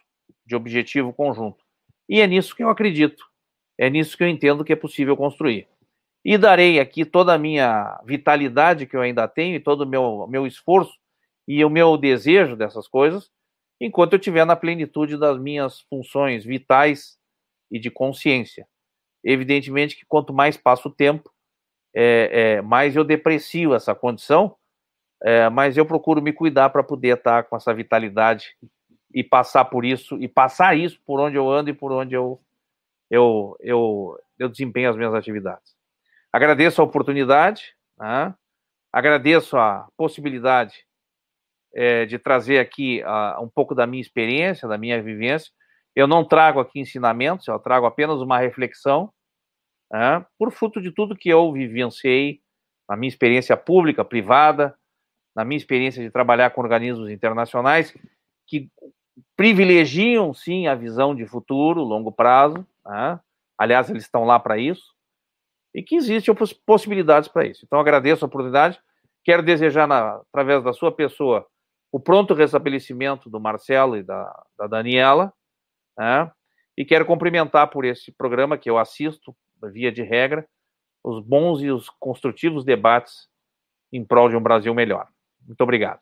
de 0.45 0.55
objetivo 0.55 1.13
conjunto. 1.13 1.63
E 2.09 2.19
é 2.19 2.27
nisso 2.27 2.55
que 2.55 2.63
eu 2.63 2.69
acredito, 2.69 3.23
é 3.77 3.89
nisso 3.89 4.17
que 4.17 4.23
eu 4.23 4.27
entendo 4.27 4.63
que 4.63 4.73
é 4.73 4.75
possível 4.75 5.15
construir. 5.15 5.67
E 6.25 6.37
darei 6.37 6.79
aqui 6.79 7.05
toda 7.05 7.33
a 7.33 7.37
minha 7.37 8.01
vitalidade 8.05 8.85
que 8.85 8.95
eu 8.95 9.01
ainda 9.01 9.27
tenho 9.27 9.55
e 9.55 9.59
todo 9.59 9.81
o 9.81 9.87
meu, 9.87 10.25
meu 10.27 10.47
esforço 10.47 10.97
e 11.47 11.63
o 11.63 11.69
meu 11.69 11.95
desejo 11.97 12.55
dessas 12.55 12.87
coisas, 12.87 13.29
enquanto 13.79 14.13
eu 14.13 14.19
estiver 14.19 14.45
na 14.45 14.55
plenitude 14.55 15.17
das 15.17 15.37
minhas 15.37 15.81
funções 15.81 16.43
vitais 16.43 17.16
e 17.71 17.79
de 17.79 17.89
consciência. 17.89 18.67
Evidentemente 19.23 19.95
que 19.95 20.05
quanto 20.05 20.33
mais 20.33 20.57
passa 20.57 20.87
o 20.87 20.91
tempo, 20.91 21.31
é, 21.93 22.29
é, 22.57 22.61
mais 22.61 22.95
eu 22.95 23.03
deprecio 23.03 23.73
essa 23.73 23.95
condição, 23.95 24.55
é, 25.23 25.49
mas 25.49 25.77
eu 25.77 25.85
procuro 25.85 26.21
me 26.21 26.31
cuidar 26.31 26.69
para 26.69 26.83
poder 26.83 27.17
estar 27.17 27.43
com 27.43 27.55
essa 27.55 27.73
vitalidade 27.73 28.55
e 29.13 29.23
passar 29.23 29.65
por 29.65 29.83
isso, 29.83 30.15
e 30.21 30.27
passar 30.27 30.77
isso 30.77 31.01
por 31.05 31.19
onde 31.19 31.35
eu 31.35 31.49
ando 31.49 31.69
e 31.69 31.73
por 31.73 31.91
onde 31.91 32.13
eu, 32.13 32.39
eu, 33.09 33.55
eu, 33.59 34.19
eu 34.37 34.49
desempenho 34.49 34.89
as 34.89 34.95
minhas 34.95 35.13
atividades. 35.13 35.75
Agradeço 36.31 36.81
a 36.81 36.85
oportunidade, 36.85 37.75
né? 37.97 38.35
agradeço 38.91 39.57
a 39.57 39.87
possibilidade 39.97 40.85
é, 41.73 42.05
de 42.05 42.19
trazer 42.19 42.59
aqui 42.59 43.01
uh, 43.03 43.41
um 43.43 43.49
pouco 43.49 43.73
da 43.73 43.87
minha 43.87 44.01
experiência, 44.01 44.67
da 44.67 44.77
minha 44.77 45.01
vivência. 45.01 45.51
Eu 45.97 46.05
não 46.05 46.23
trago 46.23 46.59
aqui 46.59 46.79
ensinamentos, 46.79 47.47
eu 47.47 47.57
trago 47.57 47.87
apenas 47.87 48.21
uma 48.21 48.37
reflexão, 48.37 49.11
né? 49.91 50.23
por 50.37 50.51
fruto 50.51 50.79
de 50.79 50.91
tudo 50.91 51.17
que 51.17 51.27
eu 51.27 51.51
vivenciei 51.51 52.39
na 52.87 52.95
minha 52.95 53.07
experiência 53.07 53.57
pública, 53.57 54.05
privada, 54.05 54.77
na 55.35 55.43
minha 55.43 55.57
experiência 55.57 56.03
de 56.03 56.11
trabalhar 56.11 56.51
com 56.51 56.61
organismos 56.61 57.09
internacionais, 57.09 57.97
que 58.45 58.69
privilegiam 59.35 60.35
sim 60.35 60.67
a 60.67 60.75
visão 60.75 61.15
de 61.15 61.25
futuro, 61.25 61.81
longo 61.81 62.11
prazo. 62.11 62.63
Né? 62.85 63.19
Aliás, 63.57 63.89
eles 63.89 64.03
estão 64.03 64.23
lá 64.23 64.39
para 64.39 64.55
isso. 64.55 64.93
E 65.73 65.81
que 65.81 65.95
existem 65.95 66.31
possibilidades 66.63 67.27
para 67.27 67.47
isso. 67.47 67.65
Então, 67.65 67.79
agradeço 67.79 68.23
a 68.23 68.27
oportunidade. 68.27 68.79
Quero 69.23 69.41
desejar, 69.41 69.87
na, 69.87 70.21
através 70.29 70.63
da 70.63 70.73
sua 70.73 70.91
pessoa, 70.91 71.47
o 71.91 71.99
pronto 71.99 72.35
restabelecimento 72.35 73.31
do 73.31 73.39
Marcelo 73.39 73.97
e 73.97 74.03
da, 74.03 74.45
da 74.59 74.67
Daniela. 74.67 75.33
Né? 75.97 76.31
E 76.77 76.85
quero 76.85 77.05
cumprimentar 77.05 77.69
por 77.69 77.85
esse 77.85 78.11
programa 78.11 78.57
que 78.57 78.69
eu 78.69 78.77
assisto, 78.77 79.35
via 79.71 79.91
de 79.91 80.03
regra, 80.03 80.47
os 81.03 81.23
bons 81.23 81.61
e 81.61 81.71
os 81.71 81.89
construtivos 81.89 82.63
debates 82.63 83.27
em 83.91 84.03
prol 84.03 84.29
de 84.29 84.35
um 84.35 84.41
Brasil 84.41 84.73
melhor. 84.73 85.07
Muito 85.45 85.61
obrigado. 85.61 86.01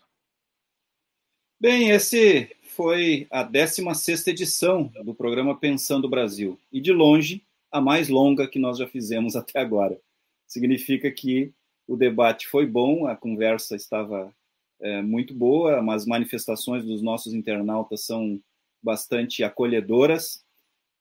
Bem, 1.60 1.92
esse 1.92 2.54
foi 2.62 3.28
a 3.32 3.42
16 3.42 4.28
edição 4.28 4.92
do 5.04 5.16
programa 5.16 5.58
Pensando 5.58 6.10
Brasil, 6.10 6.60
e 6.72 6.82
de 6.82 6.92
longe 6.92 7.44
a 7.72 7.80
mais 7.80 8.10
longa 8.10 8.48
que 8.48 8.60
nós 8.60 8.78
já 8.78 8.88
fizemos 8.88 9.36
até 9.38 9.60
agora. 9.60 10.00
Significa 10.48 11.10
que 11.10 11.54
o 11.88 11.96
debate 11.96 12.48
foi 12.48 12.66
bom, 12.66 13.08
a 13.08 13.16
conversa 13.16 13.76
estava 13.76 14.34
é, 14.82 15.02
muito 15.02 15.34
boa, 15.34 15.80
as 15.94 16.06
manifestações 16.06 16.84
dos 16.84 17.02
nossos 17.02 17.34
internautas 17.34 18.02
são 18.02 18.40
bastante 18.86 19.44
acolhedoras. 19.44 20.46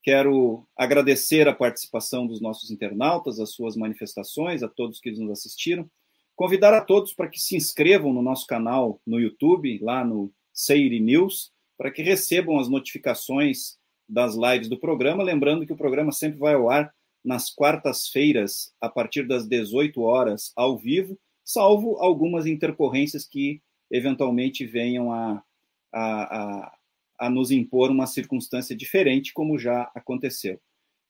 Quero 0.03 0.67
agradecer 0.75 1.47
a 1.47 1.55
participação 1.55 2.25
dos 2.25 2.41
nossos 2.41 2.71
internautas, 2.71 3.39
as 3.39 3.51
suas 3.51 3.77
manifestações, 3.77 4.63
a 4.63 4.67
todos 4.67 4.99
que 4.99 5.11
nos 5.11 5.31
assistiram. 5.31 5.89
Convidar 6.35 6.73
a 6.73 6.83
todos 6.83 7.13
para 7.13 7.29
que 7.29 7.39
se 7.39 7.55
inscrevam 7.55 8.11
no 8.11 8.21
nosso 8.21 8.45
canal 8.47 8.99
no 9.05 9.19
YouTube, 9.19 9.79
lá 9.81 10.03
no 10.03 10.33
Seire 10.51 10.99
News, 10.99 11.51
para 11.77 11.91
que 11.91 12.01
recebam 12.01 12.59
as 12.59 12.67
notificações 12.67 13.77
das 14.09 14.35
lives 14.35 14.67
do 14.67 14.79
programa. 14.79 15.23
Lembrando 15.23 15.65
que 15.65 15.73
o 15.73 15.77
programa 15.77 16.11
sempre 16.11 16.39
vai 16.39 16.55
ao 16.55 16.69
ar 16.69 16.93
nas 17.23 17.49
quartas-feiras, 17.49 18.73
a 18.81 18.89
partir 18.89 19.27
das 19.27 19.47
18 19.47 20.01
horas, 20.01 20.51
ao 20.55 20.77
vivo, 20.77 21.17
salvo 21.43 21.97
algumas 21.97 22.45
intercorrências 22.45 23.27
que 23.27 23.61
eventualmente 23.89 24.65
venham 24.65 25.11
a, 25.11 25.43
a, 25.91 26.37
a, 26.37 26.73
a 27.17 27.29
nos 27.29 27.51
impor 27.51 27.89
uma 27.89 28.07
circunstância 28.07 28.75
diferente, 28.75 29.33
como 29.33 29.57
já 29.57 29.89
aconteceu. 29.95 30.59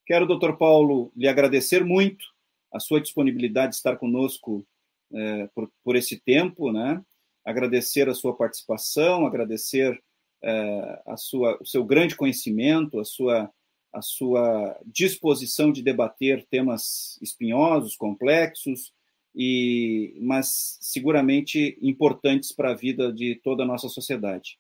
Quero, 0.05 0.27
doutor 0.27 0.57
Paulo, 0.57 1.11
lhe 1.15 1.27
agradecer 1.27 1.83
muito 1.83 2.25
a 2.71 2.79
sua 2.79 3.01
disponibilidade 3.01 3.71
de 3.71 3.75
estar 3.77 3.97
conosco 3.97 4.65
é, 5.13 5.47
por, 5.55 5.71
por, 5.83 5.95
esse 5.95 6.19
tempo, 6.19 6.71
né? 6.71 7.01
Agradecer 7.43 8.09
a 8.09 8.13
sua 8.13 8.35
participação, 8.35 9.25
agradecer 9.25 9.99
é, 10.43 11.01
a 11.07 11.17
sua, 11.17 11.57
o 11.61 11.65
seu 11.65 11.83
grande 11.83 12.15
conhecimento, 12.15 12.99
a 12.99 13.05
sua, 13.05 13.51
a 13.93 14.01
sua 14.01 14.79
disposição 14.85 15.71
de 15.71 15.81
debater 15.81 16.45
temas 16.49 17.17
espinhosos, 17.21 17.95
complexos, 17.95 18.93
e, 19.35 20.17
mas 20.21 20.77
seguramente 20.81 21.77
importantes 21.81 22.51
para 22.51 22.71
a 22.71 22.75
vida 22.75 23.11
de 23.11 23.35
toda 23.43 23.63
a 23.63 23.65
nossa 23.65 23.89
sociedade. 23.89 24.57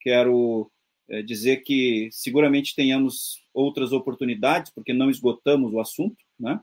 Quero 0.00 0.70
é, 1.08 1.22
dizer 1.22 1.58
que 1.58 2.08
seguramente 2.10 2.74
tenhamos 2.74 3.42
outras 3.54 3.92
oportunidades, 3.92 4.72
porque 4.72 4.92
não 4.92 5.10
esgotamos 5.10 5.72
o 5.72 5.80
assunto, 5.80 6.16
né? 6.38 6.60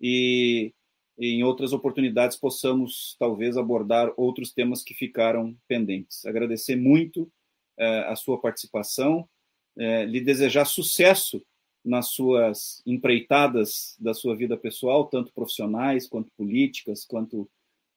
E, 0.00 0.72
em 1.16 1.44
outras 1.44 1.72
oportunidades 1.72 2.36
possamos 2.36 3.14
talvez 3.20 3.56
abordar 3.56 4.12
outros 4.16 4.52
temas 4.52 4.82
que 4.82 4.94
ficaram 4.94 5.56
pendentes. 5.68 6.26
Agradecer 6.26 6.74
muito 6.74 7.30
é, 7.78 8.00
a 8.00 8.16
sua 8.16 8.40
participação, 8.40 9.28
é, 9.78 10.04
lhe 10.04 10.20
desejar 10.20 10.64
sucesso 10.64 11.40
nas 11.84 12.08
suas 12.08 12.82
empreitadas 12.84 13.96
da 14.00 14.12
sua 14.12 14.34
vida 14.34 14.56
pessoal, 14.56 15.06
tanto 15.06 15.32
profissionais 15.32 16.08
quanto 16.08 16.32
políticas, 16.36 17.04
quanto, 17.04 17.48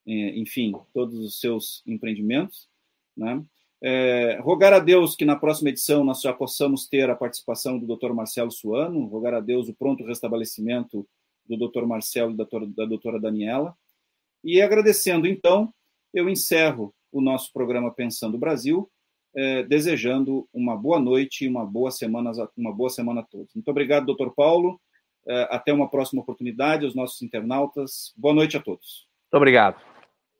enfim, 0.05 0.73
todos 0.93 1.17
os 1.19 1.39
seus 1.39 1.81
empreendimentos, 1.87 2.67
né? 3.15 3.41
É, 3.81 4.39
rogar 4.41 4.73
a 4.73 4.79
Deus 4.79 5.15
que 5.15 5.25
na 5.25 5.35
próxima 5.35 5.69
edição 5.69 6.03
nós 6.03 6.21
já 6.21 6.33
possamos 6.33 6.87
ter 6.87 7.09
a 7.09 7.15
participação 7.15 7.77
do 7.77 7.95
Dr. 7.95 8.11
Marcelo 8.11 8.51
Suano, 8.51 9.05
rogar 9.05 9.33
a 9.33 9.39
Deus 9.39 9.69
o 9.69 9.73
pronto 9.73 10.03
restabelecimento 10.03 11.07
do 11.47 11.57
Dr. 11.57 11.85
Marcelo 11.85 12.31
e 12.31 12.37
da, 12.37 12.85
doutora 12.85 13.19
Daniela. 13.19 13.75
E 14.43 14.61
agradecendo, 14.61 15.27
então, 15.27 15.73
eu 16.13 16.29
encerro 16.29 16.93
o 17.11 17.21
nosso 17.21 17.53
programa 17.53 17.91
Pensando 17.91 18.37
Brasil, 18.37 18.89
é, 19.35 19.63
desejando 19.63 20.47
uma 20.51 20.75
boa 20.75 20.99
noite 20.99 21.45
e 21.45 21.47
uma 21.47 21.65
boa 21.65 21.91
semana, 21.91 22.31
uma 22.55 22.73
boa 22.73 22.89
semana 22.89 23.21
a 23.21 23.23
todos. 23.23 23.53
Muito 23.53 23.69
obrigado, 23.69 24.05
doutor 24.05 24.33
Paulo. 24.33 24.79
É, 25.27 25.47
até 25.51 25.71
uma 25.71 25.89
próxima 25.89 26.21
oportunidade, 26.21 26.85
os 26.85 26.95
nossos 26.95 27.21
internautas. 27.21 28.13
Boa 28.17 28.33
noite 28.33 28.57
a 28.57 28.61
todos. 28.61 29.07
Muito 29.25 29.37
obrigado. 29.37 29.96